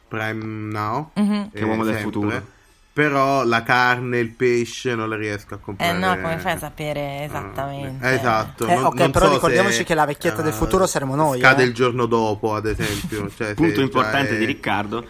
Prime 0.07 0.71
Now. 0.71 1.11
Mhm. 1.13 1.51
Che 1.53 1.63
uomo 1.63 1.83
del 1.83 1.95
futuro. 1.97 2.53
Però 2.95 3.43
la 3.43 3.61
carne, 3.61 4.19
il 4.19 4.29
pesce 4.29 4.95
non 4.95 5.09
le 5.09 5.17
riesco 5.17 5.55
a 5.55 5.57
eh 5.57 5.59
comprare. 5.61 5.97
no, 5.97 6.15
come 6.15 6.37
fai 6.37 6.53
a 6.53 6.57
sapere 6.57 7.23
esattamente? 7.25 8.07
Eh, 8.09 8.13
esatto. 8.13 8.65
Eh, 8.67 8.73
non- 8.73 8.85
ok, 8.85 8.93
non 8.95 9.11
però 9.11 9.25
so 9.25 9.33
ricordiamoci 9.33 9.75
se, 9.75 9.83
che 9.83 9.93
la 9.95 10.05
vecchietta 10.05 10.41
del 10.41 10.53
eh, 10.53 10.55
futuro 10.55 10.87
saremo 10.87 11.13
noi, 11.13 11.39
Scade 11.41 11.63
eh. 11.63 11.65
il 11.65 11.73
giorno 11.73 12.05
dopo, 12.05 12.55
ad 12.55 12.67
esempio. 12.67 13.29
Cioè, 13.35 13.53
Punto 13.53 13.81
importante 13.81 14.35
è- 14.35 14.37
di 14.37 14.45
Riccardo. 14.45 15.05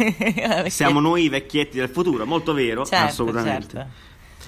Siamo 0.68 1.00
noi 1.00 1.24
i 1.24 1.28
vecchietti 1.28 1.76
del 1.78 1.90
futuro, 1.90 2.24
molto 2.24 2.54
vero, 2.54 2.86
Certo, 2.86 3.04
assolutamente. 3.04 3.66
certo. 3.70 3.90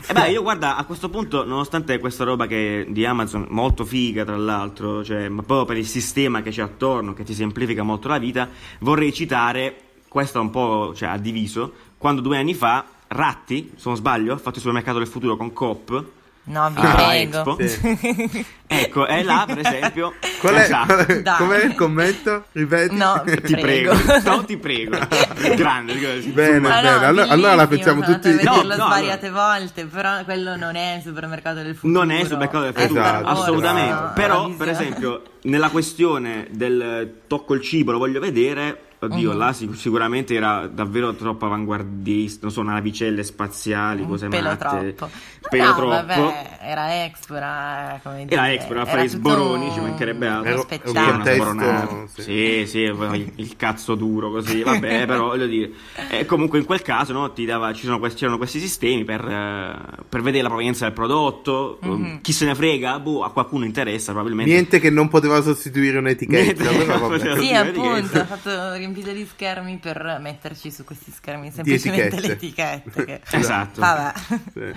E 0.05 0.12
beh, 0.12 0.30
io 0.30 0.42
guarda, 0.42 0.76
a 0.76 0.84
questo 0.84 1.09
punto, 1.09 1.44
nonostante 1.44 1.98
questa 1.98 2.24
roba 2.24 2.46
che 2.46 2.86
di 2.88 3.07
Amazon, 3.07 3.46
molto 3.50 3.84
figa 3.84 4.24
tra 4.24 4.36
l'altro, 4.36 5.05
cioè, 5.05 5.28
ma 5.28 5.42
proprio 5.42 5.66
per 5.66 5.76
il 5.76 5.86
sistema 5.86 6.42
che 6.42 6.50
c'è 6.50 6.62
attorno, 6.62 7.14
che 7.14 7.22
ti 7.22 7.34
semplifica 7.34 7.82
molto 7.82 8.09
la 8.09 8.18
vita, 8.18 8.48
vorrei 8.80 9.12
citare, 9.12 9.76
questo 10.09 10.40
un 10.40 10.50
po' 10.50 10.92
cioè, 10.94 11.09
ha 11.09 11.18
diviso, 11.18 11.72
quando 11.98 12.20
due 12.20 12.36
anni 12.36 12.55
fa 12.55 12.84
Ratti, 13.07 13.72
se 13.76 13.82
non 13.84 13.96
sbaglio, 13.96 14.34
ha 14.34 14.38
fatto 14.38 14.57
il 14.57 14.61
supermercato 14.61 14.98
del 14.98 15.07
futuro 15.07 15.36
con 15.36 15.53
Coop, 15.53 16.05
No, 16.45 16.70
vi 16.70 16.80
Ah, 16.80 16.95
prego. 16.97 17.57
Sì. 17.64 18.45
ecco, 18.66 19.07
è 19.07 19.22
là 19.22 19.45
per 19.47 19.59
esempio... 19.61 20.14
Qual 20.40 20.55
è, 20.55 20.62
Esatto. 20.62 20.86
qual 20.95 21.07
è- 21.07 21.22
Dai. 21.22 21.36
com'è 21.36 21.64
il 21.64 21.74
commento? 21.76 22.45
Ripeti? 22.51 22.97
No, 22.97 23.22
Ti 23.24 23.57
prego, 23.57 23.95
Prego. 23.95 24.20
no, 24.28 24.45
ti 24.45 24.57
prego. 24.57 24.99
Grande, 25.55 25.93
così. 26.01 26.30
Bene, 26.30 26.59
Ma 26.59 26.80
bene. 26.80 26.90
no, 26.99 27.07
Allora, 27.07 27.30
allora 27.30 27.55
la 27.55 27.66
pensiamo 27.68 28.03
tutti. 28.03 28.28
No, 28.30 28.36
vederlo 28.36 28.76
no, 28.76 28.86
svariate 28.86 29.30
volte, 29.30 29.84
però 29.86 30.24
quello 30.24 30.57
non 30.57 30.74
è 30.74 30.97
il 30.97 31.03
supermercato 31.03 31.62
del 31.62 31.76
futuro. 31.76 31.93
Non 32.05 32.11
è 32.11 32.16
il 32.18 32.24
supermercato 32.24 32.64
del 32.64 32.74
futuro, 32.74 33.01
Esatto, 33.01 33.26
assolutamente. 33.28 34.11
Però, 34.14 34.49
per 34.51 34.68
esempio, 34.68 35.22
nella 35.43 35.68
questione 35.70 36.49
del 36.51 37.20
tocco 37.28 37.55
il 37.55 37.61
cibo, 37.62 37.93
lo 37.93 37.99
voglio 37.99 38.18
vedere. 38.18 38.86
Oddio, 39.03 39.32
Mhm. 39.32 39.36
là 39.38 39.53
sic- 39.53 39.74
sicuramente 39.74 40.32
era 40.34 40.68
davvero 40.72 41.12
troppo 41.14 41.46
avanguardista. 41.46 42.38
Non 42.42 42.53
so, 42.53 42.62
navicelle 42.62 43.24
spaziali, 43.24 44.07
cose 44.07 44.28
pelo 44.28 44.50
matte. 44.50 44.94
troppo. 44.94 45.12
Pelo 45.50 45.64
no, 45.64 45.74
troppo. 45.74 45.88
vabbè, 45.90 46.59
era 46.62 47.05
Expo, 47.05 47.34
era 47.34 47.98
come 48.03 48.26
Era 48.28 48.42
dire, 48.44 48.55
Expo, 48.55 48.70
era 48.72 48.80
a 48.82 48.86
era 48.86 48.92
fare 48.96 49.09
sboroni, 49.09 49.66
un- 49.66 49.72
ci 49.72 49.80
mancherebbe 49.80 50.26
altro. 50.28 50.50
Era- 50.53 50.61
spettacolo. 50.61 52.07
Sì, 52.14 52.22
sì. 52.66 52.66
Sì, 52.66 53.32
il 53.36 53.57
cazzo 53.57 53.94
duro 53.96 54.30
così, 54.30 54.62
vabbè, 54.62 55.05
però 55.07 55.26
voglio 55.26 55.46
dire. 55.46 55.70
E 56.09 56.24
comunque 56.26 56.59
in 56.61 56.64
quel 56.64 56.82
caso 56.82 57.12
no, 57.12 57.32
ti 57.32 57.44
dava, 57.44 57.72
ci 57.72 57.85
sono 57.85 57.98
questi, 57.98 58.20
c'erano 58.20 58.36
questi 58.39 58.60
sistemi 58.60 59.05
per, 59.05 59.24
eh, 59.27 60.02
per 60.09 60.22
vedere 60.22 60.43
la 60.43 60.48
provenienza 60.48 60.85
del 60.85 60.94
prodotto. 60.94 61.78
Mhm. 61.82 62.20
Chi 62.20 62.32
se 62.32 62.44
ne 62.44 62.55
frega? 62.55 62.98
Boh, 63.01 63.22
a 63.24 63.32
qualcuno 63.32 63.64
interessa 63.64 64.12
probabilmente. 64.12 64.51
Niente 64.51 64.78
che 64.78 64.90
non 64.90 65.09
poteva 65.09 65.43
sostituire 65.43 65.98
un'etichetta. 65.98 66.62
Niente, 66.70 66.85
però 66.85 67.09
vabbè. 67.09 67.39
Sì, 67.40 67.52
appunto, 67.52 68.18
ha 68.18 68.24
fatto 68.24 68.51
riempire 68.93 69.14
di 69.14 69.27
schermi 69.27 69.78
per 69.78 70.19
metterci 70.20 70.70
su 70.70 70.85
questi 70.85 71.10
schermi 71.10 71.51
semplicemente 71.51 72.20
le 72.20 72.32
etichette. 72.32 73.05
che- 73.05 73.20
Esatto. 73.36 73.81
Vabbè. 73.81 74.12
Sì. 74.52 74.73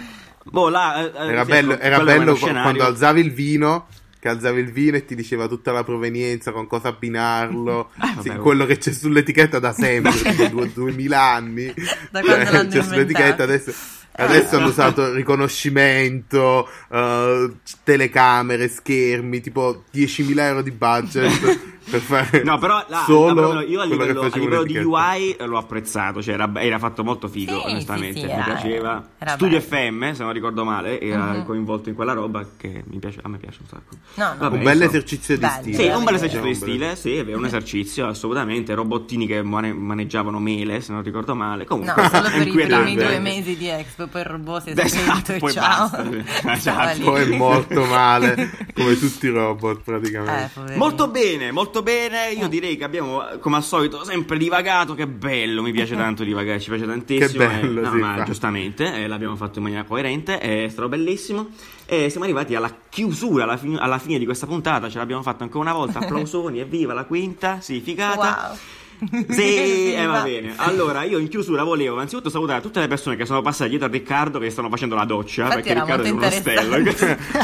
Boh, 0.46 0.70
là, 0.70 1.02
eh, 1.02 1.12
eh, 1.16 1.28
Era 1.32 1.44
sì, 1.44 1.50
bello, 1.52 1.74
ecco, 1.74 1.82
era 1.82 2.00
bello 2.04 2.36
quando 2.36 2.84
alzavi 2.86 3.20
il 3.22 3.32
vino. 3.34 3.88
Che 4.20 4.30
alzavi 4.32 4.60
il 4.60 4.72
vino 4.72 4.98
e 4.98 5.06
ti 5.06 5.14
diceva 5.14 5.48
tutta 5.48 5.72
la 5.72 5.84
provenienza, 5.84 6.52
con 6.52 6.66
cosa 6.66 6.88
abbinarlo. 6.90 7.92
Eh, 8.02 8.14
vabbè, 8.16 8.22
Sì, 8.22 8.30
oh. 8.30 8.42
quello 8.42 8.66
che 8.66 8.78
c'è 8.78 8.92
sull'etichetta 8.92 9.60
da 9.60 9.72
sempre, 9.74 10.12
tipo 10.14 10.48
due- 10.48 10.72
2000 10.74 11.22
anni. 11.22 11.74
Da 12.10 12.22
quando 12.22 12.52
l'hanno 12.52 12.70
c'è 12.70 12.82
sull'etichetta 12.84 13.44
adesso. 13.44 13.74
Adesso 14.18 14.56
hanno 14.56 14.68
usato 14.68 15.12
riconoscimento, 15.14 16.70
eh, 16.90 17.52
telecamere, 17.84 18.70
schermi, 18.70 19.42
tipo 19.42 19.84
10.000 19.94 20.40
euro 20.40 20.62
di 20.62 20.72
budget 20.72 21.60
per 21.90 22.00
fare 22.02 22.44
No, 22.44 22.58
però 22.58 22.84
là, 22.88 23.04
solo 23.06 23.34
proprio 23.34 23.62
io 23.62 23.82
a 23.82 23.86
livello, 23.86 24.22
a 24.22 24.38
livello 24.38 24.64
di. 24.64 24.78
UI 24.78 25.36
l'ho 25.40 25.58
apprezzato, 25.58 26.22
cioè 26.22 26.34
era, 26.34 26.52
era 26.56 26.80
fatto 26.80 27.04
molto 27.04 27.28
figo, 27.28 27.60
Sì, 27.62 27.70
onestamente, 27.72 28.14
sì, 28.14 28.20
sì, 28.22 28.26
mi 28.26 28.32
era- 28.32 28.44
piaceva. 28.44 29.08
era 29.18 29.32
Studio 29.34 29.60
bello. 29.60 29.70
FM, 29.70 30.12
se 30.14 30.24
non 30.24 30.34
ricordo 30.34 30.64
male, 30.64 31.00
era 31.00 31.26
Mhm. 31.34 31.46
coinvolto 31.46 31.90
in 31.90 31.96
quella 31.96 32.14
roba 32.14 32.46
che 32.58 32.84
mi 32.88 32.98
piace, 33.00 33.20
a 33.22 33.30
me 33.30 33.38
piace 33.38 33.60
un 33.62 33.68
sacco. 33.68 33.96
No, 34.16 34.28
no. 34.30 34.36
Vabbè, 34.38 34.58
un 34.58 34.64
bel 34.64 34.82
esercizio 34.82 35.38
di 35.38 35.46
stile. 35.46 35.76
Sì, 35.78 35.88
un 35.88 36.04
bel 36.04 36.16
esercizio 36.16 36.46
di 36.48 36.56
stile, 36.56 36.96
sì, 36.96 37.16
è 37.18 37.34
un 37.34 37.46
esercizio, 37.46 38.08
assolutamente. 38.08 38.74
Robottini 38.74 39.28
che 39.28 39.42
mane- 39.44 39.74
maneggiavano 39.74 40.40
mele, 40.40 40.82
se 40.82 40.92
non 40.92 41.04
ricordo 41.04 41.36
male. 41.36 41.66
Comunque, 41.66 42.02
No, 42.02 42.10
solo 42.10 42.30
per 42.32 42.48
i 42.48 42.52
primi 42.52 42.96
due 42.96 43.20
mesi 43.20 43.56
di 43.58 43.68
Expo, 43.68 44.08
poi 44.08 44.22
il 44.22 44.28
robot 44.28 44.64
si 44.64 44.70
è 44.72 44.74
Esatto, 44.84 45.34
e 45.34 45.38
poi 45.40 45.52
ciao. 45.52 45.90
basta. 45.90 46.04
Stava 46.56 46.94
Esatto. 46.94 47.02
Poi 47.12 47.22
è 47.32 47.38
molto 47.38 47.86
male, 47.86 48.50
come 48.74 48.98
tutti 48.98 49.26
i 49.28 49.30
robot 49.30 49.78
Eh, 49.78 49.82
praticamente. 49.84 50.50
poverino. 50.54 50.78
Molto 50.78 51.08
bene, 51.10 51.52
molto 51.52 51.75
bene. 51.82 52.32
Io 52.32 52.48
direi 52.48 52.78
che 52.78 52.84
abbiamo, 52.84 53.24
come 53.40 53.58
al 53.58 53.64
solito, 53.64 54.04
sempre 54.04 54.38
divagato. 54.38 54.94
Che 54.94 55.08
bello, 55.08 55.62
mi 55.62 55.72
piace 55.72 55.96
tanto 55.96 56.24
divagare, 56.24 56.60
ci 56.60 56.70
piace 56.70 56.86
tantissimo. 56.86 57.28
Che 57.28 57.60
bello, 57.60 57.80
eh, 57.80 57.84
no, 57.84 57.92
sì, 57.92 57.98
ma 57.98 58.10
infatti. 58.10 58.26
giustamente, 58.26 58.94
eh, 58.96 59.08
l'abbiamo 59.08 59.36
fatto 59.36 59.58
in 59.58 59.64
maniera 59.64 59.84
coerente, 59.84 60.40
è 60.40 60.68
stato 60.70 60.90
bellissimo. 60.90 61.50
E 61.86 62.10
siamo 62.10 62.26
arrivati 62.26 62.56
alla 62.56 62.74
chiusura, 62.90 63.44
alla, 63.44 63.58
fi- 63.58 63.78
alla 63.78 64.00
fine 64.00 64.20
di 64.20 64.26
questa 64.26 64.48
puntata. 64.48 64.90
Ce 64.90 64.98
l'abbiamo 64.98 65.22
fatta 65.22 65.44
ancora 65.44 65.70
una 65.70 65.78
volta. 65.78 66.00
Applausoni, 66.06 66.60
evviva 66.60 66.94
la 66.94 67.06
quinta, 67.06 67.62
sì, 67.62 67.80
figata. 67.80 68.48
Wow. 68.50 68.58
Sì, 69.30 69.94
eh, 69.94 70.06
va 70.06 70.22
bene. 70.22 70.54
Allora, 70.58 71.04
io 71.04 71.18
in 71.18 71.28
chiusura 71.28 71.64
volevo 71.64 71.96
innanzitutto 71.96 72.30
salutare 72.30 72.62
tutte 72.62 72.80
le 72.80 72.88
persone 72.88 73.16
che 73.16 73.26
sono 73.26 73.42
passate 73.42 73.70
dietro 73.70 73.88
a 73.88 73.92
Riccardo 73.92 74.40
che 74.40 74.50
stanno 74.50 74.70
facendo 74.70 74.96
la 74.96 75.06
doccia. 75.06 75.44
Infatti 75.44 75.62
perché 75.62 75.80
Riccardo 75.80 76.04
è 76.04 76.12
uno 76.12 76.30
stello. 76.30 76.76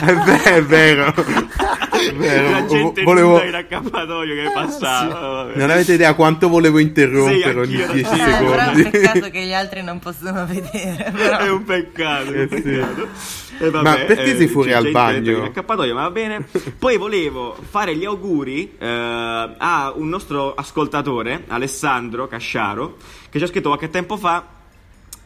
È, 0.01 0.15
ve- 0.15 0.43
è 0.43 0.63
vero, 0.63 1.13
è 1.13 2.13
vero. 2.13 2.49
La 2.51 2.65
gente 2.65 3.03
Vo- 3.03 3.13
nuda 3.13 3.43
in 3.43 3.53
accappatoio 3.55 4.33
che 4.35 4.51
passava. 4.53 5.19
vabbè. 5.19 5.57
Non 5.57 5.69
avete 5.69 5.93
idea 5.93 6.13
quanto 6.13 6.47
volevo 6.49 6.77
Sì, 6.77 6.83
interrompere 6.83 7.59
ogni 7.59 7.81
anch'io, 7.81 7.93
10 7.93 8.09
sì. 8.15 8.19
Eh, 8.21 8.25
però 8.25 8.53
è 8.55 8.67
un 8.67 8.75
secondi. 8.75 8.89
peccato 8.89 9.29
che 9.29 9.41
gli 9.45 9.53
altri 9.53 9.83
non 9.83 9.99
possono 9.99 10.45
vedere. 10.45 11.11
Però. 11.15 11.37
È 11.37 11.49
un 11.51 11.63
peccato, 11.63 12.31
è 12.31 12.41
un 12.41 12.47
Eh 12.49 12.61
sì. 12.61 13.50
Peccato. 13.61 13.65
E 13.65 13.69
vabbè, 13.69 13.99
Ma 13.99 14.05
perché 14.05 14.35
sei 14.35 14.47
fuori 14.47 14.73
al 14.73 14.91
bagno? 14.91 15.43
accappatoio, 15.43 15.93
ma 15.93 16.01
va 16.03 16.11
bene. 16.11 16.47
Poi 16.77 16.97
volevo 16.97 17.55
fare 17.69 17.95
gli 17.95 18.05
auguri 18.05 18.75
eh, 18.77 18.87
a 18.87 19.93
un 19.95 20.09
nostro 20.09 20.53
ascoltatore, 20.53 21.43
Alessandro 21.47 22.27
Casciaro, 22.27 22.97
che 23.29 23.37
ci 23.37 23.43
ha 23.43 23.47
scritto 23.47 23.69
qualche 23.69 23.89
tempo 23.89 24.17
fa 24.17 24.45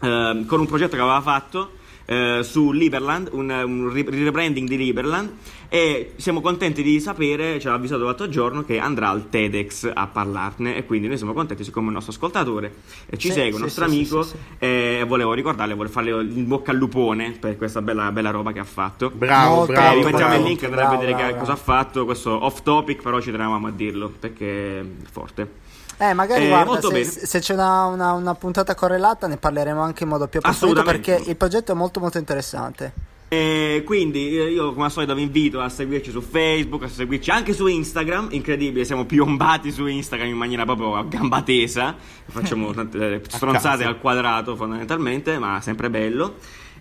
ehm, 0.01 0.45
con 0.45 0.59
un 0.59 0.65
progetto 0.67 0.95
che 0.95 1.01
aveva 1.01 1.21
fatto 1.21 1.83
eh, 2.05 2.41
su 2.43 2.71
Liberland, 2.71 3.29
un, 3.31 3.49
un 3.49 3.91
rebranding 3.93 4.67
di 4.67 4.77
Liberland 4.77 5.31
e 5.67 6.13
siamo 6.17 6.41
contenti 6.41 6.83
di 6.83 6.99
sapere, 6.99 7.59
ci 7.59 7.67
ha 7.67 7.73
avvisato 7.73 8.03
l'altro 8.03 8.29
giorno 8.29 8.63
che 8.63 8.77
andrà 8.77 9.09
al 9.09 9.29
TEDx 9.29 9.91
a 9.93 10.05
parlarne 10.07 10.75
e 10.77 10.85
quindi 10.85 11.07
noi 11.07 11.17
siamo 11.17 11.33
contenti 11.33 11.63
siccome 11.63 11.85
è 11.85 11.87
un 11.87 11.95
nostro 11.95 12.13
ascoltatore 12.13 12.73
e 13.07 13.17
ci 13.17 13.29
Sì, 13.29 13.33
segue, 13.33 13.49
un 13.51 13.57
sì, 13.57 13.61
nostro 13.63 13.87
sì, 13.87 13.91
amico 13.95 14.21
sì, 14.23 14.29
sì. 14.29 14.37
e 14.59 15.03
volevo 15.07 15.33
ricordarle, 15.33 15.73
volevo 15.73 15.91
farle 15.93 16.11
il 16.21 16.43
bocca 16.43 16.71
al 16.71 16.77
lupone 16.77 17.35
per 17.39 17.57
questa 17.57 17.81
bella, 17.81 18.11
bella 18.11 18.29
roba 18.29 18.51
che 18.51 18.59
ha 18.59 18.63
fatto. 18.63 19.09
Bravo, 19.13 19.55
Molto, 19.55 19.71
Eh, 19.71 19.75
bravo, 19.75 19.97
vi 19.97 20.03
mettiamo 20.03 20.29
bravo. 20.29 20.43
il 20.43 20.47
link 20.47 20.69
bravo, 20.69 20.93
a 20.93 20.97
vedere 20.97 21.15
che- 21.17 21.23
bravo, 21.23 21.37
cosa 21.39 21.51
ha 21.53 21.57
fatto, 21.57 22.05
questo 22.05 22.45
off 22.45 22.61
topic 22.61 23.01
però 23.01 23.19
ci 23.19 23.31
tenevamo 23.31 23.67
a 23.67 23.71
dirlo 23.71 24.13
perché 24.19 24.79
è 24.79 24.85
forte. 25.11 25.63
Eh, 25.97 26.13
magari 26.13 26.45
Eh, 26.45 26.49
guarda, 26.49 26.81
se, 26.81 27.03
se 27.05 27.39
c'è 27.39 27.53
una, 27.53 27.85
una- 27.85 28.11
una 28.13 28.35
puntata 28.35 28.75
correlata 28.75 29.27
ne 29.27 29.37
parleremo 29.37 29.81
anche 29.81 30.03
in 30.03 30.09
modo 30.09 30.27
più 30.27 30.39
approfondito 30.39 30.83
perché 30.83 31.21
il 31.29 31.35
progetto 31.37 31.71
è 31.71 31.75
molto 31.75 31.99
molto 31.99 32.17
interessante. 32.17 33.13
E 33.27 33.81
quindi 33.85 34.37
eh, 34.37 34.51
io 34.51 34.71
come 34.73 34.85
al 34.85 34.91
solito 34.91 35.15
vi 35.15 35.23
invito 35.23 35.59
a 35.59 35.67
seguirci 35.67 36.11
su 36.11 36.21
Facebook, 36.21 36.83
a 36.83 36.87
seguirci 36.87 37.31
anche 37.31 37.53
su 37.53 37.65
Instagram, 37.65 38.27
incredibile, 38.31 38.85
siamo 38.85 39.05
piombati 39.05 39.71
su 39.71 39.87
Instagram 39.87 40.29
in 40.29 40.37
maniera 40.37 40.63
proprio 40.63 40.95
a 40.95 41.03
gamba 41.03 41.41
tesa, 41.41 41.95
facciamo 42.27 42.71
tante 42.75 43.13
eh, 43.15 43.21
stronzate 43.27 43.83
al 43.83 43.99
quadrato 43.99 44.55
fondamentalmente, 44.55 45.39
ma 45.39 45.59
sempre 45.61 45.89
bello. 45.89 46.35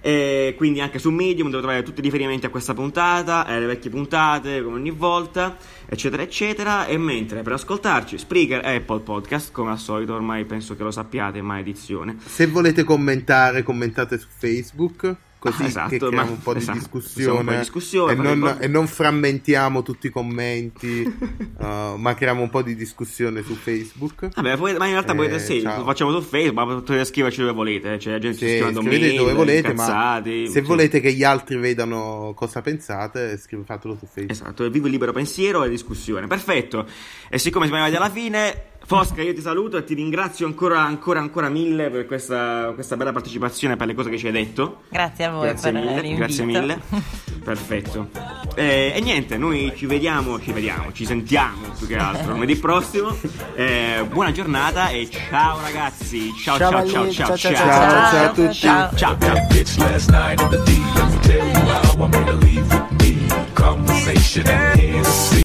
E 0.06 0.52
quindi 0.58 0.82
anche 0.82 0.98
su 0.98 1.08
Medium 1.08 1.48
dove 1.48 1.62
trovare 1.62 1.82
tutti 1.82 2.00
i 2.00 2.02
riferimenti 2.02 2.44
a 2.44 2.50
questa 2.50 2.74
puntata, 2.74 3.46
alle 3.46 3.64
vecchie 3.64 3.88
puntate 3.88 4.62
come 4.62 4.76
ogni 4.76 4.90
volta, 4.90 5.56
eccetera 5.86 6.20
eccetera. 6.20 6.84
E 6.84 6.98
mentre 6.98 7.40
per 7.40 7.54
ascoltarci 7.54 8.18
Spreaker 8.18 8.62
e 8.66 8.74
Apple 8.74 9.00
Podcast, 9.00 9.50
come 9.50 9.70
al 9.70 9.78
solito 9.78 10.12
ormai 10.12 10.44
penso 10.44 10.76
che 10.76 10.82
lo 10.82 10.90
sappiate, 10.90 11.40
maledizione. 11.40 12.18
Se 12.22 12.46
volete 12.46 12.84
commentare, 12.84 13.62
commentate 13.62 14.18
su 14.18 14.26
Facebook. 14.28 15.16
Così 15.50 15.64
esatto, 15.66 15.88
che 15.90 15.98
creiamo 15.98 16.24
ma- 16.24 16.30
un 16.30 16.40
po' 16.42 16.52
di 16.54 16.58
esatto, 16.60 16.78
discussione, 16.78 17.22
facciamo 17.26 17.38
un 17.38 17.44
po' 17.44 17.50
di 17.52 17.58
discussione, 17.58 18.12
e, 18.12 18.16
non, 18.16 18.56
e 18.60 18.66
non 18.66 18.86
frammentiamo 18.86 19.82
tutti 19.82 20.06
i 20.06 20.10
commenti, 20.10 21.02
uh, 21.58 21.96
ma 21.96 22.14
creiamo 22.14 22.40
un 22.42 22.48
po' 22.50 22.62
di 22.62 22.74
discussione 22.74 23.42
su 23.42 23.54
Facebook. 23.54 24.28
Vabbè, 24.34 24.56
poi- 24.56 24.76
ma 24.76 24.86
in 24.86 24.92
realtà 24.92 25.12
Eh, 25.12 25.16
potete 25.16 25.38
sì, 25.40 25.60
ciao. 25.60 25.78
lo 25.78 25.84
facciamo 25.84 26.12
su 26.12 26.22
Facebook, 26.22 26.54
ma 26.66 26.74
potete 26.74 27.04
scriverci 27.04 27.40
dove 27.40 27.52
volete, 27.52 27.98
cioè 27.98 28.14
la 28.14 28.18
gente 28.18 28.38
Sì, 28.38 28.46
scrivendo 28.56 28.80
mail, 28.82 29.16
dove 29.16 29.32
volete, 29.34 29.72
ma 29.74 29.82
incazzati, 29.84 30.46
se 30.46 30.52
sì. 30.52 30.60
volete 30.60 31.00
che 31.00 31.12
gli 31.12 31.22
altri 31.24 31.56
vedano 31.56 32.32
cosa 32.34 32.62
pensate, 32.62 33.36
scrive- 33.36 33.64
fatelo 33.64 33.94
su 33.98 34.06
Facebook. 34.06 34.30
Esatto, 34.30 34.68
vivo 34.70 34.86
il 34.86 34.92
libero 34.92 35.12
pensiero 35.12 35.62
e 35.64 35.68
discussione. 35.68 36.26
Perfetto. 36.26 36.86
E 37.28 37.38
siccome 37.38 37.66
siamo 37.66 37.82
arrivati 37.82 38.02
alla 38.02 38.12
fine, 38.12 38.62
Fosca, 38.86 39.22
io 39.22 39.32
ti 39.32 39.40
saluto 39.40 39.78
e 39.78 39.84
ti 39.84 39.94
ringrazio 39.94 40.46
ancora, 40.46 40.80
ancora, 40.82 41.18
ancora 41.20 41.48
mille 41.48 41.88
per 41.90 42.06
questa, 42.06 42.70
questa 42.74 42.96
bella 42.96 43.12
partecipazione, 43.12 43.76
per 43.76 43.86
le 43.86 43.94
cose 43.94 44.10
che 44.10 44.18
ci 44.18 44.26
hai 44.26 44.32
detto. 44.32 44.82
Grazie 44.90 45.24
a 45.24 45.30
voi 45.30 45.48
Grazie 45.48 45.72
per 45.72 45.80
mille, 45.80 46.00
l'invito. 46.00 46.16
grazie 46.18 46.44
mille. 46.44 46.80
Perfetto. 47.44 48.08
E, 48.54 48.92
e 48.94 49.00
niente, 49.00 49.36
noi 49.36 49.72
ci 49.74 49.86
vediamo, 49.86 50.40
ci 50.40 50.52
vediamo, 50.52 50.92
ci 50.92 51.04
sentiamo 51.06 51.68
più 51.76 51.86
che 51.86 51.96
altro 51.96 52.32
lunedì 52.32 52.56
prossimo. 52.56 53.16
Eh, 53.54 54.04
buona 54.10 54.32
giornata 54.32 54.88
e 54.90 55.08
ciao 55.10 55.60
ragazzi. 55.60 56.32
Ciao 56.42 56.58
ciao 56.58 56.70
ciao 56.86 57.10
Ciao, 57.10 57.36
ciao 57.36 57.36
ciao, 57.36 57.36
ciao, 57.36 57.54
ciao. 57.54 57.66
Ciao, 57.66 58.10
ciao 58.10 58.24
a 58.24 58.32
tutti. 58.32 58.54
ciao. 58.54 58.94
Ciao 58.94 59.16
ciao. 65.36 65.44